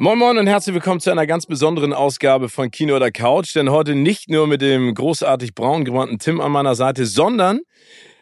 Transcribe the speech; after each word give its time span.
Moin 0.00 0.16
Moin 0.16 0.38
und 0.38 0.46
herzlich 0.46 0.74
willkommen 0.74 1.00
zu 1.00 1.10
einer 1.10 1.26
ganz 1.26 1.46
besonderen 1.46 1.92
Ausgabe 1.92 2.48
von 2.48 2.70
Kino 2.70 2.94
oder 2.94 3.10
Couch. 3.10 3.56
Denn 3.56 3.68
heute 3.68 3.96
nicht 3.96 4.30
nur 4.30 4.46
mit 4.46 4.62
dem 4.62 4.94
großartig 4.94 5.56
braun 5.56 5.84
gewandten 5.84 6.20
Tim 6.20 6.40
an 6.40 6.52
meiner 6.52 6.76
Seite, 6.76 7.04
sondern 7.04 7.58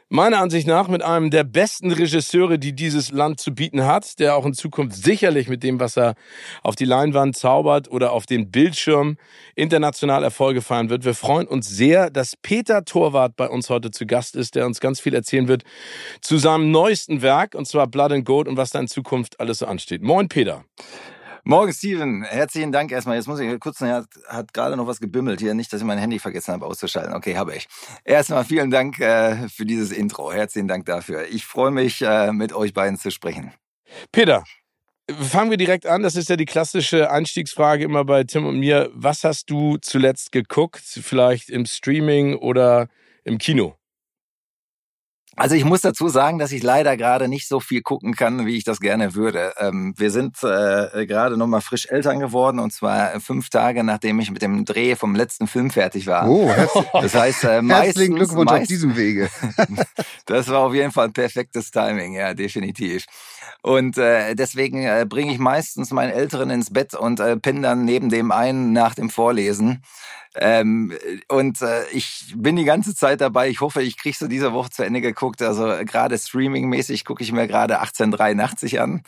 meiner 0.09 0.39
Ansicht 0.39 0.67
nach 0.67 0.89
mit 0.89 1.03
einem 1.03 1.31
der 1.31 1.45
besten 1.45 1.93
Regisseure, 1.93 2.59
die 2.59 2.75
dieses 2.75 3.13
Land 3.13 3.41
zu 3.41 3.55
bieten 3.55 3.85
hat, 3.85 4.19
der 4.21 4.37
auch 4.37 4.47
in 4.47 4.55
Zukunft 4.55 4.97
sicherlich 4.97 5.49
mit 5.49 5.63
dem, 5.63 5.79
was 5.79 5.99
er 5.99 6.15
auf 6.63 6.77
die 6.77 6.87
Leinwand 6.87 7.37
zaubert 7.37 7.91
oder 7.91 8.13
auf 8.13 8.25
den 8.25 8.51
Bildschirm 8.51 9.19
international 9.55 10.25
Erfolge 10.25 10.63
feiern 10.63 10.89
wird. 10.89 11.05
Wir 11.05 11.15
freuen 11.15 11.47
uns 11.47 11.69
sehr, 11.69 12.09
dass 12.09 12.37
Peter 12.41 12.87
Torwart 12.87 13.37
bei 13.37 13.51
uns 13.51 13.69
heute 13.69 13.91
zu 13.91 14.07
Gast 14.07 14.35
ist, 14.35 14.55
der 14.55 14.65
uns 14.65 14.81
ganz 14.81 14.99
viel 14.99 15.13
erzählen 15.13 15.47
wird 15.47 15.63
zu 16.23 16.39
seinem 16.39 16.71
neuesten 16.71 17.21
Werk, 17.21 17.55
und 17.55 17.69
zwar 17.69 17.87
Blood 17.87 18.13
and 18.13 18.25
Gold 18.25 18.49
und 18.49 18.57
was 18.57 18.71
da 18.71 18.81
in 18.81 18.89
Zukunft 18.89 19.41
alles 19.41 19.59
so 19.59 19.67
ansteht. 19.67 20.01
Moin 20.01 20.29
Peter. 20.29 20.65
Morgen, 21.49 21.73
Steven. 21.73 22.25
Herzlichen 22.25 22.73
Dank 22.73 22.91
erstmal. 22.91 23.15
Jetzt 23.15 23.29
muss 23.29 23.39
ich 23.39 23.61
kurz, 23.61 23.81
hat, 23.81 24.09
hat 24.27 24.53
gerade 24.53 24.77
noch 24.77 24.89
was 24.89 24.99
gebimmelt 24.99 25.39
hier. 25.39 25.55
Nicht, 25.55 25.73
dass 25.73 25.81
ich 25.81 25.87
mein 25.87 25.97
Handy 25.97 26.19
vergessen 26.19 26.53
habe 26.53 26.67
auszuschalten. 26.67 27.15
Okay, 27.15 27.37
habe 27.37 27.55
ich. 27.55 27.69
Erstmal 28.05 28.45
vielen 28.45 28.73
Dank 28.73 28.99
äh, 28.99 29.49
für 29.49 29.65
dieses 29.65 29.93
Intro. 29.93 30.33
Herzlichen 30.33 30.67
Dank 30.67 30.87
dafür. 30.87 31.25
Ich 31.29 31.47
freue 31.47 31.71
mich, 31.71 32.03
äh, 32.03 32.33
mit 32.33 32.53
euch 32.53 32.75
beiden 32.75 32.99
zu 32.99 33.13
sprechen. 33.13 33.53
Peter, 34.11 34.43
fangen 35.09 35.53
wir 35.53 35.57
direkt 35.57 35.87
an. 35.87 36.03
Das 36.03 36.17
ist 36.17 36.29
ja 36.29 36.35
die 36.35 36.47
klassische 36.47 37.13
Einstiegsfrage 37.13 37.85
immer 37.85 38.05
bei 38.05 38.25
Tim 38.25 38.45
und 38.45 38.59
mir. 38.59 38.91
Was 38.93 39.23
hast 39.23 39.49
du 39.49 39.77
zuletzt 39.77 40.33
geguckt? 40.33 40.83
Vielleicht 40.83 41.49
im 41.49 41.65
Streaming 41.65 42.35
oder 42.35 42.89
im 43.23 43.39
Kino? 43.39 43.77
Also 45.37 45.55
ich 45.55 45.67
muss 45.67 45.83
dazu 45.83 46.09
sagen, 46.09 46.39
dass 46.39 46.51
ich 46.51 46.63
leider 46.63 46.97
gerade 46.97 47.29
nicht 47.29 47.47
so 47.47 47.61
viel 47.61 47.83
gucken 47.83 48.17
kann, 48.17 48.47
wie 48.47 48.57
ich 48.57 48.65
das 48.65 48.81
gerne 48.81 49.15
würde. 49.15 49.53
Ähm, 49.59 49.93
wir 49.97 50.11
sind 50.11 50.43
äh, 50.43 51.07
gerade 51.07 51.37
nochmal 51.37 51.61
frisch 51.61 51.87
Eltern 51.87 52.21
geworden 52.21 52.59
und 52.59 52.73
zwar 52.73 53.21
fünf 53.21 53.51
Tage, 53.51 53.85
nachdem 53.85 54.19
ich 54.19 54.31
mit 54.31 54.41
dem 54.41 54.65
Dreh 54.65 54.97
vom 54.97 55.15
letzten 55.15 55.47
Film 55.47 55.71
fertig 55.71 56.07
war. 56.07 56.27
Oh, 56.29 56.51
das 56.95 57.15
heißt, 57.15 57.45
äh, 57.45 57.61
meistens, 57.61 57.87
herzlichen 57.87 58.15
Glückwunsch 58.15 58.51
meist, 58.51 58.63
auf 58.63 58.69
diesem 58.69 58.97
Wege. 58.97 59.29
das 60.25 60.49
war 60.49 60.61
auf 60.61 60.75
jeden 60.75 60.91
Fall 60.91 61.09
ein 61.09 61.13
perfektes 61.13 61.71
Timing, 61.71 62.15
ja, 62.15 62.33
definitiv. 62.33 63.05
Und 63.67 63.99
äh, 63.99 64.37
deswegen 64.37 64.85
äh, 64.85 65.05
bringe 65.09 65.33
ich 65.33 65.41
meistens 65.41 65.91
meinen 65.91 66.13
Älteren 66.13 66.51
ins 66.51 66.73
Bett 66.73 66.95
und 66.95 67.19
äh, 67.19 67.37
penne 67.37 67.63
dann 67.63 67.85
neben 67.85 68.11
dem 68.11 68.31
einen 68.31 68.73
nach 68.73 68.95
dem 68.95 69.11
Vorlesen. 69.11 69.83
Ähm, 70.37 70.93
und 71.27 71.61
äh, 71.63 71.83
ich 71.91 72.33
bin 72.37 72.55
die 72.55 72.65
ganze 72.65 72.95
Zeit 72.95 73.21
dabei. 73.21 73.49
Ich 73.49 73.61
hoffe, 73.61 73.83
ich 73.83 73.99
kriege 73.99 74.17
so 74.17 74.29
diese 74.29 74.53
Woche 74.53 74.71
zu 74.71 74.85
Ende 74.85 75.01
geguckt. 75.01 75.43
Also 75.43 75.65
gerade 75.85 76.17
streamingmäßig 76.17 77.05
gucke 77.05 77.25
ich 77.25 77.33
mir 77.33 77.49
gerade 77.49 77.81
1883 77.81 78.81
an. 78.81 79.03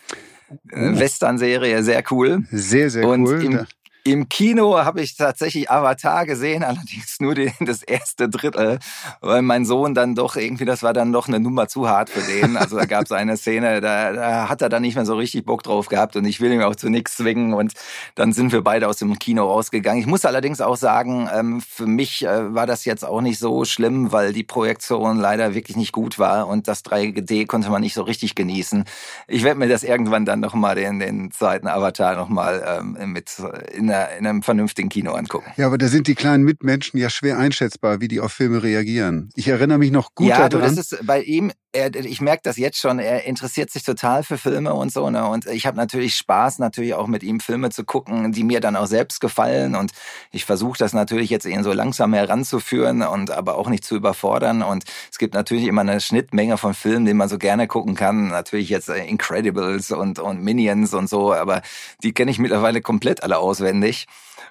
Äh, 0.73 0.99
Western-Serie, 0.99 1.85
sehr 1.85 2.03
cool. 2.11 2.43
Sehr, 2.51 2.91
sehr 2.91 3.07
und 3.07 3.27
cool. 3.27 3.45
Im, 3.45 3.67
im 4.13 4.29
Kino 4.29 4.79
habe 4.85 5.01
ich 5.01 5.17
tatsächlich 5.17 5.71
Avatar 5.71 6.27
gesehen, 6.27 6.63
allerdings 6.65 7.21
nur 7.21 7.35
den, 7.35 7.53
das 7.61 7.83
erste 7.83 8.29
Drittel, 8.29 8.79
weil 9.21 9.43
mein 9.43 9.65
Sohn 9.65 9.95
dann 9.95 10.15
doch 10.15 10.37
irgendwie, 10.37 10.65
das 10.65 10.83
war 10.83 10.93
dann 10.93 11.13
doch 11.13 11.29
eine 11.29 11.41
Nummer 11.41 11.69
zu 11.69 11.89
hart 11.89 12.11
für 12.11 12.21
den. 12.21 12.57
Also 12.57 12.77
da 12.77 12.87
gab 12.87 13.05
es 13.05 13.13
eine 13.13 13.37
Szene, 13.37 13.81
da, 13.81 14.13
da 14.13 14.49
hat 14.49 14.63
er 14.63 14.69
dann 14.69 14.83
nicht 14.83 14.95
mehr 14.95 15.07
so 15.07 15.17
richtig 15.17 15.45
Bock 15.45 15.63
drauf 15.63 15.89
gehabt 15.89 16.17
und 16.17 16.25
ich 16.25 16.41
will 16.41 16.53
ihn 16.53 16.63
auch 16.63 16.77
zu 16.77 16.89
nichts 16.89 17.17
zwingen 17.17 17.55
und 17.55 17.73
dann 18.15 18.33
sind 18.33 18.53
wir 18.53 18.63
beide 18.63 18.89
aus 18.89 18.97
dem 18.97 19.19
Kino 19.19 19.45
rausgegangen. 19.45 20.01
Ich 20.01 20.07
muss 20.07 20.25
allerdings 20.25 20.61
auch 20.61 20.77
sagen, 20.77 21.29
ähm, 21.35 21.61
für 21.61 21.87
mich 21.87 22.25
äh, 22.25 22.55
war 22.55 22.67
das 22.67 22.85
jetzt 22.85 23.05
auch 23.05 23.21
nicht 23.21 23.39
so 23.39 23.65
schlimm, 23.65 24.13
weil 24.13 24.33
die 24.33 24.45
Projektion 24.45 25.19
leider 25.19 25.55
wirklich 25.55 25.77
nicht 25.77 25.93
gut 25.93 26.19
war 26.19 26.49
und 26.49 26.69
das 26.69 26.85
3D 26.85 27.47
konnte 27.47 27.71
man 27.71 27.83
nicht 27.83 27.95
so 27.95 28.03
richtig 28.03 28.35
genießen. 28.35 28.85
Ich 29.27 29.45
werde 29.45 29.59
mir 29.59 29.69
das 29.69 29.83
irgendwann 29.83 30.25
dann 30.25 30.41
nochmal 30.41 30.75
den, 30.75 30.99
den 30.99 31.31
zweiten 31.31 31.67
Avatar 31.67 32.17
nochmal 32.17 32.81
ähm, 32.81 33.13
mit 33.13 33.29
in 33.73 33.89
der, 33.89 33.98
in 34.05 34.27
einem 34.27 34.43
vernünftigen 34.43 34.89
Kino 34.89 35.13
angucken. 35.13 35.51
Ja, 35.57 35.67
aber 35.67 35.79
da 35.79 35.89
sind 35.89 36.07
die 36.07 36.15
kleinen 36.15 36.45
Mitmenschen 36.45 36.99
ja 36.99 37.11
schwer 37.11 37.39
einschätzbar, 37.39 38.01
wie 38.01 38.09
die 38.09 38.21
auf 38.21 38.33
Filme 38.33 38.63
reagieren. 38.63 39.31
Ich 39.35 39.49
erinnere 39.49 39.79
mich 39.79 39.91
noch 39.91 40.15
gut 40.15 40.29
ja, 40.29 40.49
daran. 40.49 40.71
Ja, 40.71 40.77
das 40.77 40.93
ist 40.93 41.07
bei 41.07 41.23
ihm, 41.23 41.53
er, 41.79 41.95
ich 41.95 42.21
merke 42.21 42.43
das 42.43 42.57
jetzt 42.57 42.79
schon, 42.79 42.99
er 42.99 43.25
interessiert 43.25 43.71
sich 43.71 43.85
total 43.85 44.23
für 44.23 44.37
Filme 44.37 44.75
und 44.75 44.93
so. 44.93 45.09
Ne? 45.11 45.27
Und 45.27 45.47
ich 45.47 45.67
habe 45.67 45.77
natürlich 45.77 46.15
Spaß, 46.17 46.59
natürlich 46.59 46.95
auch 46.95 47.07
mit 47.07 47.23
ihm 47.23 47.41
Filme 47.41 47.71
zu 47.71 47.85
gucken, 47.85 48.33
die 48.33 48.45
mir 48.45 48.61
dann 48.61 48.77
auch 48.77 48.87
selbst 48.87 49.21
gefallen. 49.21 49.75
Und 49.75 49.93
ich 50.33 50.45
versuche 50.45 50.79
das 50.79 50.93
natürlich 50.93 51.31
jetzt 51.31 51.47
ihn 51.47 51.63
so 51.63 51.73
langsam 51.73 52.13
heranzuführen 52.13 53.03
und 53.03 53.31
aber 53.31 53.57
auch 53.57 53.69
nicht 53.69 53.85
zu 53.85 53.97
überfordern. 53.97 54.63
Und 54.63 54.85
es 55.11 55.19
gibt 55.19 55.35
natürlich 55.35 55.67
immer 55.67 55.83
eine 55.83 56.01
Schnittmenge 56.01 56.59
von 56.59 56.75
Filmen, 56.75 57.07
die 57.07 57.15
man 57.15 57.29
so 57.29 57.39
gerne 57.39 57.69
gucken 57.69 57.95
kann. 57.95 58.29
Natürlich 58.29 58.69
jetzt 58.69 58.89
äh, 58.89 59.05
Incredibles 59.05 59.93
und, 59.93 60.19
und 60.19 60.43
Minions 60.43 60.95
und 60.95 61.09
so, 61.09 61.33
aber 61.33 61.63
die 62.03 62.13
kenne 62.13 62.31
ich 62.31 62.39
mittlerweile 62.39 62.81
komplett 62.81 63.23
alle 63.23 63.39
auswendig. 63.39 64.07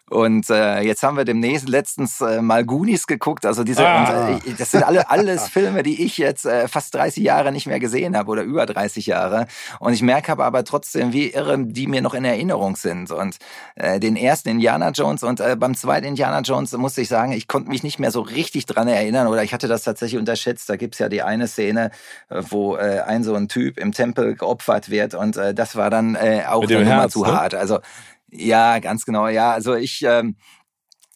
Und 0.10 0.50
äh, 0.50 0.82
jetzt 0.82 1.04
haben 1.04 1.18
wir 1.18 1.26
demnächst 1.26 1.68
letztens 1.68 2.22
äh, 2.22 2.42
mal 2.42 2.64
Goonies 2.64 3.08
geguckt. 3.08 3.46
Also 3.46 3.66
diese, 3.66 3.86
ah. 3.86 4.30
und, 4.30 4.48
äh, 4.48 4.54
das 4.58 4.72
sind 4.72 4.84
alle 4.84 5.10
alles 5.10 5.48
Filme, 5.50 5.84
die 5.84 6.04
ich 6.04 6.18
jetzt 6.18 6.46
äh, 6.46 6.70
fast 6.70 6.96
30 6.96 7.24
Jahre 7.24 7.52
nicht 7.52 7.68
mehr 7.68 7.80
gesehen 7.80 8.16
habe 8.16 8.32
oder 8.32 8.44
über 8.44 8.66
30 8.66 9.06
Jahre. 9.06 9.48
Und 9.80 9.92
ich 9.92 10.02
merke 10.02 10.32
aber, 10.32 10.46
aber 10.46 10.64
trotzdem, 10.64 11.12
wie 11.12 11.32
irre 11.32 11.58
die 11.60 11.88
mir 11.88 12.02
noch 12.02 12.14
in 12.14 12.24
Erinnerung 12.24 12.78
sind. 12.78 13.12
Und 13.12 13.38
äh, 13.76 14.00
den 14.00 14.16
ersten 14.16 14.48
Indiana 14.50 14.92
Jones 14.92 15.24
und 15.24 15.42
äh, 15.42 15.58
beim 15.58 15.76
zweiten 15.76 16.08
Indiana 16.08 16.40
Jones 16.40 16.72
musste 16.78 17.02
ich 17.02 17.10
sagen, 17.10 17.34
ich 17.34 17.50
konnte 17.50 17.70
mich 17.70 17.84
nicht 17.84 18.00
mehr 18.00 18.12
so 18.12 18.22
richtig 18.22 18.66
dran 18.66 18.88
erinnern 18.88 19.28
oder 19.28 19.44
ich 19.44 19.54
hatte 19.54 19.68
das 19.68 19.84
tatsächlich 19.84 20.20
unterschätzt. 20.20 20.70
Da 20.70 20.78
gibt's 20.78 21.00
ja 21.00 21.10
die 21.10 21.22
eine 21.22 21.48
Szene, 21.48 21.92
äh, 22.30 22.42
wo 22.50 22.78
äh, 22.78 23.02
ein 23.02 23.24
so 23.24 23.36
ein 23.36 23.50
Typ 23.50 23.78
im 23.78 23.92
Tempel 23.92 24.36
geopfert 24.36 24.90
wird 24.90 25.16
und 25.16 25.36
äh, 25.36 25.54
das 25.54 25.76
war 25.76 25.90
dann 25.90 26.16
äh, 26.16 26.44
auch 26.48 26.64
eine 26.64 26.86
Nummer 26.86 27.10
zu 27.10 27.26
ne? 27.26 27.34
hart. 27.34 27.54
Also 27.54 27.80
ja, 28.38 28.80
ganz 28.80 29.06
genau. 29.06 29.28
Ja, 29.28 29.52
also 29.52 29.76
ich 29.76 30.04
ähm, 30.04 30.36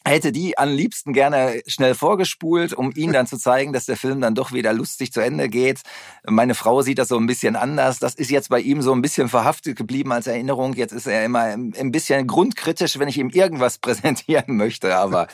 hätte 0.04 0.32
die 0.32 0.58
am 0.58 0.70
liebsten 0.70 1.14
gerne 1.14 1.62
schnell 1.68 1.94
vorgespult, 1.94 2.74
um 2.74 2.92
ihnen 2.96 3.14
dann 3.14 3.28
zu 3.28 3.38
zeigen, 3.38 3.72
dass 3.72 3.86
der 3.86 3.98
Film 3.98 4.22
dann 4.22 4.36
doch 4.36 4.52
wieder 4.52 4.74
lustig 4.74 5.12
zu 5.12 5.22
Ende 5.22 5.48
geht. 5.48 5.82
Meine 6.24 6.56
Frau 6.56 6.82
sieht 6.82 6.98
das 6.98 7.10
so 7.10 7.18
ein 7.18 7.28
bisschen 7.28 7.56
anders. 7.56 8.00
Das 8.00 8.16
ist 8.16 8.32
jetzt 8.32 8.50
bei 8.50 8.60
ihm 8.60 8.82
so 8.82 8.94
ein 8.94 9.02
bisschen 9.02 9.30
verhaftet 9.30 9.78
geblieben 9.78 10.12
als 10.12 10.28
Erinnerung. 10.28 10.74
Jetzt 10.74 10.92
ist 10.92 11.08
er 11.08 11.24
immer 11.24 11.44
ein 11.44 11.92
bisschen 11.92 12.26
grundkritisch, 12.28 12.98
wenn 12.98 13.08
ich 13.08 13.18
ihm 13.18 13.30
irgendwas 13.30 13.78
präsentieren 13.80 14.58
möchte. 14.58 14.96
Aber 14.96 15.28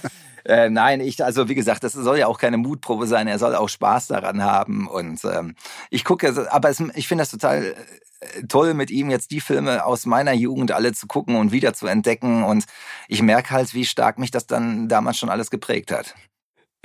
äh, 0.47 0.69
nein, 0.69 1.01
ich, 1.01 1.23
also 1.23 1.49
wie 1.49 1.55
gesagt, 1.55 1.83
das 1.83 1.93
soll 1.93 2.19
ja 2.19 2.27
auch 2.27 2.39
keine 2.39 2.57
Mutprobe 2.57 3.05
sein. 3.05 3.27
Er 3.27 3.37
soll 3.37 3.55
auch 3.55 3.69
Spaß 3.69 4.07
daran 4.07 4.41
haben. 4.43 4.87
Und 4.87 5.23
ähm, 5.25 5.55
ich 5.89 6.05
gucke, 6.05 6.47
aber 6.51 6.69
es, 6.69 6.81
ich 6.95 7.07
finde 7.07 7.23
das 7.23 7.31
total 7.31 7.75
toll 8.47 8.73
mit 8.73 8.89
ihm 8.89 9.09
jetzt 9.09 9.31
die 9.31 9.41
Filme 9.41 9.85
aus 9.85 10.05
meiner 10.05 10.33
Jugend 10.33 10.71
alle 10.71 10.93
zu 10.93 11.07
gucken 11.07 11.35
und 11.35 11.51
wieder 11.51 11.73
zu 11.73 11.87
entdecken. 11.87 12.43
Und 12.43 12.65
ich 13.07 13.21
merke 13.21 13.51
halt, 13.51 13.73
wie 13.73 13.85
stark 13.85 14.19
mich 14.19 14.31
das 14.31 14.47
dann 14.47 14.87
damals 14.87 15.17
schon 15.17 15.29
alles 15.29 15.49
geprägt 15.49 15.91
hat. 15.91 16.15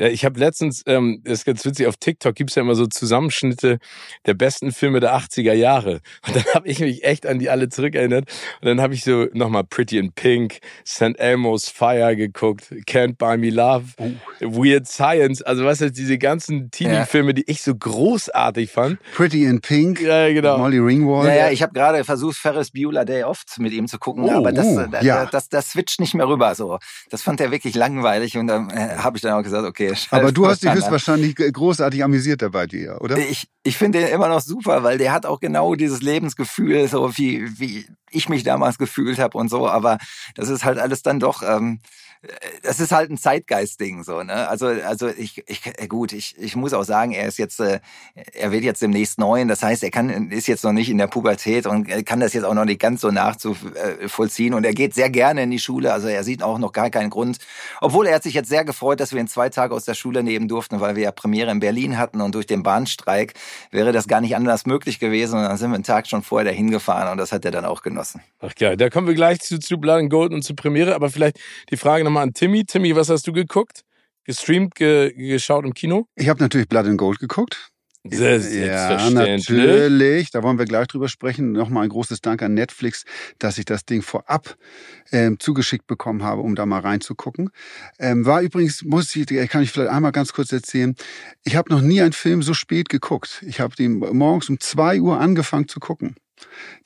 Ja, 0.03 0.09
ich 0.09 0.25
habe 0.25 0.41
letztens, 0.41 0.83
ähm, 0.87 1.21
das 1.23 1.35
ist 1.35 1.45
ganz 1.45 1.65
witzig, 1.65 1.87
auf 1.87 1.97
TikTok 1.97 2.35
gibt's 2.35 2.57
ja 2.57 2.63
immer 2.63 2.75
so 2.75 2.89
Zusammenschnitte 2.89 3.79
der 4.27 4.35
besten 4.35 4.73
Filme 4.73 4.99
der 4.99 5.15
80er 5.15 5.53
Jahre. 5.53 6.01
Und 6.27 6.35
dann 6.35 6.45
habe 6.55 6.67
ich 6.67 6.81
mich 6.81 7.05
echt 7.05 7.25
an 7.25 7.39
die 7.39 7.49
alle 7.49 7.69
zurückerinnert. 7.69 8.29
Und 8.61 8.67
dann 8.67 8.81
habe 8.81 8.95
ich 8.95 9.05
so 9.05 9.27
nochmal 9.33 9.63
Pretty 9.63 9.99
in 9.99 10.11
Pink, 10.11 10.59
St. 10.85 11.17
Elmo's 11.21 11.69
Fire 11.69 12.17
geguckt, 12.17 12.73
Can't 12.89 13.17
Buy 13.17 13.37
Me 13.37 13.51
Love, 13.51 13.85
oh. 13.99 14.11
Weird 14.41 14.89
Science. 14.89 15.41
Also 15.41 15.65
was 15.65 15.81
heißt 15.81 15.97
diese 15.97 16.19
ganzen 16.19 16.73
Teenie-Filme, 16.73 17.33
die 17.33 17.45
ich 17.49 17.63
so 17.63 17.73
großartig 17.73 18.73
fand. 18.73 18.99
Pretty 19.15 19.45
in 19.45 19.61
Pink, 19.61 20.01
ja, 20.01 20.33
genau. 20.33 20.59
Molly 20.59 20.81
Ringwald. 20.81 21.29
Ja, 21.29 21.47
ja, 21.47 21.51
ich 21.53 21.63
habe 21.63 21.75
gerade 21.75 22.03
versucht, 22.03 22.39
Ferris 22.39 22.73
Bueller 22.73 23.05
Day 23.05 23.23
oft 23.23 23.57
mit 23.61 23.73
ihm 23.73 23.87
zu 23.87 24.01
gucken, 24.01 24.25
oh, 24.25 24.33
aber 24.33 24.51
das, 24.51 24.67
uh, 24.67 24.87
das, 24.91 25.05
ja. 25.05 25.27
das, 25.27 25.49
das, 25.49 25.71
switcht 25.71 26.01
nicht 26.01 26.15
mehr 26.15 26.27
rüber. 26.27 26.57
So, 26.57 26.81
Das 27.09 27.23
fand 27.23 27.41
er 27.41 27.53
wirklich 27.53 27.77
langweilig 27.77 28.37
und 28.37 28.49
dann 28.49 28.69
äh, 28.71 28.97
habe 28.97 29.17
ich 29.17 29.23
dann 29.23 29.35
auch 29.35 29.45
gesagt, 29.45 29.65
okay, 29.65 29.92
Aber 30.11 30.33
du 30.33 30.47
hast 30.47 30.63
dich 30.63 30.73
höchstwahrscheinlich 30.73 31.35
großartig 31.37 32.03
amüsiert 32.03 32.43
dabei, 32.43 32.67
dir, 32.67 32.99
oder? 33.01 33.19
Ich, 33.19 33.49
ich 33.63 33.77
finde 33.77 34.01
den 34.01 34.09
immer 34.09 34.29
noch 34.29 34.41
super, 34.41 34.83
weil 34.83 34.99
der 34.99 35.13
hat 35.13 35.27
auch 35.27 35.41
genau 35.41 35.75
dieses 35.75 36.03
Lebensgefühl, 36.03 36.89
so 36.89 37.17
wie, 37.17 37.59
wie 37.59 37.87
ich 38.11 38.29
mich 38.29 38.43
damals 38.43 38.79
gefühlt 38.79 39.19
habe 39.19 39.39
und 39.39 39.49
so. 39.49 39.69
Aber 39.69 39.99
das 40.35 40.49
ist 40.49 40.65
halt 40.65 40.79
alles 40.79 41.03
dann 41.03 41.21
doch. 41.21 41.43
Ähm, 41.43 41.81
das 42.63 42.79
ist 42.79 42.93
halt 42.93 43.11
ein 43.11 43.19
Zeitgeist-Ding 43.19 44.05
so, 44.05 44.23
ne? 44.23 44.49
Also, 44.49 44.67
also 44.67 45.09
ich, 45.09 45.43
ich 45.49 45.61
äh, 45.67 45.89
gut, 45.89 46.13
ich, 46.13 46.37
ich 46.39 46.55
muss 46.55 46.73
auch 46.73 46.85
sagen, 46.85 47.11
er 47.11 47.27
ist 47.27 47.37
jetzt, 47.37 47.59
äh, 47.59 47.81
er 48.33 48.53
wird 48.53 48.63
jetzt 48.63 48.81
demnächst 48.81 49.19
neun. 49.19 49.49
Das 49.49 49.63
heißt, 49.63 49.83
er 49.83 49.91
kann 49.91 50.31
ist 50.31 50.47
jetzt 50.47 50.63
noch 50.63 50.73
nicht 50.73 50.89
in 50.89 50.99
der 50.99 51.09
Pubertät 51.09 51.67
und 51.67 51.89
kann 52.07 52.21
das 52.21 52.33
jetzt 52.33 52.45
auch 52.45 52.55
noch 52.55 52.65
nicht 52.65 52.81
ganz 52.81 53.01
so 53.01 53.11
nachzuvollziehen. 53.11 54.55
Und 54.55 54.65
er 54.65 54.73
geht 54.73 54.95
sehr 54.95 55.11
gerne 55.11 55.43
in 55.43 55.51
die 55.51 55.59
Schule. 55.59 55.93
Also 55.93 56.07
er 56.07 56.23
sieht 56.23 56.45
auch 56.45 56.59
noch 56.59 56.73
gar 56.73 56.91
keinen 56.91 57.11
Grund. 57.11 57.39
Obwohl 57.81 58.07
er 58.07 58.15
hat 58.15 58.23
sich 58.23 58.35
jetzt 58.35 58.49
sehr 58.49 58.65
gefreut, 58.65 59.01
dass 59.01 59.13
wir 59.13 59.21
ihn 59.21 59.27
zwei 59.27 59.49
Tage 59.49 59.75
aus 59.75 59.85
der 59.85 59.95
Schule 59.95 60.23
nehmen 60.23 60.47
durften, 60.47 60.81
weil 60.81 60.95
wir 60.95 61.03
ja 61.03 61.13
Premiere 61.13 61.51
in 61.51 61.59
Berlin 61.59 61.99
hatten 61.99 62.21
und 62.21 62.37
durch 62.37 62.47
den 62.47 62.63
Bahnstreik 62.63 63.35
wäre 63.73 63.91
das 63.91 64.07
gar 64.07 64.21
nicht 64.21 64.37
anders 64.37 64.65
möglich 64.65 65.01
gewesen. 65.01 65.41
Und 65.41 65.45
dann 65.45 65.57
sind 65.57 65.71
wir 65.71 65.75
einen 65.75 65.85
Tag 65.85 66.07
schon 66.07 66.23
vorher 66.23 66.53
dahin 66.53 66.71
gefahren 66.71 67.11
und 67.11 67.19
das 67.19 67.33
hat 67.33 67.45
er 67.45 67.51
dann 67.51 67.65
auch 67.65 67.83
genossen. 67.83 68.21
Ach 68.41 68.55
geil, 68.55 68.77
da 68.77 68.91
kommen 68.91 69.09
wir 69.09 69.15
gleich 69.15 69.41
zu, 69.41 69.59
zu 69.59 69.79
Blood 69.79 69.99
and 69.99 70.11
Gold 70.11 70.33
und 70.33 70.43
zu 70.43 70.55
Premiere. 70.55 70.95
Aber 70.95 71.11
vielleicht 71.11 71.41
die 71.71 71.77
Frage 71.77 72.05
nochmal 72.13 72.25
an 72.25 72.35
Timmy. 72.35 72.65
Timmy, 72.65 72.95
was 72.95 73.09
hast 73.09 73.27
du 73.27 73.33
geguckt? 73.33 73.85
Gestreamt, 74.25 74.75
ge 74.75 75.13
geschaut 75.15 75.65
im 75.65 75.73
Kino? 75.73 76.07
Ich 76.15 76.29
habe 76.29 76.41
natürlich 76.41 76.69
Blood 76.69 76.87
and 76.87 76.99
Gold 76.99 77.19
geguckt. 77.19 77.71
Ja, 78.05 79.09
natürlich. 79.11 80.31
Da 80.31 80.43
wollen 80.43 80.59
wir 80.59 80.67
gleich 80.67 80.89
drüber 80.89 81.09
sprechen. 81.09 81.53
Nochmal 81.53 81.85
ein 81.85 81.89
großes 81.89 82.21
Dank 82.21 82.43
an 82.43 82.53
Netflix, 82.53 83.05
dass 83.39 83.59
ich 83.59 83.65
das 83.65 83.85
Ding 83.87 84.03
vorab 84.03 84.57
ähm, 85.13 85.39
zugeschickt 85.39 85.87
bekommen 85.87 86.23
habe, 86.23 86.43
um 86.43 86.55
da 86.55 86.67
mal 86.67 86.81
reinzugucken. 86.81 87.51
Ähm, 87.99 88.27
war 88.27 88.43
übrigens, 88.43 88.83
muss 88.83 89.15
ich, 89.15 89.27
kann 89.49 89.63
ich 89.63 89.71
vielleicht 89.71 89.91
einmal 89.91 90.13
ganz 90.13 90.33
kurz 90.33 90.53
erzählen. 90.53 90.97
Ich 91.45 91.57
habe 91.57 91.73
noch 91.73 91.81
nie 91.81 92.03
einen 92.03 92.13
Film 92.13 92.43
so 92.43 92.55
spät 92.55 92.89
geguckt. 92.89 93.43
Ich 93.47 93.61
habe 93.61 93.75
den 93.77 94.01
morgens 94.01 94.51
um 94.51 94.61
zwei 94.61 95.01
Uhr 95.01 95.19
angefangen 95.19 95.69
zu 95.69 95.81
gucken 95.81 96.17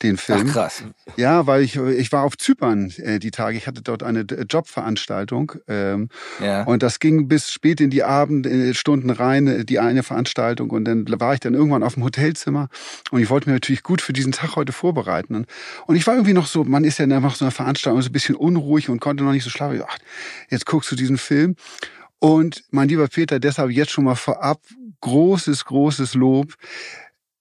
den 0.01 0.17
Film. 0.17 0.45
Ach 0.47 0.53
krass. 0.53 0.83
Ja, 1.15 1.47
weil 1.47 1.61
ich 1.61 1.75
ich 1.75 2.11
war 2.11 2.23
auf 2.23 2.37
Zypern 2.37 2.91
äh, 2.97 3.19
die 3.19 3.31
Tage. 3.31 3.57
Ich 3.57 3.67
hatte 3.67 3.81
dort 3.81 4.03
eine 4.03 4.21
Jobveranstaltung 4.21 5.53
ähm, 5.67 6.09
ja. 6.39 6.63
und 6.63 6.83
das 6.83 6.99
ging 6.99 7.27
bis 7.27 7.51
spät 7.51 7.81
in 7.81 7.89
die 7.89 8.03
Abendstunden 8.03 9.09
rein, 9.09 9.47
äh, 9.47 9.65
die 9.65 9.79
eine 9.79 10.03
Veranstaltung 10.03 10.69
und 10.69 10.85
dann 10.85 11.05
war 11.19 11.33
ich 11.33 11.39
dann 11.39 11.53
irgendwann 11.53 11.83
auf 11.83 11.95
dem 11.95 12.03
Hotelzimmer 12.03 12.69
und 13.11 13.21
ich 13.21 13.29
wollte 13.29 13.49
mir 13.49 13.55
natürlich 13.55 13.83
gut 13.83 14.01
für 14.01 14.13
diesen 14.13 14.31
Tag 14.31 14.55
heute 14.55 14.71
vorbereiten 14.71 15.45
und 15.85 15.95
ich 15.95 16.05
war 16.05 16.15
irgendwie 16.15 16.33
noch 16.33 16.47
so, 16.47 16.63
man 16.63 16.83
ist 16.83 16.99
ja 16.99 17.07
nach 17.07 17.35
so 17.35 17.45
einer 17.45 17.51
Veranstaltung 17.51 18.01
so 18.01 18.09
ein 18.09 18.13
bisschen 18.13 18.35
unruhig 18.35 18.89
und 18.89 18.99
konnte 18.99 19.23
noch 19.23 19.31
nicht 19.31 19.43
so 19.43 19.49
schlafen. 19.49 19.81
Ach, 19.87 19.97
jetzt 20.49 20.65
guckst 20.65 20.91
du 20.91 20.95
diesen 20.95 21.17
Film 21.17 21.55
und 22.19 22.63
mein 22.71 22.89
lieber 22.89 23.07
Peter, 23.07 23.39
deshalb 23.39 23.71
jetzt 23.71 23.91
schon 23.91 24.03
mal 24.03 24.15
vorab 24.15 24.61
großes, 25.01 25.65
großes 25.65 26.15
Lob 26.15 26.53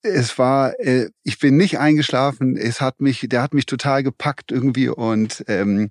es 0.06 0.38
war, 0.38 0.79
äh, 0.81 1.08
ich 1.23 1.38
bin 1.38 1.56
nicht 1.56 1.79
eingeschlafen. 1.79 2.56
Es 2.56 2.81
hat 2.81 3.00
mich, 3.00 3.26
der 3.29 3.43
hat 3.43 3.55
mich 3.55 3.67
total 3.67 4.03
gepackt 4.03 4.53
irgendwie 4.53 4.88
und 4.88 5.44
ähm, 5.49 5.91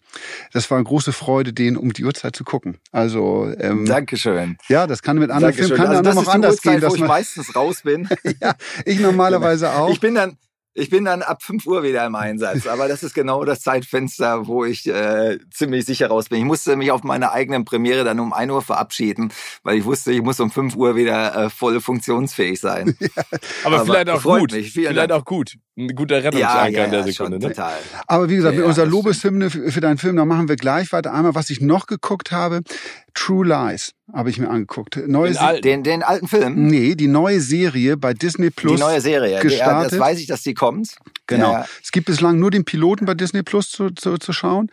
das 0.54 0.70
war 0.72 0.78
eine 0.78 0.86
große 0.86 1.14
Freude, 1.14 1.54
den 1.54 1.78
um 1.78 1.94
die 1.94 2.06
Uhrzeit 2.06 2.36
zu 2.36 2.44
gucken. 2.44 2.78
Also 2.92 3.54
ähm, 3.60 3.86
Dankeschön. 3.86 4.58
Ja, 4.68 4.88
das 4.88 5.02
kann 5.02 5.18
mit 5.18 5.32
anderen 5.32 5.54
Filmen 5.54 5.76
kann 5.76 5.88
also 5.88 6.02
dann 6.02 6.16
noch 6.16 6.28
anders 6.28 6.56
Uhrzeit, 6.56 6.74
gehen. 6.74 6.82
Dass 6.82 6.92
wo 6.92 6.96
ich 6.96 7.02
man, 7.02 7.10
meistens 7.10 7.56
raus 7.56 7.82
bin. 7.84 8.10
ja, 8.42 8.56
ich 8.86 9.00
normalerweise 9.00 9.72
auch. 9.76 9.90
Ich 9.90 10.00
bin 10.00 10.16
dann, 10.16 10.38
ich 10.76 10.90
bin 10.90 11.06
dann 11.06 11.22
ab 11.22 11.42
5 11.42 11.66
Uhr 11.66 11.84
wieder 11.84 12.06
im 12.06 12.16
Einsatz, 12.16 12.68
aber 12.68 12.88
das 12.88 13.02
ist 13.02 13.14
genau 13.14 13.44
das 13.46 13.62
Zeitfenster, 13.62 14.46
wo 14.46 14.66
ich 14.66 14.86
äh, 14.88 15.40
ziemlich 15.50 15.86
sicher 15.86 16.08
raus 16.08 16.30
bin. 16.30 16.40
Ich 16.40 16.46
musste 16.46 16.76
mich 16.76 16.92
auf 16.92 17.04
meiner 17.04 17.32
eigenen 17.32 17.66
Premiere 17.66 18.04
dann 18.04 18.20
um 18.20 18.34
1 18.34 18.52
Uhr 18.52 18.62
verabschieden, 18.62 19.32
weil 19.64 19.78
ich 19.78 19.86
wusste, 19.86 20.12
ich 20.12 20.22
muss 20.22 20.40
um 20.40 20.52
5 20.52 20.76
Uhr 20.76 20.96
wieder 20.96 21.46
äh, 21.46 21.50
voll 21.50 21.82
funktionsfähig 21.82 22.60
sein. 22.60 22.96
Ja. 23.06 23.24
Aber, 23.64 23.76
aber, 23.78 23.86
vielleicht 23.86 24.10
auch 24.10 24.24
gut. 24.24 24.52
Mich. 24.52 24.74
Vielleicht 24.74 24.98
Dank. 24.98 25.12
auch 25.12 25.26
gut. 25.26 25.58
Ein 25.78 25.90
guter 25.90 26.24
Rettungsanker 26.24 26.70
ja, 26.70 26.80
ja, 26.80 26.86
in 26.86 26.92
der 26.92 27.04
Sekunde. 27.04 27.38
Ne? 27.38 27.50
Total. 27.50 27.78
Aber 28.08 28.30
wie 28.30 28.36
gesagt, 28.36 28.56
mit 28.56 28.66
unserer 28.66 28.88
Lobeshymne 28.88 29.50
für, 29.50 29.72
für 29.72 29.80
deinen 29.80 29.98
Film, 29.98 30.16
da 30.16 30.26
machen 30.26 30.50
wir 30.50 30.56
gleich 30.56 30.92
weiter. 30.92 31.14
Einmal, 31.14 31.36
was 31.36 31.50
ich 31.50 31.62
noch 31.62 31.86
geguckt 31.86 32.32
habe, 32.32 32.62
True 33.16 33.48
Lies 33.48 33.94
habe 34.14 34.30
ich 34.30 34.38
mir 34.38 34.50
angeguckt. 34.50 34.98
Neue 35.08 35.32
den, 35.32 35.38
alten. 35.38 35.62
Den, 35.64 35.84
den 35.84 36.04
alten 36.04 36.28
Film? 36.28 36.68
Nee, 36.68 36.96
die 36.96 37.08
neue 37.08 37.40
Serie 37.40 37.98
bei 37.98 38.14
Disney 38.14 38.52
Plus. 38.52 38.76
Die 38.76 38.80
neue 38.80 39.02
Serie, 39.02 39.40
gestartet. 39.40 39.94
das 39.94 40.00
weiß 40.00 40.20
ich, 40.20 40.28
dass 40.28 40.44
die 40.44 40.54
kommt. 40.54 40.96
Genau. 41.26 41.54
Ja. 41.54 41.66
Es 41.82 41.92
gibt 41.92 42.06
bislang 42.06 42.40
nur 42.40 42.52
den 42.52 42.66
Piloten 42.66 43.06
bei 43.06 43.16
Disney 43.16 43.42
Plus 43.42 43.72
zu, 43.72 43.90
zu, 43.90 44.18
zu 44.18 44.34
schauen. 44.34 44.70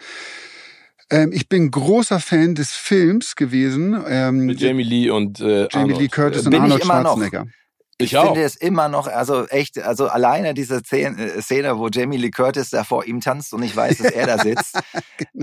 Ähm, 1.09 1.31
ich 1.33 1.49
bin 1.49 1.71
großer 1.71 2.21
Fan 2.21 2.55
des 2.55 2.73
Films 2.73 3.37
gewesen. 3.37 4.03
Ähm, 4.09 4.47
Mit 4.47 4.61
Jamie 4.61 4.83
Lee 4.83 5.11
und 5.11 5.41
äh, 5.41 5.69
Jamie 5.71 5.93
Arnold. 5.93 5.99
Lee 5.99 6.09
Curtis 6.09 6.45
bin 6.45 6.55
und 6.55 6.61
Arnold 6.61 6.85
Schwarzenegger. 6.85 7.45
Noch. 7.45 7.53
Ich, 7.99 8.13
ich 8.13 8.19
finde 8.19 8.43
es 8.43 8.57
immer 8.57 8.89
noch, 8.89 9.07
also 9.07 9.47
echt, 9.47 9.79
also 9.79 10.09
alleine 10.09 10.55
diese 10.55 10.77
äh, 10.77 11.41
Szene, 11.41 11.79
wo 11.79 11.89
Jamie 11.89 12.17
Lee 12.17 12.31
Curtis 12.31 12.71
da 12.71 12.85
vor 12.85 13.05
ihm 13.05 13.21
tanzt 13.21 13.53
und 13.53 13.63
ich 13.63 13.77
weiß, 13.77 13.99
dass 13.99 14.13
er 14.13 14.27
da 14.27 14.39
sitzt, 14.43 14.79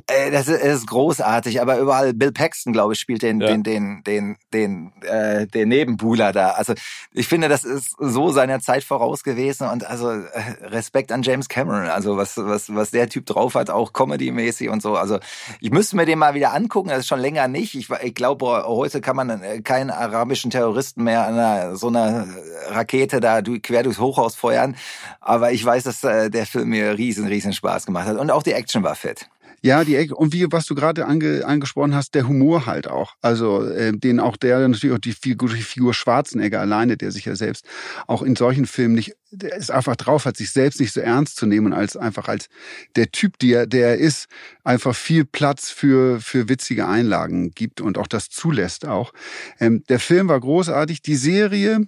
äh, 0.07 0.31
das, 0.31 0.47
ist, 0.47 0.61
ist, 0.61 0.87
großartig. 0.87 1.61
Aber 1.61 1.77
überall 1.77 2.13
Bill 2.13 2.31
Paxton, 2.31 2.73
glaube 2.73 2.93
ich, 2.93 2.99
spielt 2.99 3.21
den, 3.21 3.39
ja. 3.39 3.47
den, 3.47 3.63
den, 3.63 4.03
den, 4.03 4.37
den, 4.51 4.91
äh, 5.03 5.47
den 5.47 5.69
Nebenbuhler 5.69 6.31
da. 6.31 6.51
Also 6.51 6.73
ich 7.13 7.27
finde, 7.27 7.49
das 7.49 7.63
ist 7.63 7.95
so 7.97 8.31
seiner 8.31 8.59
Zeit 8.59 8.83
voraus 8.83 9.23
gewesen 9.23 9.69
und 9.69 9.85
also 9.85 10.09
äh, 10.09 10.25
Respekt 10.63 11.11
an 11.11 11.21
James 11.21 11.47
Cameron. 11.49 11.87
Also 11.87 12.17
was, 12.17 12.35
was, 12.37 12.73
was 12.73 12.91
der 12.91 13.09
Typ 13.09 13.25
drauf 13.25 13.55
hat, 13.55 13.69
auch 13.69 13.93
Comedy-mäßig 13.93 14.69
und 14.69 14.81
so. 14.81 14.95
Also 14.95 15.19
ich 15.61 15.71
müsste 15.71 15.95
mir 15.95 16.05
den 16.05 16.19
mal 16.19 16.33
wieder 16.33 16.53
angucken. 16.53 16.89
Das 16.89 16.99
ist 16.99 17.07
schon 17.07 17.19
länger 17.19 17.47
nicht. 17.47 17.75
Ich, 17.75 17.89
ich 17.89 18.15
glaube, 18.15 18.63
heute 18.65 19.01
kann 19.01 19.15
man 19.15 19.29
äh, 19.41 19.61
keinen 19.61 19.91
arabischen 19.91 20.51
Terroristen 20.51 21.03
mehr 21.03 21.27
an 21.27 21.35
einer, 21.35 21.75
so 21.75 21.87
einer 21.87 22.27
Rakete 22.69 23.19
da 23.19 23.41
quer 23.41 23.83
durchs 23.83 23.99
Hochhaus 23.99 24.35
feuern. 24.35 24.75
Aber 25.19 25.51
ich 25.51 25.63
weiß, 25.63 25.83
dass 25.83 26.03
äh, 26.03 26.29
der 26.29 26.45
Film 26.45 26.69
mir 26.69 26.97
riesen, 26.97 27.27
riesen 27.27 27.53
Spaß 27.53 27.85
gemacht 27.85 28.07
hat. 28.07 28.17
Und 28.17 28.31
auch 28.31 28.43
die 28.43 28.53
Action 28.53 28.83
war 28.83 28.95
fett. 28.95 29.27
Ja, 29.61 29.83
die 29.83 29.95
Ecke. 29.95 30.15
Und 30.15 30.31
wie, 30.31 30.49
was 30.51 30.65
du 30.65 30.75
gerade 30.75 31.05
ange, 31.05 31.45
angesprochen 31.45 31.93
hast, 31.93 32.15
der 32.15 32.27
Humor 32.27 32.65
halt 32.65 32.87
auch. 32.87 33.15
Also, 33.21 33.65
äh, 33.65 33.91
den 33.91 34.19
auch 34.19 34.37
der, 34.37 34.65
natürlich 34.67 34.95
auch 34.95 34.99
die 34.99 35.11
Figur, 35.11 35.49
die 35.49 35.61
Figur 35.61 35.93
Schwarzenegger 35.93 36.61
alleine, 36.61 36.95
der 36.95 37.11
sich 37.11 37.25
ja 37.25 37.35
selbst 37.35 37.65
auch 38.07 38.21
in 38.21 38.35
solchen 38.37 38.65
Filmen 38.65 38.95
nicht, 38.95 39.15
der 39.31 39.55
ist 39.55 39.69
einfach 39.69 39.97
drauf, 39.97 40.25
hat 40.25 40.37
sich 40.37 40.51
selbst 40.51 40.79
nicht 40.79 40.93
so 40.93 41.01
ernst 41.01 41.35
zu 41.35 41.45
nehmen, 41.45 41.73
als 41.73 41.97
einfach 41.97 42.29
als 42.29 42.47
der 42.95 43.11
Typ, 43.11 43.37
der, 43.39 43.67
der 43.67 43.89
er 43.89 43.97
ist, 43.97 44.27
einfach 44.63 44.95
viel 44.95 45.25
Platz 45.25 45.69
für, 45.69 46.21
für 46.21 46.47
witzige 46.47 46.87
Einlagen 46.87 47.51
gibt 47.51 47.81
und 47.81 47.97
auch 47.97 48.07
das 48.07 48.29
zulässt 48.29 48.87
auch. 48.87 49.11
Ähm, 49.59 49.83
der 49.89 49.99
Film 49.99 50.29
war 50.29 50.39
großartig. 50.39 51.01
Die 51.01 51.15
Serie, 51.15 51.81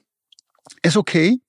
ist 0.81 0.97
okay. 0.97 1.39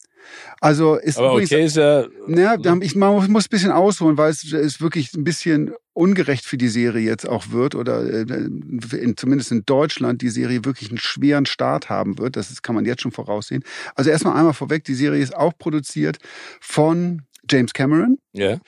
Also 0.60 0.96
ist 0.96 1.18
Aber 1.18 1.32
übrigens, 1.32 1.52
okay 1.52 1.64
ist 1.64 1.76
ja. 1.76 2.06
Ja, 2.28 2.56
ich 2.80 2.94
man 2.94 3.30
muss 3.32 3.46
ein 3.46 3.50
bisschen 3.50 3.72
ausholen, 3.72 4.16
weil 4.16 4.30
es 4.30 4.44
ist 4.44 4.80
wirklich 4.80 5.12
ein 5.14 5.24
bisschen 5.24 5.72
ungerecht 5.94 6.44
für 6.44 6.56
die 6.56 6.68
Serie 6.68 7.04
jetzt 7.04 7.28
auch 7.28 7.50
wird 7.50 7.74
oder 7.74 8.02
äh, 8.04 8.22
in, 8.22 9.14
zumindest 9.16 9.52
in 9.52 9.64
Deutschland 9.66 10.22
die 10.22 10.30
Serie 10.30 10.64
wirklich 10.64 10.88
einen 10.90 10.98
schweren 10.98 11.46
Start 11.46 11.90
haben 11.90 12.18
wird. 12.18 12.36
Das 12.36 12.62
kann 12.62 12.74
man 12.74 12.84
jetzt 12.84 13.02
schon 13.02 13.12
voraussehen. 13.12 13.62
Also 13.94 14.10
erstmal 14.10 14.36
einmal 14.36 14.54
vorweg, 14.54 14.84
die 14.84 14.94
Serie 14.94 15.22
ist 15.22 15.36
auch 15.36 15.52
produziert 15.58 16.18
von 16.60 17.22
James 17.50 17.72
Cameron. 17.72 18.18
Ja. 18.32 18.58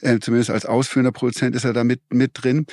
Äh, 0.00 0.18
zumindest 0.20 0.50
als 0.50 0.66
ausführender 0.66 1.12
Produzent 1.12 1.54
ist 1.54 1.64
er 1.64 1.72
da 1.72 1.84
mit, 1.84 2.00
mit 2.10 2.32
drin 2.34 2.66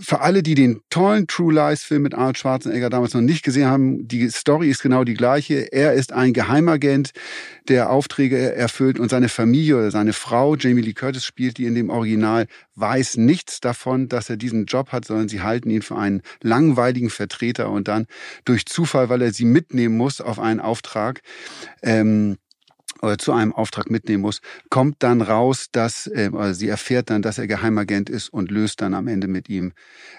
für 0.00 0.20
alle, 0.20 0.42
die 0.42 0.54
den 0.54 0.80
tollen 0.88 1.26
True 1.26 1.52
Lies 1.52 1.82
Film 1.82 2.02
mit 2.02 2.14
Arnold 2.14 2.38
Schwarzenegger 2.38 2.88
damals 2.88 3.12
noch 3.12 3.20
nicht 3.20 3.44
gesehen 3.44 3.66
haben, 3.66 4.08
die 4.08 4.30
Story 4.30 4.70
ist 4.70 4.82
genau 4.82 5.04
die 5.04 5.14
gleiche. 5.14 5.70
Er 5.70 5.92
ist 5.92 6.12
ein 6.12 6.32
Geheimagent, 6.32 7.10
der 7.68 7.90
Aufträge 7.90 8.54
erfüllt 8.54 8.98
und 8.98 9.10
seine 9.10 9.28
Familie 9.28 9.76
oder 9.76 9.90
seine 9.90 10.14
Frau, 10.14 10.56
Jamie 10.56 10.80
Lee 10.80 10.94
Curtis 10.94 11.26
spielt 11.26 11.58
die 11.58 11.66
in 11.66 11.74
dem 11.74 11.90
Original, 11.90 12.46
weiß 12.74 13.18
nichts 13.18 13.60
davon, 13.60 14.08
dass 14.08 14.30
er 14.30 14.38
diesen 14.38 14.64
Job 14.64 14.92
hat, 14.92 15.04
sondern 15.04 15.28
sie 15.28 15.42
halten 15.42 15.68
ihn 15.68 15.82
für 15.82 15.96
einen 15.96 16.22
langweiligen 16.40 17.10
Vertreter 17.10 17.68
und 17.70 17.86
dann 17.88 18.06
durch 18.46 18.64
Zufall, 18.64 19.10
weil 19.10 19.20
er 19.20 19.32
sie 19.32 19.44
mitnehmen 19.44 19.96
muss 19.96 20.22
auf 20.22 20.38
einen 20.38 20.60
Auftrag, 20.60 21.20
ähm, 21.82 22.38
oder 23.02 23.18
zu 23.18 23.32
einem 23.32 23.52
Auftrag 23.52 23.90
mitnehmen 23.90 24.22
muss, 24.22 24.40
kommt 24.70 25.02
dann 25.02 25.20
raus, 25.20 25.66
dass 25.72 26.06
äh, 26.06 26.30
oder 26.32 26.54
sie 26.54 26.68
erfährt 26.68 27.10
dann, 27.10 27.20
dass 27.20 27.38
er 27.38 27.48
Geheimagent 27.48 28.08
ist 28.08 28.32
und 28.32 28.50
löst 28.50 28.80
dann 28.80 28.94
am 28.94 29.08
Ende 29.08 29.26
mit 29.26 29.48
ihm, 29.48 29.72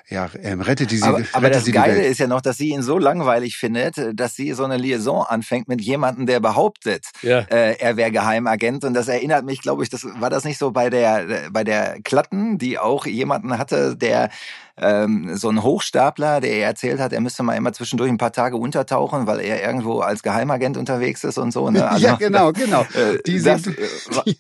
ja, 0.09 0.29
ähm, 0.41 0.59
rettet 0.59 0.91
die 0.91 0.97
sie. 0.97 1.03
Aber, 1.03 1.21
aber 1.31 1.49
das 1.49 1.63
sie 1.63 1.71
Geile 1.71 2.05
ist 2.05 2.19
ja 2.19 2.27
noch, 2.27 2.41
dass 2.41 2.57
sie 2.57 2.69
ihn 2.69 2.83
so 2.83 2.97
langweilig 2.97 3.57
findet, 3.57 3.95
dass 4.13 4.35
sie 4.35 4.51
so 4.51 4.65
eine 4.65 4.77
Liaison 4.77 5.25
anfängt 5.25 5.69
mit 5.69 5.81
jemandem, 5.81 6.25
der 6.25 6.41
behauptet, 6.41 7.05
ja. 7.21 7.39
äh, 7.39 7.77
er 7.79 7.95
wäre 7.95 8.11
Geheimagent. 8.11 8.83
Und 8.83 8.93
das 8.93 9.07
erinnert 9.07 9.45
mich, 9.45 9.61
glaube 9.61 9.83
ich, 9.83 9.89
das 9.89 10.03
war 10.03 10.29
das 10.29 10.43
nicht 10.43 10.57
so 10.57 10.71
bei 10.71 10.89
der 10.89 11.49
bei 11.51 11.63
der 11.63 12.01
Klatten, 12.03 12.57
die 12.57 12.77
auch 12.79 13.05
jemanden 13.05 13.57
hatte, 13.57 13.95
der 13.95 14.29
ähm, 14.77 15.35
so 15.35 15.49
ein 15.49 15.61
Hochstapler, 15.61 16.41
der 16.41 16.65
erzählt 16.65 16.99
hat, 16.99 17.13
er 17.13 17.21
müsste 17.21 17.43
mal 17.43 17.55
immer 17.55 17.73
zwischendurch 17.73 18.09
ein 18.09 18.17
paar 18.17 18.31
Tage 18.31 18.57
untertauchen, 18.57 19.27
weil 19.27 19.39
er 19.39 19.63
irgendwo 19.63 19.99
als 19.99 20.23
Geheimagent 20.23 20.77
unterwegs 20.77 21.23
ist 21.23 21.37
und 21.37 21.51
so. 21.51 21.69
Ne? 21.69 21.83
Also, 21.93 22.07
ja, 22.07 22.15
genau, 22.15 22.51
genau. 22.51 22.81
Äh, 22.93 23.19
die 23.25 23.41
das, 23.41 23.63
sind, 23.63 23.77
die, 24.25 24.37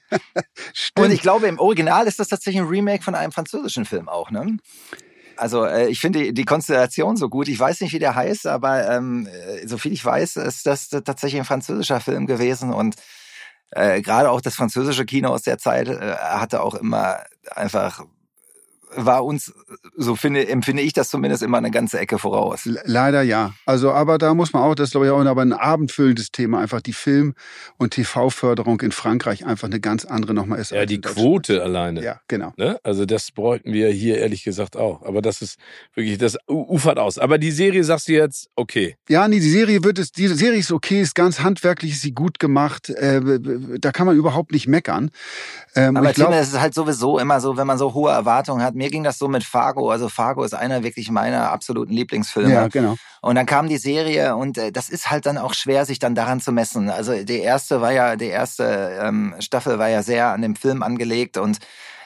und 0.99 1.11
ich 1.11 1.21
glaube, 1.21 1.47
im 1.47 1.59
Original 1.59 2.07
ist 2.07 2.19
das 2.19 2.29
tatsächlich 2.29 2.63
ein 2.63 2.67
Remake 2.67 3.03
von 3.03 3.13
einem 3.13 3.31
französischen 3.31 3.85
Film 3.85 4.09
auch, 4.09 4.31
ne? 4.31 4.57
Also 5.35 5.65
äh, 5.65 5.87
ich 5.87 5.99
finde 5.99 6.19
die, 6.19 6.33
die 6.33 6.45
Konstellation 6.45 7.17
so 7.17 7.27
gut. 7.27 7.47
Ich 7.47 7.59
weiß 7.59 7.81
nicht, 7.81 7.93
wie 7.93 7.99
der 7.99 8.15
heißt, 8.15 8.47
aber 8.47 8.89
ähm, 8.89 9.27
äh, 9.27 9.67
so 9.67 9.77
viel 9.77 9.91
ich 9.91 10.03
weiß, 10.03 10.37
ist 10.37 10.65
das 10.65 10.89
tatsächlich 10.89 11.41
ein 11.41 11.45
französischer 11.45 11.99
Film 11.99 12.27
gewesen 12.27 12.71
und 12.71 12.95
äh, 13.71 14.01
gerade 14.01 14.29
auch 14.29 14.41
das 14.41 14.55
französische 14.55 15.05
Kino 15.05 15.29
aus 15.29 15.41
der 15.41 15.57
Zeit 15.57 15.87
äh, 15.87 16.15
hatte 16.17 16.61
auch 16.61 16.75
immer 16.75 17.19
einfach 17.55 18.05
war 18.95 19.25
uns, 19.25 19.53
so 19.95 20.15
finde, 20.15 20.47
empfinde 20.47 20.81
ich 20.81 20.93
das 20.93 21.09
zumindest 21.09 21.43
immer 21.43 21.57
eine 21.57 21.71
ganze 21.71 21.99
Ecke 21.99 22.19
voraus. 22.19 22.67
Leider 22.85 23.21
ja. 23.21 23.53
Also, 23.65 23.91
aber 23.91 24.17
da 24.17 24.33
muss 24.33 24.53
man 24.53 24.63
auch, 24.63 24.75
das 24.75 24.89
ist 24.89 24.91
glaube 24.91 25.07
ich 25.07 25.11
auch 25.11 25.23
aber 25.23 25.41
ein 25.41 25.53
abendfüllendes 25.53 26.31
Thema, 26.31 26.59
einfach 26.59 26.81
die 26.81 26.93
Film- 26.93 27.33
und 27.77 27.91
TV-Förderung 27.91 28.81
in 28.81 28.91
Frankreich 28.91 29.45
einfach 29.45 29.67
eine 29.67 29.79
ganz 29.79 30.05
andere 30.05 30.33
nochmal 30.33 30.59
ist. 30.59 30.71
Ja, 30.71 30.85
die 30.85 31.01
Quote 31.01 31.61
alleine. 31.63 32.03
Ja, 32.03 32.19
genau. 32.27 32.53
Ne? 32.57 32.79
Also 32.83 33.05
das 33.05 33.31
bräuchten 33.31 33.73
wir 33.73 33.89
hier 33.89 34.17
ehrlich 34.17 34.43
gesagt 34.43 34.77
auch. 34.77 35.03
Aber 35.03 35.21
das 35.21 35.41
ist 35.41 35.57
wirklich, 35.95 36.17
das 36.17 36.37
ufert 36.47 36.99
aus. 36.99 37.17
Aber 37.17 37.37
die 37.37 37.51
Serie 37.51 37.83
sagst 37.83 38.07
du 38.07 38.13
jetzt, 38.13 38.49
okay. 38.55 38.95
Ja, 39.09 39.27
nee, 39.27 39.39
die 39.39 39.49
Serie 39.49 39.83
wird 39.83 39.99
es, 39.99 40.11
die 40.11 40.27
Serie 40.27 40.59
ist 40.59 40.71
okay, 40.71 41.01
ist 41.01 41.15
ganz 41.15 41.39
handwerklich, 41.39 41.93
ist 41.93 42.01
sie 42.01 42.13
gut 42.13 42.39
gemacht. 42.39 42.89
Äh, 42.89 43.21
da 43.79 43.91
kann 43.91 44.05
man 44.05 44.15
überhaupt 44.15 44.51
nicht 44.51 44.67
meckern. 44.67 45.11
Ähm, 45.75 45.97
aber 45.97 46.13
Tim, 46.13 46.27
es 46.31 46.49
ist 46.49 46.59
halt 46.59 46.73
sowieso 46.73 47.19
immer 47.19 47.39
so, 47.39 47.57
wenn 47.57 47.67
man 47.67 47.77
so 47.77 47.93
hohe 47.93 48.11
Erwartungen 48.11 48.63
hat. 48.63 48.75
Mir 48.83 48.89
ging 48.89 49.05
das 49.05 49.17
so 49.17 49.29
mit 49.29 49.45
Fargo. 49.45 49.91
Also 49.91 50.09
Fargo 50.09 50.43
ist 50.43 50.53
einer 50.53 50.83
wirklich 50.83 51.09
meiner 51.09 51.53
absoluten 51.53 51.93
Lieblingsfilme. 51.93 52.53
Ja, 52.53 52.67
genau. 52.67 52.97
Und 53.21 53.35
dann 53.35 53.45
kam 53.45 53.69
die 53.69 53.77
Serie 53.77 54.35
und 54.35 54.57
äh, 54.57 54.73
das 54.73 54.89
ist 54.89 55.09
halt 55.09 55.25
dann 55.25 55.37
auch 55.37 55.53
schwer, 55.53 55.85
sich 55.85 55.99
dann 55.99 56.15
daran 56.15 56.41
zu 56.41 56.51
messen. 56.51 56.89
Also 56.89 57.23
die 57.23 57.39
erste 57.39 57.79
war 57.79 57.93
ja, 57.93 58.17
die 58.17 58.27
erste 58.27 58.99
ähm, 59.01 59.35
Staffel 59.39 59.79
war 59.79 59.87
ja 59.87 60.03
sehr 60.03 60.33
an 60.33 60.41
dem 60.41 60.57
Film 60.57 60.83
angelegt 60.83 61.37
und 61.37 61.59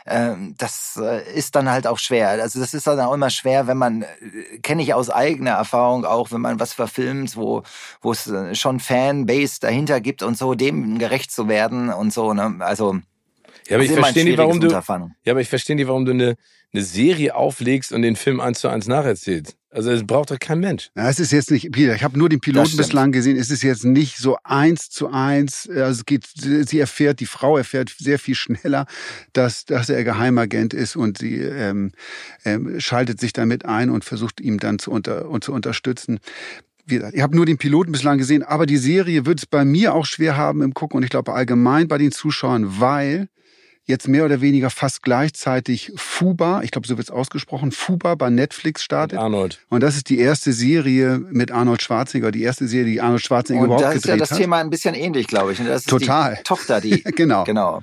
ähm, 0.06 0.54
das 0.60 1.00
äh, 1.02 1.28
ist 1.34 1.56
dann 1.56 1.68
halt 1.68 1.88
auch 1.88 1.98
schwer. 1.98 2.30
Also 2.30 2.60
das 2.60 2.76
ist 2.76 2.86
dann 2.86 3.00
auch 3.00 3.14
immer 3.14 3.32
schwer, 3.32 3.66
wenn 3.66 3.78
man, 3.78 4.04
äh, 4.04 4.60
kenne 4.62 4.84
ich 4.84 4.94
aus 4.94 5.10
eigener 5.10 5.54
Erfahrung 5.54 6.06
auch, 6.06 6.32
wenn 6.32 6.42
man 6.42 6.60
was 6.60 6.74
verfilmt, 6.74 7.36
wo, 7.36 7.64
wo 8.02 8.12
es 8.12 8.28
äh, 8.28 8.54
schon 8.54 8.80
Fanbase 8.80 9.60
dahinter 9.60 10.00
gibt 10.00 10.22
und 10.22 10.38
so, 10.38 10.54
dem 10.54 11.00
gerecht 11.00 11.32
zu 11.32 11.48
werden 11.48 11.90
und 11.90 12.14
so. 12.14 12.36
Ne? 12.36 12.58
Also 12.60 13.00
ja, 13.70 13.76
aber 13.76 13.84
ich 13.84 13.92
verstehe 13.92 14.24
nicht, 14.24 14.38
warum 14.38 14.60
du. 14.60 14.70
Ja, 14.70 14.84
aber 15.28 15.42
ich 15.42 15.50
verstehe 15.50 15.76
nicht, 15.76 15.88
warum 15.88 16.06
du 16.06 16.12
eine, 16.12 16.36
eine 16.74 16.84
Serie 16.84 17.36
auflegst 17.36 17.92
und 17.92 18.02
den 18.02 18.16
Film 18.16 18.40
eins 18.40 18.60
zu 18.60 18.68
eins 18.70 18.88
nacherzählst. 18.88 19.56
Also 19.70 19.92
es 19.92 20.08
braucht 20.08 20.32
doch 20.32 20.40
kein 20.40 20.60
Mensch. 20.60 20.90
Ja, 20.96 21.10
es 21.10 21.20
ist 21.20 21.32
jetzt 21.32 21.52
nicht, 21.52 21.72
Peter, 21.72 21.94
ich 21.94 22.04
habe 22.04 22.18
nur 22.18 22.30
den 22.30 22.40
Piloten 22.40 22.78
bislang 22.78 23.12
gesehen, 23.12 23.38
es 23.38 23.52
ist 23.52 23.62
jetzt 23.64 23.84
nicht 23.84 24.18
so 24.18 24.38
eins 24.44 24.90
zu 24.90 25.10
eins. 25.10 25.70
Also 25.70 26.00
es 26.00 26.06
geht, 26.06 26.26
sie 26.36 26.80
erfährt, 26.80 27.20
die 27.20 27.26
Frau 27.26 27.58
erfährt 27.58 27.94
sehr 27.96 28.18
viel 28.18 28.34
schneller, 28.34 28.88
dass, 29.34 29.66
dass 29.66 29.90
er 29.90 30.04
Geheimagent 30.04 30.74
ist 30.74 30.96
und 30.96 31.18
sie 31.18 31.42
ähm, 31.42 31.92
ähm, 32.46 32.80
schaltet 32.80 33.20
sich 33.20 33.34
damit 33.34 33.66
ein 33.66 33.90
und 33.90 34.06
versucht 34.06 34.40
ihm 34.40 34.60
dann 34.60 34.80
zu, 34.80 34.90
unter, 34.92 35.30
und 35.30 35.44
zu 35.44 35.54
unterstützen 35.54 36.20
wie 36.90 36.96
gesagt, 36.96 37.16
ich 37.16 37.22
habe 37.22 37.36
nur 37.36 37.46
den 37.46 37.58
Piloten 37.58 37.92
bislang 37.92 38.18
gesehen, 38.18 38.44
aber 38.44 38.66
die 38.66 38.78
Serie 38.78 39.26
wird 39.26 39.40
es 39.40 39.46
bei 39.46 39.66
mir 39.66 39.94
auch 39.94 40.06
schwer 40.06 40.38
haben 40.38 40.62
im 40.62 40.74
Gucken 40.74 40.96
und 40.98 41.04
ich 41.04 41.10
glaube 41.10 41.34
allgemein 41.34 41.90
bei 41.90 41.98
den 41.98 42.14
Zuschauern, 42.14 42.80
weil 42.80 43.28
jetzt 43.88 44.08
mehr 44.08 44.26
oder 44.26 44.42
weniger 44.42 44.70
fast 44.70 45.02
gleichzeitig 45.02 45.92
Fuba, 45.96 46.62
ich 46.62 46.72
glaube, 46.72 46.88
so 46.88 46.98
wird 46.98 47.08
es 47.08 47.12
ausgesprochen, 47.12 47.72
Fuba 47.72 48.16
bei 48.16 48.30
Netflix 48.30 48.84
startet. 48.84 49.14
Mit 49.14 49.22
Arnold. 49.22 49.60
Und 49.70 49.82
das 49.82 49.96
ist 49.96 50.10
die 50.10 50.20
erste 50.20 50.52
Serie 50.52 51.20
mit 51.32 51.52
Arnold 51.52 51.82
Schwarzenegger, 51.82 52.32
die 52.32 52.44
erste 52.44 52.68
Serie, 52.68 52.92
die 52.92 53.02
Arnold 53.02 53.24
Schwarzenegger 53.24 53.64
Und 53.64 53.70
überhaupt 53.70 53.96
gedreht 53.96 54.14
hat. 54.14 54.20
Das 54.20 54.30
ist 54.30 54.32
ja 54.32 54.36
das 54.36 54.44
Thema 54.44 54.58
ein 54.58 54.70
bisschen 54.70 54.94
ähnlich, 54.94 55.28
glaube 55.28 55.54
ich. 55.54 55.58
Das 55.58 55.82
ist 55.82 55.90
Total. 55.90 56.36
Die 56.36 56.44
Tochter, 56.44 56.82
die. 56.82 57.02
genau. 57.16 57.46
Genau. 57.46 57.82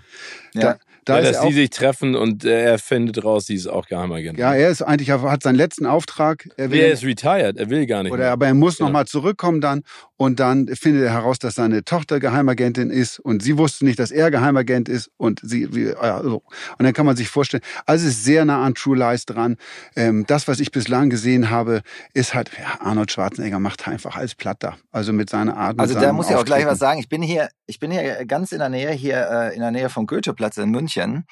Ja. 0.53 0.61
Da, 0.63 0.79
da 1.07 1.21
ja, 1.21 1.33
dass 1.33 1.43
sie 1.43 1.53
sich 1.53 1.71
treffen 1.71 2.15
und 2.15 2.45
er 2.45 2.79
findet 2.79 3.23
raus, 3.25 3.47
sie 3.47 3.55
ist 3.55 3.67
auch 3.67 3.87
Geheimagent. 3.87 4.39
Ja, 4.39 4.55
er 4.55 4.71
ist 4.71 4.81
eigentlich, 4.81 5.11
er 5.11 5.21
hat 5.23 5.43
seinen 5.43 5.57
letzten 5.57 5.85
Auftrag. 5.85 6.49
Er, 6.57 6.71
will, 6.71 6.81
er 6.81 6.93
ist 6.93 7.05
retired, 7.05 7.59
er 7.59 7.69
will 7.69 7.87
gar 7.87 8.03
nicht. 8.03 8.13
Oder, 8.13 8.25
mehr. 8.25 8.33
aber 8.33 8.47
er 8.47 8.55
muss 8.55 8.79
ja. 8.79 8.87
nochmal 8.87 9.07
zurückkommen 9.07 9.61
dann 9.61 9.83
und 10.17 10.39
dann 10.39 10.69
findet 10.69 11.03
er 11.05 11.13
heraus, 11.13 11.39
dass 11.39 11.57
seine 11.57 11.85
Tochter 11.85 12.21
Geheimagentin 12.21 12.91
ist 12.91 13.19
und 13.19 13.43
sie 13.43 13.59
wusste 13.59 13.85
nicht, 13.85 13.99
dass 13.99 14.11
er 14.11 14.31
Geheimagent 14.31 14.89
ist 14.89 15.11
und 15.17 15.41
sie, 15.43 15.75
wie, 15.75 15.87
ja, 15.87 16.23
so. 16.23 16.43
Und 16.79 16.85
dann 16.85 16.93
kann 16.93 17.05
man 17.05 17.17
sich 17.17 17.29
vorstellen, 17.29 17.63
also 17.87 18.07
es 18.07 18.15
ist 18.15 18.25
sehr 18.25 18.45
nah 18.45 18.65
an 18.65 18.75
True 18.75 18.97
Lies 18.97 19.27
dran. 19.27 19.57
Ähm, 19.97 20.25
das, 20.27 20.47
was 20.47 20.61
ich 20.61 20.71
bislang 20.71 21.11
gesehen 21.11 21.51
habe, 21.51 21.83
ist 22.13 22.35
halt, 22.35 22.51
ja, 22.59 22.81
Arnold 22.81 23.11
Schwarzenegger 23.11 23.59
macht 23.59 23.89
einfach 23.89 24.17
als 24.17 24.35
Platter. 24.35 24.77
Also 24.93 25.13
mit 25.13 25.31
seiner 25.31 25.57
Art. 25.57 25.79
Also 25.81 25.99
da 25.99 26.13
muss 26.13 26.31
ich 26.31 26.37
auch 26.37 26.45
gleich 26.45 26.67
was 26.67 26.79
sagen. 26.79 27.01
Ich 27.01 27.09
bin 27.09 27.21
hier, 27.21 27.49
ich 27.67 27.81
bin 27.81 27.91
hier 27.91 28.25
ganz 28.25 28.53
in 28.53 28.61
der 28.61 28.69
Nähe, 28.69 28.93
hier 28.93 29.29
äh, 29.29 29.55
in 29.55 29.61
der 29.61 29.73
Nähe 29.73 29.89
vom 29.89 30.07
Goetheplatz 30.07 30.59
in 30.59 30.71
München. 30.71 31.27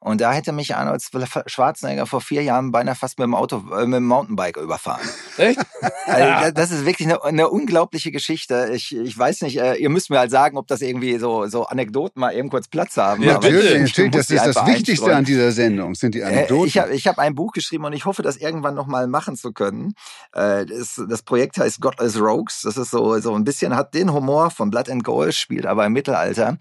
Und 0.00 0.20
da 0.20 0.32
hätte 0.32 0.52
mich 0.52 0.76
Arnold 0.76 1.02
Schwarzenegger 1.46 2.06
vor 2.06 2.20
vier 2.20 2.44
Jahren 2.44 2.70
beinahe 2.70 2.94
fast 2.94 3.18
mit 3.18 3.24
dem 3.24 3.34
Auto, 3.34 3.64
äh, 3.74 3.84
mit 3.84 3.96
dem 3.96 4.06
Mountainbike 4.06 4.56
überfahren. 4.58 5.08
Echt? 5.36 5.58
Also, 6.06 6.52
das 6.52 6.70
ist 6.70 6.86
wirklich 6.86 7.08
eine, 7.08 7.22
eine, 7.24 7.48
unglaubliche 7.48 8.12
Geschichte. 8.12 8.27
Ich, 8.28 8.94
ich 8.94 9.18
weiß 9.18 9.42
nicht, 9.42 9.58
äh, 9.60 9.74
ihr 9.74 9.88
müsst 9.88 10.10
mir 10.10 10.18
halt 10.18 10.30
sagen, 10.30 10.56
ob 10.58 10.66
das 10.66 10.80
irgendwie 10.80 11.18
so, 11.18 11.46
so 11.46 11.66
Anekdoten 11.66 12.20
mal 12.20 12.34
eben 12.34 12.50
kurz 12.50 12.68
Platz 12.68 12.96
haben. 12.96 13.22
Ja, 13.22 13.34
natürlich, 13.34 13.80
natürlich. 13.80 14.10
Das 14.12 14.30
ist 14.30 14.46
das 14.46 14.66
Wichtigste 14.66 15.14
an 15.14 15.24
dieser 15.24 15.52
Sendung, 15.52 15.94
sind 15.94 16.14
die 16.14 16.20
äh, 16.20 16.24
Anekdoten. 16.24 16.66
ich 16.66 16.78
habe 16.78 16.94
ich 16.94 17.06
hab 17.06 17.18
ein 17.18 17.34
Buch 17.34 17.52
geschrieben 17.52 17.84
und 17.84 17.92
ich 17.92 18.04
hoffe, 18.04 18.22
das 18.22 18.36
irgendwann 18.36 18.74
nochmal 18.74 19.06
machen 19.06 19.36
zu 19.36 19.52
können. 19.52 19.94
Äh, 20.32 20.66
das, 20.66 21.00
das 21.08 21.22
Projekt 21.22 21.58
heißt 21.58 21.80
God 21.80 22.00
is 22.00 22.20
Rogues. 22.20 22.62
Das 22.62 22.76
ist 22.76 22.90
so, 22.90 23.18
so 23.20 23.34
ein 23.34 23.44
bisschen, 23.44 23.76
hat 23.76 23.94
den 23.94 24.12
Humor 24.12 24.50
von 24.50 24.70
Blood 24.70 24.90
and 24.90 25.04
Gold, 25.04 25.34
spielt 25.34 25.66
aber 25.66 25.86
im 25.86 25.92
Mittelalter. 25.92 26.58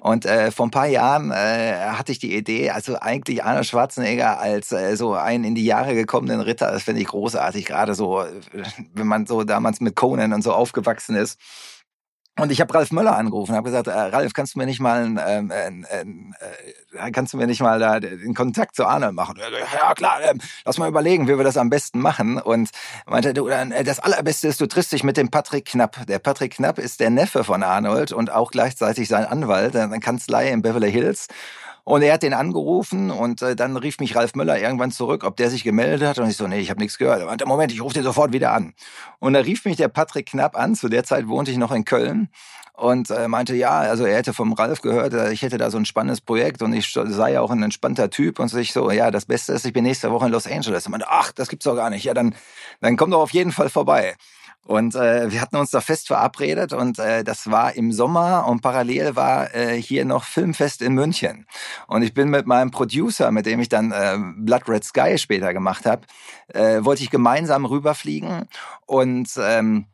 Und 0.00 0.26
äh, 0.26 0.50
vor 0.50 0.66
ein 0.66 0.70
paar 0.70 0.86
Jahren 0.86 1.30
äh, 1.30 1.76
hatte 1.86 2.12
ich 2.12 2.18
die 2.18 2.36
Idee, 2.36 2.70
also 2.70 2.98
eigentlich 3.00 3.42
Arnold 3.42 3.66
Schwarzenegger 3.66 4.38
als 4.38 4.72
äh, 4.72 4.96
so 4.96 5.14
einen 5.14 5.44
in 5.44 5.54
die 5.54 5.64
Jahre 5.64 5.94
gekommenen 5.94 6.40
Ritter, 6.40 6.70
das 6.70 6.82
finde 6.82 7.00
ich 7.00 7.08
großartig, 7.08 7.64
gerade 7.64 7.94
so, 7.94 8.20
äh, 8.20 8.26
wenn 8.94 9.06
man 9.06 9.26
so 9.26 9.44
damals 9.44 9.80
mit 9.80 9.96
Conan 9.96 10.32
und 10.32 10.42
so 10.42 10.52
aufgewachsen 10.52 11.16
ist. 11.16 11.38
Und 12.36 12.50
ich 12.50 12.60
habe 12.60 12.74
Ralf 12.74 12.90
Möller 12.90 13.16
angerufen 13.16 13.52
und 13.52 13.56
habe 13.56 13.70
gesagt, 13.70 13.86
äh, 13.86 13.92
Ralf, 13.92 14.32
kannst 14.32 14.54
du 14.54 14.58
mir 14.58 14.66
nicht 14.66 14.80
mal, 14.80 15.16
ähm, 15.24 15.52
äh, 15.88 17.12
kannst 17.12 17.32
du 17.32 17.36
mir 17.36 17.46
nicht 17.46 17.60
mal 17.60 17.78
da 17.78 18.00
den 18.00 18.34
Kontakt 18.34 18.74
zu 18.74 18.86
Arnold 18.86 19.14
machen? 19.14 19.38
Ja 19.38 19.94
klar, 19.94 20.20
äh, 20.20 20.34
lass 20.64 20.78
mal 20.78 20.88
überlegen, 20.88 21.28
wie 21.28 21.36
wir 21.36 21.44
das 21.44 21.56
am 21.56 21.70
besten 21.70 22.00
machen. 22.00 22.40
Und 22.40 22.70
meinte, 23.06 23.34
du, 23.34 23.46
äh, 23.46 23.84
das 23.84 24.00
Allerbeste 24.00 24.48
ist, 24.48 24.60
du 24.60 24.66
triffst 24.66 24.90
dich 24.90 25.04
mit 25.04 25.16
dem 25.16 25.30
Patrick 25.30 25.66
Knapp. 25.66 26.06
Der 26.06 26.18
Patrick 26.18 26.56
Knapp 26.56 26.80
ist 26.80 26.98
der 26.98 27.10
Neffe 27.10 27.44
von 27.44 27.62
Arnold 27.62 28.10
und 28.10 28.32
auch 28.32 28.50
gleichzeitig 28.50 29.06
sein 29.06 29.26
Anwalt, 29.26 29.76
eine 29.76 30.00
Kanzlei 30.00 30.50
in 30.50 30.60
Beverly 30.60 30.90
Hills. 30.90 31.28
Und 31.84 32.00
er 32.00 32.14
hat 32.14 32.22
den 32.22 32.32
angerufen 32.32 33.10
und 33.10 33.42
äh, 33.42 33.54
dann 33.54 33.76
rief 33.76 33.98
mich 33.98 34.16
Ralf 34.16 34.34
Möller 34.34 34.58
irgendwann 34.58 34.90
zurück, 34.90 35.22
ob 35.22 35.36
der 35.36 35.50
sich 35.50 35.64
gemeldet 35.64 36.08
hat. 36.08 36.18
Und 36.18 36.30
ich 36.30 36.36
so, 36.38 36.46
nee, 36.46 36.58
ich 36.58 36.70
habe 36.70 36.80
nichts 36.80 36.96
gehört. 36.96 37.20
Er 37.20 37.26
meinte, 37.26 37.46
Moment, 37.46 37.72
ich 37.72 37.82
rufe 37.82 37.92
den 37.92 38.02
sofort 38.02 38.32
wieder 38.32 38.52
an. 38.52 38.72
Und 39.18 39.34
da 39.34 39.40
rief 39.40 39.66
mich 39.66 39.76
der 39.76 39.88
Patrick 39.88 40.26
Knapp 40.26 40.56
an. 40.56 40.74
Zu 40.74 40.88
der 40.88 41.04
Zeit 41.04 41.28
wohnte 41.28 41.50
ich 41.50 41.58
noch 41.58 41.72
in 41.72 41.84
Köln 41.84 42.30
und 42.72 43.10
äh, 43.10 43.28
meinte, 43.28 43.54
ja, 43.54 43.78
also 43.80 44.04
er 44.04 44.16
hätte 44.16 44.32
vom 44.32 44.52
Ralf 44.52 44.80
gehört, 44.80 45.14
äh, 45.14 45.32
ich 45.32 45.42
hätte 45.42 45.58
da 45.58 45.70
so 45.70 45.78
ein 45.78 45.84
spannendes 45.84 46.20
Projekt 46.20 46.60
und 46.60 46.72
ich 46.72 46.92
sei 46.92 47.32
ja 47.32 47.40
auch 47.40 47.50
ein 47.50 47.62
entspannter 47.62 48.10
Typ 48.10 48.40
und 48.40 48.48
so 48.48 48.58
ich 48.58 48.72
so, 48.72 48.90
ja, 48.90 49.10
das 49.12 49.26
Beste 49.26 49.52
ist, 49.52 49.64
ich 49.64 49.72
bin 49.72 49.84
nächste 49.84 50.10
Woche 50.10 50.26
in 50.26 50.32
Los 50.32 50.46
Angeles. 50.46 50.86
Und 50.86 50.92
meinte, 50.92 51.06
ach, 51.08 51.32
das 51.32 51.48
gibt's 51.48 51.64
doch 51.64 51.76
gar 51.76 51.90
nicht. 51.90 52.04
Ja, 52.04 52.14
dann, 52.14 52.34
dann 52.80 52.96
komm 52.96 53.10
doch 53.10 53.20
auf 53.20 53.32
jeden 53.32 53.52
Fall 53.52 53.68
vorbei. 53.68 54.14
Und 54.64 54.94
äh, 54.94 55.30
wir 55.30 55.40
hatten 55.40 55.56
uns 55.56 55.70
da 55.70 55.80
fest 55.80 56.06
verabredet 56.06 56.72
und 56.72 56.98
äh, 56.98 57.22
das 57.22 57.50
war 57.50 57.74
im 57.74 57.92
Sommer 57.92 58.46
und 58.46 58.62
parallel 58.62 59.14
war 59.14 59.54
äh, 59.54 59.80
hier 59.80 60.04
noch 60.06 60.24
Filmfest 60.24 60.80
in 60.80 60.94
München. 60.94 61.46
Und 61.86 62.02
ich 62.02 62.14
bin 62.14 62.30
mit 62.30 62.46
meinem 62.46 62.70
Producer, 62.70 63.30
mit 63.30 63.44
dem 63.44 63.60
ich 63.60 63.68
dann 63.68 63.92
äh, 63.92 64.16
Blood 64.38 64.68
Red 64.68 64.84
Sky 64.84 65.18
später 65.18 65.52
gemacht 65.52 65.84
habe, 65.84 66.06
äh, 66.48 66.82
wollte 66.82 67.02
ich 67.02 67.10
gemeinsam 67.10 67.66
rüberfliegen 67.66 68.48
und 68.86 69.28
ähm, 69.38 69.86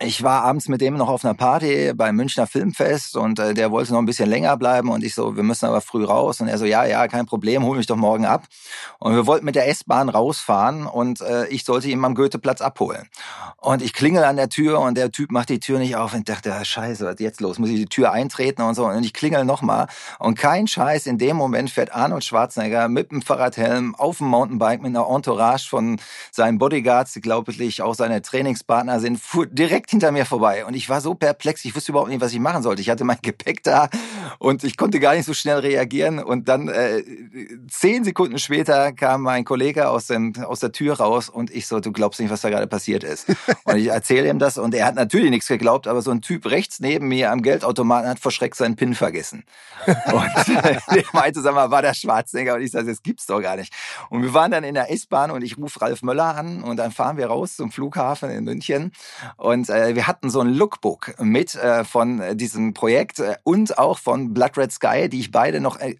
ich 0.00 0.22
war 0.22 0.42
abends 0.42 0.68
mit 0.68 0.80
dem 0.80 0.96
noch 0.96 1.08
auf 1.08 1.24
einer 1.24 1.34
Party 1.34 1.92
beim 1.94 2.16
Münchner 2.16 2.46
Filmfest 2.46 3.16
und 3.16 3.38
äh, 3.38 3.54
der 3.54 3.70
wollte 3.70 3.92
noch 3.92 4.00
ein 4.00 4.06
bisschen 4.06 4.28
länger 4.28 4.56
bleiben 4.56 4.90
und 4.90 5.04
ich 5.04 5.14
so, 5.14 5.36
wir 5.36 5.42
müssen 5.42 5.66
aber 5.66 5.80
früh 5.80 6.04
raus 6.04 6.40
und 6.40 6.48
er 6.48 6.58
so, 6.58 6.64
ja, 6.64 6.84
ja, 6.84 7.06
kein 7.06 7.26
Problem, 7.26 7.62
hol 7.62 7.76
mich 7.76 7.86
doch 7.86 7.96
morgen 7.96 8.26
ab. 8.26 8.44
Und 8.98 9.14
wir 9.14 9.26
wollten 9.26 9.44
mit 9.44 9.54
der 9.54 9.68
S-Bahn 9.68 10.08
rausfahren 10.08 10.86
und 10.86 11.20
äh, 11.20 11.46
ich 11.46 11.64
sollte 11.64 11.88
ihn 11.88 12.04
am 12.04 12.14
Goetheplatz 12.14 12.60
abholen. 12.60 13.08
Und 13.58 13.82
ich 13.82 13.92
klingel 13.92 14.24
an 14.24 14.36
der 14.36 14.48
Tür 14.48 14.80
und 14.80 14.98
der 14.98 15.12
Typ 15.12 15.30
macht 15.30 15.48
die 15.48 15.60
Tür 15.60 15.78
nicht 15.78 15.96
auf 15.96 16.12
und 16.12 16.20
ich 16.20 16.24
dachte, 16.24 16.48
ja, 16.48 16.64
scheiße, 16.64 17.04
was 17.04 17.14
ist 17.14 17.20
jetzt 17.20 17.40
los? 17.40 17.58
Muss 17.58 17.70
ich 17.70 17.76
die 17.76 17.86
Tür 17.86 18.12
eintreten 18.12 18.62
und 18.62 18.74
so 18.74 18.86
und 18.86 19.04
ich 19.04 19.12
klingel 19.12 19.44
nochmal 19.44 19.86
und 20.18 20.36
kein 20.36 20.66
Scheiß, 20.66 21.06
in 21.06 21.18
dem 21.18 21.36
Moment 21.36 21.70
fährt 21.70 21.94
Arnold 21.94 22.24
Schwarzenegger 22.24 22.88
mit 22.88 23.12
dem 23.12 23.22
Fahrradhelm 23.22 23.94
auf 23.94 24.18
dem 24.18 24.26
Mountainbike 24.26 24.82
mit 24.82 24.96
einer 24.96 25.08
Entourage 25.08 25.68
von 25.68 26.00
seinen 26.32 26.58
Bodyguards, 26.58 27.12
die 27.12 27.20
glaublich 27.20 27.80
auch 27.80 27.94
seine 27.94 28.22
Trainingspartner 28.22 28.98
sind, 28.98 29.20
direkt 29.52 29.73
direkt 29.74 29.90
hinter 29.90 30.12
mir 30.12 30.24
vorbei. 30.24 30.64
Und 30.64 30.74
ich 30.74 30.88
war 30.88 31.00
so 31.00 31.14
perplex, 31.14 31.64
ich 31.64 31.74
wusste 31.74 31.90
überhaupt 31.90 32.08
nicht, 32.08 32.20
was 32.20 32.32
ich 32.32 32.38
machen 32.38 32.62
sollte. 32.62 32.80
Ich 32.80 32.90
hatte 32.90 33.02
mein 33.02 33.18
Gepäck 33.22 33.64
da 33.64 33.88
und 34.38 34.62
ich 34.62 34.76
konnte 34.76 35.00
gar 35.00 35.14
nicht 35.14 35.26
so 35.26 35.34
schnell 35.34 35.58
reagieren. 35.58 36.20
Und 36.20 36.48
dann 36.48 36.68
äh, 36.68 37.02
zehn 37.68 38.04
Sekunden 38.04 38.38
später 38.38 38.92
kam 38.92 39.22
mein 39.22 39.44
Kollege 39.44 39.88
aus, 39.88 40.06
dem, 40.06 40.32
aus 40.44 40.60
der 40.60 40.70
Tür 40.70 40.94
raus 41.00 41.28
und 41.28 41.50
ich 41.50 41.66
so, 41.66 41.80
du 41.80 41.90
glaubst 41.90 42.20
nicht, 42.20 42.30
was 42.30 42.42
da 42.42 42.50
gerade 42.50 42.68
passiert 42.68 43.02
ist. 43.02 43.26
Und 43.64 43.76
ich 43.76 43.88
erzähle 43.88 44.28
ihm 44.28 44.38
das 44.38 44.58
und 44.58 44.74
er 44.74 44.86
hat 44.86 44.94
natürlich 44.94 45.30
nichts 45.30 45.48
geglaubt, 45.48 45.86
aber 45.86 46.02
so 46.02 46.10
ein 46.10 46.20
Typ 46.20 46.46
rechts 46.46 46.80
neben 46.80 47.08
mir 47.08 47.30
am 47.30 47.40
Geldautomaten 47.40 48.08
hat 48.08 48.18
vor 48.18 48.30
Schreck 48.30 48.54
seinen 48.54 48.76
PIN 48.76 48.94
vergessen. 48.94 49.44
Und 49.86 50.64
äh, 50.64 50.78
der 50.94 51.04
meinte, 51.12 51.40
sag 51.40 51.54
mal, 51.54 51.70
war 51.70 51.80
der 51.80 51.94
Schwarzenegger? 51.94 52.54
Und 52.54 52.62
ich 52.62 52.72
sage, 52.72 52.86
das 52.88 53.02
gibt's 53.02 53.26
doch 53.26 53.40
gar 53.40 53.56
nicht. 53.56 53.72
Und 54.10 54.22
wir 54.22 54.34
waren 54.34 54.50
dann 54.50 54.64
in 54.64 54.74
der 54.74 54.90
S-Bahn 54.90 55.30
und 55.30 55.42
ich 55.42 55.56
rufe 55.56 55.80
Ralf 55.80 56.02
Möller 56.02 56.36
an 56.36 56.62
und 56.62 56.76
dann 56.76 56.92
fahren 56.92 57.16
wir 57.16 57.26
raus 57.26 57.56
zum 57.56 57.72
Flughafen 57.72 58.30
in 58.30 58.44
München 58.44 58.92
und 59.36 59.63
äh, 59.68 59.94
wir 59.94 60.06
hatten 60.06 60.30
so 60.30 60.40
ein 60.40 60.48
Lookbook 60.48 61.14
mit 61.20 61.54
äh, 61.54 61.84
von 61.84 62.36
diesem 62.36 62.74
Projekt 62.74 63.18
äh, 63.18 63.36
und 63.44 63.78
auch 63.78 63.98
von 63.98 64.34
Blood 64.34 64.56
Red 64.56 64.72
Sky, 64.72 65.08
die 65.08 65.20
ich 65.20 65.30
beide 65.30 65.60
noch 65.60 65.78
äh, 65.78 65.96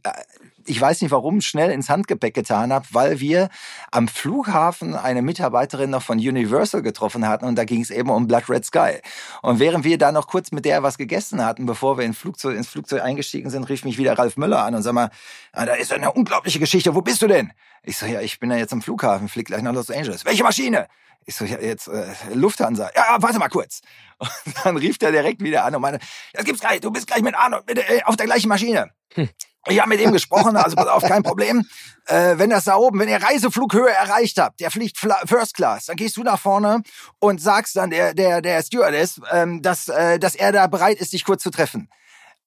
ich 0.66 0.80
weiß 0.80 1.02
nicht 1.02 1.10
warum, 1.10 1.40
schnell 1.40 1.70
ins 1.70 1.88
Handgepäck 1.88 2.34
getan 2.34 2.72
habe, 2.72 2.86
weil 2.92 3.20
wir 3.20 3.48
am 3.90 4.08
Flughafen 4.08 4.94
eine 4.94 5.22
Mitarbeiterin 5.22 5.90
noch 5.90 6.02
von 6.02 6.18
Universal 6.18 6.82
getroffen 6.82 7.26
hatten 7.26 7.44
und 7.44 7.56
da 7.56 7.64
ging 7.64 7.80
es 7.80 7.90
eben 7.90 8.10
um 8.10 8.26
Blood 8.26 8.48
Red 8.48 8.64
Sky. 8.64 9.00
Und 9.42 9.58
während 9.58 9.84
wir 9.84 9.98
da 9.98 10.12
noch 10.12 10.26
kurz 10.26 10.52
mit 10.52 10.64
der 10.64 10.82
was 10.82 10.98
gegessen 10.98 11.44
hatten, 11.44 11.66
bevor 11.66 11.98
wir 11.98 12.04
ins 12.04 12.18
Flugzeug, 12.18 12.56
ins 12.56 12.68
Flugzeug 12.68 13.02
eingestiegen 13.02 13.50
sind, 13.50 13.68
rief 13.68 13.84
mich 13.84 13.98
wieder 13.98 14.18
Ralf 14.18 14.36
Müller 14.36 14.64
an 14.64 14.74
und 14.74 14.82
sag 14.82 14.94
mal, 14.94 15.10
ah, 15.52 15.66
da 15.66 15.74
ist 15.74 15.92
eine 15.92 16.12
unglaubliche 16.12 16.58
Geschichte, 16.58 16.94
wo 16.94 17.02
bist 17.02 17.22
du 17.22 17.26
denn? 17.26 17.52
Ich 17.84 17.98
so, 17.98 18.06
ja, 18.06 18.20
ich 18.20 18.40
bin 18.40 18.50
ja 18.50 18.56
jetzt 18.56 18.72
am 18.72 18.82
Flughafen, 18.82 19.28
flieg 19.28 19.46
gleich 19.46 19.62
nach 19.62 19.72
Los 19.72 19.90
Angeles. 19.90 20.24
Welche 20.24 20.42
Maschine? 20.42 20.88
Ich 21.26 21.34
so, 21.36 21.44
ja, 21.44 21.58
jetzt 21.58 21.88
äh, 21.88 22.06
Lufthansa. 22.32 22.90
Ja, 22.94 23.16
warte 23.20 23.38
mal 23.38 23.48
kurz. 23.48 23.80
Und 24.18 24.54
dann 24.64 24.76
rief 24.76 24.98
der 24.98 25.12
direkt 25.12 25.42
wieder 25.42 25.64
an 25.64 25.74
und 25.74 25.82
meinte, 25.82 26.00
das 26.32 26.44
gibt's 26.44 26.60
gleich, 26.60 26.80
du 26.80 26.90
bist 26.90 27.06
gleich 27.06 27.22
mit 27.22 27.34
Arno 27.34 27.60
mit, 27.66 27.78
äh, 27.78 28.02
auf 28.04 28.16
der 28.16 28.26
gleichen 28.26 28.48
Maschine. 28.48 28.90
Hm. 29.14 29.28
Ich 29.66 29.80
habe 29.80 29.88
mit 29.88 30.00
ihm 30.00 30.12
gesprochen, 30.12 30.56
also 30.56 30.76
pass 30.76 30.86
auf, 30.86 31.02
kein 31.02 31.22
Problem. 31.24 31.66
Äh, 32.06 32.38
wenn 32.38 32.50
das 32.50 32.64
da 32.64 32.76
oben, 32.76 33.00
wenn 33.00 33.08
ihr 33.08 33.22
Reiseflughöhe 33.22 33.90
erreicht 33.90 34.38
habt, 34.38 34.60
der 34.60 34.70
fliegt 34.70 34.98
First 34.98 35.54
Class, 35.54 35.86
dann 35.86 35.96
gehst 35.96 36.16
du 36.16 36.22
nach 36.22 36.38
vorne 36.38 36.82
und 37.18 37.40
sagst 37.40 37.76
dann 37.76 37.90
der 37.90 38.14
der 38.14 38.42
der 38.42 38.62
Stewardess, 38.62 39.20
ähm, 39.32 39.62
dass 39.62 39.88
äh, 39.88 40.18
dass 40.18 40.34
er 40.34 40.52
da 40.52 40.66
bereit 40.66 40.98
ist, 40.98 41.12
dich 41.12 41.24
kurz 41.24 41.42
zu 41.42 41.50
treffen. 41.50 41.88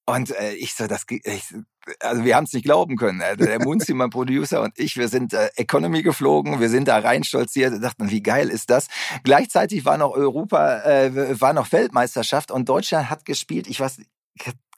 Und 0.05 0.31
äh, 0.37 0.53
ich 0.53 0.73
so, 0.73 0.87
das, 0.87 1.05
ich, 1.09 1.53
also 1.99 2.23
wir 2.23 2.35
haben 2.35 2.45
es 2.45 2.53
nicht 2.53 2.63
glauben 2.63 2.97
können. 2.97 3.21
Also 3.21 3.45
der 3.45 3.63
Munzi, 3.63 3.93
mein 3.93 4.09
Producer 4.09 4.61
und 4.61 4.77
ich, 4.77 4.97
wir 4.97 5.07
sind 5.07 5.33
äh, 5.33 5.49
Economy 5.55 6.03
geflogen, 6.03 6.59
wir 6.59 6.69
sind 6.69 6.87
da 6.87 6.99
rein 6.99 7.23
stolziert 7.23 7.73
und 7.73 7.81
dachten, 7.81 8.09
wie 8.09 8.21
geil 8.21 8.49
ist 8.49 8.69
das? 8.69 8.87
Gleichzeitig 9.23 9.85
war 9.85 9.97
noch 9.97 10.11
Europa, 10.11 10.81
äh, 10.83 11.39
war 11.39 11.53
noch 11.53 11.71
Weltmeisterschaft 11.71 12.51
und 12.51 12.69
Deutschland 12.69 13.09
hat 13.09 13.25
gespielt, 13.25 13.67
ich 13.67 13.79
weiß, 13.79 13.99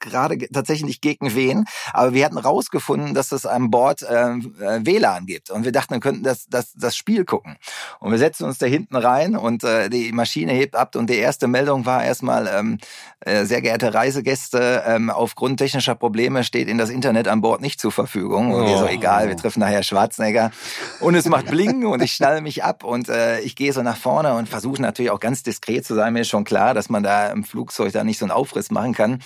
gerade 0.00 0.38
tatsächlich 0.38 0.86
nicht 0.86 1.02
gegen 1.02 1.34
wen, 1.34 1.64
aber 1.92 2.14
wir 2.14 2.24
hatten 2.24 2.38
rausgefunden, 2.38 3.14
dass 3.14 3.32
es 3.32 3.46
an 3.46 3.70
Bord 3.70 4.02
äh, 4.02 4.30
äh 4.32 4.80
WLAN 4.84 5.26
gibt 5.26 5.50
und 5.50 5.64
wir 5.64 5.72
dachten, 5.72 5.94
wir 5.94 6.00
könnten 6.00 6.22
das, 6.22 6.46
das, 6.48 6.72
das 6.74 6.96
Spiel 6.96 7.24
gucken. 7.24 7.56
Und 7.98 8.10
wir 8.10 8.18
setzen 8.18 8.44
uns 8.44 8.58
da 8.58 8.66
hinten 8.66 8.96
rein 8.96 9.36
und 9.36 9.64
äh, 9.64 9.88
die 9.88 10.12
Maschine 10.12 10.52
hebt 10.52 10.76
ab 10.76 10.96
und 10.96 11.10
die 11.10 11.16
erste 11.16 11.46
Meldung 11.46 11.86
war 11.86 12.04
erstmal, 12.04 12.48
ähm, 12.48 12.78
äh, 13.20 13.44
sehr 13.44 13.60
geehrte 13.60 13.92
Reisegäste, 13.92 14.82
ähm, 14.86 15.10
aufgrund 15.10 15.58
technischer 15.58 15.94
Probleme 15.94 16.42
steht 16.42 16.68
Ihnen 16.68 16.78
das 16.78 16.88
Internet 16.88 17.28
an 17.28 17.42
Bord 17.42 17.60
nicht 17.60 17.78
zur 17.78 17.92
Verfügung. 17.92 18.52
Und 18.52 18.62
oh. 18.62 18.66
wir 18.66 18.78
so, 18.78 18.86
egal, 18.86 19.28
wir 19.28 19.36
treffen 19.36 19.60
nachher 19.60 19.82
Schwarzenegger 19.82 20.50
und 21.00 21.14
es 21.14 21.26
macht 21.26 21.46
Bling 21.46 21.84
und 21.84 22.02
ich 22.02 22.12
schnalle 22.12 22.40
mich 22.40 22.64
ab 22.64 22.82
und 22.82 23.10
äh, 23.10 23.40
ich 23.40 23.56
gehe 23.56 23.74
so 23.74 23.82
nach 23.82 23.98
vorne 23.98 24.34
und 24.34 24.48
versuche 24.48 24.80
natürlich 24.80 25.10
auch 25.10 25.20
ganz 25.20 25.42
diskret 25.42 25.84
zu 25.84 25.94
sein. 25.94 26.14
Mir 26.14 26.20
ist 26.20 26.28
schon 26.28 26.44
klar, 26.44 26.72
dass 26.72 26.88
man 26.88 27.02
da 27.02 27.28
im 27.28 27.44
Flugzeug 27.44 27.92
da 27.92 28.04
nicht 28.04 28.18
so 28.18 28.24
einen 28.24 28.32
Aufriss 28.32 28.70
machen 28.70 28.94
kann 28.94 29.20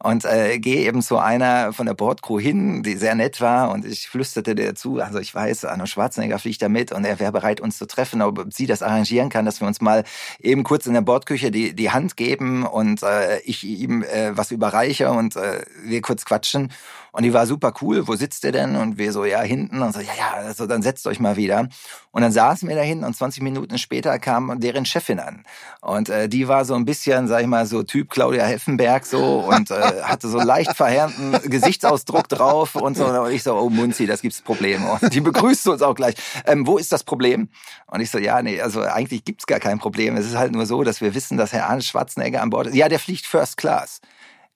und 0.00 0.24
äh, 0.24 0.58
gehe 0.58 0.86
eben 0.86 1.02
zu 1.02 1.18
einer 1.18 1.72
von 1.72 1.86
der 1.86 1.94
Bordcrew 1.94 2.38
hin, 2.38 2.82
die 2.82 2.96
sehr 2.96 3.14
nett 3.14 3.40
war 3.40 3.70
und 3.70 3.84
ich 3.84 4.08
flüsterte 4.08 4.54
dir 4.54 4.74
zu, 4.74 5.00
also 5.00 5.18
ich 5.18 5.34
weiß, 5.34 5.64
Arno 5.64 5.86
Schwarzenegger 5.86 6.38
fliegt 6.38 6.62
da 6.62 6.68
mit 6.68 6.92
und 6.92 7.04
er 7.04 7.18
wäre 7.18 7.32
bereit, 7.32 7.60
uns 7.60 7.78
zu 7.78 7.86
treffen, 7.86 8.22
ob 8.22 8.52
sie 8.52 8.66
das 8.66 8.82
arrangieren 8.82 9.28
kann, 9.28 9.44
dass 9.44 9.60
wir 9.60 9.66
uns 9.66 9.80
mal 9.80 10.04
eben 10.40 10.62
kurz 10.62 10.86
in 10.86 10.94
der 10.94 11.00
Bordküche 11.00 11.50
die, 11.50 11.74
die 11.74 11.90
Hand 11.90 12.16
geben 12.16 12.64
und 12.64 13.02
äh, 13.02 13.40
ich 13.40 13.64
ihm 13.64 14.02
äh, 14.04 14.36
was 14.36 14.52
überreiche 14.52 15.10
und 15.10 15.34
äh, 15.36 15.62
wir 15.84 16.00
kurz 16.00 16.24
quatschen. 16.24 16.70
Und 17.12 17.22
die 17.22 17.32
war 17.32 17.46
super 17.46 17.72
cool. 17.80 18.06
Wo 18.06 18.14
sitzt 18.16 18.44
ihr 18.44 18.52
denn? 18.52 18.76
Und 18.76 18.98
wir 18.98 19.12
so, 19.12 19.24
ja, 19.24 19.40
hinten. 19.40 19.82
Und 19.82 19.94
so, 19.94 20.00
ja, 20.00 20.12
ja, 20.16 20.32
also 20.34 20.66
dann 20.66 20.82
setzt 20.82 21.06
euch 21.06 21.20
mal 21.20 21.36
wieder. 21.36 21.68
Und 22.10 22.22
dann 22.22 22.32
saßen 22.32 22.68
wir 22.68 22.76
da 22.76 22.82
hinten 22.82 23.04
und 23.04 23.14
20 23.14 23.42
Minuten 23.42 23.78
später 23.78 24.18
kam 24.18 24.60
deren 24.60 24.84
Chefin 24.84 25.20
an. 25.20 25.44
Und 25.80 26.08
äh, 26.08 26.28
die 26.28 26.48
war 26.48 26.64
so 26.64 26.74
ein 26.74 26.84
bisschen, 26.84 27.28
sag 27.28 27.42
ich 27.42 27.46
mal, 27.46 27.66
so 27.66 27.82
Typ 27.82 28.10
Claudia 28.10 28.44
Heffenberg 28.44 29.06
so 29.06 29.40
und 29.40 29.70
äh, 29.70 29.74
hatte 30.02 30.28
so 30.28 30.38
leicht 30.38 30.74
verhärmten 30.76 31.32
Gesichtsausdruck 31.50 32.28
drauf 32.28 32.74
und 32.74 32.96
so. 32.96 33.06
Und 33.06 33.32
ich 33.32 33.42
so, 33.42 33.54
oh 33.56 33.70
Munzi, 33.70 34.06
das 34.06 34.22
gibt's 34.22 34.42
Probleme. 34.42 34.98
Und 35.00 35.14
die 35.14 35.20
begrüßt 35.20 35.68
uns 35.68 35.82
auch 35.82 35.94
gleich. 35.94 36.14
Ähm, 36.46 36.66
wo 36.66 36.78
ist 36.78 36.92
das 36.92 37.04
Problem? 37.04 37.48
Und 37.86 38.00
ich 38.00 38.10
so, 38.10 38.18
ja, 38.18 38.42
nee, 38.42 38.60
also 38.60 38.82
eigentlich 38.82 39.24
gibt's 39.24 39.46
gar 39.46 39.60
kein 39.60 39.78
Problem. 39.78 40.16
Es 40.16 40.26
ist 40.26 40.36
halt 40.36 40.52
nur 40.52 40.66
so, 40.66 40.82
dass 40.82 41.00
wir 41.00 41.14
wissen, 41.14 41.38
dass 41.38 41.52
Herr 41.52 41.68
Arne 41.68 41.82
Schwarzenegger 41.82 42.42
an 42.42 42.50
Bord 42.50 42.68
ist. 42.68 42.74
Ja, 42.74 42.88
der 42.88 42.98
fliegt 42.98 43.26
First 43.26 43.56
Class. 43.56 44.00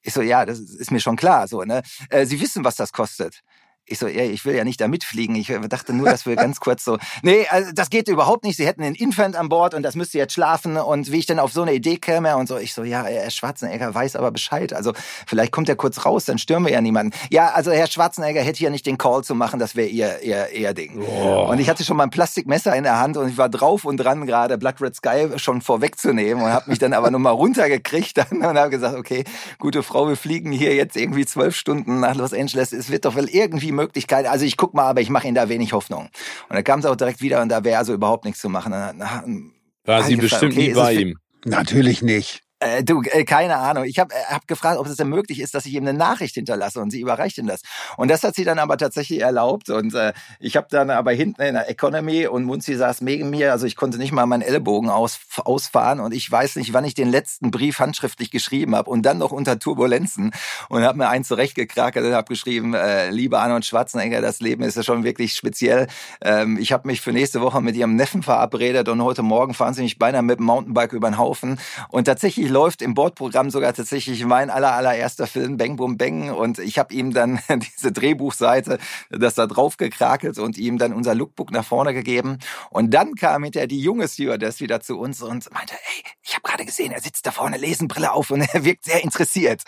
Ich 0.03 0.15
so, 0.15 0.23
ja, 0.23 0.45
das 0.45 0.59
ist 0.59 0.91
mir 0.91 1.01
schon 1.01 1.17
klar, 1.17 1.47
so, 1.49 1.63
ne? 1.63 1.83
Äh, 2.11 2.27
Sie 2.27 2.41
wissen, 2.41 2.65
was 2.65 2.77
das 2.77 2.93
kostet. 2.93 3.43
Ich 3.85 3.99
so, 3.99 4.07
ey, 4.07 4.31
ich 4.31 4.45
will 4.45 4.55
ja 4.55 4.63
nicht 4.63 4.81
da 4.81 4.87
mitfliegen. 4.87 5.35
Ich 5.35 5.53
dachte 5.69 5.93
nur, 5.93 6.09
dass 6.09 6.25
wir 6.25 6.37
ganz 6.37 6.61
kurz 6.61 6.85
so, 6.85 6.99
nee, 7.23 7.47
also 7.51 7.73
das 7.75 7.91
geht 7.91 8.07
überhaupt 8.07 8.45
nicht. 8.45 8.57
Sie 8.57 8.65
hätten 8.65 8.83
einen 8.83 8.95
Infant 8.95 9.35
an 9.35 9.49
Bord 9.49 9.75
und 9.75 9.83
das 9.83 9.97
müsste 9.97 10.19
jetzt 10.19 10.35
schlafen 10.35 10.77
und 10.77 11.11
wie 11.11 11.19
ich 11.19 11.27
denn 11.27 11.41
auf 11.41 11.53
so 11.53 11.63
eine 11.63 11.75
Idee 11.75 11.97
käme 11.97 12.37
und 12.37 12.47
so. 12.47 12.59
Ich 12.59 12.75
so, 12.75 12.85
ja, 12.85 13.03
Herr 13.05 13.31
Schwarzenegger 13.31 13.93
weiß 13.93 14.15
aber 14.15 14.31
Bescheid. 14.31 14.73
Also 14.73 14.93
vielleicht 15.27 15.51
kommt 15.51 15.69
er 15.69 15.75
kurz 15.75 16.05
raus, 16.05 16.25
dann 16.27 16.39
stürmen 16.39 16.67
wir 16.67 16.73
ja 16.73 16.81
niemanden. 16.81 17.13
Ja, 17.31 17.49
also 17.49 17.73
Herr 17.73 17.89
Schwarzenegger 17.89 18.41
hätte 18.41 18.63
ja 18.63 18.71
nicht 18.71 18.87
den 18.87 18.99
Call 18.99 19.25
zu 19.25 19.35
machen, 19.35 19.59
das 19.59 19.75
wäre 19.75 19.89
ihr, 19.89 20.23
ihr, 20.23 20.51
ihr 20.51 20.75
Ding. 20.75 21.03
Oh. 21.03 21.49
Und 21.51 21.59
ich 21.59 21.69
hatte 21.69 21.85
schon 21.85 21.97
mein 21.97 22.11
Plastikmesser 22.11 22.77
in 22.77 22.85
der 22.85 23.01
Hand 23.01 23.17
und 23.17 23.29
ich 23.29 23.37
war 23.37 23.49
drauf 23.49 23.85
und 23.85 23.97
dran, 23.97 24.27
gerade 24.27 24.59
Blood 24.59 24.81
Red 24.81 24.95
Sky 24.95 25.29
schon 25.37 25.61
vorwegzunehmen 25.61 26.45
und 26.45 26.51
habe 26.51 26.71
mich 26.71 26.79
dann 26.79 26.93
aber 26.93 27.11
nochmal 27.11 27.33
runtergekriegt 27.33 28.17
dann 28.17 28.45
und 28.45 28.57
habe 28.57 28.71
gesagt, 28.71 28.97
okay, 28.97 29.25
gute 29.59 29.83
Frau, 29.83 30.09
wir 30.09 30.17
fliegen 30.17 30.53
hier 30.53 30.75
jetzt 30.77 30.97
irgendwie 30.97 31.27
zwölf 31.27 31.57
Stunden 31.57 31.99
nach 31.99 32.15
Los 32.15 32.33
Angeles. 32.33 32.73
Es 32.73 32.89
wird 32.89 33.05
doch 33.05 33.17
wohl 33.17 33.29
irgendwie 33.29 33.72
Möglichkeit. 33.73 34.27
Also 34.27 34.45
ich 34.45 34.57
guck 34.57 34.75
mal, 34.75 34.87
aber 34.87 35.01
ich 35.01 35.11
mache 35.11 35.27
Ihnen 35.27 35.35
da 35.35 35.49
wenig 35.49 35.73
Hoffnung. 35.73 36.09
Und 36.49 36.55
dann 36.55 36.65
kam 36.65 36.81
es 36.81 36.87
auch 36.87 36.97
direkt 36.97 37.21
wieder 37.21 37.43
und 37.43 37.49
da 37.49 37.65
wäre 37.65 37.79
also 37.79 37.93
überhaupt 37.93 38.25
nichts 38.25 38.41
zu 38.41 38.49
machen. 38.49 38.73
Dann, 38.73 39.53
War 39.85 40.03
sie 40.03 40.17
bestimmt 40.17 40.53
okay, 40.53 40.69
nie 40.69 40.75
bei 40.75 40.95
ihm. 40.95 41.19
Natürlich 41.45 42.03
nicht. 42.03 42.43
Äh, 42.63 42.85
du, 42.85 43.03
äh, 43.03 43.25
keine 43.25 43.57
Ahnung. 43.57 43.85
Ich 43.85 43.99
habe 43.99 44.15
äh, 44.15 44.33
hab 44.33 44.47
gefragt, 44.47 44.79
ob 44.79 44.87
es 44.87 44.97
denn 44.97 45.09
möglich 45.09 45.41
ist, 45.41 45.55
dass 45.55 45.67
ich 45.67 45.75
ihm 45.75 45.83
eine 45.83 45.99
Nachricht 45.99 46.35
hinterlasse 46.35 46.81
und 46.81 46.91
sie 46.91 47.01
überreicht 47.01 47.37
ihm 47.39 47.49
das. 47.49 47.63
Und 47.97 48.09
das 48.09 48.23
hat 48.23 48.37
sie 48.37 48.45
dann 48.45 48.61
aber 48.61 48.79
tatsächlich 48.79 49.21
erlaubt. 49.21 49.69
Und 49.69 49.95
äh, 49.95 50.13
ich 50.39 50.57
habe 50.57 50.69
dann 50.71 50.91
aber 50.91 51.11
hinten 51.11 51.43
in 51.43 51.55
der 51.55 51.69
Economy 51.69 52.29
und 52.29 52.45
Munzi 52.45 52.75
saß 52.75 53.01
neben 53.01 53.31
mir, 53.31 53.51
also 53.51 53.67
ich 53.67 53.75
konnte 53.75 53.99
nicht 53.99 54.13
mal 54.13 54.27
meinen 54.27 54.43
Ellbogen 54.43 54.91
aus, 54.91 55.19
ausfahren 55.39 55.99
und 55.99 56.15
ich 56.15 56.31
weiß 56.31 56.57
nicht, 56.57 56.73
wann 56.73 56.85
ich 56.85 56.95
den 56.95 57.11
letzten 57.11 57.51
Brief 57.51 57.81
handschriftlich 57.81 58.31
geschrieben 58.31 58.77
habe 58.77 58.89
und 58.91 59.03
dann 59.03 59.19
noch 59.19 59.33
unter 59.33 59.59
Turbulenzen 59.59 60.31
und 60.69 60.85
habe 60.85 60.99
mir 60.99 61.09
einen 61.09 61.25
zurechtgekrakelt 61.25 62.07
und 62.07 62.15
habe 62.15 62.29
geschrieben, 62.29 62.75
äh, 62.75 63.11
liebe 63.11 63.41
Arnold 63.41 63.65
Schwarzenegger, 63.65 64.21
das 64.21 64.41
Leben 64.41 64.63
ist 64.63 64.77
ja 64.77 64.85
schon 64.85 65.03
wirklich 65.03 65.35
speziell. 65.35 65.89
Ähm, 66.21 66.59
ich 66.59 66.71
habe 66.73 66.87
mich 66.87 67.01
für 67.01 67.13
nächste 67.13 67.41
Woche 67.41 67.61
mit 67.61 67.75
ihrem 67.75 67.97
Neffen 67.97 68.23
verabredet 68.23 68.89
und 68.89 69.03
heute 69.03 69.23
Morgen 69.23 69.53
fahren 69.53 69.75
sie 69.75 69.83
mich 69.83 69.99
beinahe 69.99 70.23
mit 70.23 70.39
dem 70.39 70.47
Mountainbike 70.47 70.93
über 70.93 71.11
den 71.11 71.19
Haufen 71.19 71.59
und 71.89 72.05
tatsächlich 72.05 72.52
läuft 72.53 72.83
im 72.83 72.95
Bordprogramm 72.95 73.51
sogar 73.51 73.73
tatsächlich 73.73 74.25
mein 74.25 74.51
aller, 74.51 74.75
allererster 74.75 75.27
Film, 75.27 75.57
Bang 75.57 75.77
Boom 75.77 75.97
Bang. 75.97 76.31
Und 76.31 76.59
ich 76.59 76.79
habe 76.79 76.95
ihm 76.95 77.13
dann 77.13 77.41
diese 77.77 77.91
Drehbuchseite, 77.91 78.79
das 79.11 79.35
da 79.35 79.47
drauf 79.47 79.77
gekrakelt 79.77 80.39
und 80.39 80.59
ihm 80.59 80.79
dann 80.79 80.93
unser 80.93 81.15
Lookbook 81.15 81.51
nach 81.51 81.65
vorne 81.65 81.95
gegeben. 81.95 82.39
Und 82.71 82.93
dann 82.95 83.15
kam 83.15 83.43
hinterher 83.45 83.67
die 83.67 83.81
junge 83.81 84.07
Stewardess 84.07 84.61
wieder 84.61 84.81
zu 84.81 84.99
uns 84.99 85.23
und 85.23 85.53
meinte, 85.53 85.75
ey, 85.75 86.03
ich 86.23 86.35
habe 86.35 86.43
gerade 86.43 86.65
gesehen, 86.65 86.93
er 86.93 87.01
sitzt 87.01 87.27
da 87.27 87.31
vorne, 87.31 87.57
Lesenbrille 87.57 88.13
auf 88.13 88.31
und 88.31 88.41
er 88.53 88.65
wirkt 88.65 88.85
sehr 88.85 89.03
interessiert. 89.03 89.63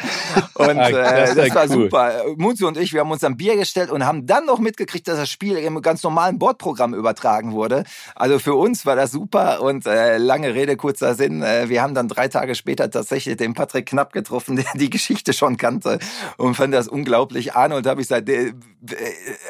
Und 0.54 0.78
äh, 0.78 0.92
das, 0.92 1.34
das 1.34 1.54
war 1.54 1.64
cool. 1.64 1.84
super. 1.84 2.24
Munzu 2.36 2.66
und 2.66 2.76
ich, 2.76 2.92
wir 2.92 3.00
haben 3.00 3.10
uns 3.10 3.24
am 3.24 3.36
Bier 3.36 3.56
gestellt 3.56 3.90
und 3.90 4.04
haben 4.06 4.26
dann 4.26 4.46
noch 4.46 4.58
mitgekriegt, 4.58 5.08
dass 5.08 5.16
das 5.16 5.30
Spiel 5.30 5.56
im 5.56 5.80
ganz 5.82 6.02
normalen 6.02 6.38
Bordprogramm 6.38 6.94
übertragen 6.94 7.52
wurde. 7.52 7.84
Also 8.14 8.38
für 8.38 8.54
uns 8.54 8.86
war 8.86 8.96
das 8.96 9.10
super 9.10 9.62
und 9.62 9.86
äh, 9.86 10.18
lange 10.18 10.54
Rede, 10.54 10.76
kurzer 10.76 11.14
Sinn. 11.14 11.42
Äh, 11.42 11.68
wir 11.68 11.82
haben 11.82 11.94
dann 11.94 12.08
drei 12.08 12.28
Tage 12.28 12.54
später 12.54 12.73
später 12.74 12.90
tatsächlich 12.90 13.36
den 13.36 13.54
Patrick 13.54 13.86
Knapp 13.86 14.12
getroffen, 14.12 14.56
der 14.56 14.66
die 14.74 14.90
Geschichte 14.90 15.32
schon 15.32 15.56
kannte 15.56 15.98
und 16.36 16.54
fand 16.54 16.74
das 16.74 16.88
unglaublich. 16.88 17.54
Arnold 17.54 17.86
habe 17.86 18.00
ich 18.00 18.08
seitdem 18.08 18.60
äh, 18.90 18.94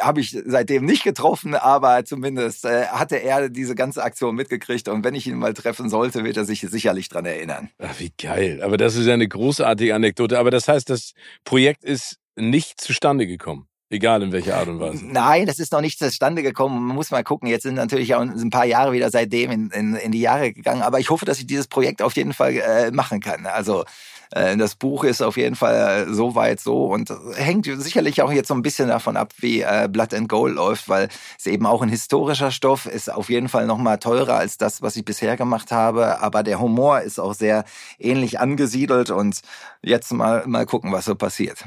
habe 0.01 0.21
ich 0.21 0.37
seitdem 0.45 0.85
nicht 0.85 1.05
getroffen, 1.05 1.55
aber 1.55 2.05
zumindest 2.05 2.67
äh, 2.67 2.87
hatte 2.87 3.17
er 3.17 3.49
diese 3.49 3.75
ganze 3.75 4.03
Aktion 4.03 4.35
mitgekriegt 4.35 4.89
und 4.89 5.05
wenn 5.05 5.15
ich 5.15 5.27
ihn 5.27 5.39
mal 5.39 5.55
treffen 5.55 5.89
sollte, 5.89 6.23
wird 6.25 6.37
er 6.37 6.45
sich 6.45 6.61
sicherlich 6.61 7.09
dran 7.09 7.25
erinnern. 7.25 7.71
Ach, 7.79 7.99
wie 7.99 8.13
geil! 8.21 8.61
Aber 8.63 8.77
das 8.77 8.95
ist 8.97 9.07
ja 9.07 9.15
eine 9.15 9.29
großartige 9.29 9.95
Anekdote. 9.95 10.39
Aber 10.39 10.51
das 10.51 10.69
heißt, 10.69 10.91
das 10.91 11.15
Projekt 11.45 11.85
ist 11.85 12.19
nicht 12.37 12.81
zustande 12.81 13.27
gekommen. 13.27 13.67
Egal 13.90 14.23
in 14.23 14.33
welcher 14.33 14.57
Art 14.57 14.68
und 14.68 14.81
Weise. 14.81 15.05
Nein, 15.05 15.47
das 15.47 15.59
ist 15.59 15.73
noch 15.73 15.83
nicht 15.83 15.99
zustande 15.99 16.42
gekommen. 16.42 16.87
Man 16.87 16.97
muss 16.97 17.11
mal 17.11 17.23
gucken. 17.23 17.49
Jetzt 17.49 17.64
sind 17.64 17.75
natürlich 17.75 18.14
auch 18.14 18.23
ein 18.23 18.51
paar 18.51 18.64
Jahre 18.64 18.92
wieder 18.92 19.11
seitdem 19.11 19.51
in, 19.51 19.70
in, 19.70 19.94
in 19.94 20.11
die 20.11 20.20
Jahre 20.20 20.53
gegangen. 20.53 20.83
Aber 20.83 21.01
ich 21.01 21.11
hoffe, 21.11 21.27
dass 21.27 21.38
ich 21.38 21.47
dieses 21.47 21.68
Projekt 21.68 22.01
auf 22.01 22.16
jeden 22.16 22.33
Fall 22.33 22.57
äh, 22.57 22.90
machen 22.90 23.20
kann. 23.20 23.47
Also 23.47 23.85
äh, 24.31 24.57
das 24.57 24.75
Buch 24.75 25.05
ist 25.05 25.23
auf 25.23 25.37
jeden 25.37 25.55
Fall 25.55 26.09
äh, 26.09 26.12
so 26.12 26.35
weit 26.35 26.61
so 26.61 26.87
und 26.87 27.12
hängt 27.35 27.66
sicherlich 27.66 28.20
auch 28.23 28.33
jetzt 28.33 28.49
so 28.49 28.55
ein 28.55 28.62
bisschen 28.62 28.88
davon 28.88 29.16
ab, 29.16 29.33
wie 29.38 29.61
äh, 29.61 29.88
Blood 29.90 30.14
and 30.14 30.29
Gold 30.29 30.57
läuft, 30.57 30.88
weil 30.88 31.09
es 31.38 31.47
eben 31.47 31.66
auch 31.66 31.83
ein 31.83 31.88
historischer 31.88 32.51
Stoff 32.51 32.87
ist, 32.87 33.12
auf 33.12 33.29
jeden 33.31 33.49
Fall 33.49 33.66
nochmal 33.66 33.99
teurer 33.99 34.38
als 34.38 34.59
das, 34.59 34.83
was 34.83 34.97
ich 34.97 35.05
bisher 35.05 35.37
gemacht 35.37 35.70
habe. 35.70 36.20
Aber 36.20 36.42
der 36.42 36.59
Humor 36.59 37.03
ist 37.03 37.20
auch 37.20 37.35
sehr 37.35 37.64
ähnlich 37.99 38.40
angesiedelt 38.40 39.11
und 39.11 39.40
jetzt 39.83 40.12
mal, 40.12 40.44
mal 40.47 40.66
gucken, 40.66 40.90
was 40.90 41.05
so 41.05 41.14
passiert. 41.14 41.64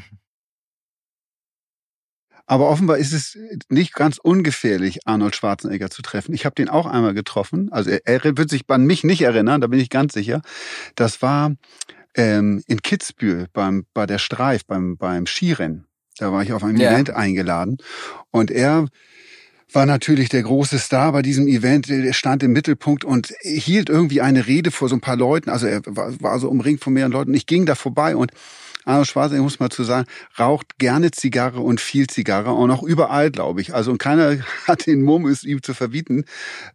Aber 2.47 2.69
offenbar 2.69 2.97
ist 2.97 3.11
es 3.11 3.37
nicht 3.69 3.93
ganz 3.93 4.17
ungefährlich, 4.17 4.99
Arnold 5.05 5.35
Schwarzenegger 5.35 5.89
zu 5.89 6.01
treffen. 6.01 6.33
Ich 6.33 6.45
habe 6.45 6.55
den 6.55 6.69
auch 6.69 6.85
einmal 6.85 7.13
getroffen. 7.13 7.71
Also 7.71 7.89
er, 7.91 8.05
er, 8.05 8.37
wird 8.37 8.49
sich 8.49 8.63
an 8.69 8.85
mich 8.85 9.03
nicht 9.03 9.21
erinnern, 9.21 9.59
da 9.59 9.67
bin 9.67 9.79
ich 9.79 9.89
ganz 9.89 10.13
sicher. 10.13 10.41
Das 10.95 11.21
war 11.21 11.53
ähm, 12.15 12.63
in 12.65 12.81
Kitzbühel 12.81 13.47
beim, 13.51 13.85
bei 13.93 14.05
der 14.05 14.17
Streif, 14.17 14.65
beim, 14.65 14.97
beim 14.97 15.27
Skirennen. 15.27 15.87
Da 16.17 16.31
war 16.31 16.41
ich 16.41 16.53
auf 16.53 16.63
einem 16.63 16.77
ja. 16.77 16.89
Event 16.91 17.09
eingeladen. 17.09 17.77
Und 18.31 18.49
er 18.49 18.87
war 19.73 19.85
natürlich 19.85 20.29
der 20.29 20.43
große 20.43 20.79
Star 20.79 21.11
bei 21.11 21.21
diesem 21.21 21.47
Event. 21.47 21.89
Er 21.89 22.13
stand 22.13 22.43
im 22.43 22.53
Mittelpunkt 22.53 23.03
und 23.03 23.33
hielt 23.41 23.89
irgendwie 23.89 24.21
eine 24.21 24.47
Rede 24.47 24.71
vor 24.71 24.87
so 24.87 24.95
ein 24.95 25.01
paar 25.01 25.17
Leuten. 25.17 25.49
Also 25.49 25.67
er 25.67 25.81
war, 25.85 26.19
war 26.21 26.39
so 26.39 26.49
umringt 26.49 26.81
von 26.81 26.93
mehreren 26.93 27.11
Leuten. 27.11 27.33
Ich 27.33 27.45
ging 27.45 27.65
da 27.65 27.75
vorbei 27.75 28.15
und 28.15 28.31
Arnold 28.87 29.07
Schwarzenegger, 29.07 29.43
muss 29.43 29.59
man 29.59 29.69
zu 29.69 29.83
sagen, 29.83 30.07
raucht 30.39 30.79
gerne 30.79 31.11
Zigarre 31.11 31.59
und 31.59 31.81
viel 31.81 32.07
Zigarre 32.07 32.53
und 32.53 32.71
auch 32.71 32.83
überall, 32.83 33.31
glaube 33.31 33.61
ich. 33.61 33.73
Also 33.73 33.91
und 33.91 33.97
keiner 33.97 34.37
hat 34.67 34.85
den 34.85 35.01
Mumm, 35.01 35.27
es 35.27 35.43
ihm 35.43 35.61
zu 35.61 35.73
verbieten, 35.73 36.25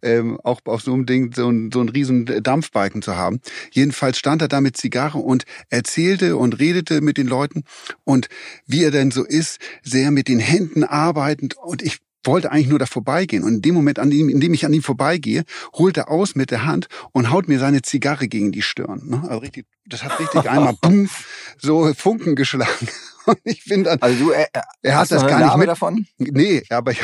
ähm, 0.01 0.39
auch 0.43 0.61
auf 0.65 0.81
so 0.81 0.93
einem 0.93 1.05
Ding 1.05 1.33
so, 1.33 1.49
ein, 1.49 1.71
so 1.71 1.79
einen 1.79 1.89
riesen 1.89 2.25
Dampfbalken 2.43 3.01
zu 3.01 3.15
haben. 3.15 3.41
Jedenfalls 3.71 4.17
stand 4.17 4.41
er 4.41 4.47
da 4.47 4.61
mit 4.61 4.77
Zigarre 4.77 5.17
und 5.17 5.45
erzählte 5.69 6.37
und 6.37 6.59
redete 6.59 7.01
mit 7.01 7.17
den 7.17 7.27
Leuten 7.27 7.63
und 8.03 8.29
wie 8.67 8.83
er 8.83 8.91
denn 8.91 9.11
so 9.11 9.23
ist, 9.23 9.59
sehr 9.81 10.11
mit 10.11 10.27
den 10.27 10.39
Händen 10.39 10.83
arbeitend 10.83 11.57
und 11.57 11.81
ich 11.81 11.99
wollte 12.23 12.51
eigentlich 12.51 12.69
nur 12.69 12.79
da 12.79 12.85
vorbeigehen. 12.85 13.43
Und 13.43 13.55
in 13.55 13.61
dem 13.61 13.75
Moment, 13.75 13.99
an 13.99 14.09
dem, 14.09 14.29
in 14.29 14.39
dem 14.39 14.53
ich 14.53 14.65
an 14.65 14.73
ihm 14.73 14.83
vorbeigehe, 14.83 15.43
holt 15.73 15.97
er 15.97 16.09
aus 16.09 16.35
mit 16.35 16.51
der 16.51 16.65
Hand 16.65 16.87
und 17.11 17.31
haut 17.31 17.47
mir 17.47 17.59
seine 17.59 17.81
Zigarre 17.81 18.27
gegen 18.27 18.51
die 18.51 18.61
Stirn. 18.61 19.01
Ne? 19.05 19.23
Also 19.23 19.39
richtig, 19.39 19.65
das 19.85 20.03
hat 20.03 20.19
richtig 20.19 20.49
einmal 20.49 20.75
bumm, 20.81 21.09
so 21.57 21.93
Funken 21.93 22.35
geschlagen. 22.35 22.87
Und 23.25 23.39
ich 23.43 23.65
bin 23.65 23.83
dann. 23.83 24.01
Also 24.01 24.25
du, 24.25 24.31
er, 24.31 24.47
er 24.81 24.97
hat 24.97 25.11
das 25.11 25.25
gar 25.25 25.39
nicht 25.39 25.57
mit, 25.57 25.67
davon? 25.67 26.05
Nee, 26.17 26.63
aber 26.69 26.91
ich 26.91 26.99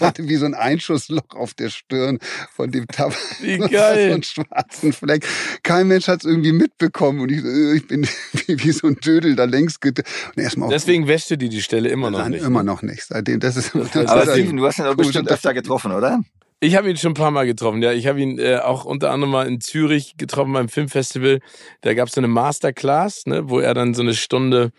hatte 0.00 0.28
wie 0.28 0.36
so 0.36 0.46
ein 0.46 0.54
Einschussloch 0.54 1.30
auf 1.34 1.54
der 1.54 1.70
Stirn 1.70 2.18
von 2.54 2.70
dem 2.70 2.86
Tabak. 2.86 3.16
Wie 3.40 3.58
geil. 3.58 3.70
so 4.08 4.14
einen 4.14 4.22
schwarzen 4.22 4.92
Fleck. 4.92 5.26
Kein 5.62 5.88
Mensch 5.88 6.08
hat 6.08 6.20
es 6.20 6.26
irgendwie 6.26 6.52
mitbekommen 6.52 7.20
und 7.20 7.30
ich, 7.30 7.44
ich 7.74 7.86
bin 7.86 8.06
wie, 8.46 8.62
wie 8.62 8.72
so 8.72 8.86
ein 8.86 8.96
Dödel 8.96 9.36
da 9.36 9.44
längst. 9.44 9.84
Und 9.84 10.02
erstmal 10.36 10.68
Deswegen 10.68 11.06
wäschte 11.06 11.38
die 11.38 11.48
die 11.48 11.62
Stelle 11.62 11.88
immer 11.88 12.10
noch 12.10 12.28
nicht. 12.28 12.44
Immer 12.44 12.62
noch 12.62 12.82
nicht. 12.82 13.04
Seitdem, 13.04 13.40
das 13.40 13.56
ist. 13.56 13.72
Das 13.74 14.06
aber 14.06 14.22
Steven, 14.22 14.56
du 14.56 14.66
hast 14.66 14.78
ihn 14.78 14.84
doch 14.84 14.96
bestimmt 14.96 15.28
öfter 15.28 15.54
getroffen, 15.54 15.92
oder? 15.92 16.20
Ich 16.62 16.76
habe 16.76 16.90
ihn 16.90 16.96
schon 16.98 17.12
ein 17.12 17.14
paar 17.14 17.30
Mal 17.30 17.46
getroffen, 17.46 17.82
ja. 17.82 17.92
Ich 17.92 18.06
habe 18.06 18.20
ihn 18.20 18.38
äh, 18.38 18.58
auch 18.58 18.84
unter 18.84 19.10
anderem 19.10 19.30
mal 19.30 19.46
in 19.46 19.62
Zürich 19.62 20.18
getroffen 20.18 20.52
beim 20.52 20.68
Filmfestival. 20.68 21.40
Da 21.80 21.94
gab 21.94 22.08
es 22.08 22.14
so 22.14 22.20
eine 22.20 22.28
Masterclass, 22.28 23.24
ne, 23.24 23.48
wo 23.48 23.60
er 23.60 23.72
dann 23.72 23.94
so 23.94 24.02
eine 24.02 24.12
Stunde 24.12 24.70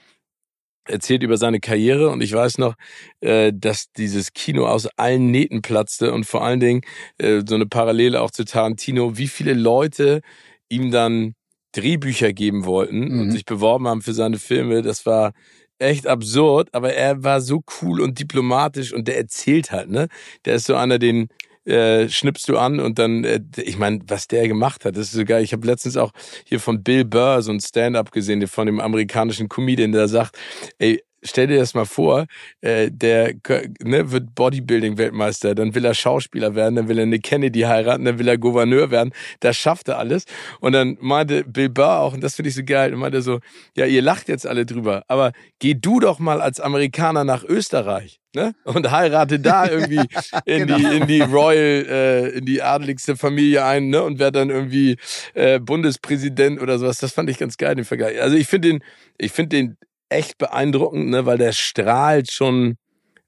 erzählt 0.86 1.24
über 1.24 1.38
seine 1.38 1.60
Karriere 1.60 2.10
und 2.10 2.22
ich 2.22 2.34
weiß 2.34 2.58
noch, 2.58 2.76
äh, 3.22 3.52
dass 3.54 3.92
dieses 3.92 4.34
Kino 4.34 4.68
aus 4.68 4.88
allen 4.98 5.32
Nähten 5.32 5.62
platzte 5.62 6.14
und 6.14 6.26
vor 6.26 6.44
allen 6.44 6.60
Dingen 6.60 6.82
äh, 7.18 7.42
so 7.48 7.56
eine 7.56 7.66
Parallele 7.66 8.22
auch 8.22 8.32
zu 8.32 8.46
Tarantino, 8.46 9.18
wie 9.18 9.28
viele 9.28 9.54
Leute 9.54 10.22
ihm 10.70 10.92
dann 10.92 11.34
Drehbücher 11.74 12.34
geben 12.34 12.66
wollten 12.66 13.14
mhm. 13.14 13.20
und 13.22 13.32
sich 13.32 13.46
beworben 13.46 13.88
haben 13.88 14.02
für 14.02 14.14
seine 14.14 14.38
Filme. 14.38 14.82
Das 14.82 15.06
war 15.06 15.34
echt 15.80 16.08
absurd, 16.08 16.70
aber 16.74 16.94
er 16.94 17.24
war 17.24 17.42
so 17.42 17.64
cool 17.82 18.02
und 18.02 18.20
diplomatisch 18.20 18.94
und 18.94 19.08
der 19.08 19.18
erzählt 19.18 19.72
halt, 19.72 19.90
ne? 19.90 20.08
Der 20.46 20.56
ist 20.56 20.66
so 20.68 20.76
einer, 20.76 21.00
den 21.00 21.30
äh, 21.66 22.10
schnippst 22.10 22.50
du 22.50 22.58
an 22.58 22.80
und 22.80 23.00
dann, 23.00 23.24
äh, 23.24 23.42
ich 23.58 23.78
meine, 23.78 24.00
was 24.08 24.28
der 24.28 24.48
gemacht 24.48 24.86
hat, 24.86 24.96
das 24.96 25.08
ist 25.08 25.14
so 25.14 25.26
geil. 25.26 25.44
Ich 25.44 25.54
habe 25.54 25.66
letztens 25.68 25.98
auch 25.98 26.12
hier 26.46 26.60
von 26.60 26.84
Bill 26.84 27.06
Burr 27.06 27.42
so 27.42 27.52
ein 27.52 27.60
Stand-up 27.60 28.12
gesehen, 28.12 28.46
von 28.48 28.66
dem 28.66 28.80
amerikanischen 28.80 29.50
Comedian, 29.50 29.92
der 29.92 30.08
sagt, 30.08 30.38
ey, 30.80 31.04
stell 31.24 31.48
dir 31.48 31.60
das 31.60 31.74
mal 31.74 31.86
vor, 31.86 32.26
äh, 32.62 32.90
der 32.92 33.34
ne, 33.82 34.12
wird 34.12 34.36
Bodybuilding-Weltmeister, 34.36 35.56
dann 35.56 35.76
will 35.76 35.86
er 35.86 35.94
Schauspieler 35.94 36.56
werden, 36.56 36.76
dann 36.76 36.88
will 36.88 36.98
er 36.98 37.04
eine 37.04 37.20
Kennedy 37.20 37.62
heiraten, 37.62 38.06
dann 38.06 38.20
will 38.20 38.28
er 38.28 38.38
Gouverneur 38.38 38.92
werden. 38.92 39.12
Das 39.40 39.58
schafft 39.58 39.88
er 39.88 39.98
alles. 39.98 40.26
Und 40.60 40.74
dann 40.74 40.98
meinte 41.00 41.44
Bill 41.44 41.70
Burr 41.70 42.00
auch, 42.00 42.14
und 42.14 42.22
das 42.22 42.36
finde 42.36 42.50
ich 42.50 42.56
so 42.56 42.64
geil, 42.64 42.94
und 42.94 43.00
meinte 43.00 43.22
so, 43.22 43.40
ja, 43.76 43.86
ihr 43.86 44.02
lacht 44.02 44.28
jetzt 44.30 44.48
alle 44.48 44.66
drüber, 44.66 45.04
aber 45.08 45.32
geh 45.60 45.74
du 45.74 46.00
doch 46.00 46.20
mal 46.20 46.42
als 46.42 46.60
Amerikaner 46.60 47.24
nach 47.24 47.44
Österreich. 47.44 48.20
Ne? 48.34 48.54
Und 48.64 48.90
heirate 48.90 49.40
da 49.40 49.68
irgendwie 49.70 50.02
in 50.46 50.68
genau. 50.68 50.78
die 50.78 50.86
in 50.86 51.08
die 51.08 51.20
Royal 51.20 51.86
äh, 51.90 52.30
in 52.30 52.46
die 52.46 52.62
adeligste 52.62 53.18
Familie 53.18 53.66
ein 53.66 53.90
ne? 53.90 54.02
und 54.04 54.20
werde 54.20 54.40
dann 54.40 54.50
irgendwie 54.50 54.96
äh, 55.34 55.60
Bundespräsident 55.60 56.62
oder 56.62 56.80
sowas. 56.80 56.98
Das 56.98 57.12
fand 57.12 57.30
ich 57.30 57.38
ganz 57.38 57.58
geil 57.58 57.76
den 57.76 57.84
Vergleich. 57.84 58.22
Also 58.22 58.38
ich 58.38 58.48
finde 58.48 58.70
den 58.70 58.84
ich 59.18 59.34
finde 59.34 59.58
den 59.58 59.78
echt 60.12 60.38
beeindruckend, 60.38 61.10
ne, 61.10 61.26
weil 61.26 61.38
der 61.38 61.54
strahlt 61.54 62.32
schon, 62.32 62.78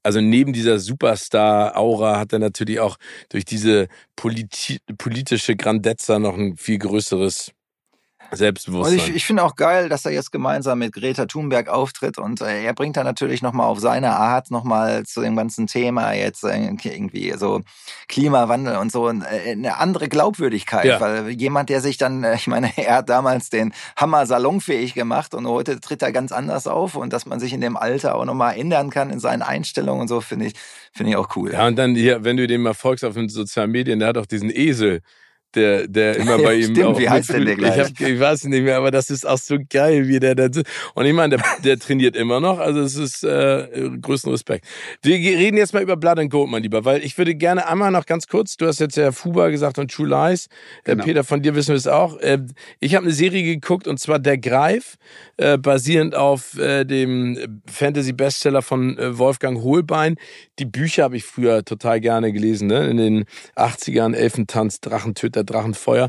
also 0.02 0.20
neben 0.20 0.52
dieser 0.52 0.78
Superstar-Aura 0.78 2.18
hat 2.18 2.32
er 2.32 2.38
natürlich 2.40 2.80
auch 2.80 2.96
durch 3.30 3.44
diese 3.44 3.88
politi 4.16 4.78
politische 4.98 5.56
Grandezza 5.56 6.18
noch 6.18 6.36
ein 6.36 6.56
viel 6.56 6.78
größeres 6.78 7.52
Selbstbewusstsein. 8.36 8.98
Und 8.98 9.08
ich, 9.08 9.14
ich 9.14 9.24
finde 9.24 9.42
auch 9.42 9.56
geil, 9.56 9.88
dass 9.88 10.04
er 10.04 10.12
jetzt 10.12 10.32
gemeinsam 10.32 10.78
mit 10.78 10.92
Greta 10.92 11.26
Thunberg 11.26 11.68
auftritt 11.68 12.18
und 12.18 12.40
äh, 12.40 12.64
er 12.64 12.74
bringt 12.74 12.96
da 12.96 13.04
natürlich 13.04 13.42
nochmal 13.42 13.66
auf 13.66 13.80
seine 13.80 14.16
Art 14.16 14.50
nochmal 14.50 15.04
zu 15.04 15.20
dem 15.20 15.36
ganzen 15.36 15.66
Thema 15.66 16.12
jetzt 16.12 16.44
äh, 16.44 16.56
irgendwie 16.66 17.32
so 17.36 17.62
Klimawandel 18.08 18.76
und 18.76 18.92
so 18.92 19.08
äh, 19.08 19.52
eine 19.52 19.78
andere 19.78 20.08
Glaubwürdigkeit, 20.08 20.84
ja. 20.84 21.00
weil 21.00 21.30
jemand, 21.30 21.68
der 21.68 21.80
sich 21.80 21.96
dann, 21.96 22.24
äh, 22.24 22.34
ich 22.34 22.46
meine, 22.46 22.70
er 22.76 22.96
hat 22.96 23.08
damals 23.08 23.50
den 23.50 23.72
Hammer 23.96 24.26
salonfähig 24.26 24.94
gemacht 24.94 25.34
und 25.34 25.46
heute 25.46 25.80
tritt 25.80 26.02
er 26.02 26.12
ganz 26.12 26.32
anders 26.32 26.66
auf 26.66 26.96
und 26.96 27.12
dass 27.12 27.26
man 27.26 27.40
sich 27.40 27.52
in 27.52 27.60
dem 27.60 27.76
Alter 27.76 28.14
auch 28.14 28.24
nochmal 28.24 28.58
ändern 28.58 28.90
kann 28.90 29.10
in 29.10 29.20
seinen 29.20 29.42
Einstellungen 29.42 30.02
und 30.02 30.08
so, 30.08 30.20
finde 30.20 30.46
ich, 30.46 30.54
finde 30.92 31.10
ich 31.10 31.16
auch 31.16 31.34
cool. 31.36 31.52
Ja, 31.52 31.66
und 31.66 31.76
dann 31.76 31.94
hier, 31.94 32.24
wenn 32.24 32.36
du 32.36 32.46
dem 32.46 32.62
mal 32.62 32.74
folgst 32.74 33.04
auf 33.04 33.14
den 33.14 33.28
sozialen 33.28 33.70
Medien, 33.70 33.98
der 33.98 34.08
hat 34.08 34.18
auch 34.18 34.26
diesen 34.26 34.50
Esel 34.50 35.00
der, 35.54 35.88
der 35.88 36.16
immer 36.16 36.38
bei 36.38 36.54
ihm 36.56 36.74
Stimmt, 36.74 36.84
auch 36.86 36.98
wie 36.98 37.08
heißt 37.08 37.32
denn 37.32 37.46
der 37.46 37.56
gleich? 37.56 37.74
Ich, 37.74 37.80
hab, 37.80 38.08
ich 38.08 38.20
weiß 38.20 38.44
nicht 38.44 38.62
mehr, 38.62 38.76
aber 38.76 38.90
das 38.90 39.10
ist 39.10 39.26
auch 39.26 39.38
so 39.38 39.56
geil, 39.68 40.08
wie 40.08 40.20
der 40.20 40.34
da 40.34 40.48
Und 40.94 41.06
ich 41.06 41.12
meine, 41.12 41.36
der, 41.36 41.44
der 41.64 41.78
trainiert 41.78 42.16
immer 42.16 42.40
noch, 42.40 42.58
also 42.58 42.80
es 42.80 42.96
ist 42.96 43.24
äh, 43.24 43.90
größten 44.00 44.30
Respekt. 44.30 44.66
Wir 45.02 45.16
reden 45.16 45.56
jetzt 45.56 45.74
mal 45.74 45.82
über 45.82 45.96
Blood 45.96 46.18
and 46.18 46.30
Gold, 46.30 46.50
mein 46.50 46.62
Lieber, 46.62 46.84
weil 46.84 47.04
ich 47.04 47.18
würde 47.18 47.34
gerne 47.34 47.66
einmal 47.66 47.90
noch 47.90 48.06
ganz 48.06 48.26
kurz, 48.26 48.56
du 48.56 48.66
hast 48.66 48.80
jetzt 48.80 48.96
ja 48.96 49.12
Fuba 49.12 49.48
gesagt 49.48 49.78
und 49.78 49.90
True 49.90 50.08
Lies, 50.08 50.46
äh, 50.84 50.92
genau. 50.92 51.04
Peter, 51.04 51.24
von 51.24 51.42
dir 51.42 51.54
wissen 51.54 51.68
wir 51.68 51.76
es 51.76 51.86
auch. 51.86 52.18
Äh, 52.18 52.38
ich 52.80 52.94
habe 52.94 53.04
eine 53.04 53.14
Serie 53.14 53.42
geguckt 53.42 53.88
und 53.88 53.98
zwar 53.98 54.18
Der 54.18 54.38
Greif, 54.38 54.96
äh, 55.36 55.58
basierend 55.58 56.14
auf 56.14 56.58
äh, 56.58 56.84
dem 56.84 57.60
Fantasy-Bestseller 57.66 58.62
von 58.62 58.98
äh, 58.98 59.18
Wolfgang 59.18 59.62
Hohlbein. 59.62 60.16
Die 60.58 60.64
Bücher 60.64 61.04
habe 61.04 61.16
ich 61.16 61.24
früher 61.24 61.64
total 61.64 62.00
gerne 62.00 62.32
gelesen, 62.32 62.68
ne? 62.68 62.88
in 62.88 62.96
den 62.96 63.24
80ern, 63.56 64.14
Elfentanz, 64.14 64.80
Drachentöter, 64.80 65.43
Drachenfeuer. 65.44 66.08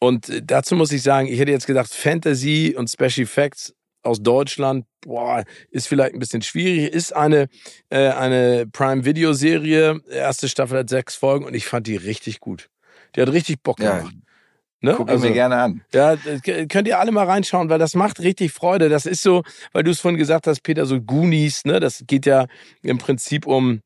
Und 0.00 0.28
äh, 0.28 0.42
dazu 0.44 0.74
muss 0.76 0.92
ich 0.92 1.02
sagen, 1.02 1.28
ich 1.28 1.38
hätte 1.38 1.52
jetzt 1.52 1.66
gedacht, 1.66 1.92
Fantasy 1.92 2.74
und 2.76 2.90
Special 2.90 3.24
Effects 3.24 3.74
aus 4.02 4.22
Deutschland, 4.22 4.84
boah, 5.00 5.44
ist 5.70 5.86
vielleicht 5.86 6.14
ein 6.14 6.18
bisschen 6.18 6.42
schwierig. 6.42 6.92
Ist 6.92 7.14
eine, 7.14 7.48
äh, 7.88 8.08
eine 8.08 8.66
Prime 8.66 9.04
Video 9.04 9.32
Serie. 9.32 10.00
Erste 10.10 10.48
Staffel 10.48 10.78
hat 10.78 10.88
sechs 10.88 11.14
Folgen 11.14 11.44
und 11.44 11.54
ich 11.54 11.66
fand 11.66 11.86
die 11.86 11.96
richtig 11.96 12.40
gut. 12.40 12.68
Die 13.14 13.22
hat 13.22 13.30
richtig 13.30 13.62
Bock 13.62 13.76
gemacht. 13.76 14.12
Ja. 14.12 14.22
Ne? 14.84 14.94
Guck 14.96 15.08
also, 15.08 15.24
mir 15.24 15.32
gerne 15.32 15.56
an. 15.56 15.84
Ja, 15.94 16.16
könnt 16.16 16.88
ihr 16.88 16.98
alle 16.98 17.12
mal 17.12 17.26
reinschauen, 17.26 17.68
weil 17.68 17.78
das 17.78 17.94
macht 17.94 18.18
richtig 18.18 18.50
Freude. 18.50 18.88
Das 18.88 19.06
ist 19.06 19.22
so, 19.22 19.44
weil 19.72 19.84
du 19.84 19.92
es 19.92 20.00
vorhin 20.00 20.18
gesagt 20.18 20.48
hast, 20.48 20.62
Peter, 20.64 20.86
so 20.86 21.00
Goonies, 21.00 21.64
ne? 21.64 21.78
Das 21.78 22.02
geht 22.08 22.26
ja 22.26 22.46
im 22.82 22.98
Prinzip 22.98 23.46
um 23.46 23.80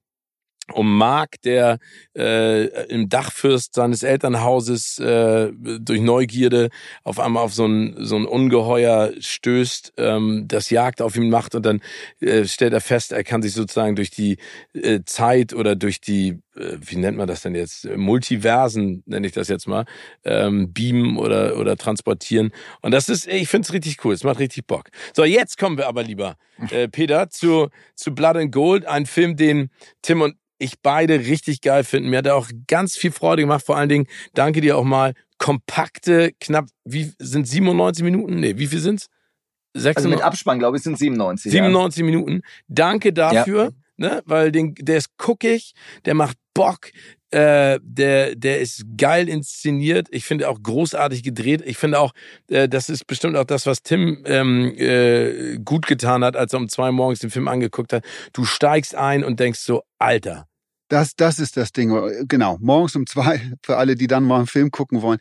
um 0.72 0.96
Mark, 0.96 1.40
der 1.42 1.78
äh, 2.16 2.66
im 2.88 3.08
Dachfürst 3.08 3.74
seines 3.74 4.02
Elternhauses 4.02 4.98
äh, 4.98 5.52
durch 5.52 6.00
Neugierde 6.00 6.70
auf 7.04 7.20
einmal 7.20 7.44
auf 7.44 7.54
so 7.54 7.66
ein, 7.66 7.94
so 7.98 8.16
ein 8.16 8.26
Ungeheuer 8.26 9.12
stößt, 9.18 9.94
ähm, 9.96 10.44
das 10.48 10.70
Jagd 10.70 11.02
auf 11.02 11.16
ihn 11.16 11.30
macht 11.30 11.54
und 11.54 11.64
dann 11.64 11.80
äh, 12.20 12.44
stellt 12.44 12.72
er 12.72 12.80
fest, 12.80 13.12
er 13.12 13.24
kann 13.24 13.42
sich 13.42 13.52
sozusagen 13.52 13.96
durch 13.96 14.10
die 14.10 14.38
äh, 14.74 15.00
Zeit 15.04 15.54
oder 15.54 15.76
durch 15.76 16.00
die, 16.00 16.40
wie 16.56 16.96
nennt 16.96 17.16
man 17.16 17.28
das 17.28 17.42
denn 17.42 17.54
jetzt, 17.54 17.84
Multiversen 17.96 19.02
nenne 19.06 19.26
ich 19.26 19.32
das 19.32 19.48
jetzt 19.48 19.68
mal, 19.68 19.84
ähm, 20.24 20.72
beamen 20.72 21.18
oder, 21.18 21.56
oder 21.58 21.76
transportieren. 21.76 22.52
Und 22.82 22.92
das 22.92 23.08
ist, 23.08 23.26
ich 23.26 23.48
finde 23.48 23.66
es 23.66 23.72
richtig 23.72 24.04
cool, 24.04 24.14
es 24.14 24.24
macht 24.24 24.38
richtig 24.38 24.66
Bock. 24.66 24.88
So, 25.14 25.24
jetzt 25.24 25.58
kommen 25.58 25.76
wir 25.76 25.86
aber 25.86 26.02
lieber, 26.02 26.36
äh, 26.70 26.88
Peter, 26.88 27.28
zu, 27.30 27.68
zu 27.94 28.14
Blood 28.14 28.36
and 28.36 28.52
Gold, 28.52 28.86
ein 28.86 29.06
Film, 29.06 29.36
den 29.36 29.70
Tim 30.02 30.22
und 30.22 30.36
ich 30.58 30.80
beide 30.80 31.18
richtig 31.18 31.60
geil 31.60 31.84
finden. 31.84 32.08
Mir 32.08 32.18
hat 32.18 32.26
er 32.26 32.36
auch 32.36 32.48
ganz 32.66 32.96
viel 32.96 33.12
Freude 33.12 33.42
gemacht. 33.42 33.64
Vor 33.64 33.76
allen 33.76 33.88
Dingen 33.88 34.06
danke 34.34 34.60
dir 34.60 34.78
auch 34.78 34.84
mal. 34.84 35.14
Kompakte, 35.38 36.32
knapp, 36.40 36.66
wie 36.84 37.12
sind 37.18 37.46
97 37.46 38.02
Minuten? 38.02 38.40
Nee, 38.40 38.56
wie 38.56 38.66
viel 38.66 38.78
sind's? 38.78 39.08
96? 39.74 39.96
Also 39.96 40.08
mit 40.08 40.22
Abspann, 40.22 40.58
glaube 40.58 40.78
ich, 40.78 40.82
sind 40.82 40.98
97. 40.98 41.52
97 41.52 41.98
ja. 41.98 42.04
Minuten. 42.06 42.40
Danke 42.68 43.12
dafür, 43.12 43.64
ja. 43.64 43.70
Ne? 43.96 44.22
Weil 44.26 44.52
den, 44.52 44.74
der 44.76 44.98
ist 44.98 45.16
guckig, 45.18 45.74
der 46.04 46.14
macht 46.14 46.36
Bock, 46.54 46.90
äh, 47.30 47.78
der, 47.82 48.34
der 48.34 48.60
ist 48.60 48.84
geil 48.96 49.28
inszeniert. 49.28 50.08
Ich 50.10 50.24
finde 50.24 50.48
auch 50.48 50.62
großartig 50.62 51.22
gedreht. 51.22 51.62
Ich 51.66 51.76
finde 51.76 52.00
auch, 52.00 52.12
äh, 52.48 52.68
das 52.68 52.88
ist 52.88 53.06
bestimmt 53.06 53.36
auch 53.36 53.44
das, 53.44 53.66
was 53.66 53.82
Tim 53.82 54.22
ähm, 54.26 54.72
äh, 54.78 55.58
gut 55.58 55.86
getan 55.86 56.24
hat, 56.24 56.36
als 56.36 56.52
er 56.52 56.60
um 56.60 56.68
zwei 56.68 56.92
morgens 56.92 57.18
den 57.18 57.30
Film 57.30 57.48
angeguckt 57.48 57.92
hat. 57.92 58.04
Du 58.32 58.44
steigst 58.44 58.94
ein 58.94 59.22
und 59.22 59.38
denkst 59.38 59.60
so, 59.60 59.82
Alter, 59.98 60.46
das, 60.88 61.16
das 61.16 61.38
ist 61.38 61.56
das 61.56 61.72
Ding. 61.72 61.92
Genau. 62.28 62.58
Morgens 62.60 62.94
um 62.94 63.06
zwei, 63.06 63.40
für 63.62 63.76
alle, 63.76 63.96
die 63.96 64.06
dann 64.06 64.22
mal 64.22 64.38
einen 64.38 64.46
Film 64.46 64.70
gucken 64.70 65.02
wollen. 65.02 65.18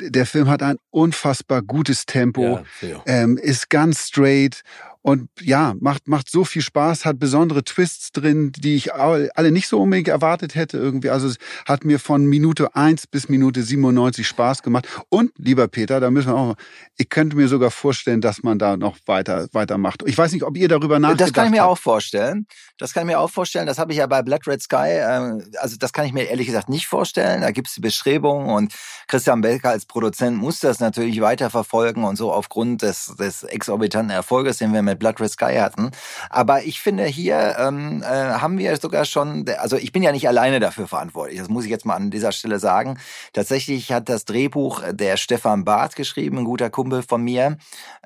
Der 0.00 0.26
Film 0.26 0.48
hat 0.48 0.62
ein 0.62 0.76
unfassbar 0.90 1.62
gutes 1.62 2.04
Tempo, 2.06 2.60
ja, 2.82 3.02
ähm, 3.06 3.38
ist 3.38 3.70
ganz 3.70 4.08
straight 4.08 4.62
und 5.06 5.28
ja, 5.40 5.76
macht, 5.78 6.08
macht 6.08 6.28
so 6.28 6.44
viel 6.44 6.62
Spaß, 6.62 7.04
hat 7.04 7.20
besondere 7.20 7.62
Twists 7.62 8.10
drin, 8.10 8.50
die 8.50 8.74
ich 8.74 8.92
alle 8.92 9.52
nicht 9.52 9.68
so 9.68 9.80
unbedingt 9.80 10.08
erwartet 10.08 10.56
hätte 10.56 10.78
irgendwie. 10.78 11.10
Also 11.10 11.28
es 11.28 11.36
hat 11.64 11.84
mir 11.84 12.00
von 12.00 12.26
Minute 12.26 12.74
eins 12.74 13.06
bis 13.06 13.28
Minute 13.28 13.62
97 13.62 14.26
Spaß 14.26 14.64
gemacht. 14.64 14.88
Und, 15.08 15.30
lieber 15.36 15.68
Peter, 15.68 16.00
da 16.00 16.10
müssen 16.10 16.32
wir 16.32 16.34
auch, 16.34 16.56
ich 16.96 17.08
könnte 17.08 17.36
mir 17.36 17.46
sogar 17.46 17.70
vorstellen, 17.70 18.20
dass 18.20 18.42
man 18.42 18.58
da 18.58 18.76
noch 18.76 18.96
weiter, 19.06 19.46
weitermacht. 19.52 20.02
Ich 20.06 20.18
weiß 20.18 20.32
nicht, 20.32 20.42
ob 20.42 20.56
ihr 20.56 20.66
darüber 20.66 20.98
nachdenkt. 20.98 21.20
Das 21.20 21.32
kann 21.32 21.44
ich 21.44 21.52
mir 21.52 21.62
habt. 21.62 21.70
auch 21.70 21.78
vorstellen. 21.78 22.48
Das 22.76 22.92
kann 22.92 23.04
ich 23.04 23.14
mir 23.14 23.20
auch 23.20 23.30
vorstellen. 23.30 23.68
Das 23.68 23.78
habe 23.78 23.92
ich 23.92 23.98
ja 23.98 24.08
bei 24.08 24.22
Blood 24.22 24.48
Red 24.48 24.60
Sky, 24.60 24.88
äh, 24.88 25.38
also 25.58 25.76
das 25.78 25.92
kann 25.92 26.06
ich 26.06 26.14
mir 26.14 26.24
ehrlich 26.24 26.46
gesagt 26.46 26.68
nicht 26.68 26.88
vorstellen. 26.88 27.42
Da 27.42 27.52
gibt 27.52 27.68
es 27.68 27.80
Bestrebungen 27.80 28.50
und 28.50 28.74
Christian 29.06 29.40
Belker 29.40 29.70
als 29.70 29.86
Produzent 29.86 30.36
muss 30.36 30.58
das 30.58 30.80
natürlich 30.80 31.20
weiterverfolgen 31.20 32.02
und 32.02 32.16
so 32.16 32.32
aufgrund 32.32 32.82
des, 32.82 33.14
des 33.20 33.44
exorbitanten 33.44 34.10
Erfolges, 34.10 34.58
den 34.58 34.72
wir 34.72 34.82
mit 34.82 34.95
Blood 34.98 35.20
Red 35.20 35.30
Sky 35.30 35.56
hatten. 35.56 35.90
Aber 36.30 36.64
ich 36.64 36.80
finde, 36.80 37.04
hier 37.04 37.56
ähm, 37.58 38.02
äh, 38.02 38.06
haben 38.06 38.58
wir 38.58 38.76
sogar 38.76 39.04
schon, 39.04 39.44
also 39.58 39.76
ich 39.76 39.92
bin 39.92 40.02
ja 40.02 40.12
nicht 40.12 40.28
alleine 40.28 40.60
dafür 40.60 40.86
verantwortlich, 40.86 41.38
das 41.38 41.48
muss 41.48 41.64
ich 41.64 41.70
jetzt 41.70 41.84
mal 41.84 41.94
an 41.94 42.10
dieser 42.10 42.32
Stelle 42.32 42.58
sagen. 42.58 42.98
Tatsächlich 43.32 43.92
hat 43.92 44.08
das 44.08 44.24
Drehbuch 44.24 44.82
der 44.92 45.16
Stefan 45.16 45.64
Barth 45.64 45.96
geschrieben, 45.96 46.38
ein 46.38 46.44
guter 46.44 46.70
Kumpel 46.70 47.02
von 47.02 47.22
mir. 47.22 47.56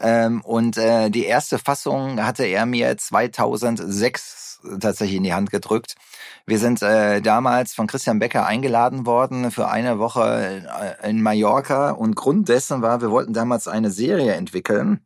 Ähm, 0.00 0.40
und 0.42 0.76
äh, 0.76 1.10
die 1.10 1.24
erste 1.24 1.58
Fassung 1.58 2.24
hatte 2.24 2.44
er 2.44 2.66
mir 2.66 2.96
2006 2.96 4.40
tatsächlich 4.80 5.16
in 5.16 5.24
die 5.24 5.34
Hand 5.34 5.50
gedrückt. 5.50 5.94
Wir 6.46 6.58
sind 6.58 6.82
äh, 6.82 7.20
damals 7.20 7.74
von 7.74 7.86
Christian 7.86 8.18
Becker 8.18 8.46
eingeladen 8.46 9.06
worden 9.06 9.50
für 9.50 9.68
eine 9.68 9.98
Woche 9.98 10.62
äh, 11.00 11.08
in 11.08 11.22
Mallorca 11.22 11.90
und 11.90 12.16
Grund 12.16 12.48
dessen 12.48 12.82
war, 12.82 13.00
wir 13.00 13.10
wollten 13.10 13.32
damals 13.32 13.68
eine 13.68 13.90
Serie 13.90 14.34
entwickeln 14.34 15.00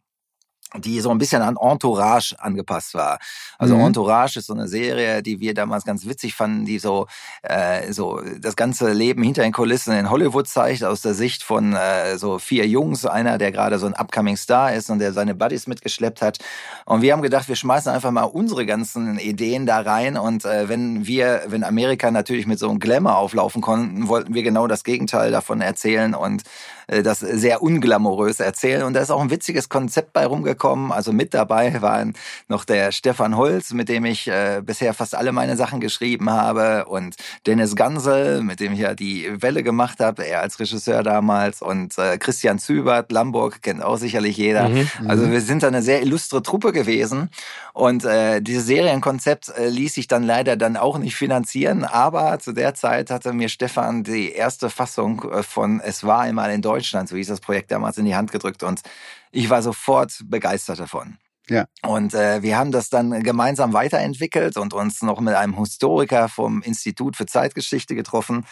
die 0.79 1.01
so 1.01 1.11
ein 1.11 1.19
bisschen 1.19 1.43
an 1.43 1.57
Entourage 1.57 2.35
angepasst 2.39 2.95
war. 2.95 3.19
Also 3.59 3.77
mhm. 3.77 3.87
Entourage 3.87 4.39
ist 4.39 4.47
so 4.47 4.55
eine 4.55 4.69
Serie, 4.69 5.23
die 5.23 5.41
wir 5.41 5.55
damals 5.55 5.85
ganz 5.85 6.07
witzig 6.07 6.35
fanden, 6.35 6.65
die 6.65 6.79
so 6.79 7.07
äh, 7.43 7.93
so 7.93 8.21
das 8.41 8.57
ganze 8.57 8.93
Leben 8.93 9.23
hinter 9.23 9.43
den 9.43 9.53
Kulissen 9.53 9.95
in 9.97 10.11
Hollywood 10.11 10.49
zeigt 10.49 10.85
aus 10.85 11.03
der 11.03 11.15
Sicht 11.15 11.43
von 11.43 11.75
äh, 11.75 12.19
so 12.19 12.39
vier 12.39 12.67
Jungs, 12.67 13.07
einer 13.07 13.39
der 13.39 13.53
gerade 13.53 13.79
so 13.79 13.87
ein 13.87 13.95
upcoming 13.95 14.37
Star 14.37 14.73
ist 14.73 14.91
und 14.91 14.99
der 14.99 15.13
seine 15.13 15.35
Buddies 15.35 15.67
mitgeschleppt 15.67 16.23
hat. 16.23 16.39
Und 16.85 17.03
wir 17.03 17.13
haben 17.13 17.23
gedacht, 17.23 17.49
wir 17.49 17.57
schmeißen 17.57 17.93
einfach 17.93 18.11
mal 18.11 18.25
unsere 18.25 18.67
ganzen 18.67 19.19
Ideen 19.19 19.67
da 19.67 19.81
rein 19.81 20.17
und 20.17 20.45
äh, 20.45 20.69
wenn 20.69 21.07
wir, 21.07 21.43
wenn 21.47 21.65
Amerika 21.65 22.11
natürlich 22.11 22.47
mit 22.47 22.59
so 22.59 22.69
einem 22.69 22.81
Glamour 22.81 23.17
auflaufen 23.17 23.63
konnten, 23.63 24.09
wollten 24.09 24.35
wir 24.35 24.43
genau 24.43 24.67
das 24.67 24.85
Gegenteil 24.85 25.31
davon 25.31 25.61
erzählen 25.61 26.15
und 26.15 26.43
das 26.87 27.21
sehr 27.21 27.63
unglamourös 27.63 28.41
erzählen. 28.41 28.83
Und 28.83 28.95
da 28.95 29.01
ist 29.01 29.11
auch 29.11 29.21
ein 29.21 29.31
witziges 29.31 29.69
Konzept 29.69 30.13
bei 30.13 30.27
rumgekommen. 30.27 30.93
Also 30.93 31.13
mit 31.13 31.35
dabei 31.35 31.81
war 31.83 32.05
noch 32.49 32.65
der 32.65 32.93
Stefan 32.93 33.37
Holz, 33.37 33.73
mit 33.73 33.89
dem 33.89 34.05
ich 34.05 34.29
äh, 34.29 34.63
bisher 34.65 34.95
fast 34.95 35.15
alle 35.15 35.33
meine 35.33 35.57
Sachen 35.57 35.81
geschrieben 35.81 36.31
habe. 36.31 36.87
Und 36.87 37.17
Dennis 37.47 37.77
Gansel, 37.77 38.43
mit 38.43 38.61
dem 38.61 38.73
ich 38.73 38.81
ja 38.81 38.95
die 38.95 39.31
Welle 39.41 39.63
gemacht 39.63 40.01
habe, 40.01 40.27
er 40.27 40.41
als 40.41 40.61
Regisseur 40.61 41.03
damals. 41.03 41.63
Und 41.63 41.97
äh, 41.99 42.19
Christian 42.19 42.59
Zübert, 42.59 43.11
Lamburg, 43.13 43.63
kennt 43.63 43.83
auch 43.83 43.97
sicherlich 43.97 44.37
jeder. 44.37 44.69
Mhm, 44.69 44.89
also 45.07 45.25
mhm. 45.27 45.33
wir 45.33 45.41
sind 45.41 45.63
da 45.63 45.69
eine 45.69 45.83
sehr 45.83 46.03
illustre 46.03 46.43
Truppe 46.43 46.73
gewesen. 46.73 47.31
Und 47.73 48.05
äh, 48.05 48.41
dieses 48.41 48.67
Serienkonzept 48.67 49.49
äh, 49.57 49.69
ließ 49.69 49.95
sich 49.95 50.07
dann 50.07 50.23
leider 50.23 50.57
dann 50.57 50.77
auch 50.77 50.99
nicht 50.99 51.17
finanzieren. 51.17 51.85
Aber 51.85 52.39
zu 52.39 52.53
der 52.53 52.75
Zeit 52.75 53.11
hatte 53.11 53.33
mir 53.33 53.49
Stefan 53.49 54.05
die 54.05 54.33
erste 54.33 54.71
Fassung 54.71 55.25
äh, 55.31 55.43
von 55.43 55.81
Es 55.81 56.05
war 56.05 56.21
einmal 56.21 56.53
in 56.53 56.63
Deutschland 56.63 56.74
Deutschland, 56.75 57.09
so 57.09 57.17
hieß 57.17 57.29
das 57.29 57.41
Projekt 57.41 57.71
damals, 57.71 57.99
in 57.99 58.05
die 58.05 58.17
Hand 58.17 58.33
gedrückt 58.33 58.65
und 58.65 58.83
ich 59.31 59.49
war 59.49 59.63
sofort 59.63 60.13
begeistert 60.25 60.81
davon. 60.81 61.19
Ja. 61.49 61.67
Und 61.83 62.15
äh, 62.15 62.43
wir 62.43 62.57
haben 62.57 62.73
das 62.73 62.89
dann 62.89 63.23
gemeinsam 63.23 63.73
weiterentwickelt 63.75 64.57
und 64.57 64.75
uns 64.75 65.03
noch 65.03 65.21
mit 65.21 65.35
einem 65.35 65.57
Historiker 65.57 66.29
vom 66.29 66.63
Institut 66.63 67.17
für 67.17 67.27
Zeitgeschichte 67.27 67.95
getroffen, 67.95 68.45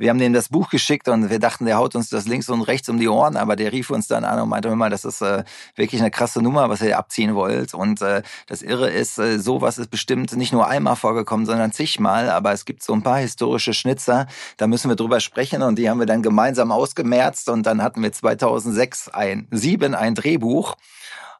wir 0.00 0.08
haben 0.08 0.18
denen 0.18 0.34
das 0.34 0.48
Buch 0.48 0.70
geschickt 0.70 1.08
und 1.08 1.28
wir 1.28 1.38
dachten, 1.38 1.66
der 1.66 1.76
haut 1.76 1.94
uns 1.94 2.08
das 2.08 2.26
links 2.26 2.48
und 2.48 2.62
rechts 2.62 2.88
um 2.88 2.98
die 2.98 3.06
Ohren, 3.06 3.36
aber 3.36 3.54
der 3.54 3.70
rief 3.70 3.90
uns 3.90 4.08
dann 4.08 4.24
an 4.24 4.40
und 4.40 4.48
meinte 4.48 4.74
mal, 4.74 4.88
das 4.88 5.04
ist 5.04 5.20
äh, 5.20 5.44
wirklich 5.76 6.00
eine 6.00 6.10
krasse 6.10 6.40
Nummer, 6.40 6.70
was 6.70 6.80
ihr 6.80 6.96
abziehen 6.96 7.34
wollt. 7.34 7.74
Und 7.74 8.00
äh, 8.00 8.22
das 8.46 8.62
Irre 8.62 8.88
ist, 8.88 9.18
äh, 9.18 9.38
sowas 9.38 9.76
ist 9.76 9.90
bestimmt 9.90 10.34
nicht 10.34 10.54
nur 10.54 10.66
einmal 10.66 10.96
vorgekommen, 10.96 11.44
sondern 11.44 11.72
zigmal. 11.72 12.30
Aber 12.30 12.50
es 12.52 12.64
gibt 12.64 12.82
so 12.82 12.94
ein 12.94 13.02
paar 13.02 13.18
historische 13.18 13.74
Schnitzer, 13.74 14.26
da 14.56 14.66
müssen 14.66 14.88
wir 14.88 14.96
drüber 14.96 15.20
sprechen 15.20 15.62
und 15.62 15.78
die 15.78 15.90
haben 15.90 15.98
wir 15.98 16.06
dann 16.06 16.22
gemeinsam 16.22 16.72
ausgemerzt 16.72 17.50
und 17.50 17.66
dann 17.66 17.82
hatten 17.82 18.02
wir 18.02 18.10
2006 18.10 19.10
ein 19.10 19.48
sieben 19.50 19.94
ein 19.94 20.14
Drehbuch. 20.14 20.76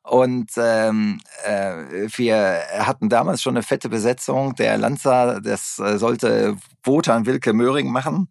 Und 0.03 0.51
ähm, 0.59 1.20
äh, 1.44 2.09
wir 2.14 2.61
hatten 2.79 3.09
damals 3.09 3.40
schon 3.40 3.55
eine 3.57 3.62
fette 3.62 3.88
Besetzung. 3.88 4.55
Der 4.57 4.77
Lanza, 4.77 5.40
das 5.40 5.79
äh, 5.79 5.96
sollte 5.99 6.57
Wotan 6.85 7.25
Wilke 7.25 7.55
Möhring 7.55 7.90
machen. 7.90 8.29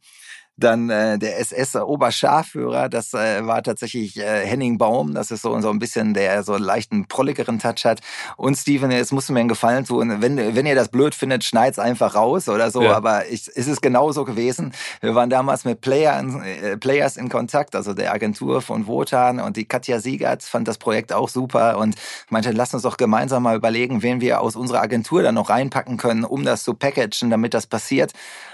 Dann 0.60 0.90
äh, 0.90 1.18
der 1.18 1.40
SS-Oberscharführer, 1.40 2.90
das 2.90 3.14
äh, 3.14 3.46
war 3.46 3.64
tatsächlich 3.64 4.18
äh, 4.18 4.46
Henning 4.46 4.78
Baum, 4.78 5.14
das 5.14 5.32
ist 5.32 5.42
so, 5.42 5.60
so 5.62 5.70
ein 5.70 5.80
bisschen 5.80 6.14
der 6.14 6.44
so 6.44 6.58
leichten 6.58 7.08
prolligeren 7.08 7.60
Touch 7.60 7.86
hat. 7.86 8.02
Und 8.38 8.56
Steven, 8.56 8.92
jetzt 8.92 9.14
musst 9.14 9.30
du 9.30 9.34
mir 9.34 9.40
einen 9.40 9.50
Gefallen 9.50 9.86
tun. 9.86 10.22
Wenn, 10.22 10.56
wenn 10.56 10.66
ihr 10.66 10.76
das 10.76 10.90
blöd 10.90 11.16
findet, 11.16 11.44
schneid's 11.44 11.80
einfach 11.80 12.16
raus 12.16 12.50
oder 12.50 12.72
so. 12.72 12.84
Ja. 12.84 12.96
Aber 12.96 13.28
ich, 13.28 13.48
ist 13.48 13.68
es 13.68 13.82
genauso 13.82 14.26
gewesen. 14.26 14.74
Wir 15.02 15.16
waren 15.16 15.30
damals 15.30 15.66
mit 15.66 15.82
Player, 15.82 16.22
äh, 16.44 16.78
Players 16.78 17.18
in 17.18 17.30
Kontakt, 17.30 17.76
also 17.76 17.94
der 17.94 18.14
Agentur 18.14 18.62
von 18.62 18.88
Wotan 18.88 19.40
und 19.40 19.58
die 19.58 19.66
Katja 19.66 20.00
Siegert 20.00 20.44
fand 20.44 20.68
das 20.68 20.78
Projekt 20.78 21.14
auch 21.14 21.30
super 21.30 21.78
und 21.78 21.96
meinte, 22.30 22.52
lass 22.52 22.74
uns 22.74 22.84
doch 22.84 22.98
gemeinsam 22.98 23.44
mal 23.44 23.56
überlegen, 23.56 24.02
wen 24.02 24.22
wir 24.22 24.42
aus 24.42 24.56
unserer 24.56 24.82
Agentur 24.82 25.24
dann 25.24 25.36
noch 25.36 25.50
reinpacken 25.50 25.98
können, 25.98 26.24
um 26.24 26.44
das 26.44 26.64
zu 26.64 26.74
packagen, 26.74 27.30
damit 27.30 27.54
das 27.54 27.68
passiert. 27.68 28.14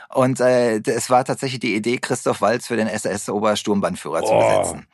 Und 0.10 0.40
äh, 0.40 0.80
es 0.86 1.10
war 1.10 1.26
tatsächlich 1.26 1.60
die 1.60 1.76
Idee, 1.76 1.98
Christoph 1.98 2.42
Walz 2.42 2.68
für 2.68 2.78
den 2.78 2.88
SS-Obersturmbannführer 2.88 4.22
oh. 4.24 4.28
zu 4.28 4.34
besetzen. 4.34 4.88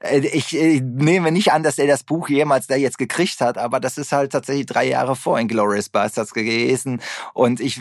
Äh, 0.00 0.20
ich, 0.20 0.56
ich 0.56 0.82
nehme 0.82 1.32
nicht 1.32 1.52
an, 1.52 1.62
dass 1.62 1.78
er 1.78 1.86
das 1.86 2.02
Buch 2.02 2.28
jemals 2.28 2.66
da 2.66 2.76
jetzt 2.76 2.98
gekriegt 2.98 3.40
hat, 3.40 3.58
aber 3.58 3.80
das 3.80 3.98
ist 3.98 4.12
halt 4.12 4.32
tatsächlich 4.32 4.66
drei 4.66 4.88
Jahre 4.88 5.16
vor 5.16 5.38
Inglourious 5.38 5.88
Bastards 5.88 6.34
gewesen. 6.34 7.00
Und 7.34 7.60
ich 7.60 7.80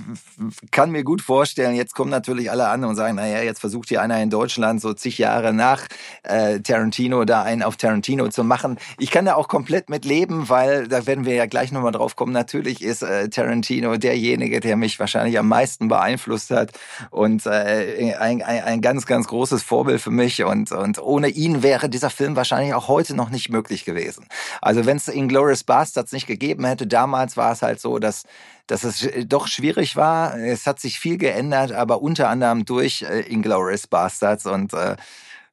kann 0.71 0.91
mir 0.91 1.03
gut 1.03 1.21
vorstellen, 1.21 1.75
jetzt 1.75 1.95
kommen 1.95 2.11
natürlich 2.11 2.51
alle 2.51 2.67
an 2.67 2.83
und 2.83 2.95
sagen, 2.95 3.15
naja, 3.15 3.41
jetzt 3.41 3.59
versucht 3.59 3.89
hier 3.89 4.01
einer 4.01 4.21
in 4.21 4.29
Deutschland 4.29 4.81
so 4.81 4.93
zig 4.93 5.17
Jahre 5.17 5.53
nach 5.53 5.87
äh, 6.23 6.59
Tarantino 6.59 7.25
da 7.25 7.43
einen 7.43 7.63
auf 7.63 7.77
Tarantino 7.77 8.29
zu 8.29 8.43
machen. 8.43 8.77
Ich 8.97 9.11
kann 9.11 9.25
da 9.25 9.35
auch 9.35 9.47
komplett 9.47 9.89
mit 9.89 10.05
leben, 10.05 10.49
weil 10.49 10.87
da 10.87 11.05
werden 11.05 11.25
wir 11.25 11.35
ja 11.35 11.45
gleich 11.45 11.71
nochmal 11.71 11.91
drauf 11.91 12.15
kommen. 12.15 12.33
Natürlich 12.33 12.81
ist 12.81 13.03
äh, 13.03 13.29
Tarantino 13.29 13.97
derjenige, 13.97 14.59
der 14.59 14.75
mich 14.77 14.99
wahrscheinlich 14.99 15.37
am 15.37 15.47
meisten 15.47 15.87
beeinflusst 15.87 16.51
hat 16.51 16.71
und 17.11 17.45
äh, 17.45 18.15
ein, 18.19 18.41
ein, 18.41 18.63
ein 18.63 18.81
ganz, 18.81 19.05
ganz 19.05 19.27
großes 19.27 19.63
Vorbild 19.63 20.01
für 20.01 20.11
mich. 20.11 20.43
Und, 20.43 20.71
und 20.71 20.99
ohne 21.01 21.29
ihn 21.29 21.63
wäre 21.63 21.89
dieser 21.89 22.06
Film 22.09 22.35
wahrscheinlich 22.35 22.73
auch 22.73 22.87
heute 22.87 23.15
noch 23.15 23.29
nicht 23.29 23.49
möglich 23.49 23.85
gewesen. 23.85 24.27
Also 24.61 24.85
wenn 24.85 24.97
es 24.97 25.07
Inglourious 25.07 25.63
Bastards 25.63 26.11
nicht 26.11 26.27
gegeben 26.27 26.65
hätte, 26.65 26.87
damals 26.87 27.37
war 27.37 27.51
es 27.51 27.61
halt 27.61 27.79
so, 27.79 27.99
dass 27.99 28.23
dass 28.67 28.83
es 28.83 29.07
doch 29.27 29.47
schwierig 29.47 29.95
war. 29.95 30.37
Es 30.37 30.67
hat 30.67 30.79
sich 30.81 30.99
viel 30.99 31.17
geändert, 31.17 31.71
aber 31.71 32.01
unter 32.01 32.27
anderem 32.27 32.65
durch 32.65 33.01
äh, 33.01 33.21
Inglourious 33.21 33.87
Bastards 33.87 34.45
und 34.45 34.73
äh, 34.73 34.97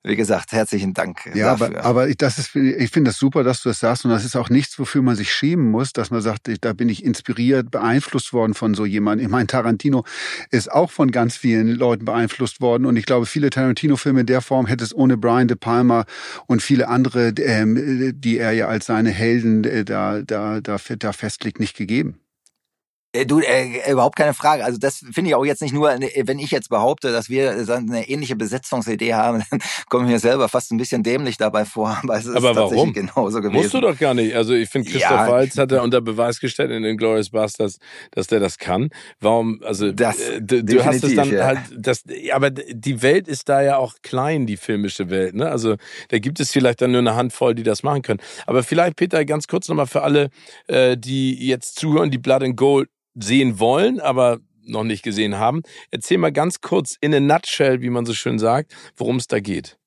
wie 0.06 0.16
gesagt, 0.16 0.52
herzlichen 0.52 0.92
Dank 0.92 1.30
ja, 1.34 1.56
dafür. 1.56 1.78
Aber, 1.78 1.84
aber 1.84 2.08
ich, 2.08 2.18
das 2.18 2.38
ist, 2.38 2.54
ich 2.54 2.90
finde 2.90 3.08
das 3.08 3.18
super, 3.18 3.42
dass 3.42 3.62
du 3.62 3.70
das 3.70 3.80
sagst. 3.80 4.04
Und 4.04 4.10
das 4.10 4.24
ist 4.24 4.36
auch 4.36 4.50
nichts, 4.50 4.78
wofür 4.78 5.00
man 5.00 5.16
sich 5.16 5.32
schämen 5.32 5.70
muss, 5.70 5.94
dass 5.94 6.10
man 6.10 6.20
sagt, 6.20 6.50
da 6.60 6.72
bin 6.74 6.90
ich 6.90 7.02
inspiriert, 7.02 7.70
beeinflusst 7.70 8.34
worden 8.34 8.52
von 8.52 8.74
so 8.74 8.84
jemandem. 8.84 9.26
Ich 9.26 9.32
meine, 9.32 9.46
Tarantino 9.46 10.04
ist 10.50 10.70
auch 10.70 10.90
von 10.90 11.10
ganz 11.10 11.38
vielen 11.38 11.68
Leuten 11.68 12.04
beeinflusst 12.04 12.60
worden. 12.60 12.84
Und 12.84 12.96
ich 12.96 13.06
glaube, 13.06 13.24
viele 13.24 13.48
Tarantino-Filme 13.48 14.20
in 14.20 14.26
der 14.26 14.42
Form 14.42 14.66
hätte 14.66 14.84
es 14.84 14.94
ohne 14.94 15.16
Brian 15.16 15.48
De 15.48 15.56
Palma 15.56 16.04
und 16.46 16.62
viele 16.62 16.88
andere, 16.88 17.28
ähm, 17.38 18.12
die 18.20 18.36
er 18.36 18.52
ja 18.52 18.68
als 18.68 18.86
seine 18.86 19.10
Helden 19.10 19.64
äh, 19.64 19.86
da, 19.86 20.20
da, 20.20 20.60
da, 20.60 20.76
da 20.98 21.12
festlegt, 21.14 21.60
nicht 21.60 21.78
gegeben. 21.78 22.20
Äh, 23.14 23.26
du, 23.26 23.40
äh, 23.40 23.90
überhaupt 23.90 24.16
keine 24.16 24.34
Frage. 24.34 24.64
Also 24.64 24.78
das 24.78 24.98
finde 24.98 25.30
ich 25.30 25.34
auch 25.34 25.44
jetzt 25.44 25.62
nicht 25.62 25.72
nur, 25.72 25.92
äh, 25.92 26.22
wenn 26.26 26.38
ich 26.38 26.50
jetzt 26.50 26.68
behaupte, 26.68 27.12
dass 27.12 27.28
wir 27.28 27.52
eine 27.52 28.08
ähnliche 28.08 28.36
Besetzungsidee 28.36 29.14
haben, 29.14 29.44
dann 29.50 29.60
komme 29.88 30.04
ich 30.04 30.10
mir 30.10 30.18
selber 30.18 30.48
fast 30.48 30.72
ein 30.72 30.78
bisschen 30.78 31.02
dämlich 31.02 31.36
dabei 31.36 31.64
vor. 31.64 31.96
Aber, 32.02 32.16
es 32.16 32.26
ist 32.26 32.36
aber 32.36 32.54
warum? 32.56 32.92
genauso 32.92 33.40
gewesen. 33.40 33.62
Musst 33.62 33.74
du 33.74 33.80
doch 33.80 33.96
gar 33.98 34.14
nicht. 34.14 34.34
Also 34.34 34.54
ich 34.54 34.68
finde, 34.68 34.90
Christoph 34.90 35.10
ja. 35.10 35.28
Waltz 35.28 35.56
hat 35.56 35.70
er 35.72 35.82
unter 35.82 36.00
Beweis 36.00 36.40
gestellt 36.40 36.70
in 36.70 36.82
den 36.82 36.96
Glorious 36.96 37.30
Bastards, 37.30 37.78
dass 38.10 38.26
der 38.26 38.40
das 38.40 38.58
kann. 38.58 38.90
Warum, 39.20 39.60
also 39.64 39.92
das, 39.92 40.18
äh, 40.18 40.42
du, 40.42 40.64
du 40.64 40.84
hast 40.84 41.04
es 41.04 41.14
dann 41.14 41.30
ja. 41.30 41.44
halt, 41.44 41.60
das, 41.76 42.02
aber 42.32 42.50
die 42.50 43.02
Welt 43.02 43.28
ist 43.28 43.48
da 43.48 43.62
ja 43.62 43.76
auch 43.76 43.94
klein, 44.02 44.46
die 44.46 44.56
filmische 44.56 45.10
Welt. 45.10 45.34
Ne? 45.34 45.48
Also 45.48 45.76
da 46.08 46.18
gibt 46.18 46.40
es 46.40 46.50
vielleicht 46.50 46.82
dann 46.82 46.90
nur 46.90 47.00
eine 47.00 47.14
Handvoll, 47.14 47.54
die 47.54 47.62
das 47.62 47.82
machen 47.82 48.02
können. 48.02 48.20
Aber 48.46 48.62
vielleicht, 48.62 48.96
Peter, 48.96 49.24
ganz 49.24 49.46
kurz 49.46 49.68
nochmal 49.68 49.86
für 49.86 50.02
alle, 50.02 50.30
äh, 50.66 50.96
die 50.96 51.46
jetzt 51.46 51.76
zuhören, 51.78 52.10
die 52.10 52.18
Blood 52.18 52.42
and 52.42 52.56
Gold 52.56 52.88
sehen 53.14 53.58
wollen, 53.58 54.00
aber 54.00 54.38
noch 54.66 54.84
nicht 54.84 55.02
gesehen 55.02 55.38
haben. 55.38 55.62
Erzähl 55.90 56.18
mal 56.18 56.32
ganz 56.32 56.60
kurz 56.60 56.96
in 57.00 57.14
a 57.14 57.20
nutshell, 57.20 57.80
wie 57.82 57.90
man 57.90 58.06
so 58.06 58.14
schön 58.14 58.38
sagt, 58.38 58.74
worum 58.96 59.16
es 59.16 59.26
da 59.26 59.40
geht. 59.40 59.78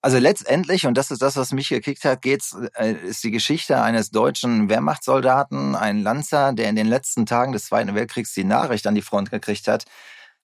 Also 0.00 0.18
letztendlich, 0.18 0.86
und 0.86 0.96
das 0.96 1.10
ist 1.10 1.22
das, 1.22 1.36
was 1.36 1.52
mich 1.52 1.68
gekickt 1.68 2.04
hat, 2.04 2.22
geht's, 2.22 2.56
äh, 2.76 2.92
ist 2.92 3.24
die 3.24 3.32
Geschichte 3.32 3.82
eines 3.82 4.10
deutschen 4.10 4.68
Wehrmachtssoldaten, 4.68 5.74
ein 5.74 6.02
Lanzer, 6.02 6.52
der 6.52 6.68
in 6.68 6.76
den 6.76 6.86
letzten 6.86 7.26
Tagen 7.26 7.52
des 7.52 7.66
Zweiten 7.66 7.94
Weltkriegs 7.94 8.32
die 8.32 8.44
Nachricht 8.44 8.86
an 8.86 8.94
die 8.94 9.02
Front 9.02 9.30
gekriegt 9.30 9.66
hat, 9.66 9.84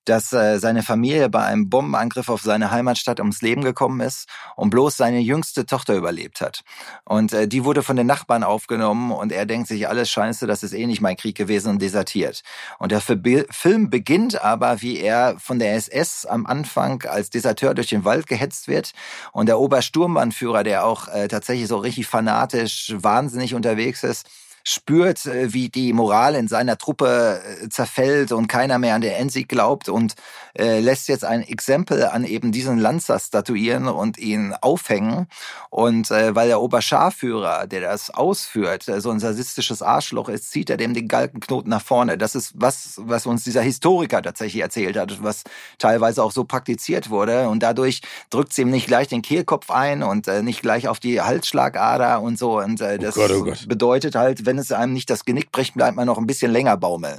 dass 0.04 0.32
äh, 0.32 0.58
seine 0.58 0.82
Familie 0.82 1.28
bei 1.28 1.44
einem 1.44 1.68
Bombenangriff 1.68 2.28
auf 2.28 2.42
seine 2.42 2.70
Heimatstadt 2.70 3.20
ums 3.20 3.42
Leben 3.42 3.62
gekommen 3.62 4.00
ist 4.00 4.28
und 4.56 4.70
bloß 4.70 4.96
seine 4.96 5.20
jüngste 5.20 5.66
Tochter 5.66 5.94
überlebt 5.94 6.40
hat. 6.40 6.62
Und 7.04 7.32
äh, 7.32 7.48
die 7.48 7.64
wurde 7.64 7.82
von 7.82 7.96
den 7.96 8.06
Nachbarn 8.06 8.44
aufgenommen 8.44 9.12
und 9.12 9.32
er 9.32 9.46
denkt 9.46 9.68
sich, 9.68 9.88
alles 9.88 10.10
scheiße, 10.10 10.46
das 10.46 10.62
ist 10.62 10.72
eh 10.72 10.86
nicht 10.86 11.00
mein 11.00 11.16
Krieg 11.16 11.36
gewesen 11.36 11.70
und 11.70 11.82
desertiert. 11.82 12.42
Und 12.78 12.92
der 12.92 13.00
Film 13.00 13.90
beginnt 13.90 14.42
aber, 14.42 14.82
wie 14.82 14.98
er 14.98 15.36
von 15.38 15.58
der 15.58 15.74
SS 15.74 16.26
am 16.26 16.46
Anfang 16.46 17.02
als 17.04 17.30
Deserteur 17.30 17.74
durch 17.74 17.88
den 17.88 18.04
Wald 18.04 18.26
gehetzt 18.26 18.68
wird 18.68 18.92
und 19.32 19.46
der 19.46 19.58
Obersturmbannführer, 19.58 20.62
der 20.62 20.84
auch 20.84 21.08
äh, 21.08 21.28
tatsächlich 21.28 21.68
so 21.68 21.78
richtig 21.78 22.06
fanatisch, 22.06 22.94
wahnsinnig 22.96 23.54
unterwegs 23.54 24.02
ist, 24.02 24.26
spürt, 24.64 25.26
äh, 25.26 25.52
wie 25.52 25.68
die 25.68 25.92
Moral 25.92 26.34
in 26.34 26.48
seiner 26.48 26.78
Truppe 26.78 27.40
äh, 27.62 27.68
zerfällt 27.68 28.32
und 28.32 28.48
keiner 28.48 28.78
mehr 28.78 28.94
an 28.94 29.02
den 29.02 29.12
Endsieg 29.12 29.48
glaubt 29.48 29.88
und 29.90 30.14
äh, 30.58 30.80
lässt 30.80 31.08
jetzt 31.08 31.24
ein 31.24 31.42
Exempel 31.42 32.04
an 32.04 32.24
eben 32.24 32.50
diesen 32.50 32.78
Lanzer 32.78 33.18
statuieren 33.18 33.88
und 33.88 34.18
ihn 34.18 34.54
aufhängen. 34.60 35.26
Und 35.68 36.10
äh, 36.10 36.34
weil 36.34 36.48
der 36.48 36.60
Oberscharführer, 36.60 37.66
der 37.66 37.82
das 37.82 38.10
ausführt, 38.10 38.84
so 38.98 39.10
ein 39.10 39.20
sadistisches 39.20 39.82
Arschloch 39.82 40.28
ist, 40.28 40.50
zieht 40.50 40.70
er 40.70 40.76
dem 40.76 40.94
den 40.94 41.08
Galkenknoten 41.08 41.68
nach 41.68 41.82
vorne. 41.82 42.16
Das 42.16 42.34
ist 42.34 42.52
was, 42.54 42.94
was 43.04 43.26
uns 43.26 43.44
dieser 43.44 43.62
Historiker 43.62 44.22
tatsächlich 44.22 44.62
erzählt 44.62 44.96
hat, 44.96 45.22
was 45.22 45.44
teilweise 45.78 46.22
auch 46.22 46.32
so 46.32 46.44
praktiziert 46.44 47.10
wurde. 47.10 47.48
Und 47.48 47.62
dadurch 47.62 48.00
drückt 48.30 48.52
sie 48.52 48.62
ihm 48.62 48.70
nicht 48.70 48.86
gleich 48.86 49.08
den 49.08 49.22
Kehlkopf 49.22 49.70
ein 49.70 50.02
und 50.02 50.28
äh, 50.28 50.42
nicht 50.42 50.62
gleich 50.62 50.88
auf 50.88 51.00
die 51.00 51.20
Halsschlagader 51.20 52.22
und 52.22 52.38
so. 52.38 52.58
Und 52.60 52.80
äh, 52.80 52.98
das 52.98 53.18
oh 53.18 53.20
Gott, 53.20 53.30
oh 53.32 53.44
Gott. 53.44 53.68
bedeutet 53.68 54.14
halt, 54.14 54.46
wenn 54.46 54.53
wenn 54.54 54.60
es 54.60 54.70
einem 54.70 54.92
nicht 54.92 55.10
das 55.10 55.24
Genick 55.24 55.50
bricht, 55.50 55.74
bleibt 55.74 55.96
man 55.96 56.06
noch 56.06 56.16
ein 56.16 56.28
bisschen 56.28 56.52
länger 56.52 56.76
baumeln. 56.76 57.18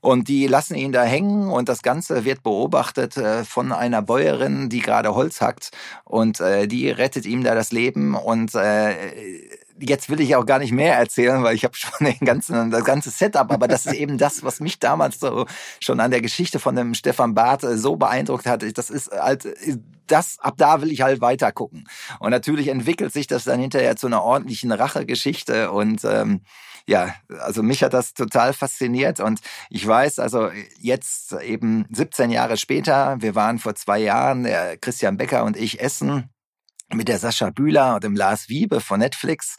Und 0.00 0.28
die 0.28 0.46
lassen 0.46 0.76
ihn 0.76 0.92
da 0.92 1.02
hängen 1.02 1.48
und 1.48 1.68
das 1.68 1.82
Ganze 1.82 2.24
wird 2.24 2.44
beobachtet 2.44 3.16
äh, 3.16 3.44
von 3.44 3.72
einer 3.72 4.00
Bäuerin, 4.00 4.68
die 4.68 4.78
gerade 4.78 5.12
Holz 5.16 5.40
hackt 5.40 5.72
und 6.04 6.38
äh, 6.38 6.68
die 6.68 6.88
rettet 6.88 7.26
ihm 7.26 7.42
da 7.42 7.56
das 7.56 7.72
Leben 7.72 8.14
und 8.14 8.54
äh, 8.54 8.92
jetzt 9.80 10.08
will 10.08 10.20
ich 10.20 10.36
auch 10.36 10.46
gar 10.46 10.60
nicht 10.60 10.70
mehr 10.70 10.96
erzählen, 10.96 11.42
weil 11.42 11.56
ich 11.56 11.64
habe 11.64 11.74
schon 11.74 12.06
den 12.06 12.24
ganzen, 12.24 12.70
das 12.70 12.84
ganze 12.84 13.10
Setup, 13.10 13.50
aber 13.50 13.66
das 13.66 13.86
ist 13.86 13.94
eben 13.94 14.18
das, 14.18 14.44
was 14.44 14.60
mich 14.60 14.78
damals 14.78 15.18
so 15.18 15.46
schon 15.80 15.98
an 15.98 16.12
der 16.12 16.20
Geschichte 16.20 16.60
von 16.60 16.76
dem 16.76 16.94
Stefan 16.94 17.34
Barth 17.34 17.66
so 17.74 17.96
beeindruckt 17.96 18.46
hat. 18.46 18.64
Das 18.78 18.90
ist 18.90 19.10
halt, 19.10 19.48
das, 20.06 20.38
ab 20.38 20.54
da 20.58 20.80
will 20.80 20.92
ich 20.92 21.02
halt 21.02 21.20
weiter 21.20 21.50
gucken. 21.50 21.88
Und 22.20 22.30
natürlich 22.30 22.68
entwickelt 22.68 23.12
sich 23.12 23.26
das 23.26 23.44
dann 23.44 23.60
hinterher 23.60 23.96
zu 23.96 24.06
einer 24.06 24.22
ordentlichen 24.22 24.70
Rachegeschichte 24.70 25.72
und 25.72 26.04
ähm, 26.04 26.42
ja, 26.88 27.14
also 27.40 27.62
mich 27.62 27.82
hat 27.82 27.92
das 27.92 28.14
total 28.14 28.54
fasziniert 28.54 29.20
und 29.20 29.40
ich 29.68 29.86
weiß, 29.86 30.18
also 30.18 30.50
jetzt 30.80 31.34
eben 31.34 31.84
17 31.90 32.30
Jahre 32.30 32.56
später, 32.56 33.16
wir 33.20 33.34
waren 33.34 33.58
vor 33.58 33.74
zwei 33.74 33.98
Jahren, 33.98 34.48
Christian 34.80 35.18
Becker 35.18 35.44
und 35.44 35.58
ich 35.58 35.80
essen 35.82 36.30
mit 36.90 37.08
der 37.08 37.18
Sascha 37.18 37.50
Bühler 37.50 37.96
und 37.96 38.04
dem 38.04 38.16
Lars 38.16 38.48
Wiebe 38.48 38.80
von 38.80 39.00
Netflix. 39.00 39.56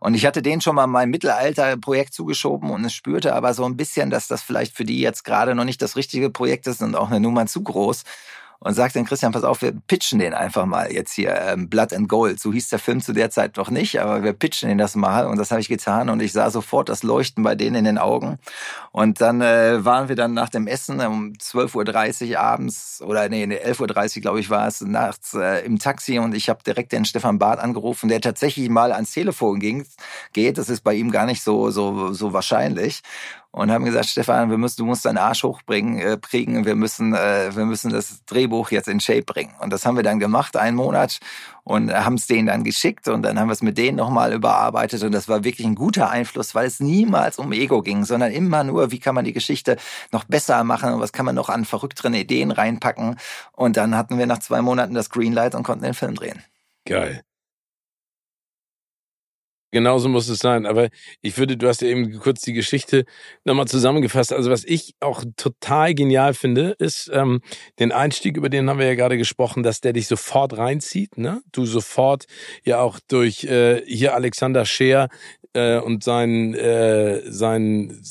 Und 0.00 0.14
ich 0.14 0.26
hatte 0.26 0.42
denen 0.42 0.60
schon 0.60 0.74
mal 0.74 0.88
mein 0.88 1.10
Mittelalter-Projekt 1.10 2.12
zugeschoben 2.12 2.70
und 2.70 2.84
es 2.84 2.92
spürte 2.92 3.36
aber 3.36 3.54
so 3.54 3.64
ein 3.64 3.76
bisschen, 3.76 4.10
dass 4.10 4.26
das 4.26 4.42
vielleicht 4.42 4.76
für 4.76 4.84
die 4.84 4.98
jetzt 4.98 5.22
gerade 5.22 5.54
noch 5.54 5.64
nicht 5.64 5.80
das 5.80 5.94
richtige 5.94 6.30
Projekt 6.30 6.66
ist 6.66 6.82
und 6.82 6.96
auch 6.96 7.10
eine 7.10 7.20
Nummer 7.20 7.46
zu 7.46 7.62
groß 7.62 8.02
und 8.64 8.74
sagt 8.74 8.94
dann 8.94 9.04
Christian, 9.04 9.32
pass 9.32 9.44
auf, 9.44 9.62
wir 9.62 9.72
pitchen 9.72 10.20
den 10.20 10.34
einfach 10.34 10.66
mal 10.66 10.92
jetzt 10.92 11.12
hier, 11.12 11.34
ähm, 11.40 11.68
Blood 11.68 11.92
and 11.92 12.08
Gold. 12.08 12.38
So 12.38 12.52
hieß 12.52 12.68
der 12.68 12.78
Film 12.78 13.00
zu 13.00 13.12
der 13.12 13.30
Zeit 13.30 13.56
noch 13.56 13.70
nicht, 13.70 14.00
aber 14.00 14.22
wir 14.22 14.32
pitchen 14.32 14.68
den 14.68 14.78
das 14.78 14.94
mal 14.94 15.26
und 15.26 15.38
das 15.38 15.50
habe 15.50 15.60
ich 15.60 15.68
getan 15.68 16.08
und 16.08 16.22
ich 16.22 16.32
sah 16.32 16.50
sofort 16.50 16.88
das 16.88 17.02
Leuchten 17.02 17.42
bei 17.42 17.54
denen 17.54 17.76
in 17.76 17.84
den 17.84 17.98
Augen. 17.98 18.38
Und 18.92 19.20
dann 19.20 19.40
äh, 19.40 19.84
waren 19.84 20.08
wir 20.08 20.16
dann 20.16 20.34
nach 20.34 20.48
dem 20.48 20.66
Essen 20.66 21.00
um 21.00 21.32
12.30 21.32 22.30
Uhr 22.30 22.40
abends 22.40 23.02
oder 23.04 23.28
nee, 23.28 23.44
11.30 23.44 24.16
Uhr 24.16 24.22
glaube 24.22 24.40
ich 24.40 24.48
war 24.48 24.68
es, 24.68 24.80
nachts 24.80 25.34
äh, 25.34 25.64
im 25.64 25.78
Taxi 25.78 26.18
und 26.18 26.34
ich 26.34 26.48
habe 26.48 26.62
direkt 26.62 26.92
den 26.92 27.04
Stefan 27.04 27.38
Barth 27.38 27.58
angerufen, 27.58 28.08
der 28.08 28.20
tatsächlich 28.20 28.68
mal 28.68 28.92
ans 28.92 29.12
Telefon 29.12 29.58
ging, 29.58 29.86
geht. 30.32 30.58
Das 30.58 30.68
ist 30.68 30.82
bei 30.82 30.94
ihm 30.94 31.10
gar 31.10 31.26
nicht 31.26 31.42
so, 31.42 31.70
so, 31.70 32.12
so 32.12 32.32
wahrscheinlich 32.32 33.02
und 33.52 33.70
haben 33.70 33.84
gesagt, 33.84 34.06
Stefan, 34.06 34.50
wir 34.50 34.58
müssen, 34.58 34.78
du 34.78 34.86
musst 34.86 35.04
deinen 35.04 35.18
Arsch 35.18 35.44
hochbringen, 35.44 35.98
äh, 35.98 36.18
kriegen, 36.20 36.64
wir 36.64 36.74
müssen, 36.74 37.14
äh, 37.14 37.54
wir 37.54 37.64
müssen 37.64 37.90
das 37.90 38.24
Drehbuch 38.24 38.70
jetzt 38.70 38.88
in 38.88 38.98
Shape 38.98 39.22
bringen. 39.22 39.54
Und 39.60 39.72
das 39.72 39.86
haben 39.86 39.96
wir 39.96 40.02
dann 40.02 40.18
gemacht, 40.18 40.56
einen 40.56 40.76
Monat, 40.76 41.20
und 41.64 41.92
haben 41.92 42.14
es 42.14 42.26
denen 42.26 42.46
dann 42.46 42.64
geschickt 42.64 43.08
und 43.08 43.22
dann 43.22 43.38
haben 43.38 43.48
wir 43.48 43.52
es 43.52 43.62
mit 43.62 43.78
denen 43.78 43.96
nochmal 43.96 44.32
überarbeitet 44.32 45.02
und 45.04 45.12
das 45.12 45.28
war 45.28 45.44
wirklich 45.44 45.66
ein 45.66 45.76
guter 45.76 46.10
Einfluss, 46.10 46.54
weil 46.54 46.66
es 46.66 46.80
niemals 46.80 47.38
um 47.38 47.52
Ego 47.52 47.82
ging, 47.82 48.04
sondern 48.04 48.32
immer 48.32 48.64
nur, 48.64 48.90
wie 48.90 48.98
kann 48.98 49.14
man 49.14 49.24
die 49.24 49.32
Geschichte 49.32 49.76
noch 50.10 50.24
besser 50.24 50.64
machen 50.64 50.92
und 50.92 51.00
was 51.00 51.12
kann 51.12 51.26
man 51.26 51.34
noch 51.34 51.48
an 51.48 51.64
verrückteren 51.64 52.14
Ideen 52.14 52.50
reinpacken. 52.50 53.16
Und 53.52 53.76
dann 53.76 53.96
hatten 53.96 54.18
wir 54.18 54.26
nach 54.26 54.40
zwei 54.40 54.60
Monaten 54.60 54.94
das 54.94 55.10
Greenlight 55.10 55.54
und 55.54 55.62
konnten 55.62 55.84
den 55.84 55.94
Film 55.94 56.14
drehen. 56.14 56.42
Geil. 56.84 57.22
Genauso 59.72 60.10
muss 60.10 60.28
es 60.28 60.38
sein. 60.38 60.66
Aber 60.66 60.90
ich 61.22 61.38
würde, 61.38 61.56
du 61.56 61.66
hast 61.66 61.80
ja 61.80 61.88
eben 61.88 62.18
kurz 62.20 62.42
die 62.42 62.52
Geschichte 62.52 63.06
nochmal 63.44 63.66
zusammengefasst. 63.66 64.32
Also 64.32 64.50
was 64.50 64.64
ich 64.64 64.94
auch 65.00 65.24
total 65.36 65.94
genial 65.94 66.34
finde, 66.34 66.76
ist 66.78 67.10
ähm, 67.12 67.40
den 67.78 67.90
Einstieg, 67.90 68.36
über 68.36 68.50
den 68.50 68.68
haben 68.68 68.78
wir 68.78 68.86
ja 68.86 68.94
gerade 68.94 69.16
gesprochen, 69.16 69.62
dass 69.62 69.80
der 69.80 69.94
dich 69.94 70.08
sofort 70.08 70.58
reinzieht. 70.58 71.16
Ne? 71.16 71.40
Du 71.52 71.64
sofort 71.64 72.26
ja 72.64 72.80
auch 72.80 73.00
durch 73.08 73.44
äh, 73.44 73.82
hier 73.86 74.14
Alexander 74.14 74.66
Scheer 74.66 75.08
äh, 75.54 75.78
und 75.78 76.04
seinen, 76.04 76.52
äh, 76.52 77.22
seinen 77.30 78.02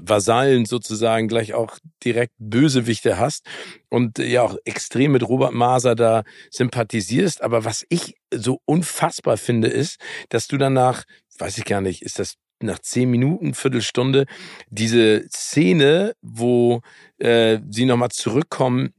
Vasallen 0.00 0.64
sozusagen 0.64 1.28
gleich 1.28 1.54
auch 1.54 1.78
direkt 2.02 2.32
Bösewichte 2.38 3.18
hast 3.18 3.46
und 3.94 4.18
ja 4.18 4.42
auch 4.42 4.56
extrem 4.64 5.12
mit 5.12 5.22
Robert 5.22 5.52
Maser 5.52 5.94
da 5.94 6.24
sympathisierst. 6.50 7.42
Aber 7.42 7.64
was 7.64 7.84
ich 7.88 8.14
so 8.32 8.60
unfassbar 8.64 9.36
finde, 9.36 9.68
ist, 9.68 9.98
dass 10.28 10.48
du 10.48 10.58
danach, 10.58 11.04
weiß 11.38 11.58
ich 11.58 11.64
gar 11.64 11.80
nicht, 11.80 12.02
ist 12.02 12.18
das 12.18 12.34
nach 12.60 12.78
zehn 12.78 13.10
Minuten, 13.10 13.54
Viertelstunde, 13.54 14.26
diese 14.68 15.26
Szene, 15.28 16.14
wo 16.22 16.80
äh, 17.18 17.58
sie 17.68 17.84
nochmal 17.84 18.10
zurückkommen 18.10 18.94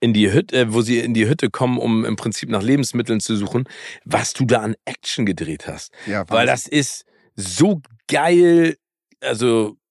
in 0.00 0.12
die 0.12 0.32
Hütte, 0.32 0.56
äh, 0.56 0.72
wo 0.72 0.82
sie 0.82 0.98
in 0.98 1.14
die 1.14 1.28
Hütte 1.28 1.50
kommen, 1.50 1.78
um 1.78 2.04
im 2.04 2.16
Prinzip 2.16 2.48
nach 2.50 2.62
Lebensmitteln 2.62 3.20
zu 3.20 3.36
suchen, 3.36 3.64
was 4.04 4.32
du 4.32 4.44
da 4.44 4.60
an 4.60 4.74
Action 4.84 5.26
gedreht 5.26 5.66
hast. 5.66 5.92
Ja, 6.06 6.28
Weil 6.28 6.46
das 6.46 6.66
ist, 6.66 7.04
so 7.38 7.80
geil, 8.08 8.76
also 9.20 9.68
äh, 9.68 9.87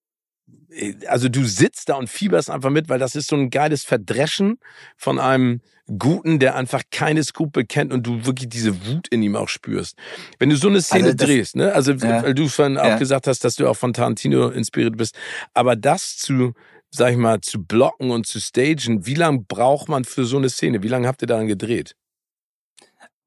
also 1.06 1.28
du 1.28 1.44
sitzt 1.44 1.88
da 1.88 1.96
und 1.96 2.08
fieberst 2.08 2.50
einfach 2.50 2.70
mit, 2.70 2.88
weil 2.88 2.98
das 2.98 3.14
ist 3.14 3.28
so 3.28 3.36
ein 3.36 3.50
geiles 3.50 3.84
Verdreschen 3.84 4.58
von 4.96 5.18
einem 5.18 5.60
Guten, 5.98 6.38
der 6.38 6.54
einfach 6.54 6.82
keine 6.90 7.24
Skrupel 7.24 7.64
kennt 7.64 7.92
und 7.94 8.06
du 8.06 8.26
wirklich 8.26 8.50
diese 8.50 8.86
Wut 8.86 9.08
in 9.08 9.22
ihm 9.22 9.36
auch 9.36 9.48
spürst. 9.48 9.96
Wenn 10.38 10.50
du 10.50 10.56
so 10.56 10.68
eine 10.68 10.82
Szene 10.82 11.04
also 11.04 11.16
das, 11.16 11.26
drehst, 11.26 11.56
ne? 11.56 11.72
Also 11.72 11.92
ja, 11.92 12.22
weil 12.22 12.34
du 12.34 12.48
vorhin 12.48 12.74
ja. 12.74 12.94
auch 12.94 12.98
gesagt 12.98 13.26
hast, 13.26 13.42
dass 13.42 13.56
du 13.56 13.66
auch 13.66 13.76
von 13.76 13.94
Tarantino 13.94 14.48
inspiriert 14.50 14.98
bist, 14.98 15.16
aber 15.54 15.76
das 15.76 16.18
zu 16.18 16.52
sag 16.90 17.12
ich 17.12 17.18
mal, 17.18 17.40
zu 17.40 17.62
blocken 17.62 18.10
und 18.10 18.26
zu 18.26 18.40
stagen, 18.40 19.06
wie 19.06 19.14
lange 19.14 19.40
braucht 19.40 19.88
man 19.88 20.04
für 20.04 20.24
so 20.24 20.38
eine 20.38 20.48
Szene? 20.48 20.82
Wie 20.82 20.88
lange 20.88 21.06
habt 21.06 21.22
ihr 21.22 21.28
daran 21.28 21.46
gedreht? 21.46 21.94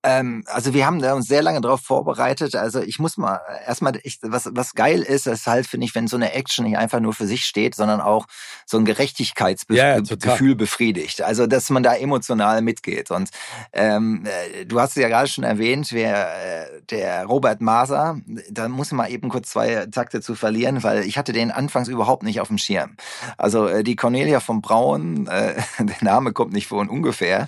Ähm, 0.04 0.44
also 0.48 0.74
wir 0.74 0.86
haben 0.86 1.00
da 1.00 1.14
uns 1.14 1.28
sehr 1.28 1.44
lange 1.44 1.62
darauf 1.62 1.82
vorbereitet. 1.82 2.56
Also 2.56 2.82
ich 2.82 2.98
muss 2.98 3.18
mal 3.18 3.40
erstmal, 3.68 4.00
ich, 4.04 4.20
was, 4.24 4.50
was 4.52 4.74
geil 4.74 5.02
ist, 5.02 5.28
ist 5.28 5.46
halt, 5.46 5.68
finde 5.68 5.86
ich, 5.86 5.94
wenn 5.94 6.08
so 6.08 6.16
eine 6.16 6.34
Action 6.34 6.66
nicht 6.66 6.78
einfach 6.78 7.00
nur 7.00 7.14
für 7.14 7.28
sich 7.28 7.46
steht, 7.46 7.76
sondern 7.76 8.02
auch 8.02 8.26
so 8.66 8.78
ein 8.78 8.86
Gerechtigkeitsgefühl 8.86 10.50
ja, 10.50 10.56
befriedigt. 10.56 11.22
Also 11.22 11.46
dass 11.46 11.70
man 11.70 11.84
da 11.84 11.94
emotional 11.96 12.62
mitgeht. 12.62 13.12
Und 13.12 13.30
ähm, 13.74 14.26
äh, 14.26 14.66
du 14.66 14.80
hast 14.80 14.98
es 14.98 15.02
ja 15.02 15.08
gerade 15.08 15.28
schon 15.28 15.44
erwähnt, 15.44 15.92
wer 15.92 16.30
äh, 16.30 16.82
der 16.90 17.26
Robert 17.26 17.62
Maser, 17.62 18.20
da 18.50 18.68
muss 18.70 18.88
ich 18.88 18.94
mal 18.94 19.12
eben 19.12 19.30
kurz 19.30 19.50
zwei 19.50 19.86
Takte 19.88 20.22
zu 20.22 20.34
verlieren, 20.34 20.84
weil 20.84 21.06
ich 21.06 21.18
hatte 21.18 21.32
den 21.32 21.52
anfangs 21.52 21.88
überhaupt 21.88 22.24
nicht 22.24 22.42
auf 22.42 22.48
dem 22.48 22.58
Schirm. 22.58 22.96
Also 23.38 23.68
äh, 23.68 23.84
die 23.84 23.96
Cornelia 23.96 24.40
von 24.40 24.62
Braun, 24.62 25.28
äh, 25.28 25.54
der 25.80 25.98
Name 26.02 26.34
kommt 26.34 26.54
nicht 26.54 26.68
von 26.68 26.90
ungefähr. 26.90 27.48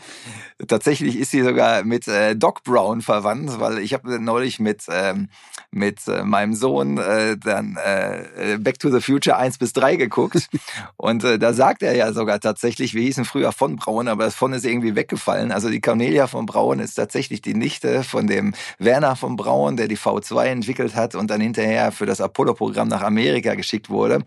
Tatsächlich 0.68 1.18
ist 1.18 1.32
sie 1.32 1.42
sogar 1.42 1.84
mit 1.84 2.08
äh, 2.08 2.36
Doc 2.44 2.64
Brown 2.66 3.02
verwandt, 3.02 3.62
weil 3.62 3.78
ich 3.80 3.94
habe 3.94 4.20
neulich 4.20 4.60
mit 4.60 4.84
ähm, 4.90 5.30
mit 5.72 6.08
äh, 6.08 6.24
meinem 6.24 6.54
Sohn 6.54 6.98
äh, 6.98 7.38
dann 7.38 7.78
äh, 7.84 8.58
Back 8.60 8.80
to 8.80 8.92
the 8.92 9.00
Future 9.00 9.38
1 9.38 9.58
bis 9.58 9.72
3 9.74 9.96
geguckt 9.96 10.50
und 10.98 11.24
äh, 11.24 11.40
da 11.40 11.54
sagt 11.54 11.84
er 11.84 11.96
ja 11.96 12.12
sogar 12.14 12.42
tatsächlich, 12.42 12.94
wir 12.94 13.02
hießen 13.02 13.24
früher 13.24 13.54
von 13.54 13.78
Braun, 13.78 14.08
aber 14.08 14.26
das 14.26 14.36
von 14.36 14.52
ist 14.52 14.66
irgendwie 14.66 14.96
weggefallen. 14.96 15.54
Also 15.54 15.70
die 15.70 15.80
Cornelia 15.82 16.28
von 16.28 16.46
Braun 16.46 16.80
ist 16.80 16.96
tatsächlich 16.96 17.42
die 17.42 17.54
Nichte 17.54 18.04
von 18.04 18.28
dem 18.28 18.54
Werner 18.78 19.16
von 19.16 19.36
Braun, 19.36 19.78
der 19.78 19.88
die 19.88 19.98
V2 19.98 20.46
entwickelt 20.46 20.96
hat 20.96 21.16
und 21.16 21.30
dann 21.30 21.42
hinterher 21.42 21.92
für 21.92 22.06
das 22.06 22.22
Apollo-Programm 22.22 22.90
nach 22.90 23.02
Amerika 23.02 23.56
geschickt 23.56 23.90
wurde. 23.90 24.20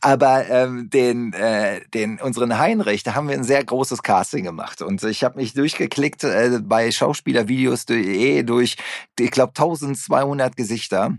Aber 0.00 0.48
ähm, 0.48 0.90
den, 0.90 1.32
äh, 1.32 1.80
den 1.94 2.20
unseren 2.20 2.58
Heinrich, 2.58 3.02
da 3.02 3.14
haben 3.14 3.28
wir 3.28 3.36
ein 3.36 3.44
sehr 3.44 3.64
großes 3.64 4.02
Casting 4.02 4.44
gemacht 4.44 4.82
und 4.82 5.02
ich 5.02 5.24
habe 5.24 5.38
mich 5.38 5.54
durchgeklickt 5.54 6.24
äh, 6.24 6.60
bei 6.62 6.90
Schauspieler 6.90 7.45
Insidervideos.de 7.46 8.42
durch, 8.42 8.76
ich 9.18 9.30
glaube, 9.30 9.50
1200 9.50 10.56
Gesichter 10.56 11.16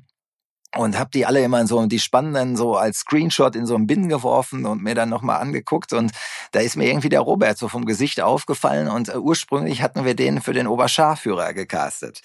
und 0.76 1.00
habe 1.00 1.10
die 1.14 1.26
alle 1.26 1.42
immer 1.42 1.62
in 1.62 1.68
so 1.68 1.86
die 1.86 2.00
spannenden 2.00 2.58
so 2.58 2.76
als 2.76 3.00
Screenshot 3.00 3.56
in 3.56 3.66
so 3.66 3.76
einen 3.76 3.88
Bin 3.88 4.10
geworfen 4.10 4.66
und 4.66 4.84
mir 4.84 4.96
dann 4.96 5.10
nochmal 5.10 5.40
angeguckt 5.40 5.94
und 5.94 6.12
da 6.52 6.60
ist 6.60 6.76
mir 6.76 6.88
irgendwie 6.88 7.10
der 7.10 7.22
Robert 7.22 7.58
so 7.58 7.68
vom 7.68 7.86
Gesicht 7.86 8.22
aufgefallen 8.22 8.88
und 8.88 9.10
äh, 9.10 9.18
ursprünglich 9.18 9.82
hatten 9.82 10.06
wir 10.06 10.16
den 10.16 10.42
für 10.42 10.54
den 10.54 10.68
Oberscharführer 10.68 11.54
gecastet. 11.54 12.22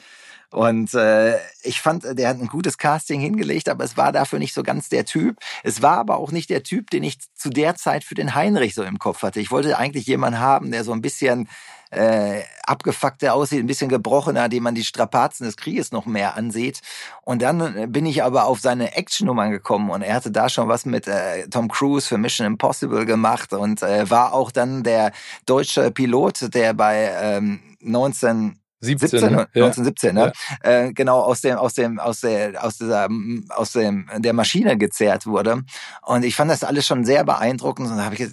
Und 0.51 0.93
äh, 0.93 1.39
ich 1.63 1.81
fand, 1.81 2.05
der 2.05 2.29
hat 2.29 2.39
ein 2.39 2.47
gutes 2.47 2.77
Casting 2.77 3.21
hingelegt, 3.21 3.71
aber 3.71 3.85
es 3.85 3.97
war 3.97 4.13
dafür 4.13 4.39
nicht 4.39 4.53
so 4.53 4.63
ganz 4.63 4.91
der 4.91 5.07
Typ. 5.07 5.39
Es 5.63 5.81
war 5.81 5.97
aber 5.97 6.19
auch 6.19 6.31
nicht 6.31 6.51
der 6.51 6.63
Typ, 6.63 6.91
den 6.91 7.05
ich 7.05 7.17
zu 7.35 7.49
der 7.49 7.75
Zeit 7.77 8.05
für 8.05 8.15
den 8.15 8.35
Heinrich 8.35 8.75
so 8.75 8.83
im 8.83 8.99
Kopf 8.99 9.23
hatte. 9.23 9.41
Ich 9.41 9.51
wollte 9.51 9.79
eigentlich 9.79 10.07
jemanden 10.07 10.41
haben, 10.41 10.71
der 10.71 10.85
so 10.85 10.93
ein 10.93 11.01
bisschen 11.01 11.49
äh, 11.93 12.43
abgefuckter 12.65 13.35
aussieht, 13.35 13.61
ein 13.61 13.67
bisschen 13.67 13.89
gebrochener, 13.89 14.49
dem 14.49 14.63
man 14.63 14.75
die 14.75 14.85
Strapazen 14.85 15.45
des 15.45 15.57
Krieges 15.57 15.93
noch 15.93 16.07
mehr 16.07 16.37
ansieht. 16.37 16.81
Und 17.23 17.43
dann 17.43 17.77
äh, 17.77 17.87
bin 17.87 18.07
ich 18.07 18.23
aber 18.23 18.47
auf 18.47 18.61
seine 18.61 18.97
Actionnummern 18.97 19.51
gekommen 19.51 19.91
und 19.91 20.03
er 20.03 20.15
hatte 20.15 20.31
da 20.31 20.49
schon 20.49 20.69
was 20.69 20.87
mit 20.87 21.07
äh, 21.07 21.49
Tom 21.49 21.69
Cruise 21.69 22.09
für 22.09 22.19
Mission 22.19 22.47
Impossible 22.47 23.05
gemacht 23.05 23.53
und 23.53 23.83
äh, 23.83 24.09
war 24.11 24.33
auch 24.33 24.51
dann 24.51 24.83
der 24.83 25.13
deutsche 25.47 25.91
Pilot, 25.91 26.55
der 26.55 26.73
bei 26.75 27.13
ähm, 27.21 27.61
19 27.81 28.59
17, 28.81 29.09
17 29.09 29.33
ne? 29.33 29.49
1917, 29.55 30.15
ne? 30.15 30.33
Ja. 30.65 30.71
Äh, 30.71 30.93
genau 30.93 31.21
aus 31.21 31.41
dem 31.41 31.57
aus 31.57 31.75
dem 31.75 32.01
aus 32.01 32.21
der 32.21 32.65
aus 32.65 32.79
dieser 32.79 33.09
aus 33.51 33.73
dem 33.73 34.09
der 34.19 34.33
Maschine 34.33 34.77
gezerrt 34.77 35.27
wurde 35.27 35.63
und 36.03 36.25
ich 36.25 36.35
fand 36.35 36.51
das 36.51 36.65
alles 36.65 36.85
schon 36.85 37.05
sehr 37.05 37.23
beeindruckend 37.23 37.91
und 37.91 37.97
da 37.97 38.05
habe 38.05 38.17
ich 38.17 38.27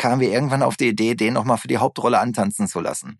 kamen 0.00 0.20
wir 0.20 0.32
irgendwann 0.32 0.62
auf 0.62 0.78
die 0.78 0.88
Idee, 0.88 1.14
den 1.14 1.34
nochmal 1.34 1.58
für 1.58 1.68
die 1.68 1.76
Hauptrolle 1.76 2.18
antanzen 2.18 2.66
zu 2.66 2.80
lassen. 2.80 3.18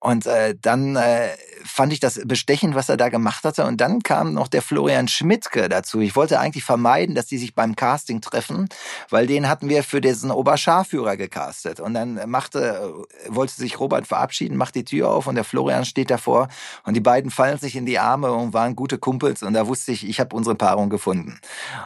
Und 0.00 0.24
äh, 0.24 0.54
dann 0.60 0.96
äh, 0.96 1.28
fand 1.62 1.92
ich 1.92 2.00
das 2.00 2.22
bestechend, 2.24 2.74
was 2.74 2.88
er 2.88 2.96
da 2.96 3.10
gemacht 3.10 3.44
hatte. 3.44 3.66
Und 3.66 3.82
dann 3.82 4.02
kam 4.02 4.32
noch 4.32 4.48
der 4.48 4.62
Florian 4.62 5.08
Schmidtke 5.08 5.68
dazu. 5.68 6.00
Ich 6.00 6.16
wollte 6.16 6.40
eigentlich 6.40 6.64
vermeiden, 6.64 7.14
dass 7.14 7.26
die 7.26 7.36
sich 7.36 7.54
beim 7.54 7.76
Casting 7.76 8.22
treffen, 8.22 8.70
weil 9.10 9.26
den 9.26 9.46
hatten 9.46 9.68
wir 9.68 9.84
für 9.84 10.00
diesen 10.00 10.30
Oberscharführer 10.30 11.18
gecastet. 11.18 11.80
Und 11.80 11.92
dann 11.92 12.18
machte, 12.30 12.94
wollte 13.28 13.52
sich 13.52 13.78
Robert 13.78 14.06
verabschieden, 14.06 14.56
macht 14.56 14.74
die 14.74 14.86
Tür 14.86 15.10
auf 15.10 15.26
und 15.26 15.34
der 15.34 15.44
Florian 15.44 15.84
steht 15.84 16.10
davor. 16.10 16.48
Und 16.84 16.94
die 16.94 17.00
beiden 17.00 17.30
fallen 17.30 17.58
sich 17.58 17.76
in 17.76 17.84
die 17.84 17.98
Arme 17.98 18.32
und 18.32 18.54
waren 18.54 18.76
gute 18.76 18.96
Kumpels. 18.96 19.42
Und 19.42 19.52
da 19.52 19.66
wusste 19.66 19.92
ich, 19.92 20.08
ich 20.08 20.18
habe 20.18 20.34
unsere 20.34 20.54
Paarung 20.54 20.88
gefunden. 20.88 21.40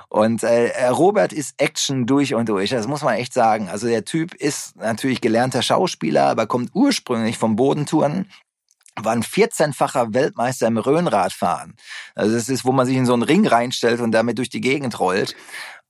Und 0.08 0.44
äh, 0.44 0.86
Robert 0.86 1.32
ist 1.32 1.54
Action 1.58 2.06
durch 2.06 2.32
und 2.34 2.48
durch. 2.48 2.70
Das 2.70 2.86
muss 2.86 3.02
man 3.02 3.16
echt 3.16 3.34
sagen. 3.34 3.68
Also 3.68 3.88
der 3.88 4.04
Typ 4.04 4.34
ist 4.34 4.76
natürlich 4.76 5.20
gelernter 5.20 5.62
Schauspieler, 5.62 6.26
aber 6.26 6.46
kommt 6.46 6.70
ursprünglich 6.74 7.38
vom 7.38 7.56
Bodentour 7.56 8.03
Touren 8.04 8.30
war 8.96 9.12
ein 9.12 9.24
14-facher 9.24 10.14
Weltmeister 10.14 10.68
im 10.68 10.78
Rhönradfahren. 10.78 11.74
Also 12.14 12.34
das 12.34 12.48
ist, 12.48 12.64
wo 12.64 12.70
man 12.70 12.86
sich 12.86 12.96
in 12.96 13.06
so 13.06 13.12
einen 13.12 13.24
Ring 13.24 13.44
reinstellt 13.46 14.00
und 14.00 14.12
damit 14.12 14.38
durch 14.38 14.50
die 14.50 14.60
Gegend 14.60 15.00
rollt. 15.00 15.34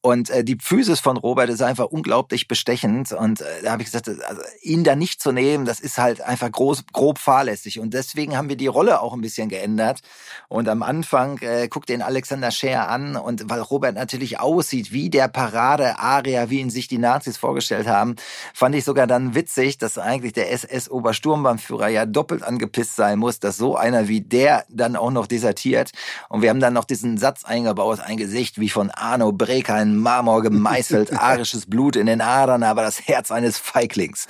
Und 0.05 0.28
äh, 0.28 0.44
die 0.44 0.59
Physis 0.61 1.00
von 1.00 1.16
Robert 1.16 1.48
ist 1.48 1.62
einfach 1.62 1.86
unglaublich 1.86 2.46
bestechend. 2.46 3.12
Und 3.12 3.40
äh, 3.40 3.44
da 3.62 3.72
habe 3.72 3.80
ich 3.80 3.90
gesagt, 3.90 4.07
also, 4.07 4.42
ihn 4.61 4.84
da 4.84 4.96
nicht 4.96 5.22
zu 5.22 5.32
nehmen, 5.32 5.64
das 5.64 5.80
ist 5.80 5.96
halt 5.96 6.20
einfach 6.20 6.52
groß, 6.52 6.84
grob 6.92 7.18
fahrlässig. 7.18 7.80
Und 7.80 7.94
deswegen 7.94 8.36
haben 8.36 8.50
wir 8.50 8.57
die 8.57 8.66
Rolle 8.66 9.00
auch 9.00 9.14
ein 9.14 9.22
bisschen 9.22 9.48
geändert. 9.48 10.00
Und 10.48 10.68
am 10.68 10.82
Anfang 10.82 11.38
äh, 11.38 11.68
guckt 11.68 11.88
den 11.88 12.02
Alexander 12.02 12.50
Scheer 12.50 12.90
an 12.90 13.16
und 13.16 13.48
weil 13.48 13.62
Robert 13.62 13.94
natürlich 13.94 14.40
aussieht 14.40 14.92
wie 14.92 15.09
der 15.09 15.28
Parade-Aria, 15.28 16.50
wie 16.50 16.61
ihn 16.61 16.68
sich 16.68 16.86
die 16.86 16.98
Nazis 16.98 17.38
vorgestellt 17.38 17.86
haben, 17.86 18.16
fand 18.52 18.74
ich 18.74 18.84
sogar 18.84 19.07
dann 19.07 19.34
witzig, 19.34 19.78
dass 19.78 19.96
eigentlich 19.96 20.34
der 20.34 20.52
SS-Obersturmbannführer 20.52 21.88
ja 21.88 22.05
doppelt 22.05 22.42
angepisst 22.42 22.94
sein 22.94 23.18
muss, 23.18 23.40
dass 23.40 23.57
so 23.57 23.74
einer 23.74 24.07
wie 24.07 24.20
der 24.20 24.66
dann 24.68 24.96
auch 24.96 25.11
noch 25.11 25.26
desertiert. 25.26 25.92
Und 26.28 26.42
wir 26.42 26.50
haben 26.50 26.61
dann 26.61 26.74
noch 26.74 26.84
diesen 26.84 27.16
Satz 27.16 27.46
eingebaut, 27.46 28.00
ein 28.00 28.18
Gesicht 28.18 28.61
wie 28.61 28.68
von 28.68 28.90
Arno 28.90 29.32
Breker 29.32 29.93
Marmor 29.97 30.42
gemeißelt, 30.42 31.12
arisches 31.18 31.66
Blut 31.66 31.97
in 31.97 32.07
den 32.07 32.20
Adern, 32.20 32.62
aber 32.62 32.82
das 32.82 33.07
Herz 33.07 33.30
eines 33.30 33.59
Feiglings. 33.59 34.26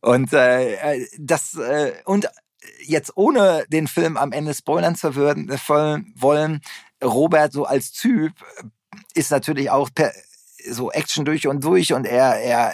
Und 0.00 0.32
äh, 0.32 0.74
äh, 0.74 1.06
das 1.18 1.54
äh, 1.54 1.92
und 2.04 2.28
jetzt 2.82 3.12
ohne 3.16 3.64
den 3.68 3.88
Film 3.88 4.16
am 4.16 4.32
Ende 4.32 4.54
spoilern 4.54 4.96
zu 4.96 5.14
würden, 5.14 5.50
äh, 5.50 5.58
wollen, 6.16 6.60
Robert 7.02 7.52
so 7.52 7.64
als 7.64 7.92
Typ 7.92 8.32
ist 9.14 9.30
natürlich 9.30 9.70
auch 9.70 9.90
per, 9.94 10.12
so 10.70 10.90
Action 10.90 11.24
durch 11.24 11.46
und 11.46 11.62
durch 11.62 11.92
und 11.92 12.06
er, 12.06 12.40
er, 12.40 12.72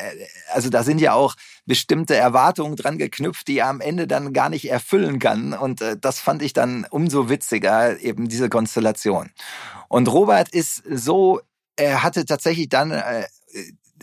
also 0.53 0.71
da 0.71 0.83
sind 0.83 1.01
ja 1.01 1.15
auch 1.15 1.35
bestimmte 1.67 2.17
Erwartungen 2.17 2.77
dran 2.77 2.99
geknüpft, 2.99 3.49
die 3.49 3.59
er 3.59 3.69
am 3.69 3.81
Ende 3.81 4.07
dann 4.07 4.33
gar 4.33 4.49
nicht 4.49 4.71
erfüllen 4.71 5.19
kann 5.19 5.53
und 5.53 5.81
äh, 5.81 5.97
das 6.01 6.21
fand 6.21 6.43
ich 6.43 6.53
dann 6.53 6.87
umso 6.91 7.29
witziger, 7.29 7.99
eben 8.01 8.29
diese 8.29 8.49
Konstellation. 8.49 9.31
Und 9.89 10.09
Robert 10.13 10.51
ist 10.51 10.83
so 10.89 11.41
er 11.77 12.03
hatte 12.03 12.25
tatsächlich 12.25 12.69
dann 12.69 12.91
äh, 12.91 13.25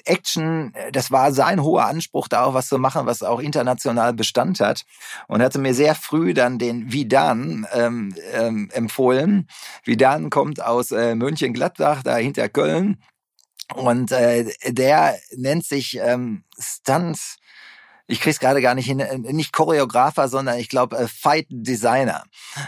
Action, 0.06 0.74
das 0.92 1.12
war 1.12 1.32
sein 1.32 1.62
hoher 1.62 1.86
Anspruch, 1.86 2.28
da 2.28 2.44
auch 2.44 2.54
was 2.54 2.68
zu 2.68 2.78
machen, 2.78 3.06
was 3.06 3.24
auch 3.24 3.40
international 3.40 4.14
Bestand 4.14 4.60
hat. 4.60 4.84
Und 5.28 5.42
hatte 5.42 5.60
mir 5.60 5.74
sehr 5.74 5.96
früh 5.96 6.34
dann 6.34 6.60
den 6.60 6.92
Vidan 6.92 7.68
ähm, 7.74 8.16
ähm, 8.34 8.70
empfohlen. 8.74 9.48
Vidan 9.84 10.30
kommt 10.30 10.62
aus 10.62 10.92
äh, 10.92 11.16
Mönchengladbach, 11.16 12.04
da 12.04 12.16
hinter 12.18 12.50
Köln. 12.50 13.02
Und 13.74 14.12
äh, 14.12 14.46
der 14.68 15.18
nennt 15.36 15.66
sich 15.66 16.00
ähm, 16.02 16.44
Stunts 16.58 17.38
ich 18.08 18.22
krieg's 18.22 18.40
gerade 18.40 18.62
gar 18.62 18.74
nicht 18.74 18.86
hin, 18.86 19.00
äh, 19.00 19.18
nicht 19.18 19.52
Choreografer, 19.52 20.30
sondern 20.30 20.58
ich 20.58 20.70
glaube 20.70 20.98
äh, 20.98 21.08
Fight 21.08 21.48
Designer. 21.50 22.24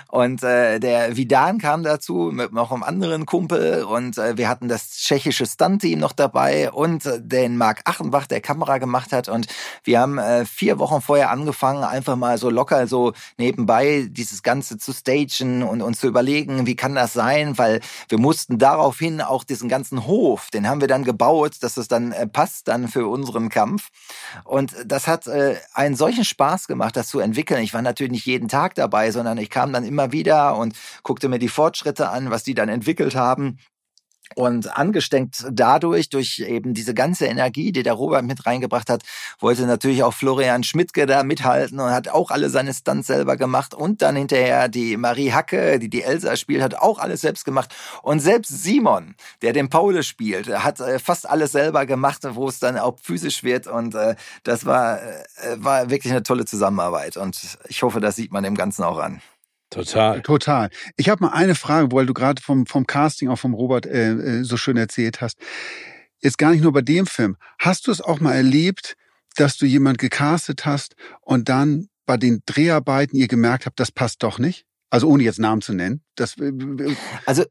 Und 0.09 0.43
äh, 0.43 0.79
der 0.79 1.15
Vidan 1.15 1.59
kam 1.59 1.83
dazu 1.83 2.29
mit 2.33 2.51
noch 2.51 2.71
einem 2.71 2.83
anderen 2.83 3.25
Kumpel 3.25 3.83
und 3.83 4.17
äh, 4.17 4.37
wir 4.37 4.49
hatten 4.49 4.67
das 4.67 4.89
tschechische 4.91 5.45
Stunt-Team 5.45 5.97
noch 5.97 6.11
dabei 6.11 6.71
und 6.71 7.05
äh, 7.05 7.21
den 7.21 7.57
Marc 7.57 7.81
Achenbach, 7.85 8.27
der 8.27 8.41
Kamera 8.41 8.79
gemacht 8.79 9.13
hat. 9.13 9.29
Und 9.29 9.47
wir 9.85 10.01
haben 10.01 10.17
äh, 10.17 10.45
vier 10.45 10.77
Wochen 10.77 11.01
vorher 11.01 11.31
angefangen, 11.31 11.85
einfach 11.85 12.17
mal 12.17 12.37
so 12.37 12.49
locker 12.49 12.87
so 12.87 13.13
nebenbei 13.37 14.07
dieses 14.09 14.43
Ganze 14.43 14.77
zu 14.77 14.91
stagen 14.91 15.63
und 15.63 15.81
uns 15.81 16.01
zu 16.01 16.07
überlegen, 16.07 16.65
wie 16.65 16.75
kann 16.75 16.95
das 16.95 17.13
sein, 17.13 17.57
weil 17.57 17.79
wir 18.09 18.19
mussten 18.19 18.57
daraufhin 18.57 19.21
auch 19.21 19.45
diesen 19.45 19.69
ganzen 19.69 20.05
Hof, 20.05 20.49
den 20.49 20.67
haben 20.67 20.81
wir 20.81 20.89
dann 20.89 21.05
gebaut, 21.05 21.57
dass 21.61 21.77
es 21.77 21.87
dann 21.87 22.11
äh, 22.11 22.27
passt 22.27 22.67
dann 22.67 22.89
für 22.89 23.07
unseren 23.07 23.47
Kampf. 23.47 23.89
Und 24.43 24.75
das 24.85 25.07
hat 25.07 25.28
äh, 25.29 25.55
einen 25.73 25.95
solchen 25.95 26.25
Spaß 26.25 26.67
gemacht, 26.67 26.95
das 26.95 27.07
zu 27.07 27.19
entwickeln. 27.19 27.63
Ich 27.63 27.73
war 27.73 27.81
natürlich 27.81 28.11
nicht 28.11 28.25
jeden 28.25 28.47
Tag 28.47 28.75
dabei, 28.75 29.11
sondern 29.11 29.37
ich 29.37 29.49
kam 29.49 29.71
dann 29.71 29.83
immer 29.83 30.11
wieder 30.11 30.57
und 30.57 30.75
guckte 31.03 31.29
mir 31.29 31.39
die 31.39 31.47
Fortschritte 31.47 32.09
an, 32.09 32.29
was 32.29 32.43
die 32.43 32.53
dann 32.53 32.69
entwickelt 32.69 33.15
haben. 33.15 33.57
Und 34.35 34.77
angesteckt 34.77 35.45
dadurch, 35.51 36.09
durch 36.09 36.39
eben 36.39 36.73
diese 36.73 36.93
ganze 36.93 37.25
Energie, 37.25 37.71
die 37.71 37.83
der 37.83 37.93
Robert 37.93 38.23
mit 38.23 38.45
reingebracht 38.45 38.89
hat, 38.89 39.03
wollte 39.39 39.65
natürlich 39.65 40.03
auch 40.03 40.13
Florian 40.13 40.63
Schmidtke 40.63 41.05
da 41.05 41.23
mithalten 41.23 41.79
und 41.79 41.91
hat 41.91 42.09
auch 42.09 42.31
alle 42.31 42.49
seine 42.49 42.73
Stunts 42.73 43.07
selber 43.07 43.37
gemacht. 43.37 43.73
Und 43.73 44.01
dann 44.01 44.15
hinterher 44.15 44.69
die 44.69 44.97
Marie 44.97 45.31
Hacke, 45.31 45.79
die 45.79 45.89
die 45.89 46.03
Elsa 46.03 46.35
spielt, 46.35 46.61
hat 46.61 46.75
auch 46.75 46.99
alles 46.99 47.21
selbst 47.21 47.43
gemacht. 47.43 47.73
Und 48.03 48.19
selbst 48.19 48.63
Simon, 48.63 49.15
der 49.41 49.53
den 49.53 49.69
Paul 49.69 50.03
spielt, 50.03 50.47
hat 50.47 50.79
äh, 50.79 50.99
fast 50.99 51.27
alles 51.27 51.51
selber 51.51 51.85
gemacht, 51.85 52.21
wo 52.31 52.47
es 52.47 52.59
dann 52.59 52.77
auch 52.77 52.97
physisch 53.01 53.43
wird. 53.43 53.67
Und 53.67 53.95
äh, 53.95 54.15
das 54.43 54.65
war, 54.65 55.01
äh, 55.01 55.17
war 55.55 55.89
wirklich 55.89 56.11
eine 56.13 56.23
tolle 56.23 56.45
Zusammenarbeit. 56.45 57.17
Und 57.17 57.57
ich 57.67 57.81
hoffe, 57.81 57.99
das 57.99 58.15
sieht 58.15 58.31
man 58.31 58.43
dem 58.43 58.55
Ganzen 58.55 58.83
auch 58.83 58.99
an. 58.99 59.21
Total. 59.69 60.21
Total. 60.21 60.69
Ich 60.97 61.09
habe 61.09 61.23
mal 61.23 61.33
eine 61.33 61.55
Frage, 61.55 61.91
weil 61.91 62.05
du 62.05 62.13
gerade 62.13 62.41
vom, 62.41 62.65
vom 62.65 62.87
Casting 62.87 63.29
auch 63.29 63.37
vom 63.37 63.53
Robert 63.53 63.85
äh, 63.85 64.11
äh, 64.13 64.43
so 64.43 64.57
schön 64.57 64.77
erzählt 64.77 65.21
hast. 65.21 65.37
Jetzt 66.21 66.37
gar 66.37 66.51
nicht 66.51 66.61
nur 66.61 66.73
bei 66.73 66.81
dem 66.81 67.05
Film. 67.05 67.37
Hast 67.59 67.87
du 67.87 67.91
es 67.91 68.01
auch 68.01 68.19
mal 68.19 68.33
erlebt, 68.33 68.95
dass 69.35 69.57
du 69.57 69.65
jemand 69.65 69.99
gecastet 69.99 70.65
hast 70.65 70.95
und 71.21 71.49
dann 71.49 71.87
bei 72.05 72.17
den 72.17 72.41
Dreharbeiten 72.45 73.15
ihr 73.15 73.27
gemerkt 73.27 73.65
habt, 73.65 73.79
das 73.79 73.91
passt 73.91 74.23
doch 74.23 74.39
nicht? 74.39 74.65
Also 74.89 75.07
ohne 75.07 75.23
jetzt 75.23 75.39
Namen 75.39 75.61
zu 75.61 75.73
nennen. 75.73 76.01
Das, 76.15 76.37
äh, 76.39 76.51
also 77.25 77.45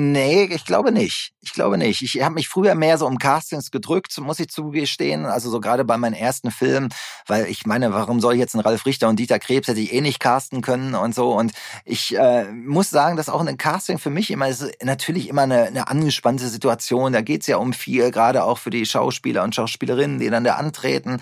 Nee, 0.00 0.44
ich 0.44 0.64
glaube 0.64 0.92
nicht. 0.92 1.32
Ich 1.40 1.52
glaube 1.52 1.76
nicht. 1.76 2.02
Ich 2.02 2.22
habe 2.22 2.36
mich 2.36 2.48
früher 2.48 2.76
mehr 2.76 2.98
so 2.98 3.06
um 3.08 3.18
Castings 3.18 3.72
gedrückt, 3.72 4.16
muss 4.20 4.38
ich 4.38 4.48
zugestehen. 4.48 5.26
Also 5.26 5.50
so 5.50 5.58
gerade 5.58 5.84
bei 5.84 5.96
meinen 5.96 6.14
ersten 6.14 6.52
Filmen, 6.52 6.90
weil 7.26 7.46
ich 7.46 7.66
meine, 7.66 7.92
warum 7.92 8.20
soll 8.20 8.34
ich 8.34 8.38
jetzt 8.38 8.54
einen 8.54 8.62
Ralf 8.62 8.86
Richter 8.86 9.08
und 9.08 9.18
Dieter 9.18 9.40
Krebs 9.40 9.66
hätte 9.66 9.80
ich 9.80 9.92
eh 9.92 10.00
nicht 10.00 10.20
casten 10.20 10.60
können 10.60 10.94
und 10.94 11.16
so. 11.16 11.32
Und 11.32 11.50
ich 11.84 12.16
äh, 12.16 12.44
muss 12.44 12.90
sagen, 12.90 13.16
dass 13.16 13.28
auch 13.28 13.44
ein 13.44 13.56
Casting 13.56 13.98
für 13.98 14.10
mich 14.10 14.30
immer 14.30 14.46
ist 14.48 14.70
natürlich 14.84 15.28
immer 15.28 15.42
eine, 15.42 15.64
eine 15.64 15.88
angespannte 15.88 16.46
Situation. 16.46 17.12
Da 17.12 17.20
geht's 17.20 17.48
ja 17.48 17.56
um 17.56 17.72
viel, 17.72 18.12
gerade 18.12 18.44
auch 18.44 18.58
für 18.58 18.70
die 18.70 18.86
Schauspieler 18.86 19.42
und 19.42 19.56
Schauspielerinnen, 19.56 20.20
die 20.20 20.30
dann 20.30 20.44
da 20.44 20.54
antreten. 20.54 21.20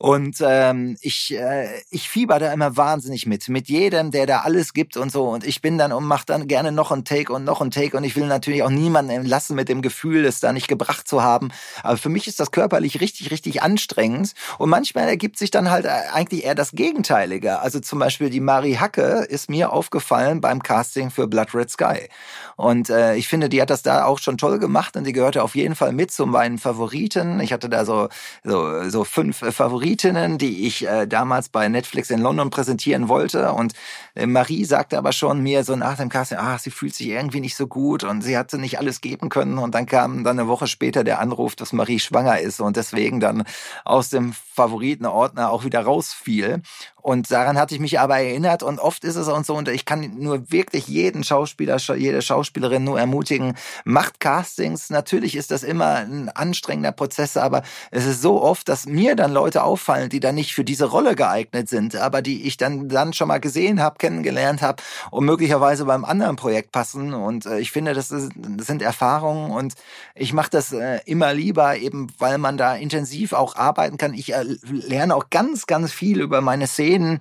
Und 0.00 0.36
ähm, 0.46 0.96
ich, 1.00 1.34
äh, 1.34 1.66
ich 1.90 2.08
fieber 2.08 2.38
da 2.38 2.52
immer 2.52 2.76
wahnsinnig 2.76 3.26
mit, 3.26 3.48
mit 3.48 3.68
jedem, 3.68 4.12
der 4.12 4.26
da 4.26 4.40
alles 4.40 4.72
gibt 4.72 4.96
und 4.96 5.10
so. 5.10 5.28
Und 5.28 5.44
ich 5.44 5.60
bin 5.60 5.76
dann 5.76 5.92
und 5.92 6.04
mache 6.04 6.24
dann 6.24 6.46
gerne 6.46 6.70
noch 6.70 6.92
ein 6.92 7.04
Take 7.04 7.32
und 7.32 7.42
noch 7.42 7.60
ein 7.60 7.72
Take. 7.72 7.96
Und 7.96 8.04
ich 8.04 8.14
will 8.14 8.26
natürlich 8.26 8.62
auch 8.62 8.70
niemanden 8.70 9.10
entlassen 9.10 9.56
mit 9.56 9.68
dem 9.68 9.82
Gefühl, 9.82 10.24
es 10.24 10.38
da 10.38 10.52
nicht 10.52 10.68
gebracht 10.68 11.08
zu 11.08 11.24
haben. 11.24 11.50
Aber 11.82 11.96
für 11.96 12.10
mich 12.10 12.28
ist 12.28 12.38
das 12.38 12.52
körperlich 12.52 13.00
richtig, 13.00 13.32
richtig 13.32 13.60
anstrengend. 13.60 14.34
Und 14.58 14.70
manchmal 14.70 15.08
ergibt 15.08 15.36
sich 15.36 15.50
dann 15.50 15.68
halt 15.68 15.84
äh, 15.84 15.88
eigentlich 16.12 16.44
eher 16.44 16.54
das 16.54 16.70
Gegenteilige. 16.70 17.58
Also 17.58 17.80
zum 17.80 17.98
Beispiel 17.98 18.30
die 18.30 18.40
Marie 18.40 18.76
Hacke 18.76 19.26
ist 19.28 19.50
mir 19.50 19.72
aufgefallen 19.72 20.40
beim 20.40 20.62
Casting 20.62 21.10
für 21.10 21.26
Blood 21.26 21.56
Red 21.56 21.70
Sky. 21.70 22.08
Und 22.54 22.88
äh, 22.88 23.16
ich 23.16 23.26
finde, 23.26 23.48
die 23.48 23.60
hat 23.60 23.70
das 23.70 23.82
da 23.82 24.04
auch 24.04 24.20
schon 24.20 24.38
toll 24.38 24.60
gemacht 24.60 24.96
und 24.96 25.04
die 25.04 25.12
gehörte 25.12 25.42
auf 25.42 25.56
jeden 25.56 25.74
Fall 25.74 25.92
mit 25.92 26.12
zu 26.12 26.24
meinen 26.24 26.58
Favoriten. 26.58 27.40
Ich 27.40 27.52
hatte 27.52 27.68
da 27.68 27.84
so, 27.84 28.08
so, 28.44 28.88
so 28.88 29.02
fünf 29.02 29.38
Favoriten 29.38 29.87
Favoritinnen, 29.88 30.36
die 30.36 30.66
ich 30.66 30.86
äh, 30.86 31.06
damals 31.06 31.48
bei 31.48 31.66
Netflix 31.68 32.10
in 32.10 32.20
London 32.20 32.50
präsentieren 32.50 33.08
wollte. 33.08 33.52
Und 33.52 33.72
äh, 34.14 34.26
Marie 34.26 34.64
sagte 34.66 34.98
aber 34.98 35.12
schon 35.12 35.42
mir 35.42 35.64
so 35.64 35.76
nach 35.76 35.96
dem 35.96 36.10
Casting, 36.10 36.36
ah, 36.38 36.58
sie 36.58 36.70
fühlt 36.70 36.94
sich 36.94 37.08
irgendwie 37.08 37.40
nicht 37.40 37.56
so 37.56 37.66
gut 37.66 38.04
und 38.04 38.20
sie 38.20 38.36
hatte 38.36 38.58
nicht 38.58 38.78
alles 38.78 39.00
geben 39.00 39.30
können. 39.30 39.56
Und 39.56 39.74
dann 39.74 39.86
kam 39.86 40.24
dann 40.24 40.38
eine 40.38 40.48
Woche 40.48 40.66
später 40.66 41.04
der 41.04 41.20
Anruf, 41.20 41.56
dass 41.56 41.72
Marie 41.72 42.00
schwanger 42.00 42.38
ist 42.38 42.60
und 42.60 42.76
deswegen 42.76 43.18
dann 43.18 43.44
aus 43.84 44.10
dem 44.10 44.34
Favoritenordner 44.58 45.50
auch 45.50 45.64
wieder 45.64 45.80
rausfiel. 45.80 46.62
Und 47.00 47.30
daran 47.30 47.56
hatte 47.56 47.74
ich 47.74 47.80
mich 47.80 48.00
aber 48.00 48.18
erinnert 48.18 48.62
und 48.62 48.80
oft 48.80 49.02
ist 49.04 49.16
es 49.16 49.28
auch 49.28 49.42
so, 49.42 49.54
und 49.54 49.68
ich 49.68 49.86
kann 49.86 50.18
nur 50.18 50.50
wirklich 50.50 50.88
jeden 50.88 51.24
Schauspieler, 51.24 51.78
jede 51.96 52.20
Schauspielerin 52.20 52.84
nur 52.84 52.98
ermutigen, 52.98 53.54
macht 53.84 54.20
Castings. 54.20 54.90
Natürlich 54.90 55.34
ist 55.34 55.50
das 55.50 55.62
immer 55.62 55.94
ein 55.94 56.28
anstrengender 56.28 56.92
Prozess, 56.92 57.38
aber 57.38 57.62
es 57.90 58.04
ist 58.04 58.20
so 58.20 58.42
oft, 58.42 58.68
dass 58.68 58.84
mir 58.84 59.16
dann 59.16 59.32
Leute 59.32 59.62
auffallen, 59.78 60.08
die 60.08 60.20
dann 60.20 60.34
nicht 60.34 60.54
für 60.54 60.64
diese 60.64 60.86
Rolle 60.86 61.14
geeignet 61.14 61.68
sind, 61.68 61.94
aber 61.94 62.20
die 62.20 62.46
ich 62.46 62.56
dann, 62.56 62.88
dann 62.88 63.12
schon 63.12 63.28
mal 63.28 63.38
gesehen 63.38 63.80
habe, 63.80 63.96
kennengelernt 63.98 64.60
habe 64.60 64.82
und 65.10 65.24
möglicherweise 65.24 65.84
beim 65.84 66.04
anderen 66.04 66.36
Projekt 66.36 66.72
passen. 66.72 67.14
Und 67.14 67.46
äh, 67.46 67.60
ich 67.60 67.70
finde, 67.70 67.94
das, 67.94 68.10
ist, 68.10 68.32
das 68.36 68.66
sind 68.66 68.82
Erfahrungen 68.82 69.52
und 69.52 69.74
ich 70.14 70.32
mache 70.32 70.50
das 70.50 70.72
äh, 70.72 70.98
immer 71.06 71.32
lieber, 71.32 71.76
eben 71.76 72.08
weil 72.18 72.38
man 72.38 72.56
da 72.56 72.74
intensiv 72.74 73.32
auch 73.32 73.54
arbeiten 73.54 73.98
kann. 73.98 74.14
Ich 74.14 74.34
äh, 74.34 74.44
lerne 74.62 75.14
auch 75.14 75.30
ganz, 75.30 75.66
ganz 75.66 75.92
viel 75.92 76.20
über 76.20 76.40
meine 76.40 76.66
Szenen 76.66 77.20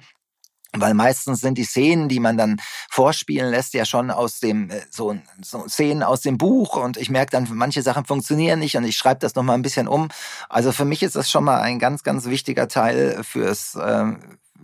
weil 0.73 0.93
meistens 0.93 1.41
sind 1.41 1.57
die 1.57 1.63
Szenen, 1.63 2.09
die 2.09 2.19
man 2.19 2.37
dann 2.37 2.57
vorspielen 2.89 3.49
lässt, 3.49 3.73
ja 3.73 3.85
schon 3.85 4.11
aus 4.11 4.39
dem 4.39 4.69
äh, 4.69 4.81
so, 4.89 5.15
so 5.41 5.67
Szenen 5.67 6.03
aus 6.03 6.21
dem 6.21 6.37
Buch 6.37 6.75
und 6.75 6.97
ich 6.97 7.09
merke 7.09 7.31
dann, 7.31 7.47
manche 7.51 7.81
Sachen 7.81 8.05
funktionieren 8.05 8.59
nicht 8.59 8.75
und 8.75 8.83
ich 8.83 8.97
schreibe 8.97 9.19
das 9.19 9.35
noch 9.35 9.43
mal 9.43 9.53
ein 9.53 9.61
bisschen 9.61 9.87
um. 9.87 10.09
Also 10.49 10.71
für 10.71 10.85
mich 10.85 11.03
ist 11.03 11.15
das 11.15 11.29
schon 11.29 11.43
mal 11.43 11.61
ein 11.61 11.79
ganz, 11.79 12.03
ganz 12.03 12.25
wichtiger 12.25 12.67
Teil 12.67 13.23
fürs 13.23 13.75
äh, 13.75 14.05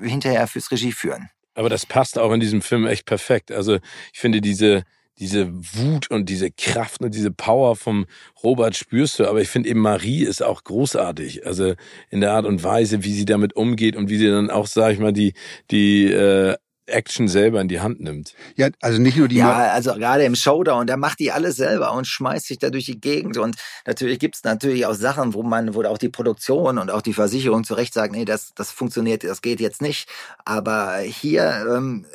hinterher 0.01 0.47
fürs 0.47 0.71
Regie 0.71 0.91
führen. 0.91 1.29
Aber 1.55 1.69
das 1.69 1.85
passt 1.85 2.17
auch 2.17 2.31
in 2.31 2.39
diesem 2.39 2.61
Film 2.61 2.87
echt 2.87 3.05
perfekt. 3.05 3.51
Also 3.51 3.75
ich 4.11 4.19
finde 4.19 4.41
diese 4.41 4.83
diese 5.19 5.53
Wut 5.53 6.09
und 6.09 6.29
diese 6.29 6.51
Kraft 6.51 7.01
und 7.01 7.13
diese 7.13 7.31
Power 7.31 7.75
vom 7.75 8.05
Robert 8.43 8.75
spürst 8.75 9.19
du. 9.19 9.27
Aber 9.27 9.41
ich 9.41 9.49
finde 9.49 9.69
eben 9.69 9.79
Marie 9.79 10.23
ist 10.23 10.41
auch 10.41 10.63
großartig. 10.63 11.45
Also 11.45 11.75
in 12.09 12.21
der 12.21 12.33
Art 12.33 12.45
und 12.45 12.63
Weise, 12.63 13.03
wie 13.03 13.13
sie 13.13 13.25
damit 13.25 13.55
umgeht 13.55 13.95
und 13.95 14.09
wie 14.09 14.17
sie 14.17 14.29
dann 14.29 14.49
auch, 14.49 14.67
sag 14.67 14.93
ich 14.93 14.99
mal, 14.99 15.13
die, 15.13 15.33
die 15.69 16.11
äh, 16.11 16.55
Action 16.85 17.27
selber 17.27 17.61
in 17.61 17.67
die 17.67 17.79
Hand 17.79 18.01
nimmt. 18.01 18.33
Ja, 18.55 18.69
also 18.81 19.01
nicht 19.01 19.17
nur 19.17 19.27
die. 19.27 19.37
Ja, 19.37 19.71
also 19.71 19.93
gerade 19.93 20.25
im 20.25 20.35
Showdown, 20.35 20.85
der 20.87 20.97
macht 20.97 21.19
die 21.19 21.31
alles 21.31 21.55
selber 21.55 21.93
und 21.93 22.05
schmeißt 22.05 22.47
sich 22.47 22.59
da 22.59 22.69
durch 22.69 22.85
die 22.85 22.99
Gegend. 22.99 23.37
Und 23.37 23.55
natürlich 23.85 24.19
gibt's 24.19 24.43
natürlich 24.43 24.85
auch 24.85 24.93
Sachen, 24.93 25.33
wo 25.33 25.43
man, 25.43 25.75
wo 25.75 25.83
auch 25.83 25.97
die 25.97 26.09
Produktion 26.09 26.77
und 26.77 26.91
auch 26.91 27.01
die 27.01 27.13
Versicherung 27.13 27.63
zu 27.63 27.73
Recht 27.75 27.93
sagt, 27.93 28.13
nee, 28.13 28.25
das, 28.25 28.53
das 28.55 28.71
funktioniert, 28.71 29.23
das 29.23 29.41
geht 29.41 29.61
jetzt 29.61 29.81
nicht. 29.81 30.09
Aber 30.43 30.97
hier 30.97 31.65
ähm, 31.69 32.05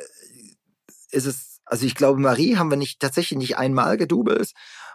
ist 1.11 1.25
es 1.25 1.48
also 1.69 1.85
ich 1.85 1.95
glaube, 1.95 2.19
Marie 2.19 2.57
haben 2.57 2.71
wir 2.71 2.77
nicht 2.77 2.99
tatsächlich 2.99 3.37
nicht 3.37 3.57
einmal 3.57 3.97
gedoubelt. 3.97 4.51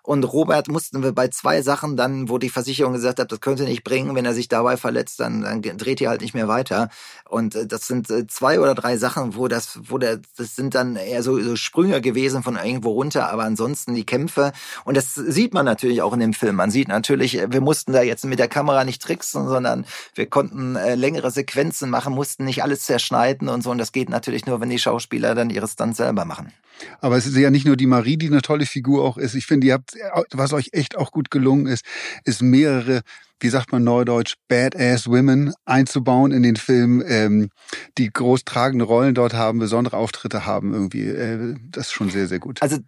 Und 0.07 0.23
Robert 0.25 0.69
mussten 0.69 1.03
wir 1.03 1.13
bei 1.13 1.29
zwei 1.29 1.63
Sachen 1.63 1.97
dann, 1.97 2.29
wo 2.29 2.37
die 2.37 2.51
Versicherung 2.51 2.93
gesagt 2.93 3.19
hat, 3.19 3.33
das 3.33 3.41
könnte 3.41 3.65
nicht 3.65 3.85
bringen, 3.85 4.15
wenn 4.15 4.27
er 4.27 4.35
sich 4.35 4.49
dabei 4.49 4.77
verletzt, 4.77 5.19
dann, 5.19 5.41
dann 5.41 5.63
dreht 5.63 5.99
ihr 6.03 6.11
halt 6.11 6.21
nicht 6.21 6.35
mehr 6.35 6.47
weiter. 6.47 6.91
Und 7.27 7.55
äh, 7.55 7.67
das 7.67 7.87
sind 7.87 8.11
äh, 8.11 8.27
zwei 8.27 8.61
oder 8.61 8.75
drei 8.75 8.99
Sachen, 8.99 9.35
wo 9.35 9.49
das, 9.49 9.81
wo 9.89 9.97
der, 9.97 10.21
das 10.37 10.57
sind 10.57 10.75
dann 10.75 10.97
eher 10.97 11.23
so, 11.23 11.41
so 11.41 11.57
Sprünge 11.57 12.03
gewesen 12.03 12.43
von 12.43 12.57
irgendwo 12.57 12.91
runter, 12.91 13.31
aber 13.31 13.45
ansonsten 13.45 13.95
die 13.95 14.05
Kämpfe. 14.05 14.53
Und 14.85 14.95
das 14.99 15.15
sieht 15.15 15.55
man 15.55 15.65
natürlich 15.65 16.03
auch 16.03 16.13
in 16.13 16.21
dem 16.21 16.35
Film. 16.35 16.57
Man 16.57 16.71
sieht 16.71 16.89
natürlich, 16.89 17.41
wir 17.49 17.63
mussten 17.63 17.95
da 17.95 18.03
jetzt 18.03 18.27
mit 18.27 18.39
der 18.39 18.49
Kamera 18.49 18.85
nicht 18.85 19.01
tricksen, 19.01 19.49
sondern 19.49 19.87
wir 20.15 20.27
konnten 20.27 20.77
äh, 20.77 20.97
längere 20.97 21.31
Sequenzen 21.31 21.89
machen, 21.89 22.13
mussten 22.13 22.45
nicht 22.45 22.63
alles 22.63 22.83
zerschneiden 22.83 23.49
und 23.49 23.63
so. 23.63 23.71
Und 23.71 23.79
das 23.79 23.93
geht 23.93 24.11
natürlich 24.11 24.45
nur, 24.45 24.61
wenn 24.61 24.69
die 24.69 24.79
Schauspieler 24.79 25.35
dann 25.35 25.49
ihre 25.49 25.67
Stunts 25.67 25.97
selber 25.97 26.27
machen. 26.27 26.53
Aber 27.01 27.17
es 27.17 27.27
ist 27.27 27.37
ja 27.37 27.51
nicht 27.51 27.67
nur 27.67 27.77
die 27.77 27.87
Marie, 27.87 28.17
die 28.17 28.27
eine 28.27 28.43
tolle 28.43 28.67
Figur 28.67 29.05
auch 29.05 29.17
ist. 29.17 29.35
Ich 29.35 29.47
finde, 29.47 29.69
ihr 29.69 29.75
habt, 29.75 29.94
was 30.33 30.53
euch 30.53 30.71
echt 30.73 30.97
auch 30.97 31.11
gut 31.11 31.31
gelungen 31.31 31.67
ist, 31.67 31.85
ist 32.25 32.43
mehrere, 32.43 33.03
wie 33.41 33.49
sagt 33.49 33.73
man 33.73 33.85
neudeutsch, 33.85 34.35
Badass 34.49 35.07
Women 35.07 35.55
einzubauen 35.65 36.33
in 36.33 36.43
den 36.43 36.57
Film, 36.57 37.03
ähm, 37.07 37.51
die 37.99 38.11
groß 38.13 38.45
tragende 38.45 38.85
Rollen 38.85 39.15
dort 39.15 39.35
haben, 39.35 39.59
besondere 39.59 39.97
Auftritte 39.97 40.47
haben 40.47 40.73
irgendwie. 40.73 41.09
Äh, 41.09 41.57
das 41.71 41.87
ist 41.87 41.93
schon 41.93 42.11
sehr, 42.11 42.29
sehr 42.29 42.39
gut. 42.39 42.63
Also 42.63 42.79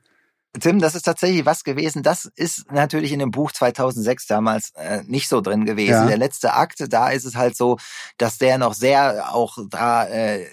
Tim, 0.60 0.78
das 0.78 0.94
ist 0.94 1.02
tatsächlich 1.02 1.44
was 1.44 1.64
gewesen. 1.64 2.02
Das 2.02 2.30
ist 2.34 2.70
natürlich 2.72 3.12
in 3.12 3.18
dem 3.18 3.30
Buch 3.30 3.52
2006 3.52 4.26
damals 4.26 4.70
äh, 4.76 5.02
nicht 5.06 5.28
so 5.28 5.40
drin 5.40 5.64
gewesen. 5.64 5.90
Ja. 5.90 6.06
Der 6.06 6.16
letzte 6.16 6.54
Akt, 6.54 6.84
da 6.88 7.10
ist 7.10 7.24
es 7.24 7.36
halt 7.36 7.56
so, 7.56 7.78
dass 8.16 8.38
der 8.38 8.58
noch 8.58 8.74
sehr 8.74 9.34
auch 9.34 9.58
da 9.68 10.06
äh, 10.06 10.46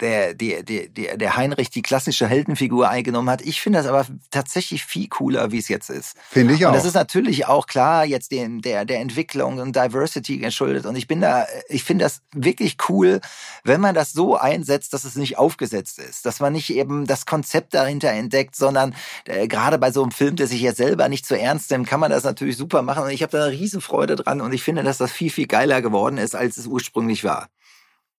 der, 0.00 0.34
der, 0.34 0.62
der, 0.62 1.16
der 1.16 1.36
Heinrich 1.36 1.70
die 1.70 1.82
klassische 1.82 2.26
Heldenfigur 2.26 2.88
eingenommen 2.88 3.30
hat. 3.30 3.42
Ich 3.42 3.60
finde 3.60 3.78
das 3.78 3.86
aber 3.86 4.06
tatsächlich 4.30 4.84
viel 4.84 5.08
cooler, 5.08 5.52
wie 5.52 5.58
es 5.58 5.68
jetzt 5.68 5.90
ist. 5.90 6.16
Finde 6.30 6.54
ich 6.54 6.64
auch. 6.64 6.70
Und 6.70 6.76
das 6.76 6.84
ist 6.84 6.94
natürlich 6.94 7.46
auch 7.46 7.66
klar 7.66 8.04
jetzt 8.04 8.32
dem, 8.32 8.62
der, 8.62 8.84
der 8.84 9.00
Entwicklung 9.00 9.58
und 9.58 9.76
Diversity 9.76 10.38
geschuldet. 10.38 10.86
Und 10.86 10.96
ich 10.96 11.06
bin 11.06 11.20
da, 11.20 11.46
ich 11.68 11.84
finde 11.84 12.04
das 12.04 12.22
wirklich 12.32 12.76
cool, 12.88 13.20
wenn 13.62 13.80
man 13.80 13.94
das 13.94 14.12
so 14.12 14.36
einsetzt, 14.36 14.92
dass 14.92 15.04
es 15.04 15.16
nicht 15.16 15.38
aufgesetzt 15.38 15.98
ist. 15.98 16.26
Dass 16.26 16.40
man 16.40 16.52
nicht 16.52 16.70
eben 16.70 17.06
das 17.06 17.26
Konzept 17.26 17.74
dahinter 17.74 18.10
entdeckt, 18.10 18.56
sondern 18.56 18.94
äh, 19.26 19.46
gerade 19.48 19.78
bei 19.78 19.90
so 19.90 20.02
einem 20.02 20.12
Film, 20.12 20.36
der 20.36 20.46
sich 20.46 20.60
ja 20.60 20.74
selber 20.74 21.08
nicht 21.08 21.26
zu 21.26 21.34
so 21.34 21.40
ernst 21.40 21.70
nimmt, 21.70 21.86
kann 21.86 22.00
man 22.00 22.10
das 22.10 22.24
natürlich 22.24 22.56
super 22.56 22.82
machen. 22.82 23.04
Und 23.04 23.10
ich 23.10 23.22
habe 23.22 23.36
da 23.36 23.44
eine 23.44 23.52
Riesenfreude 23.52 24.16
dran 24.16 24.40
und 24.40 24.52
ich 24.52 24.62
finde, 24.62 24.82
dass 24.82 24.98
das 24.98 25.12
viel, 25.12 25.30
viel 25.30 25.46
geiler 25.46 25.82
geworden 25.82 26.18
ist, 26.18 26.34
als 26.34 26.56
es 26.56 26.66
ursprünglich 26.66 27.24
war. 27.24 27.48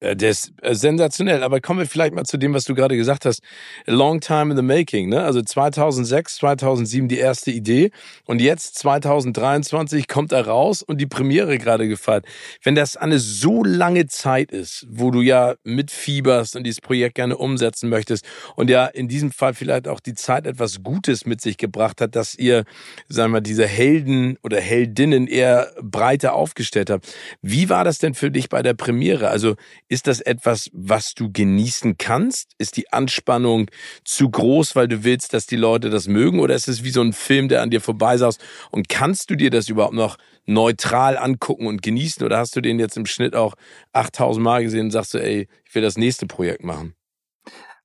Äh, 0.01 0.15
der 0.15 0.31
ist 0.31 0.53
äh, 0.61 0.75
sensationell. 0.75 1.43
Aber 1.43 1.61
kommen 1.61 1.79
wir 1.79 1.87
vielleicht 1.87 2.13
mal 2.13 2.25
zu 2.25 2.37
dem, 2.37 2.53
was 2.53 2.65
du 2.65 2.75
gerade 2.75 2.97
gesagt 2.97 3.25
hast. 3.25 3.41
A 3.87 3.91
long 3.91 4.19
time 4.19 4.51
in 4.51 4.57
the 4.57 4.63
making, 4.63 5.09
ne? 5.09 5.23
Also 5.23 5.41
2006, 5.41 6.35
2007 6.35 7.07
die 7.07 7.17
erste 7.17 7.51
Idee 7.51 7.91
und 8.25 8.41
jetzt 8.41 8.77
2023 8.79 10.07
kommt 10.07 10.31
er 10.31 10.47
raus 10.47 10.81
und 10.81 10.99
die 10.99 11.05
Premiere 11.05 11.57
gerade 11.57 11.87
gefeiert. 11.87 12.25
Wenn 12.63 12.75
das 12.75 12.97
eine 12.97 13.19
so 13.19 13.63
lange 13.63 14.07
Zeit 14.07 14.51
ist, 14.51 14.85
wo 14.89 15.11
du 15.11 15.21
ja 15.21 15.55
mitfieberst 15.63 16.55
und 16.55 16.63
dieses 16.63 16.81
Projekt 16.81 17.15
gerne 17.15 17.37
umsetzen 17.37 17.89
möchtest 17.89 18.25
und 18.55 18.69
ja 18.69 18.85
in 18.85 19.07
diesem 19.07 19.31
Fall 19.31 19.53
vielleicht 19.53 19.87
auch 19.87 19.99
die 19.99 20.13
Zeit 20.13 20.45
etwas 20.45 20.83
Gutes 20.83 21.25
mit 21.25 21.41
sich 21.41 21.57
gebracht 21.57 22.01
hat, 22.01 22.15
dass 22.15 22.35
ihr, 22.35 22.65
sagen 23.07 23.31
wir, 23.31 23.41
diese 23.41 23.65
Helden 23.65 24.37
oder 24.43 24.59
Heldinnen 24.59 25.27
eher 25.27 25.71
breiter 25.81 26.33
aufgestellt 26.33 26.89
habt. 26.89 27.07
Wie 27.41 27.69
war 27.69 27.83
das 27.83 27.99
denn 27.99 28.13
für 28.13 28.31
dich 28.31 28.49
bei 28.49 28.61
der 28.61 28.73
Premiere? 28.73 29.29
Also 29.29 29.55
ist 29.87 30.07
das 30.07 30.19
etwas, 30.19 30.69
was 30.73 31.13
du 31.13 31.31
genießen 31.31 31.97
kannst? 31.97 32.53
Ist 32.57 32.77
die 32.77 32.91
Anspannung 32.91 33.69
zu 34.03 34.29
groß, 34.29 34.75
weil 34.75 34.87
du 34.87 35.03
willst, 35.03 35.33
dass 35.33 35.45
die 35.45 35.55
Leute 35.55 35.89
das 35.89 36.07
mögen? 36.07 36.39
Oder 36.39 36.55
ist 36.55 36.67
es 36.67 36.83
wie 36.83 36.89
so 36.89 37.01
ein 37.01 37.13
Film, 37.13 37.49
der 37.49 37.61
an 37.61 37.69
dir 37.69 37.81
vorbeisaust? 37.81 38.43
Und 38.71 38.89
kannst 38.89 39.29
du 39.29 39.35
dir 39.35 39.51
das 39.51 39.69
überhaupt 39.69 39.93
noch 39.93 40.17
neutral 40.45 41.17
angucken 41.17 41.67
und 41.67 41.81
genießen? 41.81 42.25
Oder 42.25 42.39
hast 42.39 42.55
du 42.55 42.61
den 42.61 42.79
jetzt 42.79 42.97
im 42.97 43.05
Schnitt 43.05 43.35
auch 43.35 43.55
8000 43.93 44.43
Mal 44.43 44.63
gesehen 44.63 44.85
und 44.85 44.91
sagst 44.91 45.13
du, 45.13 45.19
ey, 45.19 45.47
ich 45.65 45.75
will 45.75 45.81
das 45.81 45.97
nächste 45.97 46.25
Projekt 46.25 46.63
machen? 46.63 46.95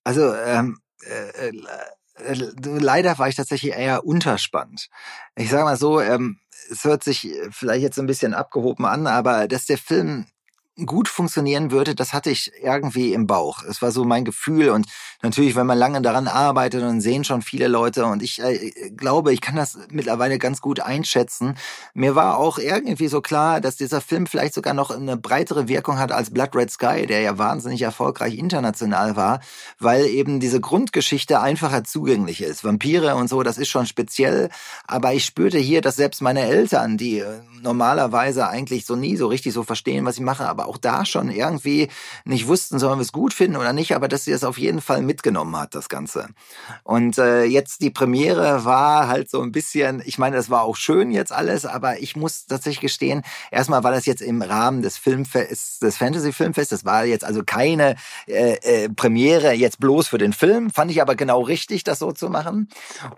Also, 0.03 0.35
ähm, 0.35 0.79
äh, 1.01 1.49
äh, 1.49 2.35
leider 2.65 3.19
war 3.19 3.29
ich 3.29 3.37
tatsächlich 3.37 3.73
eher 3.73 4.05
unterspannt. 4.05 4.89
Ich 5.37 5.51
sage 5.51 5.65
mal 5.65 5.77
so, 5.77 6.01
ähm, 6.01 6.39
es 6.71 6.85
hört 6.85 7.03
sich 7.03 7.29
vielleicht 7.51 7.83
jetzt 7.83 7.99
ein 7.99 8.07
bisschen 8.07 8.35
abgehoben 8.35 8.85
an, 8.85 9.07
aber 9.07 9.49
dass 9.49 9.67
der 9.67 9.79
Film 9.79 10.27
gut 10.87 11.09
funktionieren 11.09 11.71
würde, 11.71 11.95
das 11.95 12.13
hatte 12.13 12.31
ich 12.31 12.53
irgendwie 12.63 13.13
im 13.13 13.27
Bauch. 13.27 13.63
Es 13.65 13.83
war 13.83 13.93
so 13.93 14.05
mein 14.05 14.25
Gefühl 14.25 14.71
und 14.71 14.87
natürlich, 15.23 15.57
wenn 15.57 15.67
man 15.67 15.79
lange 15.79 16.03
daran 16.03 16.29
arbeitet, 16.29 16.83
dann 16.83 17.01
sehen 17.01 17.25
schon 17.25 17.43
viele 17.43 17.69
Leute 17.69 18.05
und 18.07 18.23
ich 18.23 18.41
äh, 18.41 18.91
glaube, 18.91 19.33
ich 19.33 19.41
kann 19.41 19.57
das 19.57 19.79
mittlerweile 19.91 20.39
ganz 20.39 20.61
gut 20.61 20.81
einschätzen. 20.81 21.57
Mir 21.95 22.15
war 22.15 22.39
auch 22.39 22.59
irgendwie 22.59 23.09
so 23.09 23.21
klar, 23.21 23.61
dass 23.61 23.77
dieser 23.77 24.01
Film 24.01 24.27
vielleicht 24.27 24.55
sogar 24.55 24.75
noch 24.75 24.91
eine 24.91 25.17
breitere 25.17 25.69
Wirkung 25.69 25.99
hat 25.99 26.13
als 26.13 26.31
Blood 26.31 26.55
Red 26.55 26.71
Sky, 26.71 27.07
der 27.07 27.21
ja 27.21 27.39
wahnsinnig 27.39 27.83
erfolgreich 27.83 28.39
international 28.39 29.17
war, 29.17 29.41
weil 29.79 30.07
eben 30.07 30.41
diese 30.41 30.61
Grundgeschichte 30.61 31.41
einfacher 31.41 31.85
zugänglich 31.85 32.43
ist. 32.43 32.65
Vampire 32.65 33.17
und 33.17 33.29
so, 33.29 33.43
das 33.43 33.59
ist 33.59 33.69
schon 33.69 33.87
speziell, 33.87 34.51
aber 34.87 35.13
ich 35.13 35.25
spürte 35.25 35.59
hier, 35.59 35.81
dass 35.81 35.97
selbst 35.97 36.23
meine 36.23 36.43
Eltern, 36.43 36.97
die 36.97 37.19
äh, 37.19 37.41
normalerweise 37.63 38.49
eigentlich 38.49 38.87
so 38.87 38.97
nie 38.97 39.17
so 39.17 39.27
richtig 39.27 39.53
so 39.53 39.63
verstehen, 39.63 40.05
was 40.05 40.17
ich 40.17 40.23
mache, 40.23 40.49
aber 40.49 40.67
auch 40.71 40.79
da 40.79 41.05
schon 41.05 41.31
irgendwie 41.31 41.89
nicht 42.25 42.47
wussten, 42.47 42.79
sollen 42.79 42.99
wir 42.99 43.03
es 43.03 43.13
gut 43.13 43.35
finden 43.35 43.57
oder 43.57 43.73
nicht, 43.73 43.95
aber 43.95 44.07
dass 44.07 44.25
sie 44.25 44.31
es 44.31 44.45
auf 44.45 44.57
jeden 44.57 44.81
Fall 44.81 45.03
mitgenommen 45.03 45.57
hat, 45.57 45.75
das 45.75 45.89
Ganze. 45.89 46.29
Und 46.85 47.19
äh, 47.19 47.45
jetzt 47.45 47.83
die 47.83 47.91
Premiere 47.91 48.65
war 48.65 49.09
halt 49.09 49.29
so 49.29 49.43
ein 49.43 49.51
bisschen, 49.51 50.01
ich 50.05 50.19
meine, 50.19 50.37
das 50.37 50.49
war 50.49 50.63
auch 50.63 50.77
schön 50.77 51.11
jetzt 51.11 51.33
alles, 51.33 51.67
aber 51.67 52.01
ich 52.01 52.15
muss 52.15 52.47
tatsächlich 52.47 52.81
gestehen, 52.81 53.23
erstmal 53.51 53.83
war 53.83 53.91
das 53.91 54.07
jetzt 54.07 54.23
im 54.23 54.43
Rahmen 54.43 54.83
des 54.83 54.97
Filmfests, 54.97 55.81
des 55.81 55.97
Fantasy-Filmfests, 55.97 56.71
das 56.71 56.85
war 56.85 57.05
jetzt 57.05 57.25
also 57.25 57.43
keine 57.45 57.97
äh, 58.27 58.85
äh, 58.85 58.89
Premiere 58.89 59.53
jetzt 59.53 59.81
bloß 59.81 60.07
für 60.07 60.19
den 60.19 60.33
Film, 60.33 60.71
fand 60.71 60.91
ich 60.93 61.03
aber 61.03 61.17
genau 61.17 61.41
richtig, 61.41 61.83
das 61.83 61.99
so 61.99 62.13
zu 62.13 62.31
machen. 62.31 62.69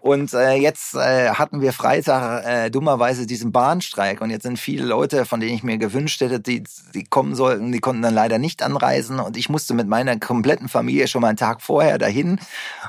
Und 0.00 0.32
äh, 0.32 0.55
jetzt 0.55 0.94
äh, 0.94 1.30
hatten 1.30 1.61
wir 1.61 1.72
Freitag 1.72 2.46
äh, 2.46 2.70
dummerweise 2.70 3.26
diesen 3.26 3.53
Bahnstreik 3.53 4.20
und 4.20 4.30
jetzt 4.30 4.44
sind 4.44 4.59
viele 4.59 4.84
Leute, 4.86 5.26
von 5.26 5.40
denen 5.40 5.55
ich 5.55 5.62
mir 5.62 5.78
gewünscht 5.78 6.20
hätte, 6.20 6.40
die, 6.40 6.64
die 6.94 7.05
kommen 7.05 7.32
sollten, 7.35 7.72
die 7.72 7.80
konnten 7.80 8.03
dann 8.03 8.14
leider 8.14 8.39
nicht 8.39 8.62
anreisen. 8.62 9.20
Und 9.20 9.37
ich 9.37 9.49
musste 9.49 9.74
mit 9.74 9.89
meiner 9.89 10.18
kompletten 10.18 10.68
Familie 10.68 11.09
schon 11.09 11.22
mal 11.22 11.28
einen 11.28 11.37
Tag 11.37 11.62
vorher 11.62 11.99
dahin. 11.99 12.41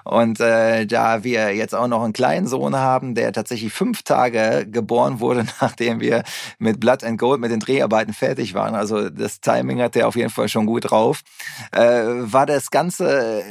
Und 0.04 0.40
äh, 0.40 0.86
da 0.86 1.24
wir 1.24 1.56
jetzt 1.56 1.76
auch 1.76 1.88
noch 1.88 2.04
einen 2.04 2.14
kleinen 2.14 2.48
Sohn 2.48 2.76
haben, 2.76 3.16
der 3.16 3.34
tatsächlich 3.34 3.74
fünf 3.74 4.04
Tage 4.04 4.68
geboren 4.70 5.20
wurde, 5.20 5.46
nachdem 5.62 6.00
wir 6.00 6.24
mit 6.60 6.80
Blood 6.80 7.04
and 7.04 7.20
Gold 7.20 7.42
mit 7.42 7.52
den 7.52 7.60
Dreharbeiten 7.60 8.14
fertig 8.14 8.54
waren, 8.54 8.76
also 8.76 9.10
das 9.10 9.42
Timing 9.42 9.82
hat 9.82 9.96
der 9.96 10.08
auf 10.08 10.16
jeden 10.16 10.30
Fall 10.30 10.50
schon 10.50 10.66
gut 10.66 10.92
drauf, 10.92 11.22
äh, 11.72 11.82
war 11.82 12.46
das 12.46 12.72
Ganze 12.72 13.44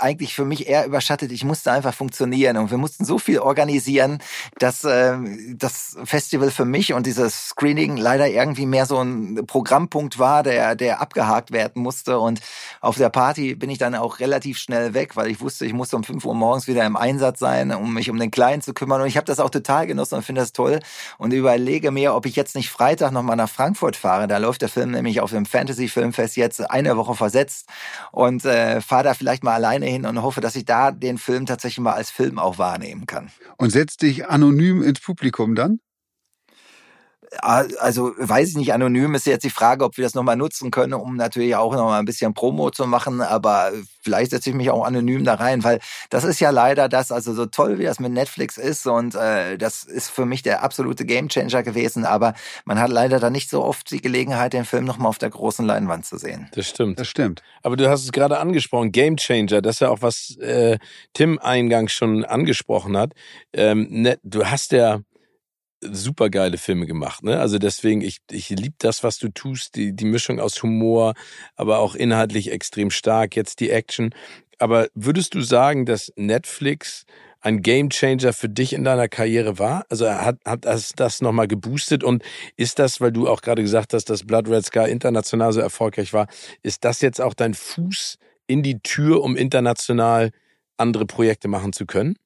eigentlich 0.00 0.34
für 0.34 0.44
mich 0.44 0.68
eher 0.68 0.86
überschattet. 0.86 1.32
Ich 1.32 1.44
musste 1.44 1.72
einfach 1.72 1.94
funktionieren 1.94 2.56
und 2.56 2.70
wir 2.70 2.78
mussten 2.78 3.04
so 3.04 3.18
viel 3.18 3.38
organisieren, 3.38 4.18
dass 4.58 4.84
äh, 4.84 5.16
das 5.54 5.96
Festival 6.04 6.50
für 6.50 6.64
mich 6.64 6.92
und 6.92 7.06
dieses 7.06 7.48
Screening 7.48 7.96
leider 7.96 8.28
irgendwie 8.28 8.66
mehr 8.66 8.86
so 8.86 9.00
ein 9.00 9.46
Programmpunkt 9.46 10.18
war, 10.18 10.42
der, 10.42 10.74
der 10.74 11.00
abgehakt 11.00 11.52
werden 11.52 11.82
musste. 11.82 12.18
Und 12.18 12.40
auf 12.80 12.96
der 12.96 13.10
Party 13.10 13.54
bin 13.54 13.70
ich 13.70 13.78
dann 13.78 13.94
auch 13.94 14.20
relativ 14.20 14.58
schnell 14.58 14.94
weg, 14.94 15.16
weil 15.16 15.30
ich 15.30 15.40
wusste, 15.40 15.66
ich 15.66 15.72
musste 15.72 15.96
um 15.96 16.04
5 16.04 16.24
Uhr 16.24 16.34
morgens 16.34 16.66
wieder 16.66 16.84
im 16.84 16.96
Einsatz 16.96 17.38
sein, 17.38 17.72
um 17.72 17.94
mich 17.94 18.10
um 18.10 18.18
den 18.18 18.30
Kleinen 18.30 18.62
zu 18.62 18.74
kümmern. 18.74 19.00
Und 19.00 19.08
ich 19.08 19.16
habe 19.16 19.26
das 19.26 19.40
auch 19.40 19.50
total 19.50 19.86
genossen 19.86 20.16
und 20.16 20.22
finde 20.22 20.40
das 20.40 20.52
toll 20.52 20.80
und 21.18 21.32
überlege 21.32 21.90
mir, 21.90 22.14
ob 22.14 22.26
ich 22.26 22.36
jetzt 22.36 22.54
nicht 22.54 22.70
Freitag 22.70 23.12
nochmal 23.12 23.36
nach 23.36 23.50
Frankfurt 23.50 23.96
fahre. 23.96 24.28
Da 24.28 24.38
läuft 24.38 24.62
der 24.62 24.68
Film 24.68 24.90
nämlich 24.90 25.20
auf 25.20 25.30
dem 25.30 25.46
Fantasy 25.46 25.88
Filmfest 25.88 26.36
jetzt 26.36 26.70
eine 26.70 26.96
Woche 26.96 27.14
versetzt 27.14 27.68
und 28.12 28.44
äh, 28.44 28.80
fahre 28.80 29.04
da 29.04 29.14
vielleicht 29.14 29.44
mal 29.44 29.54
alleine 29.54 29.85
hin 29.86 30.06
und 30.06 30.22
hoffe, 30.22 30.40
dass 30.40 30.56
ich 30.56 30.64
da 30.64 30.90
den 30.90 31.18
Film 31.18 31.46
tatsächlich 31.46 31.80
mal 31.80 31.92
als 31.92 32.10
Film 32.10 32.38
auch 32.38 32.58
wahrnehmen 32.58 33.06
kann. 33.06 33.30
Und 33.56 33.70
setzt 33.70 34.02
dich 34.02 34.28
anonym 34.28 34.82
ins 34.82 35.00
Publikum 35.00 35.54
dann? 35.54 35.80
Also 37.42 38.12
weiß 38.16 38.50
ich 38.50 38.56
nicht, 38.56 38.72
anonym 38.72 39.14
ist 39.14 39.26
jetzt 39.26 39.44
die 39.44 39.50
Frage, 39.50 39.84
ob 39.84 39.96
wir 39.96 40.04
das 40.04 40.14
nochmal 40.14 40.36
nutzen 40.36 40.70
können, 40.70 40.94
um 40.94 41.16
natürlich 41.16 41.56
auch 41.56 41.74
nochmal 41.74 42.00
ein 42.00 42.04
bisschen 42.04 42.34
Promo 42.34 42.70
zu 42.70 42.86
machen, 42.86 43.20
aber 43.20 43.72
vielleicht 44.02 44.30
setze 44.30 44.50
ich 44.50 44.56
mich 44.56 44.70
auch 44.70 44.84
anonym 44.84 45.24
da 45.24 45.34
rein, 45.34 45.64
weil 45.64 45.80
das 46.10 46.24
ist 46.24 46.40
ja 46.40 46.50
leider 46.50 46.88
das, 46.88 47.10
also 47.10 47.34
so 47.34 47.46
toll 47.46 47.78
wie 47.78 47.84
das 47.84 48.00
mit 48.00 48.12
Netflix 48.12 48.56
ist 48.56 48.86
und 48.86 49.14
äh, 49.14 49.58
das 49.58 49.84
ist 49.84 50.10
für 50.10 50.26
mich 50.26 50.42
der 50.42 50.62
absolute 50.62 51.04
Gamechanger 51.04 51.62
gewesen, 51.62 52.04
aber 52.04 52.34
man 52.64 52.78
hat 52.78 52.90
leider 52.90 53.18
da 53.18 53.30
nicht 53.30 53.50
so 53.50 53.64
oft 53.64 53.90
die 53.90 54.00
Gelegenheit, 54.00 54.52
den 54.52 54.64
Film 54.64 54.84
nochmal 54.84 55.08
auf 55.08 55.18
der 55.18 55.30
großen 55.30 55.64
Leinwand 55.66 56.06
zu 56.06 56.18
sehen. 56.18 56.48
Das 56.54 56.68
stimmt. 56.68 56.98
Das 56.98 57.08
stimmt. 57.08 57.42
Aber 57.62 57.76
du 57.76 57.88
hast 57.88 58.04
es 58.04 58.12
gerade 58.12 58.38
angesprochen, 58.38 58.92
Gamechanger, 58.92 59.60
das 59.62 59.76
ist 59.76 59.80
ja 59.80 59.90
auch 59.90 60.02
was 60.02 60.36
äh, 60.38 60.78
Tim 61.12 61.38
eingangs 61.38 61.92
schon 61.92 62.24
angesprochen 62.24 62.96
hat. 62.96 63.12
Ähm, 63.52 63.88
ne, 63.90 64.18
du 64.22 64.44
hast 64.44 64.72
ja 64.72 65.00
super 65.80 66.30
geile 66.30 66.58
Filme 66.58 66.86
gemacht. 66.86 67.22
Ne? 67.22 67.38
Also 67.38 67.58
deswegen, 67.58 68.00
ich, 68.00 68.18
ich 68.30 68.50
liebe 68.50 68.76
das, 68.78 69.02
was 69.04 69.18
du 69.18 69.28
tust, 69.28 69.76
die, 69.76 69.94
die 69.94 70.04
Mischung 70.04 70.40
aus 70.40 70.62
Humor, 70.62 71.14
aber 71.54 71.78
auch 71.78 71.94
inhaltlich 71.94 72.50
extrem 72.50 72.90
stark, 72.90 73.36
jetzt 73.36 73.60
die 73.60 73.70
Action. 73.70 74.14
Aber 74.58 74.88
würdest 74.94 75.34
du 75.34 75.40
sagen, 75.40 75.84
dass 75.84 76.12
Netflix 76.16 77.04
ein 77.40 77.62
Gamechanger 77.62 78.32
für 78.32 78.48
dich 78.48 78.72
in 78.72 78.84
deiner 78.84 79.08
Karriere 79.08 79.58
war? 79.58 79.84
Also 79.90 80.08
hat, 80.10 80.38
hat 80.44 80.64
das, 80.64 80.92
das 80.96 81.20
nochmal 81.20 81.46
geboostet 81.46 82.02
und 82.02 82.22
ist 82.56 82.78
das, 82.78 83.00
weil 83.00 83.12
du 83.12 83.28
auch 83.28 83.42
gerade 83.42 83.62
gesagt 83.62 83.92
hast, 83.92 84.06
dass 84.06 84.24
Blood 84.24 84.48
Red 84.48 84.66
Sky 84.66 84.90
international 84.90 85.52
so 85.52 85.60
erfolgreich 85.60 86.12
war, 86.12 86.26
ist 86.62 86.84
das 86.84 87.02
jetzt 87.02 87.20
auch 87.20 87.34
dein 87.34 87.54
Fuß 87.54 88.18
in 88.46 88.62
die 88.62 88.80
Tür, 88.80 89.22
um 89.22 89.36
international 89.36 90.30
andere 90.78 91.06
Projekte 91.06 91.48
machen 91.48 91.72
zu 91.72 91.86
können? 91.86 92.16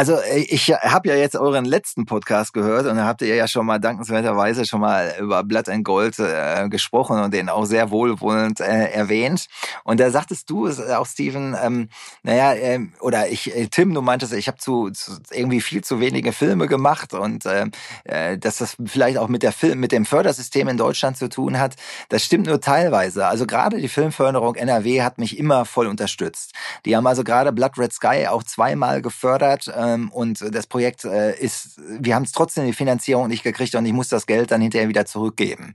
Also 0.00 0.14
äh, 0.14 0.38
ich 0.48 0.70
habe 0.70 1.10
ja 1.10 1.14
jetzt 1.14 1.36
euren 1.36 1.66
letzten 1.66 2.06
Podcast 2.06 2.54
gehört 2.54 2.86
und 2.86 2.96
da 2.96 3.04
habt 3.04 3.20
ihr 3.20 3.34
ja 3.34 3.46
schon 3.46 3.66
mal 3.66 3.78
dankenswerterweise 3.78 4.64
schon 4.64 4.80
mal 4.80 5.14
über 5.20 5.44
Blatt 5.44 5.68
and 5.68 5.84
Gold 5.84 6.18
äh, 6.18 6.70
gesprochen 6.70 7.20
und 7.20 7.34
den 7.34 7.50
auch 7.50 7.66
sehr 7.66 7.90
wohlwollend 7.90 8.60
äh, 8.60 8.86
erwähnt. 8.92 9.44
Und 9.84 10.00
da 10.00 10.10
sagtest 10.10 10.48
du 10.48 10.68
auch, 10.68 11.04
Steven, 11.04 11.54
ähm, 11.62 11.90
naja, 12.22 12.54
äh, 12.54 12.80
oder 13.00 13.28
ich, 13.28 13.54
äh, 13.54 13.66
Tim, 13.66 13.92
du 13.92 14.00
meintest, 14.00 14.32
ich 14.32 14.48
habe 14.48 14.56
zu, 14.56 14.88
zu, 14.88 15.18
irgendwie 15.32 15.60
viel 15.60 15.84
zu 15.84 16.00
wenige 16.00 16.32
Filme 16.32 16.66
gemacht 16.66 17.12
und 17.12 17.44
äh, 17.44 17.66
äh, 18.04 18.38
dass 18.38 18.56
das 18.56 18.78
vielleicht 18.86 19.18
auch 19.18 19.28
mit 19.28 19.42
der 19.42 19.52
Film, 19.52 19.80
mit 19.80 19.92
dem 19.92 20.06
Fördersystem 20.06 20.66
in 20.68 20.78
Deutschland 20.78 21.18
zu 21.18 21.28
tun 21.28 21.58
hat. 21.58 21.74
Das 22.08 22.24
stimmt 22.24 22.46
nur 22.46 22.62
teilweise. 22.62 23.26
Also 23.26 23.46
gerade 23.46 23.76
die 23.76 23.88
Filmförderung 23.88 24.54
NRW 24.54 25.02
hat 25.02 25.18
mich 25.18 25.38
immer 25.38 25.66
voll 25.66 25.88
unterstützt. 25.88 26.54
Die 26.86 26.96
haben 26.96 27.06
also 27.06 27.22
gerade 27.22 27.52
Blood 27.52 27.76
Red 27.76 27.92
Sky 27.92 28.28
auch 28.28 28.44
zweimal 28.44 29.02
gefördert 29.02 29.70
ähm, 29.94 30.10
und 30.10 30.44
das 30.54 30.66
Projekt 30.66 31.04
äh, 31.04 31.38
ist, 31.38 31.78
wir 31.78 32.14
haben 32.14 32.24
es 32.24 32.32
trotzdem 32.32 32.66
die 32.66 32.72
Finanzierung 32.72 33.28
nicht 33.28 33.42
gekriegt 33.42 33.74
und 33.74 33.86
ich 33.86 33.92
muss 33.92 34.08
das 34.08 34.26
Geld 34.26 34.50
dann 34.50 34.60
hinterher 34.60 34.88
wieder 34.88 35.06
zurückgeben. 35.06 35.74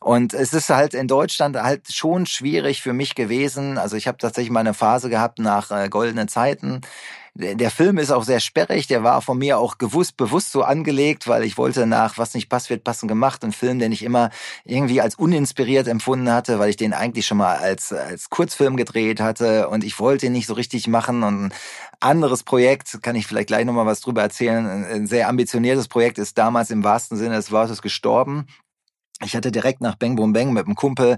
Und 0.00 0.34
es 0.34 0.52
ist 0.52 0.68
halt 0.68 0.92
in 0.92 1.08
Deutschland 1.08 1.56
halt 1.56 1.90
schon 1.90 2.26
schwierig 2.26 2.82
für 2.82 2.92
mich 2.92 3.14
gewesen. 3.14 3.78
Also 3.78 3.96
ich 3.96 4.06
habe 4.06 4.18
tatsächlich 4.18 4.50
mal 4.50 4.60
eine 4.60 4.74
Phase 4.74 5.08
gehabt 5.08 5.38
nach 5.38 5.70
äh, 5.70 5.88
goldenen 5.88 6.28
Zeiten 6.28 6.82
der 7.36 7.70
Film 7.72 7.98
ist 7.98 8.12
auch 8.12 8.22
sehr 8.22 8.38
sperrig, 8.38 8.86
der 8.86 9.02
war 9.02 9.20
von 9.20 9.38
mir 9.38 9.58
auch 9.58 9.78
gewusst, 9.78 10.16
bewusst 10.16 10.52
so 10.52 10.62
angelegt, 10.62 11.26
weil 11.26 11.42
ich 11.42 11.58
wollte 11.58 11.84
nach 11.84 12.16
Was 12.16 12.32
nicht 12.34 12.48
passt, 12.48 12.70
wird 12.70 12.84
passend 12.84 13.08
gemacht. 13.08 13.42
Ein 13.44 13.50
Film, 13.50 13.80
den 13.80 13.90
ich 13.90 14.04
immer 14.04 14.30
irgendwie 14.64 15.00
als 15.00 15.16
uninspiriert 15.16 15.88
empfunden 15.88 16.30
hatte, 16.30 16.60
weil 16.60 16.70
ich 16.70 16.76
den 16.76 16.92
eigentlich 16.92 17.26
schon 17.26 17.38
mal 17.38 17.56
als, 17.56 17.92
als 17.92 18.30
Kurzfilm 18.30 18.76
gedreht 18.76 19.20
hatte 19.20 19.68
und 19.68 19.82
ich 19.82 19.98
wollte 19.98 20.26
ihn 20.26 20.32
nicht 20.32 20.46
so 20.46 20.54
richtig 20.54 20.86
machen 20.86 21.24
und 21.24 21.46
ein 21.46 21.54
anderes 21.98 22.44
Projekt, 22.44 23.02
kann 23.02 23.16
ich 23.16 23.26
vielleicht 23.26 23.48
gleich 23.48 23.64
nochmal 23.64 23.86
was 23.86 24.00
drüber 24.00 24.22
erzählen, 24.22 24.66
ein 24.84 25.06
sehr 25.08 25.28
ambitioniertes 25.28 25.88
Projekt 25.88 26.18
ist 26.18 26.38
damals 26.38 26.70
im 26.70 26.84
wahrsten 26.84 27.18
Sinne 27.18 27.34
des 27.34 27.50
Wortes 27.50 27.82
gestorben. 27.82 28.46
Ich 29.24 29.34
hatte 29.34 29.50
direkt 29.50 29.80
nach 29.80 29.96
Bang 29.96 30.14
Boom 30.14 30.32
Bang 30.32 30.52
mit 30.52 30.66
einem 30.66 30.76
Kumpel 30.76 31.16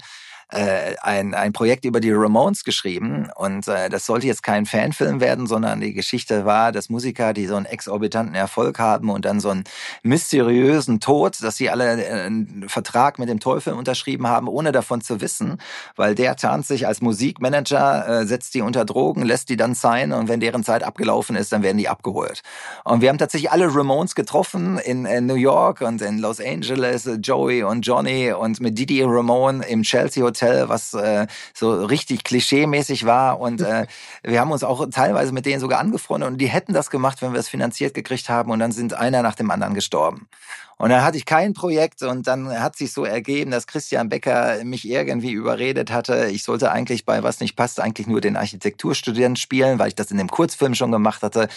äh, 0.53 0.95
ein, 1.03 1.35
ein 1.35 1.53
Projekt 1.53 1.85
über 1.85 1.99
die 1.99 2.13
Ramones 2.13 2.63
geschrieben 2.63 3.31
und 3.35 3.67
äh, 3.67 3.89
das 3.89 4.07
sollte 4.07 4.29
jetzt 4.29 4.45
kein 4.45 4.65
Fanfilm 4.65 5.21
werden, 5.21 5.49
sondern 5.49 5.81
die 5.81 5.93
Geschichte 5.93 6.45
war, 6.45 6.71
dass 6.71 6.89
Musiker, 6.89 7.33
die 7.33 7.47
so 7.47 7.57
einen 7.57 7.67
exorbitanten 7.67 8.37
Erfolg 8.37 8.79
haben 8.79 9.11
und 9.11 9.25
dann 9.25 9.41
so 9.41 9.51
einen 9.51 9.65
mysteriösen 10.05 11.01
Tod, 11.01 11.43
dass 11.43 11.57
sie 11.57 11.69
alle 11.69 12.01
äh, 12.01 12.27
einen 12.27 12.69
Vertrag 12.69 13.19
mit 13.19 13.29
dem 13.29 13.41
Teufel 13.41 13.73
unterschrieben 13.73 14.29
haben, 14.29 14.47
ohne 14.47 14.71
davon 14.71 15.01
zu 15.01 15.21
wissen, 15.21 15.59
weil 15.97 16.15
der 16.15 16.37
tarnt 16.37 16.65
sich 16.65 16.87
als 16.87 17.01
Musikmanager, 17.01 18.21
äh, 18.21 18.27
setzt 18.27 18.55
die 18.55 18.61
unter 18.61 18.85
Drogen, 18.85 19.23
lässt 19.23 19.49
die 19.49 19.57
dann 19.57 19.75
sein 19.75 20.13
und 20.13 20.29
wenn 20.29 20.39
deren 20.39 20.63
Zeit 20.63 20.85
abgelaufen 20.85 21.35
ist, 21.35 21.51
dann 21.53 21.65
werden 21.65 21.79
die 21.79 21.89
abgeholt. 21.89 22.43
Und 22.85 23.01
wir 23.01 23.09
haben 23.09 23.19
tatsächlich 23.19 23.51
alle 23.51 23.75
Ramones 23.75 24.15
getroffen 24.15 24.79
in, 24.79 25.07
in 25.07 25.27
New 25.27 25.35
York 25.35 25.81
und 25.81 26.03
in 26.03 26.19
Los 26.19 26.41
Angeles, 26.41 27.11
Joey 27.21 27.65
und 27.65 27.85
Johnny 27.85 28.33
und 28.33 28.61
mit 28.61 28.79
Didi 28.79 29.03
Ramone 29.03 29.67
im 29.67 29.83
Chelsea 29.83 30.23
Hotel 30.23 30.36
Hotel, 30.37 30.69
was 30.69 30.95
äh, 30.95 31.27
so 31.55 31.85
richtig 31.85 32.25
klischee-mäßig 32.25 33.07
war. 33.07 33.41
Und 33.41 33.61
äh, 33.61 33.87
wir 34.23 34.41
haben 34.41 34.53
uns 34.53 34.65
auch 34.65 34.87
teilweise 34.91 35.33
mit 35.33 35.47
denen 35.47 35.61
sogar 35.61 35.81
angefreundet 35.81 36.31
und 36.31 36.39
die 36.39 36.49
hätten 36.49 36.73
das 36.73 36.91
gemacht, 36.91 37.23
wenn 37.23 37.33
wir 37.33 37.41
es 37.41 37.49
finanziert 37.49 37.95
gekriegt 37.95 38.29
haben. 38.29 38.51
Und 38.51 38.59
dann 38.59 38.73
sind 38.73 38.95
einer 38.95 39.23
nach 39.23 39.35
dem 39.35 39.51
anderen 39.51 39.75
gestorben. 39.75 40.29
Und 40.79 40.91
dann 40.91 41.03
hatte 41.03 41.17
ich 41.17 41.25
kein 41.25 41.55
Projekt 41.55 42.03
und 42.03 42.27
dann 42.27 42.51
hat 42.61 42.77
sich 42.77 42.93
so 42.93 43.07
ergeben, 43.07 43.51
dass 43.51 43.67
Christian 43.67 44.11
Becker 44.11 44.63
mich 44.63 44.87
irgendwie 44.87 45.33
überredet 45.33 45.91
hatte, 45.91 46.29
ich 46.31 46.43
sollte 46.43 46.71
eigentlich 46.71 47.07
bei 47.07 47.23
Was 47.23 47.41
nicht 47.41 47.57
passt 47.57 47.81
eigentlich 47.81 48.07
nur 48.07 48.21
den 48.21 48.37
Architekturstudenten 48.37 49.37
spielen, 49.37 49.79
weil 49.79 49.89
ich 49.89 49.95
das 49.95 50.11
in 50.11 50.19
dem 50.19 50.29
Kurzfilm 50.29 50.75
schon 50.75 50.93
gemacht 50.93 51.23
hatte. 51.23 51.49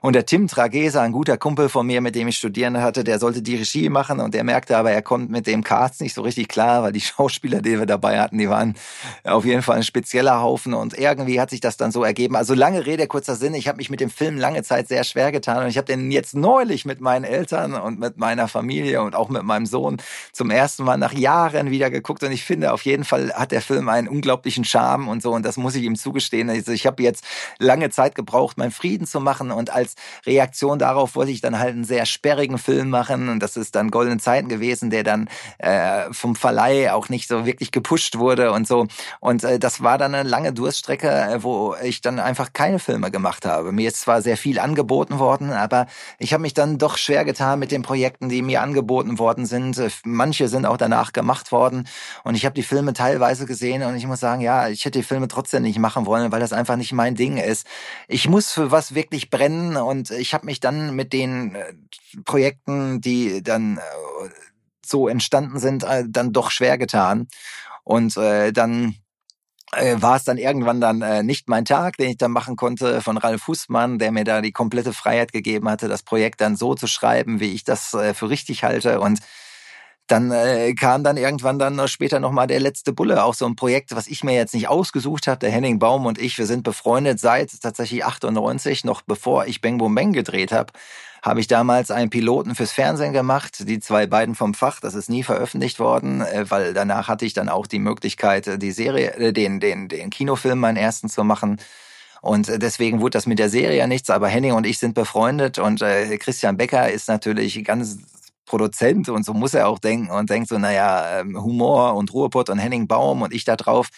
Und 0.00 0.14
der 0.14 0.26
Tim 0.26 0.48
Tragesa, 0.48 1.02
ein 1.02 1.12
guter 1.12 1.38
Kumpel 1.38 1.68
von 1.68 1.86
mir, 1.86 2.00
mit 2.00 2.16
dem 2.16 2.26
ich 2.26 2.36
studieren 2.36 2.82
hatte, 2.82 3.04
der 3.04 3.20
sollte 3.20 3.42
die 3.42 3.54
Regie 3.54 3.88
machen 3.88 4.18
und 4.18 4.34
der 4.34 4.42
merkte 4.42 4.76
aber, 4.76 4.90
er 4.90 5.02
kommt 5.02 5.30
mit 5.30 5.46
dem 5.46 5.62
Cast 5.62 6.00
nicht 6.00 6.14
so 6.14 6.22
richtig 6.22 6.48
klar, 6.48 6.82
weil 6.82 6.90
die 6.90 7.00
Schauspieler, 7.00 7.62
die 7.62 7.78
wir 7.78 7.86
dabei 7.86 8.18
hatten. 8.18 8.38
Die 8.38 8.48
waren 8.48 8.74
auf 9.22 9.44
jeden 9.44 9.62
Fall 9.62 9.76
ein 9.76 9.84
spezieller 9.84 10.40
Haufen 10.40 10.74
und 10.74 10.98
irgendwie 10.98 11.40
hat 11.40 11.50
sich 11.50 11.60
das 11.60 11.76
dann 11.76 11.92
so 11.92 12.02
ergeben. 12.02 12.34
Also 12.34 12.54
lange 12.54 12.84
Rede, 12.86 13.06
kurzer 13.06 13.36
Sinn. 13.36 13.54
Ich 13.54 13.68
habe 13.68 13.76
mich 13.76 13.88
mit 13.88 14.00
dem 14.00 14.10
Film 14.10 14.36
lange 14.36 14.64
Zeit 14.64 14.88
sehr 14.88 15.04
schwer 15.04 15.30
getan 15.30 15.62
und 15.62 15.68
ich 15.68 15.76
habe 15.76 15.86
den 15.86 16.10
jetzt 16.10 16.34
neulich 16.34 16.84
mit 16.84 17.00
meinen 17.00 17.24
Eltern 17.24 17.74
und 17.74 18.00
mit 18.00 18.18
meiner 18.18 18.48
Familie 18.48 18.63
und 18.70 19.14
auch 19.14 19.28
mit 19.28 19.42
meinem 19.42 19.66
Sohn 19.66 19.98
zum 20.32 20.50
ersten 20.50 20.84
Mal 20.84 20.96
nach 20.96 21.12
Jahren 21.12 21.70
wieder 21.70 21.90
geguckt. 21.90 22.22
Und 22.22 22.32
ich 22.32 22.44
finde 22.44 22.72
auf 22.72 22.82
jeden 22.82 23.04
Fall 23.04 23.32
hat 23.34 23.52
der 23.52 23.62
Film 23.62 23.88
einen 23.88 24.08
unglaublichen 24.08 24.64
Charme 24.64 25.08
und 25.08 25.22
so. 25.22 25.32
Und 25.32 25.44
das 25.44 25.56
muss 25.56 25.74
ich 25.74 25.84
ihm 25.84 25.96
zugestehen. 25.96 26.50
Also 26.50 26.72
ich 26.72 26.86
habe 26.86 27.02
jetzt 27.02 27.24
lange 27.58 27.90
Zeit 27.90 28.14
gebraucht, 28.14 28.58
meinen 28.58 28.70
Frieden 28.70 29.06
zu 29.06 29.20
machen. 29.20 29.50
Und 29.50 29.70
als 29.70 29.94
Reaktion 30.26 30.78
darauf 30.78 31.16
wollte 31.16 31.32
ich 31.32 31.40
dann 31.40 31.58
halt 31.58 31.74
einen 31.74 31.84
sehr 31.84 32.06
sperrigen 32.06 32.58
Film 32.58 32.90
machen. 32.90 33.28
Und 33.28 33.40
das 33.40 33.56
ist 33.56 33.74
dann 33.74 33.90
Golden 33.90 34.18
Zeiten 34.18 34.48
gewesen, 34.48 34.90
der 34.90 35.02
dann 35.02 35.28
äh, 35.58 36.12
vom 36.12 36.36
Verleih 36.36 36.92
auch 36.92 37.08
nicht 37.08 37.28
so 37.28 37.46
wirklich 37.46 37.70
gepusht 37.72 38.18
wurde 38.18 38.52
und 38.52 38.66
so. 38.66 38.86
Und 39.20 39.44
äh, 39.44 39.58
das 39.58 39.82
war 39.82 39.98
dann 39.98 40.14
eine 40.14 40.28
lange 40.28 40.52
Durststrecke, 40.52 41.08
äh, 41.08 41.42
wo 41.42 41.74
ich 41.82 42.00
dann 42.00 42.18
einfach 42.18 42.52
keine 42.52 42.78
Filme 42.78 43.10
gemacht 43.10 43.46
habe. 43.46 43.72
Mir 43.72 43.88
ist 43.88 44.00
zwar 44.00 44.22
sehr 44.22 44.36
viel 44.36 44.58
angeboten 44.58 45.18
worden, 45.18 45.50
aber 45.50 45.86
ich 46.18 46.32
habe 46.32 46.42
mich 46.42 46.54
dann 46.54 46.78
doch 46.78 46.96
schwer 46.96 47.24
getan 47.24 47.58
mit 47.58 47.70
den 47.70 47.82
Projekten, 47.82 48.28
die 48.28 48.42
mir 48.42 48.53
angeboten 48.58 49.18
worden 49.18 49.46
sind. 49.46 49.78
Äh, 49.78 49.90
manche 50.04 50.48
sind 50.48 50.66
auch 50.66 50.76
danach 50.76 51.12
gemacht 51.12 51.52
worden 51.52 51.88
und 52.24 52.34
ich 52.34 52.44
habe 52.44 52.54
die 52.54 52.62
Filme 52.62 52.92
teilweise 52.92 53.46
gesehen 53.46 53.82
und 53.82 53.96
ich 53.96 54.06
muss 54.06 54.20
sagen, 54.20 54.40
ja, 54.40 54.68
ich 54.68 54.84
hätte 54.84 54.98
die 54.98 55.04
Filme 55.04 55.28
trotzdem 55.28 55.62
nicht 55.62 55.78
machen 55.78 56.06
wollen, 56.06 56.32
weil 56.32 56.40
das 56.40 56.52
einfach 56.52 56.76
nicht 56.76 56.92
mein 56.92 57.14
Ding 57.14 57.36
ist. 57.36 57.66
Ich 58.08 58.28
muss 58.28 58.52
für 58.52 58.70
was 58.70 58.94
wirklich 58.94 59.30
brennen 59.30 59.76
und 59.76 60.10
ich 60.10 60.34
habe 60.34 60.46
mich 60.46 60.60
dann 60.60 60.94
mit 60.94 61.12
den 61.12 61.54
äh, 61.54 61.74
Projekten, 62.24 63.00
die 63.00 63.42
dann 63.42 63.78
äh, 63.78 63.80
so 64.84 65.08
entstanden 65.08 65.58
sind, 65.58 65.86
dann 66.08 66.32
doch 66.32 66.50
schwer 66.50 66.76
getan. 66.76 67.26
Und 67.84 68.16
äh, 68.16 68.52
dann 68.52 68.96
war 70.00 70.16
es 70.16 70.24
dann 70.24 70.38
irgendwann 70.38 70.80
dann 70.80 71.02
äh, 71.02 71.22
nicht 71.22 71.48
mein 71.48 71.64
Tag, 71.64 71.96
den 71.96 72.10
ich 72.10 72.16
dann 72.16 72.30
machen 72.30 72.56
konnte 72.56 73.00
von 73.00 73.16
Ralf 73.18 73.42
Fußmann, 73.42 73.98
der 73.98 74.12
mir 74.12 74.24
da 74.24 74.40
die 74.40 74.52
komplette 74.52 74.92
Freiheit 74.92 75.32
gegeben 75.32 75.68
hatte, 75.68 75.88
das 75.88 76.02
Projekt 76.02 76.40
dann 76.40 76.56
so 76.56 76.74
zu 76.74 76.86
schreiben, 76.86 77.40
wie 77.40 77.52
ich 77.52 77.64
das 77.64 77.94
äh, 77.94 78.14
für 78.14 78.30
richtig 78.30 78.64
halte. 78.64 79.00
Und 79.00 79.20
dann 80.06 80.30
äh, 80.30 80.74
kam 80.74 81.02
dann 81.02 81.16
irgendwann 81.16 81.58
dann 81.58 81.88
später 81.88 82.20
nochmal 82.20 82.46
der 82.46 82.60
letzte 82.60 82.92
Bulle, 82.92 83.24
auch 83.24 83.34
so 83.34 83.46
ein 83.46 83.56
Projekt, 83.56 83.96
was 83.96 84.06
ich 84.06 84.22
mir 84.22 84.34
jetzt 84.34 84.54
nicht 84.54 84.68
ausgesucht 84.68 85.26
habe. 85.26 85.38
Der 85.38 85.50
Henning 85.50 85.78
Baum 85.78 86.04
und 86.04 86.18
ich, 86.18 86.36
wir 86.36 86.46
sind 86.46 86.62
befreundet 86.62 87.20
seit 87.20 87.50
tatsächlich 87.62 88.04
98, 88.04 88.84
noch 88.84 89.02
bevor 89.02 89.46
ich 89.46 89.62
Bang 89.62 89.78
Boom 89.78 89.94
Bang 89.94 90.12
gedreht 90.12 90.52
habe 90.52 90.72
habe 91.24 91.40
ich 91.40 91.46
damals 91.46 91.90
einen 91.90 92.10
Piloten 92.10 92.54
fürs 92.54 92.72
Fernsehen 92.72 93.14
gemacht, 93.14 93.66
die 93.66 93.80
zwei 93.80 94.06
beiden 94.06 94.34
vom 94.34 94.52
Fach, 94.52 94.78
das 94.80 94.94
ist 94.94 95.08
nie 95.08 95.22
veröffentlicht 95.22 95.80
worden, 95.80 96.20
äh, 96.20 96.44
weil 96.50 96.74
danach 96.74 97.08
hatte 97.08 97.24
ich 97.24 97.32
dann 97.32 97.48
auch 97.48 97.66
die 97.66 97.78
Möglichkeit, 97.78 98.46
äh, 98.46 98.58
die 98.58 98.72
Serie, 98.72 99.14
äh, 99.14 99.32
den, 99.32 99.58
den, 99.58 99.88
den 99.88 100.10
Kinofilm 100.10 100.60
meinen 100.60 100.76
ersten 100.76 101.08
zu 101.08 101.24
machen. 101.24 101.58
Und 102.20 102.50
deswegen 102.62 103.00
wurde 103.00 103.16
das 103.16 103.26
mit 103.26 103.38
der 103.38 103.48
Serie 103.48 103.78
ja 103.78 103.86
nichts, 103.86 104.10
aber 104.10 104.28
Henning 104.28 104.52
und 104.52 104.66
ich 104.66 104.78
sind 104.78 104.94
befreundet 104.94 105.58
und 105.58 105.80
Christian 106.20 106.56
Becker 106.56 106.90
ist 106.90 107.06
natürlich 107.06 107.62
ganz 107.66 107.98
Produzent 108.46 109.08
und 109.08 109.24
so 109.24 109.32
muss 109.32 109.54
er 109.54 109.68
auch 109.68 109.78
denken 109.78 110.10
und 110.10 110.30
denkt 110.30 110.48
so, 110.48 110.58
naja, 110.58 111.20
ähm, 111.20 111.42
Humor 111.42 111.94
und 111.94 112.12
Ruhrpott 112.12 112.50
und 112.50 112.58
Henning 112.58 112.86
Baum 112.86 113.22
und 113.22 113.32
ich 113.32 113.44
da 113.44 113.56
drauf. 113.56 113.88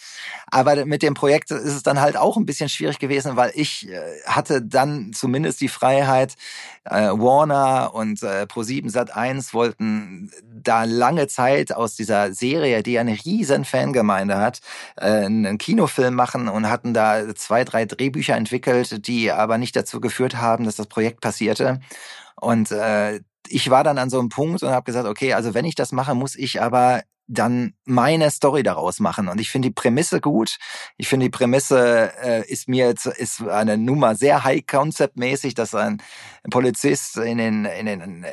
Aber 0.49 0.85
mit 0.85 1.01
dem 1.01 1.13
Projekt 1.13 1.51
ist 1.51 1.65
es 1.65 1.83
dann 1.83 1.99
halt 1.99 2.17
auch 2.17 2.37
ein 2.37 2.45
bisschen 2.45 2.69
schwierig 2.69 2.99
gewesen, 2.99 3.35
weil 3.35 3.51
ich 3.55 3.89
äh, 3.89 3.99
hatte 4.25 4.61
dann 4.61 5.11
zumindest 5.13 5.59
die 5.61 5.67
Freiheit, 5.67 6.35
äh, 6.85 7.09
Warner 7.09 7.93
und 7.93 8.23
äh, 8.23 8.43
Pro7 8.43 8.91
Sat1 8.91 9.53
wollten 9.53 10.31
da 10.43 10.85
lange 10.85 11.27
Zeit 11.27 11.73
aus 11.73 11.95
dieser 11.95 12.33
Serie, 12.33 12.83
die 12.83 12.99
eine 12.99 13.17
riesen 13.25 13.65
Fangemeinde 13.65 14.37
hat, 14.37 14.59
einen 14.95 15.57
Kinofilm 15.57 16.13
machen 16.13 16.47
und 16.47 16.69
hatten 16.69 16.93
da 16.93 17.35
zwei, 17.35 17.63
drei 17.63 17.85
Drehbücher 17.85 18.35
entwickelt, 18.35 19.07
die 19.07 19.31
aber 19.31 19.57
nicht 19.57 19.75
dazu 19.75 19.99
geführt 20.01 20.37
haben, 20.37 20.65
dass 20.65 20.75
das 20.75 20.87
Projekt 20.87 21.21
passierte. 21.21 21.79
Und 22.39 22.71
äh, 22.71 23.21
ich 23.47 23.69
war 23.69 23.83
dann 23.83 23.97
an 23.97 24.09
so 24.09 24.19
einem 24.19 24.29
Punkt 24.29 24.63
und 24.63 24.69
habe 24.69 24.83
gesagt, 24.83 25.07
okay, 25.07 25.33
also 25.33 25.53
wenn 25.53 25.65
ich 25.65 25.75
das 25.75 25.91
mache, 25.91 26.15
muss 26.15 26.35
ich 26.35 26.61
aber 26.61 27.01
dann 27.27 27.73
meine 27.85 28.31
Story 28.31 28.63
daraus 28.63 28.99
machen. 28.99 29.27
Und 29.27 29.39
ich 29.41 29.49
finde 29.49 29.67
die 29.67 29.73
Prämisse 29.73 30.21
gut. 30.21 30.57
Ich 30.95 31.09
finde 31.09 31.25
die 31.25 31.29
Prämisse 31.29 32.13
äh, 32.23 32.49
ist 32.49 32.69
mir 32.69 32.87
jetzt, 32.87 33.05
ist 33.05 33.41
eine 33.41 33.77
Nummer 33.77 34.15
sehr 34.15 34.45
high-concept-mäßig, 34.45 35.53
dass 35.53 35.75
ein 35.75 36.01
Polizist 36.49 37.17
in 37.17 37.37
den, 37.37 37.65
in 37.65 37.85
den 37.85 38.25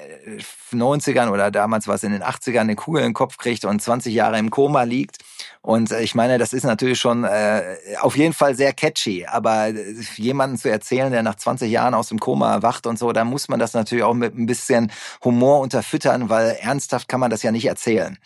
90ern 0.73 1.27
äh, 1.27 1.31
oder 1.31 1.51
damals 1.51 1.89
war 1.89 1.97
es 1.97 2.05
in 2.05 2.13
den 2.13 2.23
80ern 2.23 2.61
eine 2.61 2.77
Kugel 2.77 3.01
in 3.01 3.09
den 3.09 3.15
Kopf 3.15 3.37
kriegt 3.37 3.65
und 3.65 3.83
20 3.83 4.15
Jahre 4.15 4.39
im 4.39 4.51
Koma 4.51 4.85
liegt. 4.85 5.19
Und 5.65 5.93
äh, 5.93 6.03
ich 6.03 6.15
meine, 6.15 6.37
das 6.37 6.53
ist 6.53 6.65
natürlich 6.65 6.99
schon 6.99 7.25
äh, 7.25 7.77
auf 8.03 8.19
jeden 8.19 8.35
Fall 8.35 8.55
sehr 8.55 8.75
catchy. 8.75 9.25
Aber 9.25 9.69
äh, 9.69 9.95
jemanden 10.17 10.59
zu 10.59 10.71
erzählen, 10.71 11.11
der 11.11 11.23
nach 11.23 11.37
20 11.37 11.71
Jahren 11.71 11.95
aus 11.95 12.09
dem 12.11 12.19
Koma 12.19 12.53
erwacht 12.53 12.87
und 12.87 12.99
so, 12.99 13.13
da 13.13 13.25
muss 13.25 13.49
man 13.49 13.59
das 13.59 13.73
natürlich 13.73 14.05
auch 14.05 14.13
mit 14.13 14.37
ein 14.37 14.45
bisschen 14.45 14.93
Humor 15.25 15.61
unterfüttern, 15.61 16.29
weil 16.29 16.59
ernsthaft 16.61 17.09
kann 17.09 17.19
man 17.19 17.31
das 17.31 17.43
ja 17.43 17.51
nicht 17.51 17.65
erzählen. 17.65 18.19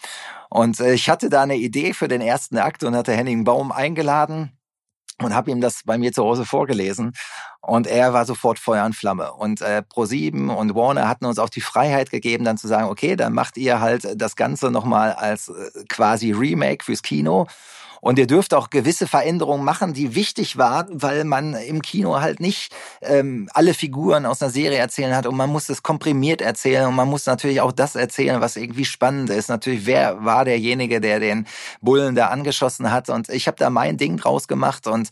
Und 0.50 0.80
äh, 0.80 0.94
ich 0.94 1.08
hatte 1.08 1.30
da 1.30 1.42
eine 1.42 1.56
Idee 1.56 1.94
für 1.94 2.08
den 2.08 2.22
ersten 2.22 2.58
Akt 2.58 2.82
und 2.82 2.96
hatte 2.96 3.12
Henning 3.12 3.44
Baum 3.44 3.70
eingeladen 3.70 4.57
und 5.22 5.34
habe 5.34 5.50
ihm 5.50 5.60
das 5.60 5.82
bei 5.84 5.98
mir 5.98 6.12
zu 6.12 6.24
Hause 6.24 6.44
vorgelesen. 6.44 7.12
Und 7.60 7.86
er 7.86 8.12
war 8.12 8.24
sofort 8.24 8.58
Feuer 8.58 8.84
und 8.84 8.94
Flamme. 8.94 9.32
Und 9.32 9.60
äh, 9.60 9.82
Pro7 9.92 10.48
und 10.48 10.74
Warner 10.74 11.08
hatten 11.08 11.26
uns 11.26 11.38
auch 11.38 11.48
die 11.48 11.60
Freiheit 11.60 12.10
gegeben 12.10 12.44
dann 12.44 12.56
zu 12.56 12.68
sagen, 12.68 12.88
okay, 12.88 13.16
dann 13.16 13.32
macht 13.32 13.56
ihr 13.56 13.80
halt 13.80 14.20
das 14.20 14.36
ganze 14.36 14.70
nochmal 14.70 15.12
als 15.12 15.48
äh, 15.48 15.84
quasi 15.88 16.32
Remake 16.32 16.84
fürs 16.84 17.02
Kino 17.02 17.46
und 18.00 18.18
ihr 18.18 18.26
dürft 18.26 18.54
auch 18.54 18.70
gewisse 18.70 19.06
Veränderungen 19.06 19.64
machen, 19.64 19.94
die 19.94 20.14
wichtig 20.14 20.56
waren, 20.56 21.02
weil 21.02 21.24
man 21.24 21.54
im 21.54 21.82
Kino 21.82 22.20
halt 22.20 22.40
nicht 22.40 22.72
ähm, 23.02 23.48
alle 23.54 23.74
Figuren 23.74 24.26
aus 24.26 24.42
einer 24.42 24.50
Serie 24.50 24.78
erzählen 24.78 25.14
hat 25.14 25.26
und 25.26 25.36
man 25.36 25.50
muss 25.50 25.68
es 25.68 25.82
komprimiert 25.82 26.40
erzählen 26.40 26.86
und 26.86 26.94
man 26.94 27.08
muss 27.08 27.26
natürlich 27.26 27.60
auch 27.60 27.72
das 27.72 27.94
erzählen, 27.94 28.40
was 28.40 28.56
irgendwie 28.56 28.84
spannend 28.84 29.30
ist. 29.30 29.48
Natürlich, 29.48 29.86
wer 29.86 30.24
war 30.24 30.44
derjenige, 30.44 31.00
der 31.00 31.20
den 31.20 31.46
Bullen 31.80 32.14
da 32.14 32.28
angeschossen 32.28 32.90
hat? 32.90 33.08
Und 33.08 33.28
ich 33.28 33.46
habe 33.46 33.56
da 33.56 33.70
mein 33.70 33.96
Ding 33.96 34.16
draus 34.16 34.48
gemacht 34.48 34.86
und 34.86 35.10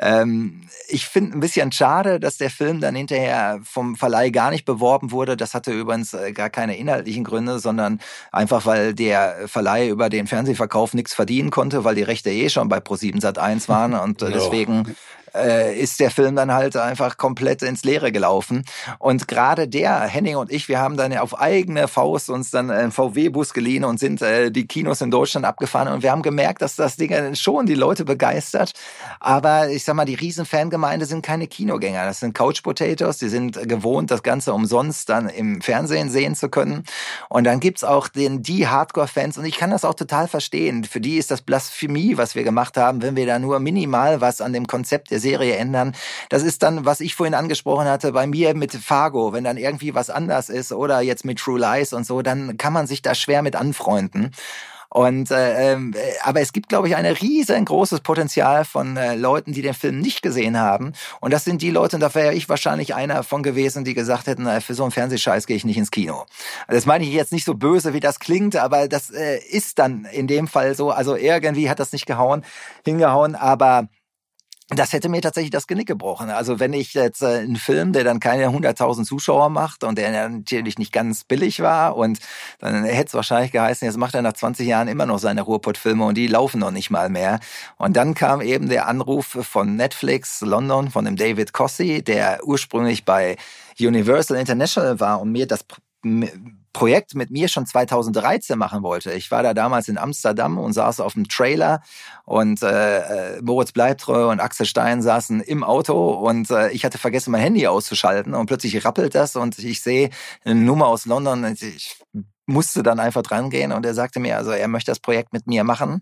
ähm, 0.00 0.62
ich 0.88 1.06
finde 1.06 1.36
ein 1.36 1.40
bisschen 1.40 1.72
schade, 1.72 2.20
dass 2.20 2.38
der 2.38 2.50
Film 2.50 2.80
dann 2.80 2.94
hinterher 2.94 3.60
vom 3.64 3.96
Verleih 3.96 4.30
gar 4.30 4.50
nicht 4.50 4.64
beworben 4.64 5.10
wurde. 5.10 5.36
Das 5.36 5.54
hatte 5.54 5.72
übrigens 5.72 6.14
äh, 6.14 6.32
gar 6.32 6.50
keine 6.50 6.76
inhaltlichen 6.76 7.24
Gründe, 7.24 7.58
sondern 7.58 8.00
einfach, 8.30 8.64
weil 8.64 8.94
der 8.94 9.48
Verleih 9.48 9.88
über 9.88 10.08
den 10.08 10.28
Fernsehverkauf 10.28 10.94
nichts 10.94 11.14
verdienen 11.14 11.50
konnte, 11.50 11.84
weil 11.84 11.96
die 11.96 12.02
Rechte 12.02 12.27
eh 12.32 12.48
schon 12.48 12.68
bei 12.68 12.78
Pro7 12.78 13.20
Sat1 13.20 13.68
waren 13.68 13.94
und 14.04 14.22
äh, 14.22 14.30
deswegen 14.30 14.96
äh, 15.34 15.78
ist 15.78 16.00
der 16.00 16.10
Film 16.10 16.36
dann 16.36 16.52
halt 16.52 16.76
einfach 16.76 17.16
komplett 17.16 17.62
ins 17.62 17.84
Leere 17.84 18.12
gelaufen. 18.12 18.64
Und 18.98 19.28
gerade 19.28 19.68
der, 19.68 20.00
Henning 20.02 20.36
und 20.36 20.50
ich, 20.50 20.68
wir 20.68 20.78
haben 20.78 20.96
dann 20.96 21.16
auf 21.16 21.38
eigene 21.38 21.88
Faust 21.88 22.30
uns 22.30 22.50
dann 22.50 22.70
einen 22.70 22.92
VW-Bus 22.92 23.54
geliehen 23.54 23.84
und 23.84 23.98
sind 23.98 24.22
äh, 24.22 24.50
die 24.50 24.66
Kinos 24.66 25.00
in 25.00 25.10
Deutschland 25.10 25.46
abgefahren 25.46 25.88
und 25.88 26.02
wir 26.02 26.10
haben 26.10 26.22
gemerkt, 26.22 26.62
dass 26.62 26.76
das 26.76 26.96
Ding 26.96 27.34
schon 27.34 27.66
die 27.66 27.74
Leute 27.74 28.04
begeistert. 28.04 28.72
Aber 29.20 29.68
ich 29.70 29.84
sag 29.84 29.94
mal, 29.94 30.04
die 30.04 30.14
riesen 30.14 30.44
Fangemeinde 30.44 31.06
sind 31.06 31.22
keine 31.22 31.46
Kinogänger. 31.46 32.04
Das 32.04 32.20
sind 32.20 32.34
Couch 32.34 32.62
Potatoes, 32.62 33.18
die 33.18 33.28
sind 33.28 33.68
gewohnt, 33.68 34.10
das 34.10 34.22
Ganze 34.22 34.52
umsonst 34.52 35.08
dann 35.08 35.28
im 35.28 35.60
Fernsehen 35.60 36.10
sehen 36.10 36.34
zu 36.34 36.48
können. 36.48 36.84
Und 37.28 37.44
dann 37.44 37.60
gibt's 37.60 37.84
auch 37.84 38.08
den, 38.08 38.42
die 38.42 38.66
Hardcore-Fans 38.66 39.38
und 39.38 39.44
ich 39.44 39.56
kann 39.56 39.70
das 39.70 39.84
auch 39.84 39.94
total 39.94 40.28
verstehen. 40.28 40.84
Für 40.84 41.00
die 41.00 41.16
ist 41.16 41.30
das 41.30 41.42
Blasphemie, 41.42 42.16
was 42.16 42.34
wir 42.34 42.44
gemacht 42.44 42.76
haben, 42.76 43.02
wenn 43.02 43.16
wir 43.16 43.26
da 43.26 43.38
nur 43.38 43.58
minimal 43.60 44.20
was 44.20 44.40
an 44.40 44.52
dem 44.52 44.66
Konzept 44.66 45.10
der 45.10 45.17
Serie 45.18 45.56
ändern. 45.56 45.94
Das 46.28 46.42
ist 46.42 46.62
dann, 46.62 46.84
was 46.84 47.00
ich 47.00 47.14
vorhin 47.14 47.34
angesprochen 47.34 47.86
hatte, 47.86 48.12
bei 48.12 48.26
mir 48.26 48.54
mit 48.54 48.72
Fargo, 48.72 49.32
wenn 49.32 49.44
dann 49.44 49.56
irgendwie 49.56 49.94
was 49.94 50.10
anders 50.10 50.48
ist 50.48 50.72
oder 50.72 51.00
jetzt 51.00 51.24
mit 51.24 51.38
True 51.38 51.58
Lies 51.58 51.92
und 51.92 52.06
so, 52.06 52.22
dann 52.22 52.56
kann 52.56 52.72
man 52.72 52.86
sich 52.86 53.02
da 53.02 53.14
schwer 53.14 53.42
mit 53.42 53.56
anfreunden. 53.56 54.32
Und 54.90 55.30
äh, 55.30 55.74
äh, 55.74 55.92
aber 56.22 56.40
es 56.40 56.52
gibt, 56.52 56.70
glaube 56.70 56.88
ich, 56.88 56.96
ein 56.96 57.04
riesengroßes 57.04 58.00
Potenzial 58.00 58.64
von 58.64 58.96
äh, 58.96 59.16
Leuten, 59.16 59.52
die 59.52 59.60
den 59.60 59.74
Film 59.74 60.00
nicht 60.00 60.22
gesehen 60.22 60.58
haben. 60.58 60.92
Und 61.20 61.32
das 61.32 61.44
sind 61.44 61.60
die 61.60 61.70
Leute, 61.70 61.96
und 61.96 62.00
da 62.00 62.14
wäre 62.14 62.34
ich 62.34 62.48
wahrscheinlich 62.48 62.94
einer 62.94 63.22
von 63.22 63.42
gewesen, 63.42 63.84
die 63.84 63.92
gesagt 63.92 64.26
hätten, 64.26 64.46
äh, 64.46 64.62
für 64.62 64.74
so 64.74 64.84
einen 64.84 64.92
Fernsehscheiß 64.92 65.46
gehe 65.46 65.56
ich 65.56 65.66
nicht 65.66 65.76
ins 65.76 65.90
Kino. 65.90 66.24
Das 66.68 66.86
meine 66.86 67.04
ich 67.04 67.12
jetzt 67.12 67.32
nicht 67.32 67.44
so 67.44 67.54
böse, 67.54 67.92
wie 67.92 68.00
das 68.00 68.18
klingt, 68.18 68.56
aber 68.56 68.88
das 68.88 69.10
äh, 69.10 69.38
ist 69.38 69.78
dann 69.78 70.06
in 70.06 70.26
dem 70.26 70.48
Fall 70.48 70.74
so. 70.74 70.90
Also 70.90 71.16
irgendwie 71.16 71.68
hat 71.68 71.80
das 71.80 71.92
nicht 71.92 72.06
gehauen, 72.06 72.42
hingehauen, 72.84 73.34
aber 73.34 73.88
das 74.70 74.92
hätte 74.92 75.08
mir 75.08 75.22
tatsächlich 75.22 75.50
das 75.50 75.66
Genick 75.66 75.86
gebrochen. 75.86 76.28
Also 76.28 76.60
wenn 76.60 76.74
ich 76.74 76.92
jetzt 76.92 77.22
äh, 77.22 77.38
einen 77.38 77.56
Film, 77.56 77.94
der 77.94 78.04
dann 78.04 78.20
keine 78.20 78.48
100.000 78.48 79.04
Zuschauer 79.04 79.48
macht 79.48 79.82
und 79.82 79.96
der 79.96 80.28
natürlich 80.28 80.78
nicht 80.78 80.92
ganz 80.92 81.24
billig 81.24 81.60
war 81.60 81.96
und 81.96 82.18
dann 82.58 82.84
hätte 82.84 83.08
es 83.08 83.14
wahrscheinlich 83.14 83.52
geheißen, 83.52 83.86
jetzt 83.86 83.96
macht 83.96 84.14
er 84.14 84.20
nach 84.20 84.34
20 84.34 84.66
Jahren 84.66 84.88
immer 84.88 85.06
noch 85.06 85.18
seine 85.18 85.40
Ruhrpott-Filme 85.40 86.04
und 86.04 86.16
die 86.16 86.26
laufen 86.26 86.60
noch 86.60 86.70
nicht 86.70 86.90
mal 86.90 87.08
mehr. 87.08 87.40
Und 87.78 87.96
dann 87.96 88.12
kam 88.12 88.42
eben 88.42 88.68
der 88.68 88.88
Anruf 88.88 89.38
von 89.40 89.76
Netflix 89.76 90.42
London, 90.42 90.90
von 90.90 91.06
dem 91.06 91.16
David 91.16 91.54
Cossey, 91.54 92.02
der 92.02 92.40
ursprünglich 92.44 93.06
bei 93.06 93.36
Universal 93.80 94.36
International 94.36 95.00
war 95.00 95.20
und 95.22 95.32
mir 95.32 95.46
das 95.46 95.64
Projekt 96.78 97.16
mit 97.16 97.32
mir 97.32 97.48
schon 97.48 97.66
2013 97.66 98.56
machen 98.56 98.84
wollte. 98.84 99.12
Ich 99.12 99.32
war 99.32 99.42
da 99.42 99.52
damals 99.52 99.88
in 99.88 99.98
Amsterdam 99.98 100.58
und 100.58 100.74
saß 100.74 101.00
auf 101.00 101.14
dem 101.14 101.26
Trailer 101.26 101.82
und 102.24 102.62
äh, 102.62 102.98
äh, 103.38 103.42
Moritz 103.42 103.72
Bleibtreu 103.72 104.30
und 104.30 104.38
Axel 104.38 104.64
Stein 104.64 105.02
saßen 105.02 105.40
im 105.40 105.64
Auto 105.64 106.10
und 106.10 106.52
äh, 106.52 106.70
ich 106.70 106.84
hatte 106.84 106.96
vergessen, 106.96 107.32
mein 107.32 107.40
Handy 107.40 107.66
auszuschalten 107.66 108.32
und 108.32 108.46
plötzlich 108.46 108.84
rappelt 108.84 109.16
das 109.16 109.34
und 109.34 109.58
ich 109.58 109.82
sehe 109.82 110.10
eine 110.44 110.54
Nummer 110.54 110.86
aus 110.86 111.04
London. 111.04 111.56
Ich 111.60 112.00
musste 112.46 112.84
dann 112.84 113.00
einfach 113.00 113.22
dran 113.22 113.50
gehen 113.50 113.72
und 113.72 113.84
er 113.84 113.94
sagte 113.94 114.20
mir, 114.20 114.36
also 114.36 114.52
er 114.52 114.68
möchte 114.68 114.92
das 114.92 115.00
Projekt 115.00 115.32
mit 115.32 115.48
mir 115.48 115.64
machen. 115.64 116.00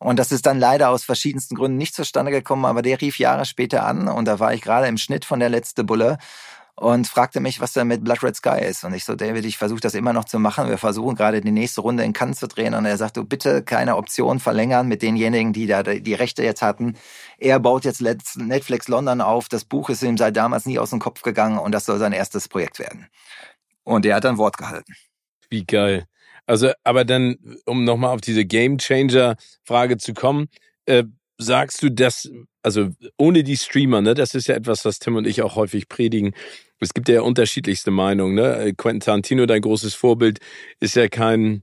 Und 0.00 0.18
das 0.18 0.32
ist 0.32 0.46
dann 0.46 0.58
leider 0.58 0.90
aus 0.90 1.04
verschiedensten 1.04 1.54
Gründen 1.54 1.78
nicht 1.78 1.94
zustande 1.94 2.32
gekommen, 2.32 2.64
aber 2.64 2.82
der 2.82 3.00
rief 3.00 3.20
Jahre 3.20 3.44
später 3.44 3.86
an 3.86 4.08
und 4.08 4.24
da 4.24 4.40
war 4.40 4.52
ich 4.52 4.62
gerade 4.62 4.88
im 4.88 4.96
Schnitt 4.96 5.24
von 5.24 5.38
der 5.38 5.48
letzte 5.48 5.84
Bulle 5.84 6.18
und 6.80 7.08
fragte 7.08 7.40
mich, 7.40 7.60
was 7.60 7.72
da 7.72 7.82
mit 7.82 8.04
Blood 8.04 8.22
Red 8.22 8.36
Sky 8.36 8.60
ist. 8.60 8.84
Und 8.84 8.94
ich 8.94 9.04
so, 9.04 9.16
David, 9.16 9.44
ich 9.44 9.58
versuche 9.58 9.80
das 9.80 9.94
immer 9.94 10.12
noch 10.12 10.26
zu 10.26 10.38
machen. 10.38 10.68
Wir 10.68 10.78
versuchen 10.78 11.16
gerade 11.16 11.40
die 11.40 11.50
nächste 11.50 11.80
Runde 11.80 12.04
in 12.04 12.12
Cannes 12.12 12.38
zu 12.38 12.46
drehen. 12.46 12.74
Und 12.74 12.84
er 12.84 12.96
sagt, 12.96 13.16
du 13.16 13.24
bitte 13.24 13.64
keine 13.64 13.96
Option 13.96 14.38
verlängern 14.38 14.86
mit 14.86 15.02
denjenigen, 15.02 15.52
die 15.52 15.66
da 15.66 15.82
die 15.82 16.14
Rechte 16.14 16.44
jetzt 16.44 16.62
hatten. 16.62 16.94
Er 17.36 17.58
baut 17.58 17.84
jetzt 17.84 18.00
Netflix 18.00 18.86
London 18.86 19.20
auf. 19.20 19.48
Das 19.48 19.64
Buch 19.64 19.90
ist 19.90 20.04
ihm 20.04 20.16
seit 20.16 20.36
damals 20.36 20.66
nie 20.66 20.78
aus 20.78 20.90
dem 20.90 21.00
Kopf 21.00 21.22
gegangen 21.22 21.58
und 21.58 21.72
das 21.72 21.84
soll 21.84 21.98
sein 21.98 22.12
erstes 22.12 22.46
Projekt 22.46 22.78
werden. 22.78 23.08
Und 23.82 24.06
er 24.06 24.14
hat 24.14 24.24
dann 24.24 24.38
Wort 24.38 24.56
gehalten. 24.56 24.92
Wie 25.50 25.64
geil. 25.64 26.04
Also, 26.46 26.70
aber 26.84 27.04
dann, 27.04 27.38
um 27.66 27.82
nochmal 27.82 28.14
auf 28.14 28.20
diese 28.20 28.44
Game 28.44 28.78
Changer 28.78 29.34
Frage 29.64 29.96
zu 29.96 30.14
kommen, 30.14 30.46
äh, 30.86 31.02
sagst 31.38 31.82
du, 31.82 31.90
dass, 31.90 32.28
also 32.62 32.90
ohne 33.16 33.44
die 33.44 33.56
Streamer, 33.56 34.00
ne, 34.02 34.14
das 34.14 34.34
ist 34.34 34.48
ja 34.48 34.56
etwas, 34.56 34.84
was 34.84 34.98
Tim 34.98 35.16
und 35.16 35.26
ich 35.26 35.42
auch 35.42 35.56
häufig 35.56 35.88
predigen. 35.88 36.34
Es 36.80 36.92
gibt 36.92 37.08
ja 37.08 37.22
unterschiedlichste 37.22 37.90
Meinungen, 37.90 38.34
ne? 38.34 38.72
Quentin 38.76 39.00
Tarantino, 39.00 39.46
dein 39.46 39.62
großes 39.62 39.94
Vorbild, 39.94 40.38
ist 40.80 40.96
ja 40.96 41.08
kein 41.08 41.62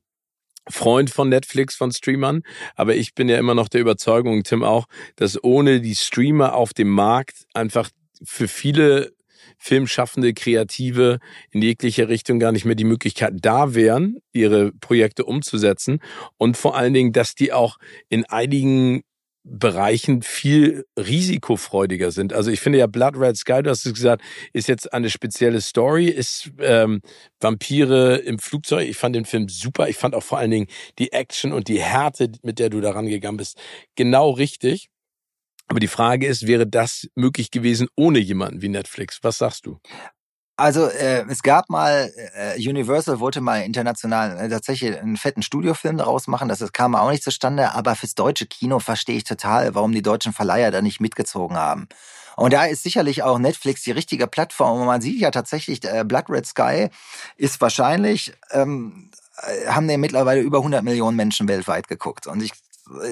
Freund 0.67 1.09
von 1.09 1.29
Netflix, 1.29 1.75
von 1.75 1.91
Streamern, 1.91 2.41
aber 2.75 2.95
ich 2.95 3.13
bin 3.13 3.29
ja 3.29 3.37
immer 3.37 3.53
noch 3.53 3.69
der 3.69 3.81
Überzeugung, 3.81 4.43
Tim 4.43 4.63
auch, 4.63 4.85
dass 5.15 5.41
ohne 5.43 5.79
die 5.79 5.95
Streamer 5.95 6.55
auf 6.55 6.73
dem 6.73 6.89
Markt 6.89 7.45
einfach 7.53 7.89
für 8.23 8.47
viele 8.47 9.13
Filmschaffende, 9.57 10.33
Kreative 10.33 11.19
in 11.51 11.61
jeglicher 11.61 12.09
Richtung 12.09 12.39
gar 12.39 12.51
nicht 12.51 12.65
mehr 12.65 12.75
die 12.75 12.83
Möglichkeit 12.83 13.33
da 13.41 13.75
wären, 13.75 14.17
ihre 14.33 14.71
Projekte 14.71 15.25
umzusetzen 15.25 15.99
und 16.37 16.57
vor 16.57 16.75
allen 16.75 16.93
Dingen, 16.93 17.13
dass 17.13 17.35
die 17.35 17.53
auch 17.53 17.77
in 18.09 18.25
einigen 18.25 19.03
Bereichen 19.47 20.23
viel 20.23 20.85
risikofreudiger 20.97 22.11
sind. 22.11 22.33
Also 22.33 22.49
ich 22.49 22.59
finde 22.59 22.79
ja 22.79 22.87
Blood 22.87 23.15
Red 23.15 23.37
Sky, 23.37 23.61
du 23.61 23.69
hast 23.69 23.85
es 23.85 23.93
gesagt, 23.93 24.23
ist 24.53 24.67
jetzt 24.67 24.91
eine 24.91 25.11
spezielle 25.11 25.61
Story, 25.61 26.07
ist 26.07 26.51
ähm, 26.59 27.01
Vampire 27.39 28.17
im 28.17 28.39
Flugzeug. 28.39 28.89
Ich 28.89 28.97
fand 28.97 29.15
den 29.15 29.25
Film 29.25 29.47
super. 29.47 29.87
Ich 29.87 29.97
fand 29.97 30.15
auch 30.15 30.23
vor 30.23 30.39
allen 30.39 30.49
Dingen 30.49 30.67
die 30.97 31.11
Action 31.11 31.53
und 31.53 31.67
die 31.67 31.79
Härte, 31.79 32.31
mit 32.41 32.57
der 32.57 32.71
du 32.71 32.81
da 32.81 32.91
rangegangen 32.91 33.37
bist, 33.37 33.59
genau 33.95 34.31
richtig. 34.31 34.89
Aber 35.67 35.79
die 35.79 35.87
Frage 35.87 36.25
ist, 36.25 36.47
wäre 36.47 36.67
das 36.67 37.07
möglich 37.15 37.51
gewesen 37.51 37.87
ohne 37.95 38.19
jemanden 38.19 38.61
wie 38.61 38.69
Netflix? 38.69 39.19
Was 39.21 39.37
sagst 39.37 39.67
du? 39.67 39.79
Also 40.57 40.87
äh, 40.87 41.25
es 41.29 41.43
gab 41.43 41.69
mal, 41.69 42.13
äh, 42.33 42.55
Universal 42.57 43.19
wollte 43.19 43.41
mal 43.41 43.63
international 43.63 44.39
äh, 44.39 44.49
tatsächlich 44.49 44.97
einen 44.97 45.17
fetten 45.17 45.41
Studiofilm 45.41 45.97
daraus 45.97 46.27
machen, 46.27 46.47
das 46.47 46.71
kam 46.71 46.95
auch 46.95 47.09
nicht 47.11 47.23
zustande, 47.23 47.73
aber 47.73 47.95
fürs 47.95 48.15
deutsche 48.15 48.45
Kino 48.45 48.79
verstehe 48.79 49.17
ich 49.17 49.25
total, 49.25 49.75
warum 49.75 49.91
die 49.91 50.01
deutschen 50.01 50.31
Verleiher 50.31 50.71
da 50.71 50.81
nicht 50.81 51.01
mitgezogen 51.01 51.57
haben. 51.57 51.89
Und 52.37 52.53
da 52.53 52.65
ist 52.65 52.83
sicherlich 52.83 53.23
auch 53.23 53.37
Netflix 53.37 53.83
die 53.83 53.91
richtige 53.91 54.27
Plattform. 54.27 54.79
Und 54.81 54.87
man 54.87 55.01
sieht 55.01 55.19
ja 55.19 55.31
tatsächlich, 55.31 55.83
äh, 55.83 56.03
Blood 56.05 56.29
Red 56.29 56.45
Sky 56.45 56.89
ist 57.37 57.59
wahrscheinlich, 57.61 58.33
ähm, 58.51 59.09
äh, 59.37 59.67
haben 59.67 59.87
den 59.87 60.01
mittlerweile 60.01 60.41
über 60.41 60.59
100 60.59 60.83
Millionen 60.83 61.15
Menschen 61.17 61.47
weltweit 61.47 61.87
geguckt. 61.87 62.27
Und 62.27 62.41
ich 62.41 62.53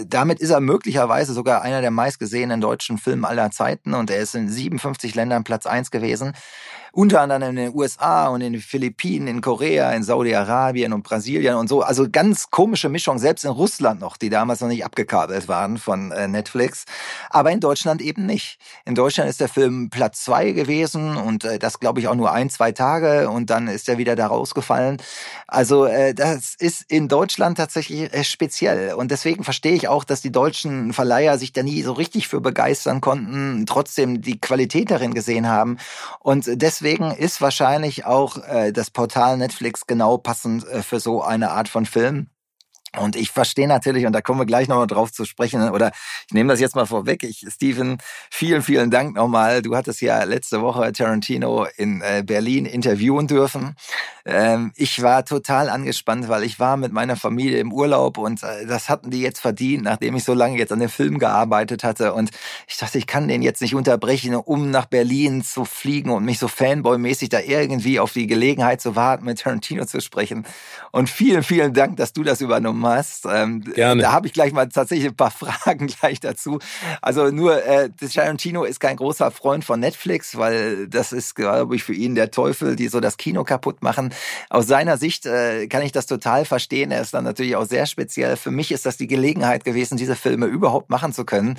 damit 0.05 0.39
ist 0.39 0.51
er 0.51 0.59
möglicherweise 0.59 1.33
sogar 1.33 1.63
einer 1.63 1.81
der 1.81 1.89
meistgesehenen 1.89 2.61
deutschen 2.61 2.99
Filme 2.99 3.27
aller 3.27 3.49
Zeiten 3.49 3.95
und 3.95 4.11
er 4.11 4.19
ist 4.19 4.35
in 4.35 4.47
57 4.47 5.15
Ländern 5.15 5.43
Platz 5.43 5.65
eins 5.65 5.89
gewesen 5.89 6.33
unter 6.95 7.21
anderem 7.21 7.41
in 7.41 7.55
den 7.55 7.75
USA 7.75 8.27
und 8.27 8.41
in 8.41 8.53
den 8.53 8.61
Philippinen, 8.61 9.27
in 9.27 9.41
Korea, 9.41 9.91
in 9.93 10.03
Saudi-Arabien 10.03 10.93
und 10.93 11.01
Brasilien 11.01 11.55
und 11.55 11.67
so. 11.67 11.81
Also 11.81 12.07
ganz 12.07 12.51
komische 12.51 12.87
Mischung, 12.87 13.17
selbst 13.17 13.45
in 13.45 13.49
Russland 13.49 13.99
noch, 13.99 14.15
die 14.15 14.29
damals 14.29 14.61
noch 14.61 14.67
nicht 14.67 14.85
abgekabelt 14.85 15.47
waren 15.47 15.79
von 15.79 16.11
äh, 16.11 16.27
Netflix. 16.27 16.85
Aber 17.31 17.51
in 17.51 17.59
Deutschland 17.59 17.99
eben 17.99 18.27
nicht. 18.27 18.59
In 18.85 18.93
Deutschland 18.93 19.27
ist 19.27 19.39
der 19.39 19.49
Film 19.49 19.89
Platz 19.89 20.23
zwei 20.23 20.51
gewesen 20.51 21.17
und 21.17 21.45
äh, 21.45 21.57
das 21.57 21.79
glaube 21.79 21.99
ich 21.99 22.07
auch 22.07 22.13
nur 22.13 22.31
ein, 22.31 22.51
zwei 22.51 22.71
Tage 22.71 23.27
und 23.27 23.49
dann 23.49 23.67
ist 23.67 23.89
er 23.89 23.97
wieder 23.97 24.15
da 24.15 24.27
rausgefallen. 24.27 24.97
Also 25.47 25.85
äh, 25.85 26.13
das 26.13 26.53
ist 26.53 26.83
in 26.91 27.07
Deutschland 27.07 27.57
tatsächlich 27.57 28.11
speziell 28.29 28.93
und 28.93 29.09
deswegen 29.09 29.43
verstehe 29.43 29.73
ich 29.73 29.87
auch, 29.87 30.03
dass 30.03 30.21
die 30.21 30.31
deutschen 30.31 30.93
Verleiher 30.93 31.39
sich 31.39 31.53
da 31.53 31.63
nie 31.63 31.81
so 31.81 31.93
richtig 31.93 32.27
für 32.27 32.39
begeistern 32.39 33.01
konnten, 33.01 33.65
trotzdem 33.65 34.21
die 34.21 34.39
Qualität 34.39 34.91
darin 34.91 35.15
gesehen 35.15 35.47
haben 35.49 35.79
und 36.19 36.45
deswegen 36.47 36.82
deswegen 36.83 37.11
ist 37.11 37.41
wahrscheinlich 37.41 38.05
auch 38.05 38.37
äh, 38.37 38.73
das 38.73 38.91
Portal 38.91 39.37
Netflix 39.37 39.87
genau 39.87 40.17
passend 40.17 40.67
äh, 40.67 40.83
für 40.83 40.99
so 40.99 41.21
eine 41.21 41.51
Art 41.51 41.69
von 41.69 41.85
Film. 41.85 42.27
Und 42.97 43.15
ich 43.15 43.31
verstehe 43.31 43.67
natürlich, 43.67 44.05
und 44.05 44.13
da 44.13 44.21
kommen 44.21 44.39
wir 44.39 44.45
gleich 44.45 44.67
nochmal 44.67 44.87
drauf 44.87 45.11
zu 45.11 45.25
sprechen, 45.25 45.69
oder 45.69 45.91
ich 46.27 46.33
nehme 46.33 46.51
das 46.51 46.59
jetzt 46.59 46.75
mal 46.75 46.85
vorweg. 46.85 47.23
Ich, 47.23 47.45
Steven, 47.49 47.97
vielen, 48.29 48.61
vielen 48.61 48.91
Dank 48.91 49.15
nochmal. 49.15 49.61
Du 49.61 49.75
hattest 49.75 50.01
ja 50.01 50.23
letzte 50.23 50.61
Woche 50.61 50.91
Tarantino 50.91 51.65
in 51.77 52.01
äh, 52.01 52.23
Berlin 52.25 52.65
interviewen 52.65 53.27
dürfen. 53.27 53.75
Ähm, 54.25 54.71
ich 54.75 55.01
war 55.01 55.25
total 55.25 55.69
angespannt, 55.69 56.29
weil 56.29 56.43
ich 56.43 56.59
war 56.59 56.77
mit 56.77 56.93
meiner 56.93 57.15
Familie 57.15 57.59
im 57.59 57.73
Urlaub 57.73 58.17
und 58.17 58.41
äh, 58.43 58.65
das 58.65 58.87
hatten 58.89 59.09
die 59.11 59.21
jetzt 59.21 59.39
verdient, 59.39 59.83
nachdem 59.83 60.15
ich 60.15 60.23
so 60.23 60.33
lange 60.33 60.57
jetzt 60.57 60.71
an 60.71 60.79
dem 60.79 60.89
Film 60.89 61.19
gearbeitet 61.19 61.83
hatte. 61.83 62.13
Und 62.13 62.31
ich 62.67 62.77
dachte, 62.77 62.97
ich 62.99 63.07
kann 63.07 63.27
den 63.27 63.41
jetzt 63.41 63.61
nicht 63.61 63.75
unterbrechen, 63.75 64.35
um 64.35 64.71
nach 64.71 64.85
Berlin 64.85 65.43
zu 65.43 65.65
fliegen 65.65 66.11
und 66.11 66.23
mich 66.23 66.39
so 66.39 66.47
Fanboy-mäßig 66.47 67.29
da 67.29 67.39
irgendwie 67.39 67.99
auf 67.99 68.13
die 68.13 68.27
Gelegenheit 68.27 68.81
zu 68.81 68.95
warten, 68.95 69.25
mit 69.25 69.39
Tarantino 69.39 69.85
zu 69.85 69.99
sprechen. 69.99 70.45
Und 70.91 71.09
vielen, 71.09 71.43
vielen 71.43 71.73
Dank, 71.73 71.97
dass 71.97 72.13
du 72.13 72.23
das 72.23 72.39
übernommen 72.39 72.82
genommen 72.83 72.97
hast. 72.97 73.25
Ähm, 73.25 73.61
Gerne. 73.61 74.01
Da 74.01 74.11
habe 74.11 74.27
ich 74.27 74.33
gleich 74.33 74.53
mal 74.53 74.67
tatsächlich 74.67 75.07
ein 75.07 75.15
paar 75.15 75.31
Fragen 75.31 75.87
gleich 75.87 76.19
dazu. 76.19 76.59
Also 77.01 77.29
nur, 77.31 77.65
äh, 77.65 77.89
Tarantino 77.89 78.63
ist 78.63 78.79
kein 78.79 78.97
großer 78.97 79.31
Freund 79.31 79.65
von 79.65 79.79
Netflix, 79.79 80.37
weil 80.37 80.87
das 80.87 81.11
ist, 81.11 81.35
glaube 81.35 81.75
ich, 81.75 81.83
für 81.83 81.93
ihn 81.93 82.15
der 82.15 82.31
Teufel, 82.31 82.75
die 82.75 82.87
so 82.87 82.99
das 82.99 83.17
Kino 83.17 83.43
kaputt 83.43 83.81
machen. 83.81 84.13
Aus 84.49 84.67
seiner 84.67 84.97
Sicht 84.97 85.25
äh, 85.25 85.67
kann 85.67 85.81
ich 85.81 85.91
das 85.91 86.05
total 86.05 86.45
verstehen. 86.45 86.91
Er 86.91 87.01
ist 87.01 87.13
dann 87.13 87.23
natürlich 87.23 87.55
auch 87.55 87.65
sehr 87.65 87.85
speziell. 87.85 88.37
Für 88.37 88.51
mich 88.51 88.71
ist 88.71 88.85
das 88.85 88.97
die 88.97 89.07
Gelegenheit 89.07 89.65
gewesen, 89.65 89.97
diese 89.97 90.15
Filme 90.15 90.45
überhaupt 90.45 90.89
machen 90.89 91.13
zu 91.13 91.25
können. 91.25 91.57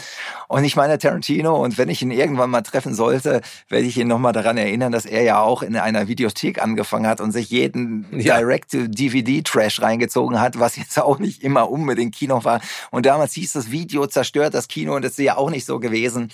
Und 0.49 0.65
ich 0.65 0.77
meine, 0.77 0.99
Tarantino, 0.99 1.57
und 1.57 1.79
wenn 1.79 1.89
ich 1.89 2.03
ihn 2.03 2.11
irgendwann 2.11 2.51
mal 2.51 2.63
treffen 2.63 2.95
sollte, 2.95 3.41
werde 3.69 3.87
ich 3.87 3.97
ihn 3.97 4.09
nochmal 4.09 4.33
daran 4.33 4.57
erinnern, 4.57 4.93
dass 4.93 5.07
er 5.07 5.23
ja 5.23 5.41
auch 5.41 5.63
in 5.63 5.77
einer 5.77 6.09
Videothek 6.09 6.63
angefangen 6.63 7.07
hat 7.07 7.21
und 7.21 7.33
sich 7.33 7.51
jeden 7.51 8.07
ja. 8.13 8.39
Direct-to-DVD-Trash 8.39 9.83
reingezogen 9.83 10.41
hat, 10.41 10.59
was 10.59 10.77
jetzt 10.77 10.99
auch 10.99 11.14
auch 11.15 11.19
nicht 11.19 11.43
immer 11.43 11.71
unbedingt 11.71 12.15
Kino 12.15 12.45
war. 12.45 12.61
Und 12.91 13.07
damals 13.07 13.33
hieß 13.35 13.53
das 13.53 13.71
Video 13.71 14.07
zerstört 14.07 14.55
das 14.55 14.69
Kino 14.69 14.95
und 14.95 15.03
das 15.03 15.13
ist 15.13 15.19
ja 15.19 15.37
auch 15.37 15.51
nicht 15.51 15.65
so 15.65 15.79
gewesen. 15.79 16.31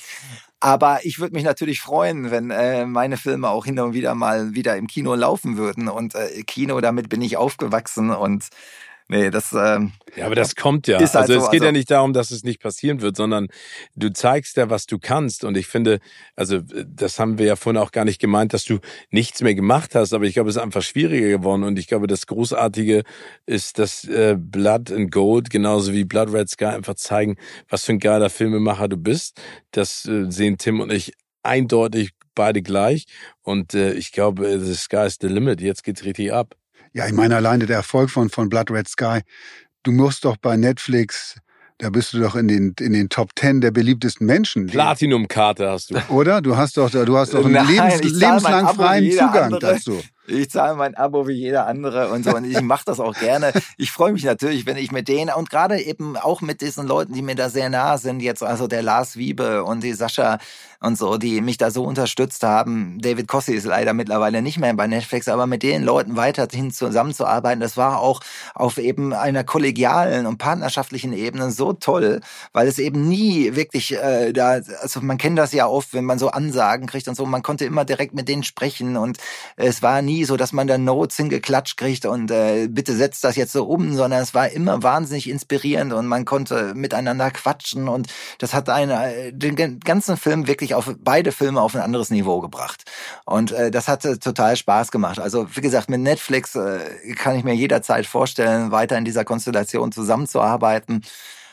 Aber 0.60 1.00
ich 1.04 1.18
würde 1.18 1.34
mich 1.34 1.44
natürlich 1.44 1.80
freuen, 1.80 2.30
wenn 2.30 2.50
äh, 2.50 2.84
meine 2.84 3.16
Filme 3.16 3.48
auch 3.48 3.64
hin 3.64 3.78
und 3.78 3.94
wieder 3.94 4.14
mal 4.14 4.54
wieder 4.54 4.76
im 4.76 4.86
Kino 4.86 5.14
laufen 5.14 5.56
würden. 5.56 5.88
Und 5.88 6.14
äh, 6.14 6.42
Kino, 6.42 6.80
damit 6.80 7.08
bin 7.08 7.22
ich 7.22 7.38
aufgewachsen 7.38 8.10
und 8.10 8.48
nee, 9.10 9.30
das. 9.30 9.52
Ähm, 9.52 9.92
ja, 10.16 10.26
aber 10.26 10.34
das 10.34 10.56
kommt 10.56 10.86
ja. 10.86 10.98
Halt 10.98 11.14
also 11.14 11.34
so, 11.34 11.38
es 11.38 11.50
geht 11.50 11.60
also, 11.60 11.66
ja 11.66 11.72
nicht 11.72 11.90
darum, 11.90 12.12
dass 12.12 12.30
es 12.30 12.42
nicht 12.42 12.60
passieren 12.60 13.00
wird, 13.00 13.16
sondern 13.16 13.48
du 13.94 14.12
zeigst 14.12 14.56
ja, 14.56 14.70
was 14.70 14.86
du 14.86 14.98
kannst. 14.98 15.44
Und 15.44 15.56
ich 15.56 15.66
finde, 15.66 16.00
also 16.36 16.60
das 16.60 17.18
haben 17.18 17.38
wir 17.38 17.46
ja 17.46 17.56
vorhin 17.56 17.80
auch 17.80 17.92
gar 17.92 18.04
nicht 18.04 18.20
gemeint, 18.20 18.52
dass 18.52 18.64
du 18.64 18.78
nichts 19.10 19.42
mehr 19.42 19.54
gemacht 19.54 19.94
hast. 19.94 20.12
Aber 20.12 20.24
ich 20.24 20.34
glaube, 20.34 20.50
es 20.50 20.56
ist 20.56 20.62
einfach 20.62 20.82
schwieriger 20.82 21.28
geworden. 21.28 21.64
Und 21.64 21.78
ich 21.78 21.86
glaube, 21.86 22.06
das 22.06 22.26
Großartige 22.26 23.02
ist, 23.46 23.78
dass 23.78 24.04
äh, 24.04 24.36
Blood 24.38 24.90
and 24.90 25.12
Gold 25.12 25.50
genauso 25.50 25.92
wie 25.92 26.04
Blood 26.04 26.32
Red 26.32 26.48
Sky 26.48 26.66
einfach 26.66 26.94
zeigen, 26.94 27.36
was 27.68 27.84
für 27.84 27.92
ein 27.92 27.98
geiler 27.98 28.30
Filmemacher 28.30 28.88
du 28.88 28.96
bist. 28.96 29.40
Das 29.72 30.06
äh, 30.06 30.30
sehen 30.30 30.58
Tim 30.58 30.80
und 30.80 30.92
ich 30.92 31.12
eindeutig 31.42 32.10
beide 32.34 32.62
gleich. 32.62 33.06
Und 33.42 33.74
äh, 33.74 33.92
ich 33.94 34.12
glaube, 34.12 34.58
the 34.60 34.74
sky 34.74 35.06
is 35.06 35.18
the 35.20 35.28
limit. 35.28 35.60
Jetzt 35.60 35.84
geht's 35.84 36.04
richtig 36.04 36.32
ab. 36.32 36.54
Ja, 36.92 37.06
ich 37.06 37.12
meine 37.12 37.36
alleine 37.36 37.66
der 37.66 37.76
Erfolg 37.76 38.10
von, 38.10 38.30
von 38.30 38.48
Blood 38.48 38.70
Red 38.70 38.88
Sky. 38.88 39.20
Du 39.82 39.92
musst 39.92 40.24
doch 40.24 40.36
bei 40.36 40.56
Netflix, 40.56 41.36
da 41.78 41.88
bist 41.88 42.12
du 42.12 42.20
doch 42.20 42.34
in 42.34 42.48
den, 42.48 42.74
in 42.80 42.92
den 42.92 43.08
Top 43.08 43.34
Ten 43.34 43.60
der 43.60 43.70
beliebtesten 43.70 44.26
Menschen. 44.26 44.66
Platinum-Karte 44.66 45.70
hast 45.70 45.90
du. 45.90 45.98
Oder? 46.08 46.42
Du 46.42 46.56
hast 46.56 46.76
doch, 46.76 46.90
du 46.90 47.16
hast 47.16 47.32
doch 47.32 47.44
einen 47.44 47.54
Nein, 47.54 47.66
lebens, 47.68 48.20
lebenslang 48.20 48.74
freien 48.74 49.10
Zugang 49.12 49.58
dazu. 49.60 50.02
Ich 50.30 50.50
zahle 50.50 50.76
mein 50.76 50.94
Abo 50.94 51.26
wie 51.26 51.34
jeder 51.34 51.66
andere 51.66 52.08
und 52.08 52.24
so. 52.24 52.34
Und 52.34 52.44
ich 52.44 52.60
mache 52.60 52.84
das 52.84 53.00
auch 53.00 53.14
gerne. 53.14 53.52
Ich 53.76 53.92
freue 53.92 54.12
mich 54.12 54.24
natürlich, 54.24 54.66
wenn 54.66 54.76
ich 54.76 54.92
mit 54.92 55.08
denen 55.08 55.34
und 55.34 55.50
gerade 55.50 55.80
eben 55.80 56.16
auch 56.16 56.40
mit 56.40 56.60
diesen 56.60 56.86
Leuten, 56.86 57.12
die 57.14 57.22
mir 57.22 57.34
da 57.34 57.48
sehr 57.48 57.68
nah 57.70 57.98
sind, 57.98 58.20
jetzt 58.20 58.42
also 58.42 58.66
der 58.66 58.82
Lars 58.82 59.16
Wiebe 59.16 59.64
und 59.64 59.82
die 59.82 59.92
Sascha 59.92 60.38
und 60.82 60.96
so, 60.96 61.18
die 61.18 61.42
mich 61.42 61.58
da 61.58 61.70
so 61.70 61.84
unterstützt 61.84 62.42
haben. 62.42 62.98
David 63.00 63.28
Cossi 63.28 63.52
ist 63.52 63.66
leider 63.66 63.92
mittlerweile 63.92 64.40
nicht 64.40 64.58
mehr 64.58 64.72
bei 64.72 64.86
Netflix, 64.86 65.28
aber 65.28 65.46
mit 65.46 65.62
den 65.62 65.82
Leuten 65.82 66.16
weiterhin 66.16 66.70
zusammenzuarbeiten, 66.70 67.60
das 67.60 67.76
war 67.76 68.00
auch 68.00 68.20
auf 68.54 68.78
eben 68.78 69.12
einer 69.12 69.44
kollegialen 69.44 70.26
und 70.26 70.38
partnerschaftlichen 70.38 71.12
Ebene 71.12 71.50
so 71.50 71.74
toll, 71.74 72.20
weil 72.52 72.66
es 72.66 72.78
eben 72.78 73.06
nie 73.08 73.54
wirklich 73.54 73.94
äh, 73.94 74.32
da, 74.32 74.60
also 74.80 75.00
man 75.02 75.18
kennt 75.18 75.38
das 75.38 75.52
ja 75.52 75.66
oft, 75.66 75.92
wenn 75.92 76.06
man 76.06 76.18
so 76.18 76.30
Ansagen 76.30 76.86
kriegt 76.86 77.08
und 77.08 77.14
so, 77.14 77.26
man 77.26 77.42
konnte 77.42 77.66
immer 77.66 77.84
direkt 77.84 78.14
mit 78.14 78.28
denen 78.28 78.42
sprechen 78.42 78.96
und 78.96 79.18
es 79.56 79.82
war 79.82 80.00
nie 80.00 80.19
so, 80.24 80.36
dass 80.36 80.52
man 80.52 80.66
da 80.66 80.78
Notes 80.78 81.16
hingeklatscht 81.16 81.76
kriegt 81.76 82.06
und 82.06 82.30
äh, 82.30 82.68
bitte 82.68 82.94
setzt 82.94 83.24
das 83.24 83.36
jetzt 83.36 83.52
so 83.52 83.64
um, 83.64 83.94
sondern 83.94 84.22
es 84.22 84.34
war 84.34 84.48
immer 84.50 84.82
wahnsinnig 84.82 85.28
inspirierend 85.28 85.92
und 85.92 86.06
man 86.06 86.24
konnte 86.24 86.74
miteinander 86.74 87.30
quatschen 87.30 87.88
und 87.88 88.08
das 88.38 88.54
hat 88.54 88.68
einen, 88.68 88.90
äh, 88.90 89.32
den 89.32 89.80
ganzen 89.80 90.16
Film 90.16 90.46
wirklich 90.46 90.74
auf 90.74 90.94
beide 90.98 91.32
Filme 91.32 91.60
auf 91.60 91.74
ein 91.74 91.80
anderes 91.80 92.10
Niveau 92.10 92.40
gebracht. 92.40 92.84
Und 93.24 93.52
äh, 93.52 93.70
das 93.70 93.88
hat 93.88 94.02
total 94.20 94.56
Spaß 94.56 94.90
gemacht. 94.90 95.18
Also 95.18 95.46
wie 95.54 95.60
gesagt, 95.60 95.90
mit 95.90 96.00
Netflix 96.00 96.54
äh, 96.54 96.78
kann 97.16 97.36
ich 97.36 97.44
mir 97.44 97.54
jederzeit 97.54 98.06
vorstellen, 98.06 98.70
weiter 98.70 98.96
in 98.98 99.04
dieser 99.04 99.24
Konstellation 99.24 99.92
zusammenzuarbeiten. 99.92 101.02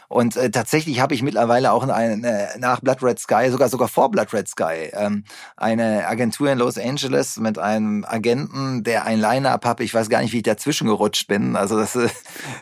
Und 0.08 0.38
äh, 0.38 0.50
tatsächlich 0.50 1.02
habe 1.02 1.14
ich 1.14 1.22
mittlerweile 1.22 1.72
auch 1.72 1.88
eine, 1.88 2.50
nach 2.60 2.80
Blood 2.80 3.04
Red 3.04 3.20
Sky, 3.20 3.50
sogar 3.50 3.70
sogar 3.70 3.88
vor 3.88 4.10
Blood 4.10 4.34
Red 4.34 4.48
Sky, 4.48 4.90
ähm, 4.94 5.26
eine 5.58 6.08
Agentur 6.08 6.50
in 6.50 6.60
Los 6.60 6.78
Angeles 6.78 7.38
mit 7.38 7.60
einem 7.60 8.06
Agenten, 8.06 8.84
der 8.84 9.06
ein 9.06 9.20
Line-Up 9.20 9.66
hat. 9.66 9.82
Ich 9.82 9.94
weiß 9.94 10.10
gar 10.10 10.22
nicht, 10.22 10.34
wie 10.34 10.38
ich 10.38 10.44
dazwischen 10.44 10.88
gerutscht 10.88 11.28
bin. 11.28 11.56
Also 11.56 11.78
das 11.78 11.96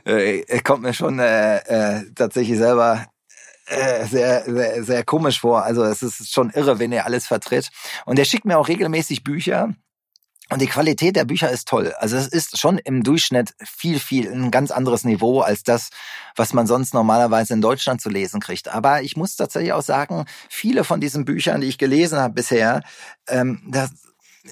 äh, 0.05 0.39
äh 0.39 0.59
kommt 0.61 0.81
mir 0.81 0.93
schon 0.93 1.19
äh, 1.19 1.57
äh, 1.57 2.05
tatsächlich 2.15 2.57
selber 2.57 3.05
äh, 3.67 4.05
sehr, 4.05 4.43
sehr, 4.45 4.83
sehr 4.83 5.03
komisch 5.03 5.39
vor. 5.39 5.63
Also 5.63 5.83
es 5.83 6.03
ist 6.03 6.31
schon 6.31 6.51
irre, 6.51 6.79
wenn 6.79 6.91
er 6.91 7.05
alles 7.05 7.27
vertritt. 7.27 7.69
Und 8.05 8.19
er 8.19 8.25
schickt 8.25 8.45
mir 8.45 8.57
auch 8.57 8.67
regelmäßig 8.67 9.23
Bücher. 9.23 9.73
Und 10.49 10.61
die 10.61 10.67
Qualität 10.67 11.15
der 11.15 11.25
Bücher 11.25 11.49
ist 11.49 11.67
toll. 11.67 11.93
Also 11.97 12.17
es 12.17 12.27
ist 12.27 12.59
schon 12.59 12.77
im 12.77 13.01
Durchschnitt 13.01 13.55
viel, 13.63 13.99
viel 13.99 14.31
ein 14.31 14.51
ganz 14.51 14.69
anderes 14.69 15.03
Niveau 15.03 15.41
als 15.41 15.63
das, 15.63 15.89
was 16.35 16.53
man 16.53 16.67
sonst 16.67 16.93
normalerweise 16.93 17.53
in 17.53 17.61
Deutschland 17.61 17.99
zu 17.99 18.09
lesen 18.09 18.39
kriegt. 18.39 18.67
Aber 18.67 19.01
ich 19.01 19.17
muss 19.17 19.35
tatsächlich 19.35 19.73
auch 19.73 19.81
sagen, 19.81 20.25
viele 20.47 20.83
von 20.83 21.01
diesen 21.01 21.25
Büchern, 21.25 21.61
die 21.61 21.67
ich 21.67 21.79
gelesen 21.79 22.19
habe 22.19 22.35
bisher, 22.35 22.83
ähm, 23.27 23.63
das 23.67 23.89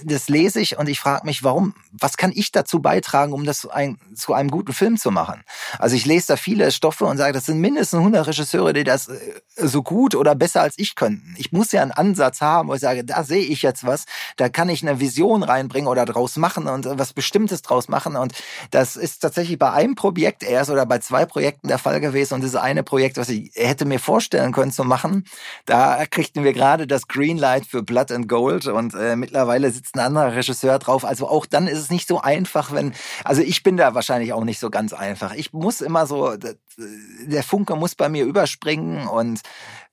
das 0.04 0.30
lese 0.30 0.60
ich 0.60 0.78
und 0.78 0.89
ich 0.89 1.00
frage 1.00 1.26
mich, 1.26 1.44
warum, 1.44 1.76
was 1.91 2.18
kann 2.18 2.32
ich 2.34 2.52
dazu 2.52 2.82
beitragen, 2.82 3.34
um 3.34 3.46
das 3.46 3.68
ein, 3.68 3.98
zu 4.16 4.34
einem 4.34 4.50
guten 4.50 4.74
Film 4.74 4.98
zu 4.98 5.12
machen? 5.12 5.44
Also 5.78 5.96
ich 5.96 6.06
lese 6.06 6.28
da 6.28 6.36
viele 6.36 6.72
Stoffe 6.72 7.06
und 7.06 7.18
sage, 7.18 7.34
das 7.34 7.46
sind 7.46 7.60
mindestens 7.60 8.00
100 8.00 8.28
Regisseure, 8.28 8.74
die 8.74 8.84
das 8.84 9.10
äh, 9.10 9.20
so 9.56 9.84
gut 9.84 10.16
oder 10.16 10.36
besser 10.36 10.62
als 10.62 10.76
ich 10.78 10.96
könnten. 10.96 11.36
Ich 11.38 11.52
muss 11.52 11.72
ja 11.72 11.82
einen 11.82 11.91
Ansatz 11.91 12.41
haben, 12.41 12.70
wo 12.70 12.74
ich 12.74 12.82
sage, 12.82 13.04
da 13.04 13.24
sehe 13.24 13.44
ich 13.44 13.62
jetzt 13.62 13.86
was, 13.86 14.06
da 14.38 14.50
kann 14.50 14.70
ich 14.70 14.82
eine 14.82 15.00
Vision 15.00 15.44
reinbringen 15.44 15.88
oder 15.88 16.06
draus 16.06 16.38
machen 16.38 16.68
und 16.68 16.88
was 16.89 17.14
Bestimmtes 17.14 17.62
draus 17.62 17.88
machen. 17.88 18.16
Und 18.16 18.34
das 18.72 18.96
ist 18.96 19.20
tatsächlich 19.20 19.60
bei 19.60 19.72
einem 19.72 19.96
Projekt 19.96 20.44
erst 20.44 20.70
oder 20.70 20.86
bei 20.86 21.00
zwei 21.00 21.26
Projekten 21.26 21.68
der 21.68 21.78
Fall 21.78 22.00
gewesen. 22.00 22.36
Und 22.36 22.44
das 22.44 22.56
eine 22.56 22.84
Projekt, 22.84 23.18
was 23.18 23.30
ich 23.30 23.52
hätte 23.56 23.86
mir 23.86 24.00
vorstellen 24.00 24.52
können 24.52 24.72
zu 24.72 24.84
machen, 24.84 25.26
da 25.66 26.06
kriegten 26.10 26.44
wir 26.44 26.54
gerade 26.54 26.88
das 26.88 27.08
Greenlight 27.08 27.66
für 27.66 27.84
Blood 27.84 28.12
and 28.12 28.28
Gold 28.28 28.68
und 28.68 28.94
äh, 28.96 29.16
mittlerweile 29.16 29.72
sitzt 29.84 29.96
ein 29.96 30.00
anderer 30.00 30.34
Regisseur 30.34 30.80
drauf. 30.80 31.04
Also 31.04 31.28
auch 31.28 31.46
dann 31.46 31.68
ist 31.68 31.80
es 31.80 31.90
nicht 31.90 32.08
so 32.08 32.22
einfach, 32.22 32.72
wenn, 32.72 32.94
also 33.26 33.42
ich 33.42 33.64
bin 33.64 33.76
da 33.76 33.94
wahrscheinlich 33.94 34.32
auch 34.32 34.46
nicht 34.46 34.60
so 34.60 34.70
ganz 34.70 34.94
einfach. 34.94 35.34
Ich 35.34 35.52
muss 35.52 35.82
immer 35.82 36.08
so, 36.08 36.36
der 36.38 37.44
Funke 37.44 37.76
muss 37.76 37.96
bei 37.96 38.08
mir 38.08 38.24
überspringen 38.24 39.08
und 39.08 39.42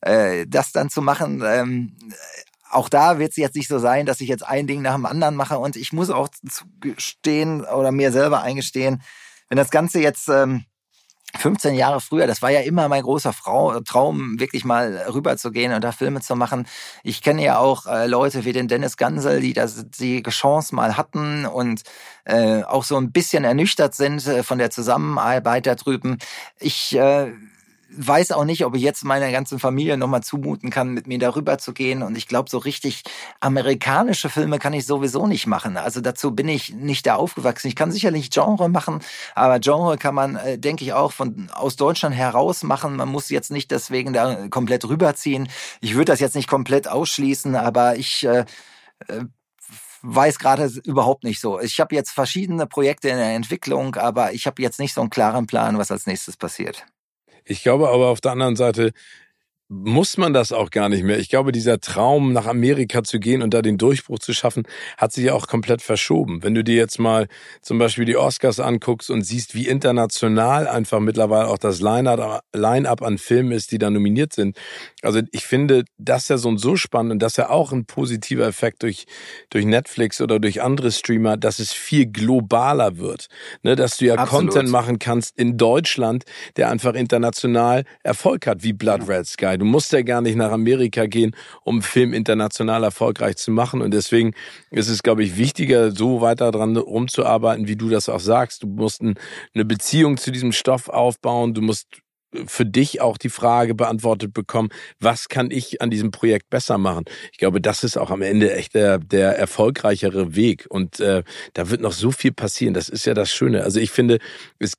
äh, 0.01 0.47
das 0.47 0.71
dann 0.71 0.91
zu 0.91 1.03
machen, 1.03 1.43
ähm, 1.45 1.97
auch 2.71 2.89
da 2.89 3.19
wird 3.19 3.33
es 3.33 3.37
jetzt 3.37 3.57
nicht 3.57 3.67
so 3.67 3.81
sein, 3.81 4.07
dass 4.07 4.21
ich 4.21 4.29
jetzt 4.29 4.47
ein 4.47 4.69
Ding 4.69 4.81
nach 4.81 4.95
dem 4.95 5.07
anderen 5.07 5.35
mache 5.35 5.59
und 5.59 5.75
ich 5.75 5.93
muss 5.93 6.09
auch 6.09 6.29
gestehen 6.79 7.65
oder 7.65 7.91
mir 7.91 8.13
selber 8.13 8.43
eingestehen, 8.43 9.03
wenn 9.49 9.57
das 9.57 9.71
Ganze 9.71 10.01
jetzt 10.01 10.29
ähm, 10.29 10.65
15 11.39 11.75
Jahre 11.75 12.01
früher, 12.01 12.27
das 12.27 12.43
war 12.43 12.51
ja 12.51 12.61
immer 12.61 12.89
mein 12.89 13.03
großer 13.03 13.33
Frau, 13.33 13.81
Traum, 13.81 14.39
wirklich 14.41 14.65
mal 14.65 15.05
rüberzugehen 15.13 15.73
und 15.73 15.83
da 15.83 15.93
Filme 15.93 16.21
zu 16.21 16.37
machen. 16.37 16.67
Ich 17.03 17.23
kenne 17.23 17.45
ja 17.45 17.59
auch 17.59 17.87
äh, 17.87 18.07
Leute 18.07 18.45
wie 18.45 18.53
den 18.53 18.69
Dennis 18.69 18.97
Gansel, 18.97 19.41
die 19.41 19.53
das 19.53 19.87
die 19.91 20.23
Chance 20.23 20.75
mal 20.75 20.97
hatten 20.97 21.47
und 21.47 21.83
äh, 22.25 22.63
auch 22.63 22.85
so 22.85 22.97
ein 22.97 23.13
bisschen 23.13 23.45
ernüchtert 23.45 23.95
sind 23.95 24.27
äh, 24.27 24.43
von 24.43 24.59
der 24.59 24.71
Zusammenarbeit 24.71 25.67
da 25.67 25.75
drüben. 25.75 26.19
Ich 26.59 26.97
äh, 26.97 27.33
weiß 27.97 28.33
auch 28.33 28.45
nicht, 28.45 28.65
ob 28.65 28.77
ich 28.77 28.83
jetzt 28.83 29.05
meiner 29.05 29.31
ganzen 29.33 29.59
Familie 29.59 29.97
nochmal 29.97 30.23
zumuten 30.23 30.71
kann, 30.71 30.91
mit 30.91 31.07
mir 31.07 31.19
darüber 31.19 31.59
zu 31.59 31.73
gehen. 31.73 32.03
Und 32.03 32.17
ich 32.17 32.29
glaube, 32.29 32.51
so 32.51 32.59
richtig 32.59 33.03
amerikanische 33.41 34.29
Filme 34.29 34.59
kann 34.59 34.73
ich 34.73 34.87
sowieso 34.87 35.27
nicht 35.27 35.47
machen. 35.47 35.77
Also 35.77 36.01
dazu 36.01 36.33
bin 36.33 36.49
ich 36.49 36.75
nicht 36.75 37.07
da 37.07 37.17
aufgewachsen. 37.17 37.69
Ich 37.69 37.77
kann 37.77 37.91
sicherlich 37.91 38.31
Genre 38.31 38.69
machen, 38.69 39.01
aber 39.35 39.59
Genre 39.61 39.99
kann 39.99 40.15
man, 40.15 40.37
äh, 40.37 40.59
denke 40.59 40.85
ich, 40.85 40.93
auch 40.93 41.13
von 41.13 41.51
aus 41.51 41.77
Deutschland 41.77 42.15
heraus 42.15 42.63
machen. 42.63 42.97
Man 42.97 43.09
muss 43.09 43.29
jetzt 43.29 43.51
nicht 43.51 43.71
deswegen 43.71 44.13
da 44.13 44.49
komplett 44.49 44.89
rüberziehen. 44.89 45.49
Ich 45.81 45.95
würde 45.95 46.13
das 46.13 46.21
jetzt 46.21 46.37
nicht 46.37 46.49
komplett 46.49 46.89
ausschließen, 46.89 47.57
aber 47.57 47.97
ich 47.97 48.25
äh, 48.25 48.45
äh 49.09 49.25
weiß 50.03 50.39
gerade 50.39 50.71
überhaupt 50.85 51.25
nicht 51.25 51.41
so. 51.41 51.61
Ich 51.61 51.79
habe 51.79 51.95
jetzt 51.95 52.11
verschiedene 52.13 52.67
Projekte 52.67 53.11
in 53.11 53.17
der 53.17 53.35
Entwicklung, 53.35 53.97
aber 53.97 54.33
ich 54.33 54.47
habe 54.47 54.63
jetzt 54.63 54.79
nicht 54.79 54.95
so 54.95 55.03
einen 55.03 55.11
klaren 55.11 55.47
Plan, 55.47 55.77
was 55.77 55.91
als 55.91 56.07
nächstes 56.07 56.39
passiert. 56.39 56.87
Ich 57.45 57.63
glaube 57.63 57.89
aber 57.89 58.09
auf 58.09 58.21
der 58.21 58.33
anderen 58.33 58.57
Seite, 58.57 58.93
muss 59.73 60.17
man 60.17 60.33
das 60.33 60.51
auch 60.51 60.71
gar 60.71 60.89
nicht 60.89 61.05
mehr. 61.05 61.21
Ich 61.21 61.29
glaube, 61.29 61.53
dieser 61.53 61.79
Traum, 61.79 62.33
nach 62.33 62.47
Amerika 62.47 63.05
zu 63.05 63.21
gehen 63.21 63.41
und 63.41 63.55
da 63.55 63.63
den 63.63 63.79
Durchbruch 63.79 64.19
zu 64.19 64.35
schaffen, 64.35 64.65
hat 64.99 65.13
sich 65.13 65.27
ja 65.27 65.33
auch 65.33 65.47
komplett 65.47 65.81
verschoben. 65.81 66.43
Wenn 66.43 66.57
du 66.57 66.65
dir 66.65 66.75
jetzt 66.75 66.99
mal 66.99 67.29
zum 67.63 67.79
Beispiel 67.79 68.05
die 68.05 68.17
Oscars 68.17 68.59
anguckst 68.59 69.11
und 69.11 69.23
siehst, 69.23 69.55
wie 69.55 69.69
international 69.69 70.67
einfach 70.67 70.99
mittlerweile 70.99 71.47
auch 71.47 71.57
das 71.57 71.81
Line-up 71.81 73.03
an 73.03 73.19
Filmen 73.19 73.53
ist, 73.53 73.71
die 73.71 73.79
da 73.79 73.91
nominiert 73.91 74.33
sind. 74.33 74.57
Also 75.03 75.21
ich 75.31 75.47
finde 75.47 75.85
das 75.99 76.27
ja 76.27 76.37
so 76.37 76.49
und 76.49 76.59
so 76.59 76.75
spannend 76.75 77.13
und 77.13 77.19
das 77.21 77.37
ja 77.37 77.49
auch 77.49 77.71
ein 77.71 77.85
positiver 77.85 78.49
Effekt 78.49 78.83
durch, 78.83 79.07
durch 79.51 79.65
Netflix 79.65 80.21
oder 80.21 80.41
durch 80.41 80.63
andere 80.63 80.91
Streamer, 80.91 81.37
dass 81.37 81.61
es 81.61 81.73
viel 81.73 82.07
globaler 82.07 82.99
wird. 82.99 83.29
Ne, 83.63 83.77
dass 83.77 83.99
du 83.99 84.07
ja 84.07 84.17
Absolut. 84.17 84.51
Content 84.51 84.69
machen 84.69 84.99
kannst 84.99 85.39
in 85.39 85.57
Deutschland, 85.57 86.25
der 86.57 86.71
einfach 86.71 86.95
international 86.95 87.85
Erfolg 88.03 88.49
hat, 88.49 88.65
wie 88.65 88.73
Blood 88.73 89.09
Red 89.09 89.29
Sky. 89.29 89.60
Du 89.61 89.67
musst 89.67 89.93
ja 89.93 90.03
gar 90.03 90.21
nicht 90.21 90.37
nach 90.37 90.51
Amerika 90.51 91.07
gehen, 91.07 91.37
um 91.63 91.83
Film 91.83 92.13
international 92.13 92.83
erfolgreich 92.83 93.37
zu 93.37 93.51
machen. 93.51 93.83
Und 93.83 93.93
deswegen 93.93 94.33
ist 94.71 94.89
es, 94.89 95.03
glaube 95.03 95.23
ich, 95.23 95.37
wichtiger, 95.37 95.93
so 95.93 96.21
weiter 96.21 96.51
dran 96.51 96.77
rumzuarbeiten, 96.77 97.69
wie 97.69 97.77
du 97.77 97.89
das 97.89 98.09
auch 98.09 98.21
sagst. 98.21 98.65
Du 98.65 98.67
musst 98.67 99.03
eine 99.03 99.65
Beziehung 99.65 100.17
zu 100.17 100.33
diesem 100.33 100.53
Stoff 100.53 100.89
aufbauen. 100.89 101.55
Du 101.55 101.63
musst 101.63 101.87
für 102.47 102.65
dich 102.65 103.01
auch 103.01 103.19
die 103.19 103.29
Frage 103.29 103.75
beantwortet 103.75 104.33
bekommen, 104.33 104.69
was 105.01 105.29
kann 105.29 105.51
ich 105.51 105.83
an 105.83 105.91
diesem 105.91 106.11
Projekt 106.11 106.51
besser 106.51 106.79
machen? 106.79 107.05
Ich 107.33 107.39
glaube, 107.39 107.61
das 107.61 107.85
ist 107.85 107.97
auch 107.97 108.11
am 108.11 108.23
Ende 108.23 108.55
echt 108.55 108.75
der, 108.75 108.99
der 108.99 109.39
erfolgreichere 109.39 110.37
Weg. 110.37 110.67
Und 110.69 111.01
äh, 111.01 111.23
da 111.55 111.71
wird 111.71 111.81
noch 111.81 111.93
so 111.93 112.11
viel 112.11 112.33
passieren. 112.33 112.75
Das 112.75 112.89
ist 112.89 113.05
ja 113.07 113.15
das 113.15 113.31
Schöne. 113.31 113.65
Also 113.65 113.81
ich 113.81 113.91
finde, 113.91 114.19
es, 114.59 114.75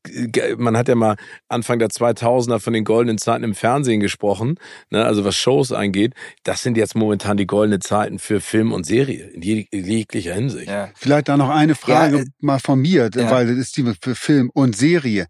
man 0.57 0.77
hat 0.77 0.87
ja 0.87 0.95
mal 0.95 1.15
Anfang 1.49 1.79
der 1.79 1.89
2000er 1.89 2.59
von 2.59 2.73
den 2.73 2.83
goldenen 2.85 3.17
Zeiten 3.17 3.43
im 3.43 3.55
Fernsehen 3.55 3.99
gesprochen, 3.99 4.55
ne? 4.89 5.05
also 5.05 5.25
was 5.25 5.35
Shows 5.35 5.71
angeht. 5.71 6.13
Das 6.43 6.63
sind 6.63 6.77
jetzt 6.77 6.95
momentan 6.95 7.37
die 7.37 7.47
goldenen 7.47 7.81
Zeiten 7.81 8.19
für 8.19 8.39
Film 8.39 8.71
und 8.71 8.85
Serie 8.85 9.27
in 9.27 9.41
jeglicher 9.41 10.33
Hinsicht. 10.33 10.69
Ja. 10.69 10.89
Vielleicht 10.95 11.27
da 11.27 11.37
noch 11.37 11.49
eine 11.49 11.75
Frage 11.75 12.17
ja, 12.17 12.23
äh, 12.23 12.27
mal 12.39 12.59
von 12.59 12.79
mir, 12.79 13.09
ja. 13.13 13.29
weil 13.29 13.47
das 13.47 13.57
ist 13.57 13.77
die 13.77 13.93
für 14.01 14.15
Film 14.15 14.49
und 14.53 14.75
Serie. 14.75 15.27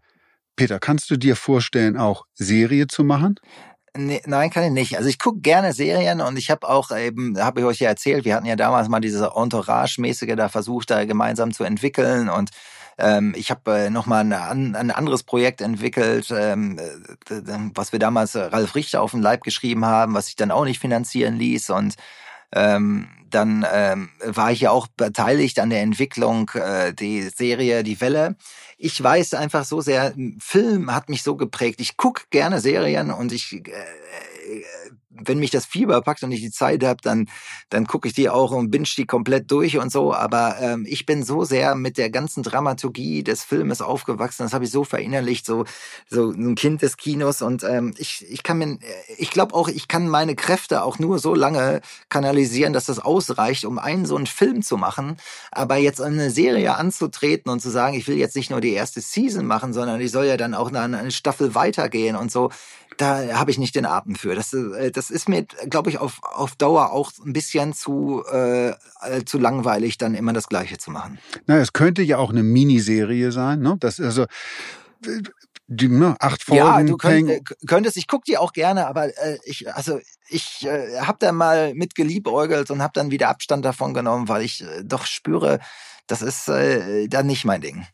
Peter, 0.56 0.78
kannst 0.78 1.10
du 1.10 1.16
dir 1.16 1.36
vorstellen, 1.36 1.96
auch 1.96 2.24
Serie 2.34 2.86
zu 2.86 3.04
machen? 3.04 3.36
Nee, 3.94 4.22
nein, 4.24 4.48
kann 4.48 4.64
ich 4.64 4.70
nicht. 4.70 4.96
Also 4.96 5.10
ich 5.10 5.18
gucke 5.18 5.40
gerne 5.40 5.74
Serien 5.74 6.22
und 6.22 6.38
ich 6.38 6.50
habe 6.50 6.66
auch 6.66 6.90
eben, 6.96 7.38
habe 7.38 7.60
ich 7.60 7.66
euch 7.66 7.78
ja 7.80 7.90
erzählt, 7.90 8.24
wir 8.24 8.34
hatten 8.34 8.46
ja 8.46 8.56
damals 8.56 8.88
mal 8.88 9.00
diese 9.00 9.32
Entourage-mäßige 9.36 10.34
da 10.34 10.48
versucht, 10.48 10.90
da 10.90 11.04
gemeinsam 11.04 11.52
zu 11.52 11.64
entwickeln 11.64 12.30
und 12.30 12.50
ähm, 12.98 13.34
ich 13.36 13.50
habe 13.50 13.78
äh, 13.78 13.90
nochmal 13.90 14.20
ein, 14.32 14.90
anderes 14.90 15.24
Projekt 15.24 15.60
entwickelt, 15.60 16.32
ähm, 16.34 16.78
äh, 16.78 17.42
was 17.74 17.92
wir 17.92 17.98
damals 17.98 18.34
Ralf 18.34 18.74
Richter 18.74 19.02
auf 19.02 19.10
den 19.10 19.20
Leib 19.20 19.42
geschrieben 19.42 19.84
haben, 19.84 20.14
was 20.14 20.26
sich 20.26 20.36
dann 20.36 20.50
auch 20.50 20.64
nicht 20.64 20.80
finanzieren 20.80 21.36
ließ 21.36 21.68
und 21.70 21.96
ähm, 22.54 23.08
dann 23.28 23.62
war 23.62 24.52
ich 24.52 24.60
ja 24.60 24.70
auch 24.70 24.88
beteiligt 24.88 25.58
an 25.58 25.70
der 25.70 25.80
Entwicklung 25.80 26.50
äh, 26.50 26.92
die 26.92 27.22
Serie 27.22 27.82
Die 27.82 27.98
Welle. 28.02 28.36
Ich 28.84 29.00
weiß 29.00 29.34
einfach 29.34 29.64
so 29.64 29.80
sehr, 29.80 30.12
Film 30.40 30.92
hat 30.92 31.08
mich 31.08 31.22
so 31.22 31.36
geprägt. 31.36 31.80
Ich 31.80 31.96
gucke 31.96 32.24
gerne 32.30 32.58
Serien 32.58 33.12
und 33.12 33.30
ich 33.30 33.52
äh, 33.52 33.70
wenn 35.14 35.38
mich 35.38 35.50
das 35.50 35.66
Fieber 35.66 36.00
packt 36.00 36.22
und 36.22 36.32
ich 36.32 36.40
die 36.40 36.50
Zeit 36.50 36.84
habe, 36.84 37.00
dann, 37.02 37.28
dann 37.68 37.86
gucke 37.86 38.08
ich 38.08 38.14
die 38.14 38.28
auch 38.28 38.50
und 38.50 38.70
binge 38.70 38.88
die 38.96 39.06
komplett 39.06 39.50
durch 39.50 39.78
und 39.78 39.92
so. 39.92 40.14
Aber 40.14 40.56
ähm, 40.60 40.86
ich 40.88 41.06
bin 41.06 41.22
so 41.22 41.44
sehr 41.44 41.74
mit 41.74 41.98
der 41.98 42.10
ganzen 42.10 42.42
Dramaturgie 42.42 43.22
des 43.22 43.44
Filmes 43.44 43.80
aufgewachsen. 43.80 44.42
Das 44.42 44.52
habe 44.52 44.64
ich 44.64 44.70
so 44.70 44.84
verinnerlicht, 44.84 45.46
so, 45.46 45.64
so 46.08 46.30
ein 46.30 46.54
Kind 46.54 46.82
des 46.82 46.96
Kinos. 46.96 47.42
Und 47.42 47.62
ähm, 47.64 47.94
ich, 47.98 48.26
ich 48.28 48.42
kann 48.42 48.58
mir, 48.58 48.78
ich 49.18 49.30
glaube 49.30 49.54
auch, 49.54 49.68
ich 49.68 49.88
kann 49.88 50.08
meine 50.08 50.34
Kräfte 50.34 50.82
auch 50.82 50.98
nur 50.98 51.18
so 51.18 51.34
lange 51.34 51.80
kanalisieren, 52.08 52.72
dass 52.72 52.86
das 52.86 52.98
ausreicht, 52.98 53.64
um 53.64 53.78
einen 53.78 54.06
so 54.06 54.16
einen 54.16 54.26
Film 54.26 54.62
zu 54.62 54.76
machen. 54.76 55.16
Aber 55.50 55.76
jetzt 55.76 56.00
eine 56.00 56.30
Serie 56.30 56.76
anzutreten 56.76 57.50
und 57.52 57.60
zu 57.60 57.70
sagen, 57.70 57.94
ich 57.94 58.08
will 58.08 58.16
jetzt 58.16 58.36
nicht 58.36 58.50
nur 58.50 58.60
die 58.60 58.72
erste 58.72 59.00
Season 59.00 59.46
machen, 59.46 59.72
sondern 59.72 60.00
ich 60.00 60.10
soll 60.10 60.26
ja 60.26 60.36
dann 60.36 60.54
auch 60.54 60.72
eine 60.72 61.10
Staffel 61.10 61.54
weitergehen 61.54 62.16
und 62.16 62.30
so 62.32 62.50
da 62.96 63.38
habe 63.38 63.50
ich 63.50 63.58
nicht 63.58 63.74
den 63.74 63.86
Atem 63.86 64.14
für. 64.14 64.34
Das, 64.34 64.52
äh, 64.52 64.90
das 64.90 65.10
ist 65.10 65.28
mir, 65.28 65.44
glaube 65.68 65.90
ich, 65.90 65.98
auf, 65.98 66.20
auf 66.22 66.56
Dauer 66.56 66.92
auch 66.92 67.12
ein 67.24 67.32
bisschen 67.32 67.72
zu, 67.72 68.22
äh, 68.30 68.70
äh, 68.70 68.74
zu 69.24 69.38
langweilig, 69.38 69.98
dann 69.98 70.14
immer 70.14 70.32
das 70.32 70.48
Gleiche 70.48 70.78
zu 70.78 70.90
machen. 70.90 71.18
Na, 71.46 71.58
es 71.58 71.72
könnte 71.72 72.02
ja 72.02 72.18
auch 72.18 72.30
eine 72.30 72.42
Miniserie 72.42 73.32
sein, 73.32 73.60
ne? 73.60 73.76
Das 73.80 74.00
also 74.00 74.26
die, 75.66 75.88
ne, 75.88 76.16
acht 76.18 76.42
Folgen. 76.42 76.64
Ja, 76.64 76.82
du 76.82 76.96
könnt, 76.96 77.30
äh, 77.30 77.40
könntest, 77.66 77.96
ich 77.96 78.06
gucke 78.06 78.24
die 78.26 78.36
auch 78.36 78.52
gerne, 78.52 78.86
aber 78.86 79.06
äh, 79.06 79.38
ich, 79.44 79.72
also 79.74 80.00
ich 80.28 80.66
äh, 80.66 81.00
habe 81.00 81.18
da 81.20 81.32
mal 81.32 81.74
mit 81.74 81.94
geliebäugelt 81.94 82.70
und 82.70 82.82
habe 82.82 82.92
dann 82.94 83.10
wieder 83.10 83.28
Abstand 83.28 83.64
davon 83.64 83.94
genommen, 83.94 84.28
weil 84.28 84.42
ich 84.42 84.62
äh, 84.62 84.82
doch 84.84 85.06
spüre, 85.06 85.60
das 86.06 86.22
ist 86.22 86.48
äh, 86.48 87.08
dann 87.08 87.26
nicht 87.26 87.44
mein 87.44 87.60
Ding. 87.60 87.86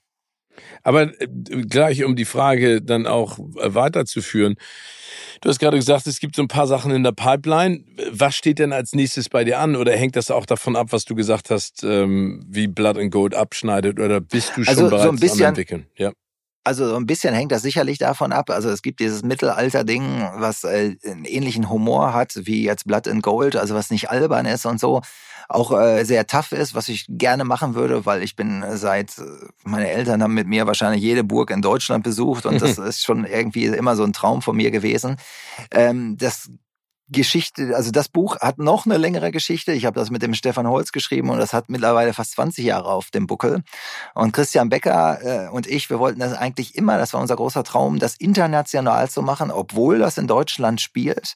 Aber 0.83 1.03
äh, 1.21 1.27
gleich, 1.69 2.05
um 2.05 2.17
die 2.17 2.25
Frage 2.25 2.83
dann 2.83 3.07
auch 3.07 3.39
äh, 3.39 3.75
weiterzuführen. 3.75 4.57
Du 5.41 5.49
hast 5.49 5.59
gerade 5.59 5.77
gesagt, 5.77 6.07
es 6.07 6.19
gibt 6.19 6.35
so 6.35 6.43
ein 6.43 6.49
paar 6.49 6.67
Sachen 6.67 6.91
in 6.91 7.05
der 7.05 7.13
Pipeline. 7.13 7.85
Was 8.11 8.35
steht 8.35 8.59
denn 8.59 8.73
als 8.73 8.95
nächstes 8.95 9.29
bei 9.29 9.45
dir 9.45 9.59
an? 9.61 9.77
Oder 9.77 9.97
hängt 9.97 10.17
das 10.17 10.31
auch 10.31 10.47
davon 10.47 10.75
ab, 10.75 10.89
was 10.91 11.05
du 11.05 11.15
gesagt 11.15 11.51
hast, 11.51 11.85
ähm, 11.85 12.45
wie 12.49 12.67
Blood 12.67 12.99
and 12.99 13.13
Gold 13.13 13.35
abschneidet? 13.35 14.01
Oder 14.01 14.21
bist 14.21 14.57
du 14.57 14.65
schon 14.65 14.69
also 14.69 14.89
bereits 14.89 15.05
so 15.05 15.11
ein 15.11 15.19
bisschen, 15.19 15.45
am 15.45 15.49
entwickeln? 15.51 15.87
Ja. 15.97 16.13
Also 16.65 16.89
so 16.89 16.97
ein 16.97 17.07
bisschen 17.07 17.35
hängt 17.35 17.53
das 17.53 17.63
sicherlich 17.63 17.99
davon 17.99 18.33
ab. 18.33 18.51
Also 18.51 18.69
es 18.69 18.83
gibt 18.83 19.01
dieses 19.01 19.23
Mittelalter-Ding, 19.23 20.29
was 20.37 20.65
äh, 20.65 20.97
einen 21.05 21.25
ähnlichen 21.25 21.71
Humor 21.71 22.13
hat 22.13 22.35
wie 22.43 22.65
jetzt 22.65 22.87
Blood 22.87 23.09
and 23.09 23.23
Gold, 23.23 23.57
also 23.57 23.75
was 23.75 23.91
nicht 23.91 24.11
albern 24.11 24.47
ist 24.47 24.67
und 24.67 24.79
so 24.79 25.01
auch 25.49 25.73
äh, 25.73 26.05
sehr 26.05 26.27
tough 26.27 26.53
ist, 26.53 26.75
was 26.75 26.89
ich 26.89 27.07
gerne 27.09 27.45
machen 27.45 27.75
würde, 27.75 28.05
weil 28.05 28.23
ich 28.23 28.37
bin 28.37 28.63
seit, 28.75 29.19
äh, 29.19 29.23
meine 29.65 29.89
Eltern 29.89 30.23
haben 30.23 30.35
mit 30.35 30.47
mir 30.47 30.67
wahrscheinlich 30.67 31.03
jede 31.03 31.25
Burg 31.25 31.51
in 31.51 31.63
Deutschland 31.63 32.05
besucht 32.05 32.45
und 32.45 32.61
das 32.61 32.77
ist 32.79 33.05
schon 33.05 33.25
irgendwie 33.25 33.65
immer 33.65 33.97
so 33.97 34.05
ein 34.05 34.13
Traum 34.13 34.43
von 34.43 34.57
mir 34.57 34.71
gewesen. 34.71 35.17
Ähm, 35.71 36.19
das 36.19 36.51
Geschichte, 37.11 37.75
also 37.75 37.91
das 37.91 38.09
Buch 38.09 38.39
hat 38.41 38.59
noch 38.59 38.85
eine 38.85 38.99
längere 38.99 39.31
Geschichte. 39.31 39.73
Ich 39.73 39.87
habe 39.87 39.99
das 39.99 40.11
mit 40.11 40.23
dem 40.23 40.35
Stefan 40.35 40.67
Holz 40.67 40.93
geschrieben 40.93 41.31
und 41.31 41.39
das 41.39 41.53
hat 41.53 41.69
mittlerweile 41.69 42.13
fast 42.13 42.33
20 42.33 42.65
Jahre 42.65 42.91
auf 42.91 43.11
dem 43.11 43.27
Buckel. 43.27 43.63
Und 44.15 44.33
Christian 44.33 44.69
Becker 44.69 45.47
äh, 45.47 45.49
und 45.49 45.67
ich, 45.67 45.89
wir 45.91 45.99
wollten 45.99 46.21
das 46.21 46.35
eigentlich 46.35 46.75
immer, 46.75 46.99
das 46.99 47.15
war 47.15 47.21
unser 47.21 47.37
großer 47.37 47.65
Traum, 47.65 47.99
das 47.99 48.15
international 48.17 49.09
zu 49.09 49.23
machen, 49.23 49.51
obwohl 49.51 49.99
das 49.99 50.19
in 50.19 50.27
Deutschland 50.27 50.81
spielt. 50.81 51.35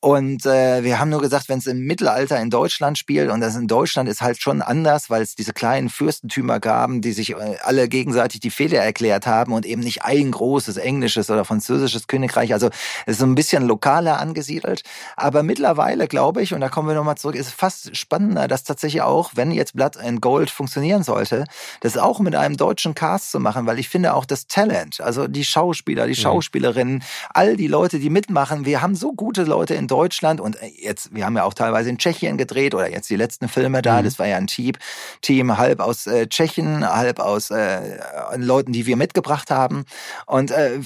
Und 0.00 0.46
äh, 0.46 0.84
wir 0.84 1.00
haben 1.00 1.10
nur 1.10 1.20
gesagt, 1.20 1.48
wenn 1.48 1.58
es 1.58 1.66
im 1.66 1.80
Mittelalter 1.80 2.40
in 2.40 2.50
Deutschland 2.50 2.98
spielt, 2.98 3.32
und 3.32 3.40
das 3.40 3.56
in 3.56 3.66
Deutschland 3.66 4.08
ist 4.08 4.22
halt 4.22 4.40
schon 4.40 4.62
anders, 4.62 5.10
weil 5.10 5.22
es 5.22 5.34
diese 5.34 5.52
kleinen 5.52 5.88
Fürstentümer 5.88 6.60
gaben, 6.60 7.00
die 7.00 7.10
sich 7.10 7.30
äh, 7.30 7.56
alle 7.64 7.88
gegenseitig 7.88 8.38
die 8.38 8.50
Fehler 8.50 8.78
erklärt 8.78 9.26
haben 9.26 9.52
und 9.52 9.66
eben 9.66 9.82
nicht 9.82 10.04
ein 10.04 10.30
großes 10.30 10.76
englisches 10.76 11.30
oder 11.30 11.44
französisches 11.44 12.06
Königreich. 12.06 12.52
Also 12.52 12.68
es 13.06 13.14
ist 13.14 13.18
so 13.18 13.26
ein 13.26 13.34
bisschen 13.34 13.66
lokaler 13.66 14.20
angesiedelt. 14.20 14.82
Aber 15.16 15.42
mittlerweile, 15.42 16.06
glaube 16.06 16.42
ich, 16.42 16.54
und 16.54 16.60
da 16.60 16.68
kommen 16.68 16.86
wir 16.86 16.94
nochmal 16.94 17.16
zurück, 17.16 17.34
ist 17.34 17.50
fast 17.50 17.96
spannender, 17.96 18.46
dass 18.46 18.62
tatsächlich 18.62 19.02
auch, 19.02 19.32
wenn 19.34 19.50
jetzt 19.50 19.74
Blood 19.74 19.96
and 19.96 20.22
Gold 20.22 20.50
funktionieren 20.50 21.02
sollte, 21.02 21.44
das 21.80 21.96
auch 21.96 22.20
mit 22.20 22.36
einem 22.36 22.56
deutschen 22.56 22.94
Cast 22.94 23.32
zu 23.32 23.40
machen, 23.40 23.66
weil 23.66 23.80
ich 23.80 23.88
finde 23.88 24.14
auch 24.14 24.26
das 24.26 24.46
Talent, 24.46 25.00
also 25.00 25.26
die 25.26 25.44
Schauspieler, 25.44 26.06
die 26.06 26.12
mhm. 26.12 26.22
Schauspielerinnen, 26.22 27.02
all 27.34 27.56
die 27.56 27.66
Leute, 27.66 27.98
die 27.98 28.10
mitmachen, 28.10 28.64
wir 28.64 28.80
haben 28.80 28.94
so 28.94 29.12
gute 29.12 29.42
Leute 29.42 29.74
in 29.74 29.87
Deutschland 29.88 30.40
und 30.40 30.60
äh, 30.62 30.70
jetzt, 30.78 31.14
wir 31.14 31.24
haben 31.24 31.36
ja 31.36 31.44
auch 31.44 31.54
teilweise 31.54 31.90
in 31.90 31.98
Tschechien 31.98 32.38
gedreht 32.38 32.74
oder 32.74 32.90
jetzt 32.90 33.10
die 33.10 33.16
letzten 33.16 33.48
Filme 33.48 33.82
da, 33.82 34.00
mhm. 34.00 34.04
das 34.04 34.18
war 34.18 34.26
ja 34.26 34.36
ein 34.36 34.46
Team, 34.46 34.74
Team 35.22 35.58
halb 35.58 35.80
aus 35.80 36.06
äh, 36.06 36.26
Tschechien, 36.28 36.88
halb 36.88 37.18
aus 37.18 37.50
äh, 37.50 37.98
Leuten, 38.36 38.72
die 38.72 38.86
wir 38.86 38.96
mitgebracht 38.96 39.50
haben 39.50 39.84
und 40.26 40.50
äh, 40.50 40.80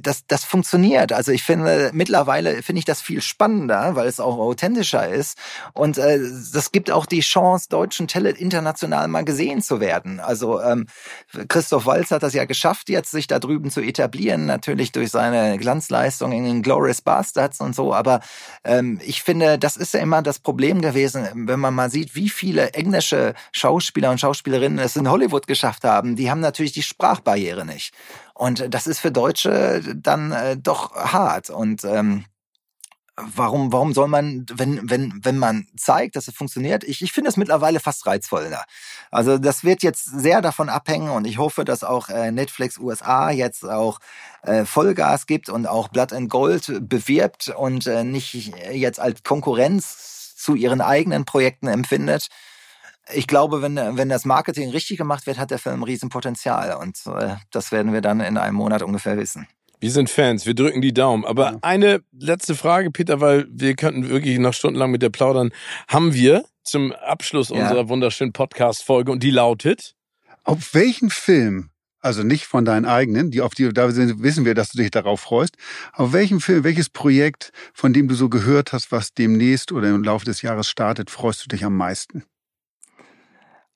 das, 0.00 0.26
das 0.26 0.44
funktioniert. 0.44 1.12
Also 1.12 1.32
ich 1.32 1.42
finde, 1.42 1.90
mittlerweile 1.92 2.62
finde 2.62 2.78
ich 2.78 2.84
das 2.84 3.02
viel 3.02 3.20
spannender, 3.20 3.94
weil 3.96 4.08
es 4.08 4.20
auch 4.20 4.38
authentischer 4.38 5.08
ist 5.08 5.38
und 5.74 5.98
äh, 5.98 6.18
das 6.52 6.72
gibt 6.72 6.90
auch 6.90 7.06
die 7.06 7.20
Chance, 7.20 7.68
deutschen 7.68 8.08
Talent 8.08 8.38
international 8.38 9.08
mal 9.08 9.24
gesehen 9.24 9.60
zu 9.60 9.80
werden. 9.80 10.20
Also 10.20 10.60
ähm, 10.60 10.86
Christoph 11.48 11.86
Walz 11.86 12.10
hat 12.10 12.22
das 12.22 12.34
ja 12.34 12.44
geschafft, 12.44 12.88
jetzt 12.88 13.10
sich 13.10 13.26
da 13.26 13.38
drüben 13.38 13.70
zu 13.70 13.80
etablieren, 13.80 14.46
natürlich 14.46 14.92
durch 14.92 15.10
seine 15.10 15.58
Glanzleistung 15.58 16.32
in 16.32 16.44
den 16.44 16.62
Glorious 16.62 17.02
Bastards 17.02 17.60
und 17.60 17.74
so, 17.74 17.94
aber 17.94 18.20
ich 19.00 19.22
finde, 19.22 19.58
das 19.58 19.76
ist 19.76 19.94
ja 19.94 20.00
immer 20.00 20.22
das 20.22 20.40
Problem 20.40 20.80
gewesen, 20.80 21.26
wenn 21.34 21.60
man 21.60 21.74
mal 21.74 21.90
sieht, 21.90 22.14
wie 22.14 22.28
viele 22.28 22.72
englische 22.72 23.34
Schauspieler 23.52 24.10
und 24.10 24.18
Schauspielerinnen 24.18 24.78
es 24.78 24.96
in 24.96 25.08
Hollywood 25.08 25.46
geschafft 25.46 25.84
haben. 25.84 26.16
Die 26.16 26.30
haben 26.30 26.40
natürlich 26.40 26.72
die 26.72 26.82
Sprachbarriere 26.82 27.64
nicht. 27.64 27.94
Und 28.34 28.74
das 28.74 28.86
ist 28.86 28.98
für 28.98 29.12
Deutsche 29.12 29.82
dann 29.94 30.32
äh, 30.32 30.56
doch 30.56 30.94
hart. 30.94 31.50
Und 31.50 31.84
ähm, 31.84 32.24
warum, 33.16 33.72
warum 33.72 33.94
soll 33.94 34.08
man, 34.08 34.46
wenn, 34.52 34.90
wenn, 34.90 35.20
wenn 35.22 35.38
man 35.38 35.66
zeigt, 35.76 36.16
dass 36.16 36.28
es 36.28 36.34
funktioniert, 36.34 36.84
ich, 36.84 37.02
ich 37.02 37.12
finde 37.12 37.30
es 37.30 37.36
mittlerweile 37.36 37.80
fast 37.80 38.06
reizvoller. 38.06 38.64
Also 39.10 39.38
das 39.38 39.64
wird 39.64 39.82
jetzt 39.82 40.04
sehr 40.04 40.42
davon 40.42 40.68
abhängen 40.68 41.10
und 41.10 41.26
ich 41.26 41.38
hoffe, 41.38 41.64
dass 41.64 41.84
auch 41.84 42.08
äh, 42.08 42.30
Netflix 42.32 42.78
USA 42.78 43.30
jetzt 43.30 43.64
auch 43.64 43.98
äh, 44.42 44.64
Vollgas 44.64 45.26
gibt 45.26 45.48
und 45.48 45.66
auch 45.66 45.88
Blood 45.88 46.12
and 46.12 46.28
Gold 46.28 46.72
bewirbt 46.88 47.48
und 47.48 47.86
äh, 47.86 48.04
nicht 48.04 48.52
jetzt 48.72 49.00
als 49.00 49.22
Konkurrenz 49.22 50.34
zu 50.36 50.54
ihren 50.54 50.80
eigenen 50.80 51.24
Projekten 51.24 51.66
empfindet. 51.66 52.28
Ich 53.12 53.26
glaube, 53.26 53.62
wenn, 53.62 53.76
wenn 53.76 54.08
das 54.08 54.24
Marketing 54.24 54.70
richtig 54.70 54.98
gemacht 54.98 55.26
wird, 55.26 55.38
hat 55.38 55.50
der 55.50 55.58
Film 55.58 55.82
Riesenpotenzial 55.82 56.76
und 56.76 56.98
äh, 57.06 57.36
das 57.50 57.72
werden 57.72 57.92
wir 57.92 58.00
dann 58.00 58.20
in 58.20 58.36
einem 58.36 58.56
Monat 58.56 58.82
ungefähr 58.82 59.16
wissen. 59.16 59.46
Wir 59.78 59.90
sind 59.90 60.08
Fans, 60.08 60.46
wir 60.46 60.54
drücken 60.54 60.80
die 60.80 60.94
Daumen. 60.94 61.24
Aber 61.24 61.52
ja. 61.52 61.58
eine 61.62 62.00
letzte 62.18 62.54
Frage, 62.54 62.90
Peter, 62.90 63.20
weil 63.20 63.46
wir 63.50 63.74
könnten 63.74 64.08
wirklich 64.08 64.38
noch 64.38 64.54
stundenlang 64.54 64.90
mit 64.90 65.02
dir 65.02 65.10
plaudern. 65.10 65.50
Haben 65.86 66.14
wir 66.14 66.44
zum 66.66 66.92
Abschluss 66.92 67.48
ja. 67.48 67.56
unserer 67.56 67.88
wunderschönen 67.88 68.32
Podcast-Folge 68.32 69.12
und 69.12 69.22
die 69.22 69.30
lautet? 69.30 69.94
Auf 70.44 70.74
welchen 70.74 71.10
Film, 71.10 71.70
also 72.00 72.22
nicht 72.22 72.46
von 72.46 72.64
deinen 72.64 72.84
eigenen, 72.84 73.30
die 73.30 73.40
auf 73.40 73.54
die, 73.54 73.72
da 73.72 73.88
wissen 73.88 74.44
wir, 74.44 74.54
dass 74.54 74.70
du 74.70 74.78
dich 74.78 74.90
darauf 74.90 75.20
freust, 75.20 75.56
auf 75.92 76.12
welchen 76.12 76.40
Film, 76.40 76.64
welches 76.64 76.88
Projekt, 76.88 77.52
von 77.72 77.92
dem 77.92 78.08
du 78.08 78.14
so 78.14 78.28
gehört 78.28 78.72
hast, 78.72 78.92
was 78.92 79.14
demnächst 79.14 79.72
oder 79.72 79.88
im 79.88 80.04
Laufe 80.04 80.24
des 80.24 80.42
Jahres 80.42 80.68
startet, 80.68 81.10
freust 81.10 81.44
du 81.44 81.48
dich 81.48 81.64
am 81.64 81.76
meisten? 81.76 82.24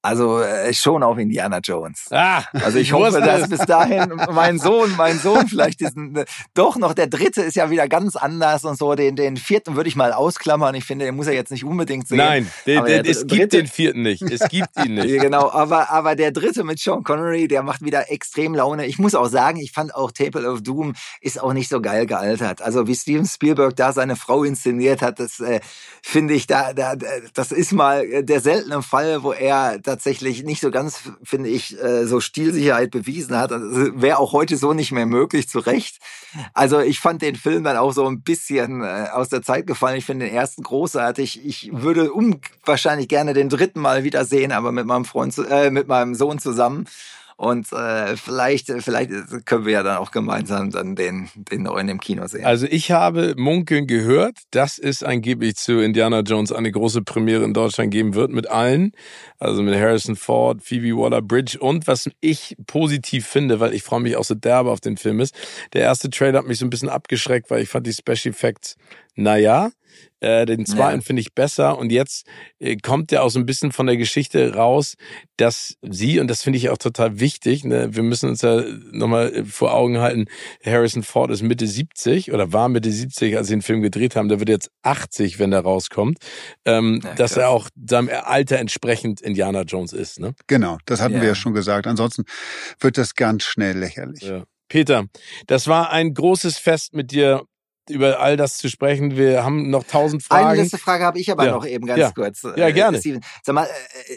Also 0.03 0.41
äh, 0.41 0.73
schon 0.73 1.03
auf 1.03 1.19
Indiana 1.19 1.59
Jones. 1.63 2.07
Ah, 2.11 2.43
also 2.53 2.79
ich 2.79 2.95
hoffe, 2.95 3.21
dass 3.21 3.51
bis 3.51 3.61
dahin 3.61 4.15
mein 4.33 4.59
Sohn, 4.59 4.95
mein 4.97 5.19
Sohn 5.19 5.47
vielleicht 5.47 5.81
diesen 5.81 6.17
äh, 6.17 6.25
doch 6.55 6.77
noch 6.77 6.95
der 6.95 7.07
dritte 7.07 7.43
ist 7.43 7.55
ja 7.55 7.69
wieder 7.69 7.87
ganz 7.87 8.17
anders 8.17 8.65
und 8.65 8.79
so. 8.79 8.95
Den 8.95 9.15
den 9.15 9.37
vierten 9.37 9.77
würde 9.77 9.89
ich 9.89 9.97
mal 9.97 10.15
ausklammern. 10.15 10.75
Ich 10.75 10.85
finde, 10.85 11.05
den 11.05 11.17
muss 11.17 11.27
er 11.27 11.35
jetzt 11.35 11.51
nicht 11.51 11.67
unbedingt 11.67 12.09
sehen. 12.09 12.17
Nein, 12.17 12.51
den, 12.67 12.83
den, 12.87 13.05
es 13.05 13.27
dritte, 13.27 13.37
gibt 13.37 13.53
den 13.53 13.67
vierten 13.67 14.01
nicht. 14.01 14.23
Es 14.23 14.49
gibt 14.49 14.71
ihn 14.83 14.95
nicht. 14.95 15.09
genau, 15.21 15.51
aber 15.51 15.91
aber 15.91 16.17
der 16.17 16.33
dritte 16.33 16.65
mit 16.65 16.79
Sean 16.79 17.05
Connery, 17.05 17.47
der 17.47 17.63
macht 17.63 17.83
wieder 17.83 18.11
extrem 18.11 18.55
Laune. 18.55 18.87
Ich 18.87 18.99
muss 18.99 19.15
auch 19.15 19.29
sagen, 19.29 19.59
ich 19.59 19.73
fand 19.73 19.95
auch 19.95 20.13
Table 20.13 20.51
of 20.51 20.63
Doom 20.63 20.95
ist 21.21 21.39
auch 21.39 21.53
nicht 21.53 21.69
so 21.69 21.83
geil 21.83 22.07
gealtert. 22.07 22.63
Also 22.63 22.87
wie 22.87 22.95
Steven 22.95 23.27
Spielberg 23.27 23.77
da 23.77 23.93
seine 23.93 24.17
Frau 24.17 24.45
inszeniert 24.45 25.03
hat, 25.03 25.21
das 25.21 25.41
äh, 25.41 25.61
finde 26.03 26.33
ich 26.33 26.47
da, 26.47 26.73
da 26.73 26.97
das 27.35 27.53
ist 27.53 27.73
mal 27.73 28.25
der 28.25 28.41
seltene 28.41 28.81
Fall, 28.81 29.23
wo 29.23 29.33
er 29.33 29.79
tatsächlich 29.91 30.45
nicht 30.45 30.61
so 30.61 30.71
ganz, 30.71 31.01
finde 31.23 31.49
ich, 31.49 31.81
äh, 31.83 32.07
so 32.07 32.21
Stilsicherheit 32.21 32.91
bewiesen 32.91 33.37
hat. 33.37 33.53
Also, 33.53 34.01
Wäre 34.01 34.19
auch 34.19 34.33
heute 34.33 34.57
so 34.57 34.73
nicht 34.73 34.93
mehr 34.93 35.07
möglich, 35.07 35.49
zu 35.49 35.59
Recht. 35.59 35.99
Also 36.55 36.81
ich 36.81 37.01
fand 37.01 37.23
den 37.23 37.37
Film 37.37 37.65
dann 37.65 37.77
auch 37.77 37.93
so 37.93 38.07
ein 38.07 38.23
bisschen 38.23 38.83
äh, 38.83 39.09
aus 39.13 39.29
der 39.29 39.43
Zeit 39.43 39.67
gefallen. 39.67 39.97
Ich 39.99 40.05
finde 40.05 40.27
den 40.27 40.35
ersten 40.35 40.63
großartig. 40.63 41.45
Ich 41.45 41.71
würde 41.73 42.13
um 42.13 42.41
wahrscheinlich 42.65 43.09
gerne 43.09 43.35
den 43.35 43.49
dritten 43.49 43.81
Mal 43.81 44.05
wieder 44.05 44.25
sehen, 44.25 44.53
aber 44.53 44.71
mit 44.73 44.87
meinem 44.87 45.05
Freund, 45.05 45.37
äh, 45.51 45.71
mit 45.71 45.89
meinem 45.89 46.15
Sohn 46.15 46.39
zusammen. 46.39 46.87
Und 47.41 47.73
äh, 47.73 48.19
vielleicht, 48.19 48.71
vielleicht 48.71 49.11
können 49.47 49.65
wir 49.65 49.73
ja 49.73 49.83
dann 49.83 49.97
auch 49.97 50.11
gemeinsam 50.11 50.71
dann 50.71 50.95
den, 50.95 51.31
den 51.35 51.63
neuen 51.63 51.89
im 51.89 51.99
Kino 51.99 52.27
sehen. 52.27 52.45
Also 52.45 52.67
ich 52.69 52.91
habe 52.91 53.35
Munkeln 53.35 53.87
gehört, 53.87 54.37
dass 54.51 54.79
es 54.79 55.03
angeblich 55.03 55.57
zu 55.57 55.81
Indiana 55.81 56.21
Jones 56.21 56.53
eine 56.53 56.71
große 56.71 57.01
Premiere 57.01 57.43
in 57.45 57.55
Deutschland 57.55 57.93
geben 57.93 58.15
wird 58.15 58.31
mit 58.31 58.51
allen. 58.51 58.93
Also 59.39 59.63
mit 59.63 59.75
Harrison 59.75 60.17
Ford, 60.17 60.63
Phoebe 60.63 60.95
Waller-Bridge 60.95 61.59
und 61.59 61.87
was 61.87 62.11
ich 62.21 62.59
positiv 62.67 63.27
finde, 63.27 63.59
weil 63.59 63.73
ich 63.73 63.85
freue 63.85 64.01
mich 64.01 64.17
auch 64.19 64.25
so 64.25 64.35
derbe 64.35 64.71
auf 64.71 64.81
den 64.81 64.99
Film 64.99 65.19
ist. 65.19 65.35
Der 65.73 65.81
erste 65.81 66.11
Trailer 66.11 66.41
hat 66.41 66.47
mich 66.47 66.59
so 66.59 66.67
ein 66.67 66.71
bisschen 66.71 66.91
abgeschreckt, 66.91 67.51
weil 67.51 67.63
ich 67.63 67.71
fand 67.71 67.87
die 67.87 67.95
Special 67.95 68.35
Effects, 68.35 68.77
naja, 69.15 69.71
äh, 70.21 70.47
den 70.47 70.67
zweiten 70.67 71.01
ja. 71.01 71.05
finde 71.05 71.21
ich 71.21 71.35
besser. 71.35 71.79
Und 71.79 71.91
jetzt 71.91 72.27
äh, 72.59 72.77
kommt 72.77 73.11
ja 73.13 73.23
auch 73.23 73.31
so 73.31 73.39
ein 73.39 73.47
bisschen 73.47 73.73
von 73.73 73.87
der 73.87 73.97
Geschichte 73.97 74.55
raus, 74.55 74.95
dass 75.37 75.77
sie, 75.83 76.21
und 76.21 76.29
das 76.29 76.43
finde 76.43 76.59
ich 76.59 76.69
auch 76.69 76.79
total 76.79 77.21
wichtig, 77.21 77.65
ne, 77.65 77.95
wir 77.95 78.03
müssen 78.03 78.29
uns 78.29 78.43
ja 78.43 78.63
nochmal 78.93 79.45
vor 79.47 79.73
Augen 79.75 79.99
halten, 79.99 80.27
Harrison 80.65 81.03
Ford 81.03 81.31
ist 81.31 81.43
Mitte 81.43 81.67
70 81.67 82.33
oder 82.33 82.53
war 82.53 82.69
Mitte 82.69 82.91
70, 82.91 83.37
als 83.37 83.49
sie 83.49 83.55
den 83.55 83.63
Film 83.63 83.81
gedreht 83.81 84.17
haben. 84.17 84.29
Der 84.29 84.39
wird 84.41 84.49
jetzt 84.51 84.71
80, 84.83 85.39
wenn 85.39 85.51
der 85.51 85.61
rauskommt. 85.61 86.19
Ähm, 86.65 87.01
ja, 87.03 87.15
dass 87.15 87.37
er 87.37 87.49
auch 87.49 87.69
seinem 87.89 88.11
Alter 88.23 88.59
entsprechend 88.59 89.21
Indiana 89.21 89.63
Jones 89.63 89.93
ist. 89.93 90.21
Ne? 90.21 90.35
Genau, 90.47 90.79
das 90.85 91.01
hatten 91.01 91.15
ja. 91.15 91.21
wir 91.23 91.29
ja 91.29 91.35
schon 91.35 91.55
gesagt. 91.55 91.87
Ansonsten 91.87 92.25
wird 92.79 92.99
das 92.99 93.15
ganz 93.15 93.45
schnell 93.45 93.79
lächerlich. 93.79 94.23
Ja. 94.23 94.45
Peter, 94.69 95.07
das 95.49 95.67
war 95.67 95.91
ein 95.91 96.15
großes 96.15 96.57
Fest 96.57 96.95
mit 96.95 97.11
dir 97.11 97.43
über 97.91 98.21
all 98.21 98.37
das 98.37 98.57
zu 98.57 98.69
sprechen. 98.69 99.17
Wir 99.17 99.45
haben 99.45 99.71
noch 99.71 99.85
tausend 99.85 100.23
Fragen. 100.23 100.47
Eine 100.47 100.63
letzte 100.63 100.79
Frage 100.79 101.05
habe 101.05 101.19
ich 101.19 101.31
aber 101.31 101.45
ja. 101.45 101.53
noch 101.53 101.67
eben 101.67 101.87
ganz 101.87 102.01
ja. 102.01 102.11
kurz. 102.13 102.43
Ja, 102.43 102.69
äh, 102.69 102.73
gerne. 102.73 102.99
Steven. 102.99 103.21
Sag 103.43 103.55
mal, 103.55 103.69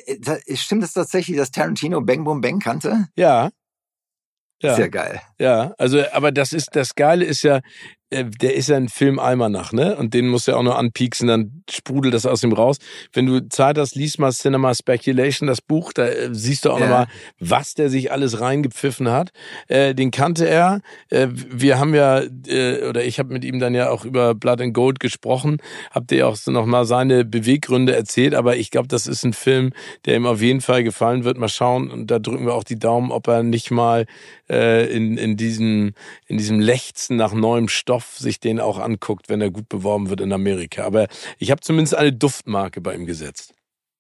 äh, 0.06 0.14
äh, 0.14 0.56
stimmt 0.56 0.84
es 0.84 0.94
tatsächlich, 0.94 1.38
dass 1.38 1.52
Tarantino 1.52 2.02
Bang 2.02 2.24
Boom 2.24 2.42
Bang 2.42 2.60
kannte? 2.60 3.08
Ja. 3.16 3.50
Ja. 4.62 4.76
Sehr 4.76 4.90
geil. 4.90 5.22
Ja, 5.40 5.74
also, 5.78 6.02
aber 6.14 6.32
das 6.32 6.54
ist, 6.54 6.70
das 6.74 6.96
Geile 6.96 7.26
ist 7.26 7.44
ja, 7.44 7.60
der 8.24 8.56
ist 8.56 8.70
ja 8.70 8.78
ein 8.78 8.90
Filmalmanach, 8.90 9.74
ne? 9.74 9.96
Und 9.96 10.14
den 10.14 10.28
musst 10.28 10.48
du 10.48 10.52
ja 10.52 10.58
auch 10.58 10.64
nur 10.64 10.78
anpieksen, 10.78 11.28
dann 11.28 11.64
sprudelt 11.70 12.14
das 12.14 12.26
aus 12.26 12.44
ihm 12.44 12.54
raus. 12.54 12.78
Wenn 13.12 13.26
du 13.26 13.48
Zeit 13.50 13.78
hast, 13.78 13.96
liest 13.96 14.20
mal 14.20 14.32
Cinema 14.32 14.74
Speculation, 14.74 15.48
das 15.48 15.62
Buch, 15.62 15.94
da 15.94 16.08
äh, 16.08 16.30
siehst 16.32 16.66
du 16.66 16.72
auch 16.72 16.80
ja. 16.80 16.86
nochmal, 16.86 17.08
was 17.40 17.74
der 17.74 17.90
sich 17.90 18.12
alles 18.12 18.40
reingepfiffen 18.40 19.10
hat. 19.10 19.32
Äh, 19.68 19.96
den 19.96 20.12
kannte 20.12 20.48
er. 20.48 20.82
Äh, 21.10 21.28
wir 21.32 21.80
haben 21.80 21.94
ja, 21.96 22.22
äh, 22.48 22.88
oder 22.88 23.04
ich 23.04 23.20
habe 23.20 23.34
mit 23.34 23.44
ihm 23.44 23.60
dann 23.60 23.74
ja 23.74 23.90
auch 23.90 24.06
über 24.06 24.36
Blood 24.36 24.62
and 24.62 24.74
Gold 24.74 25.00
gesprochen, 25.00 25.58
hab 25.92 26.08
dir 26.08 26.28
auch 26.28 26.36
so 26.36 26.52
nochmal 26.52 26.86
seine 26.86 27.26
Beweggründe 27.26 27.96
erzählt, 27.96 28.36
aber 28.36 28.58
ich 28.58 28.72
glaube, 28.72 28.88
das 28.88 29.08
ist 29.08 29.24
ein 29.24 29.34
Film, 29.34 29.72
der 30.06 30.16
ihm 30.16 30.26
auf 30.26 30.42
jeden 30.42 30.62
Fall 30.62 30.84
gefallen 30.84 31.24
wird. 31.24 31.38
Mal 31.38 31.50
schauen, 31.50 31.90
und 31.90 32.12
da 32.12 32.20
drücken 32.20 32.46
wir 32.46 32.54
auch 32.54 32.64
die 32.64 32.80
Daumen, 32.80 33.12
ob 33.12 33.28
er 33.28 33.44
nicht 33.44 33.72
mal 33.72 34.06
äh, 34.50 34.86
in, 34.94 35.18
in, 35.18 35.38
diesem, 35.38 35.94
in 36.28 36.38
diesem 36.38 36.60
Lechzen 36.60 37.18
nach 37.18 37.34
neuem 37.34 37.68
Stoff 37.68 38.03
Stoff 38.04 38.18
sich 38.18 38.40
den 38.40 38.60
auch 38.60 38.80
anguckt, 38.80 39.30
wenn 39.30 39.42
er 39.42 39.52
gut 39.52 39.70
beworben 39.70 40.10
wird 40.10 40.22
in 40.22 40.34
Amerika. 40.34 40.84
Aber 40.84 41.08
ich 41.38 41.52
habe 41.52 41.62
zumindest 41.62 41.96
eine 41.96 42.14
Duftmarke 42.14 42.82
bei 42.82 42.96
ihm 42.96 43.06
gesetzt. 43.06 43.54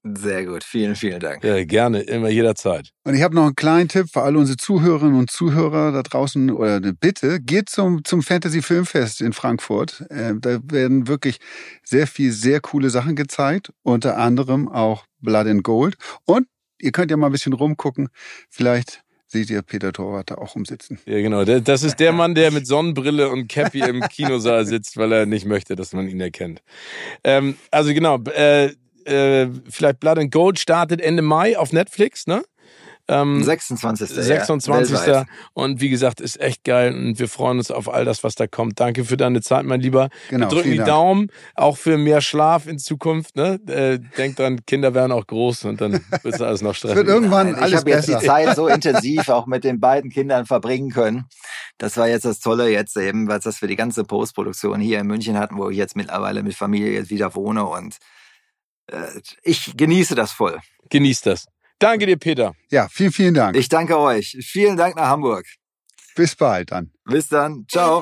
Sehr 0.05 0.45
gut, 0.45 0.65
vielen, 0.65 0.97
vielen 0.97 1.21
Dank. 1.21 1.45
Ja, 1.45 1.63
gerne, 1.63 2.01
immer 2.01 2.27
jederzeit. 2.27 2.89
Und 3.05 3.15
ich 3.15 3.21
habe 3.21 3.35
noch 3.35 3.45
einen 3.45 3.55
kleinen 3.55 3.87
Tipp 3.87 4.07
für 4.11 4.21
alle 4.21 4.37
unsere 4.37 4.57
Zuhörerinnen 4.57 5.17
und 5.17 5.31
Zuhörer 5.31 5.93
da 5.93 6.03
draußen 6.03 6.51
oder 6.51 6.75
eine 6.75 6.93
Bitte, 6.93 7.39
geht 7.39 7.69
zum, 7.69 8.03
zum 8.03 8.21
Fantasy 8.21 8.61
Filmfest 8.61 9.21
in 9.21 9.31
Frankfurt. 9.31 10.01
Äh, 10.09 10.33
da 10.37 10.59
werden 10.65 11.07
wirklich 11.07 11.39
sehr 11.85 12.05
viel, 12.05 12.33
sehr 12.33 12.59
coole 12.59 12.89
Sachen 12.89 13.15
gezeigt, 13.15 13.71
unter 13.81 14.17
anderem 14.17 14.67
auch 14.67 15.05
Blood 15.21 15.47
and 15.47 15.63
Gold. 15.63 15.95
Und 16.25 16.47
ihr 16.79 16.91
könnt 16.91 17.09
ja 17.09 17.15
mal 17.15 17.27
ein 17.27 17.31
bisschen 17.31 17.53
rumgucken, 17.53 18.09
vielleicht 18.49 19.02
seht 19.33 19.49
ihr 19.49 19.61
Peter 19.61 19.91
Torwart 19.91 20.31
da 20.31 20.35
auch 20.35 20.55
umsitzen. 20.55 20.99
Ja, 21.05 21.19
genau. 21.19 21.43
Das 21.43 21.83
ist 21.83 21.99
der 21.99 22.11
Mann, 22.13 22.35
der 22.35 22.51
mit 22.51 22.65
Sonnenbrille 22.65 23.29
und 23.29 23.49
Cappy 23.49 23.81
im 23.81 24.01
Kinosaal 24.01 24.65
sitzt, 24.65 24.95
weil 24.95 25.11
er 25.11 25.25
nicht 25.25 25.45
möchte, 25.45 25.75
dass 25.75 25.91
man 25.91 26.07
ihn 26.07 26.21
erkennt. 26.21 26.61
Ähm, 27.23 27.57
also 27.71 27.93
genau, 27.93 28.19
äh, 28.35 28.71
äh, 29.05 29.49
vielleicht 29.69 29.99
Blood 29.99 30.19
and 30.19 30.31
Gold 30.31 30.59
startet 30.59 31.01
Ende 31.01 31.21
Mai 31.21 31.57
auf 31.57 31.73
Netflix, 31.73 32.27
ne? 32.27 32.43
Ähm, 33.09 33.43
26. 33.43 34.09
26. 34.09 35.07
Ja, 35.07 35.25
und 35.53 35.81
wie 35.81 35.89
gesagt, 35.89 36.21
ist 36.21 36.39
echt 36.39 36.63
geil 36.63 36.95
und 36.95 37.19
wir 37.19 37.27
freuen 37.27 37.57
uns 37.57 37.69
auf 37.69 37.93
all 37.93 38.05
das, 38.05 38.23
was 38.23 38.35
da 38.35 38.47
kommt. 38.47 38.79
Danke 38.79 39.03
für 39.03 39.17
deine 39.17 39.41
Zeit, 39.41 39.65
mein 39.65 39.81
Lieber. 39.81 40.09
Genau, 40.29 40.45
wir 40.45 40.55
drücken 40.55 40.71
die 40.71 40.77
Dank. 40.77 40.87
Daumen, 40.87 41.27
auch 41.55 41.77
für 41.77 41.97
mehr 41.97 42.21
Schlaf 42.21 42.65
in 42.65 42.79
Zukunft. 42.79 43.35
Ne? 43.35 43.59
Äh, 43.67 43.99
denk 44.17 44.37
dran, 44.37 44.65
Kinder 44.65 44.93
werden 44.93 45.11
auch 45.11 45.27
groß 45.27 45.65
und 45.65 45.81
dann 45.81 45.99
wird 46.23 46.41
alles 46.41 46.61
noch 46.61 46.75
stressig. 46.75 46.95
wird 46.95 47.09
irgendwann 47.09 47.55
alles 47.55 47.71
Ich 47.71 47.77
habe 47.77 47.89
jetzt 47.89 48.07
die 48.07 48.25
Zeit 48.25 48.55
so 48.55 48.67
intensiv 48.69 49.27
auch 49.27 49.47
mit 49.47 49.65
den 49.65 49.81
beiden 49.81 50.09
Kindern 50.09 50.45
verbringen 50.45 50.89
können. 50.89 51.25
Das 51.77 51.97
war 51.97 52.07
jetzt 52.07 52.23
das 52.23 52.39
Tolle 52.39 52.69
jetzt 52.69 52.95
eben, 52.95 53.27
was 53.27 53.41
das 53.43 53.57
für 53.57 53.67
die 53.67 53.75
ganze 53.75 54.05
Postproduktion 54.05 54.79
hier 54.79 54.99
in 54.99 55.07
München 55.07 55.37
hatten, 55.37 55.57
wo 55.57 55.69
ich 55.69 55.77
jetzt 55.77 55.97
mittlerweile 55.97 56.41
mit 56.41 56.55
Familie 56.55 56.93
jetzt 56.93 57.09
wieder 57.09 57.35
wohne 57.35 57.65
und 57.65 57.97
äh, 58.87 59.07
ich 59.43 59.75
genieße 59.75 60.15
das 60.15 60.31
voll. 60.31 60.59
Genieß 60.89 61.21
das. 61.21 61.45
Danke 61.83 62.05
dir, 62.05 62.15
Peter. 62.15 62.55
Ja, 62.71 62.87
vielen, 62.89 63.11
vielen 63.11 63.33
Dank. 63.33 63.57
Ich 63.57 63.67
danke 63.67 63.99
euch. 63.99 64.37
Vielen 64.39 64.77
Dank 64.77 64.95
nach 64.95 65.07
Hamburg. 65.07 65.45
Bis 66.15 66.33
bald 66.33 66.71
dann. 66.71 66.93
Bis 67.03 67.27
dann. 67.27 67.65
Ciao. 67.67 68.01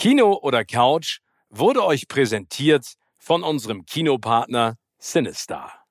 Kino 0.00 0.36
oder 0.42 0.64
Couch 0.64 1.20
wurde 1.48 1.84
euch 1.84 2.08
präsentiert 2.08 2.94
von 3.18 3.44
unserem 3.44 3.84
Kinopartner 3.86 4.74
Sinistar. 4.98 5.87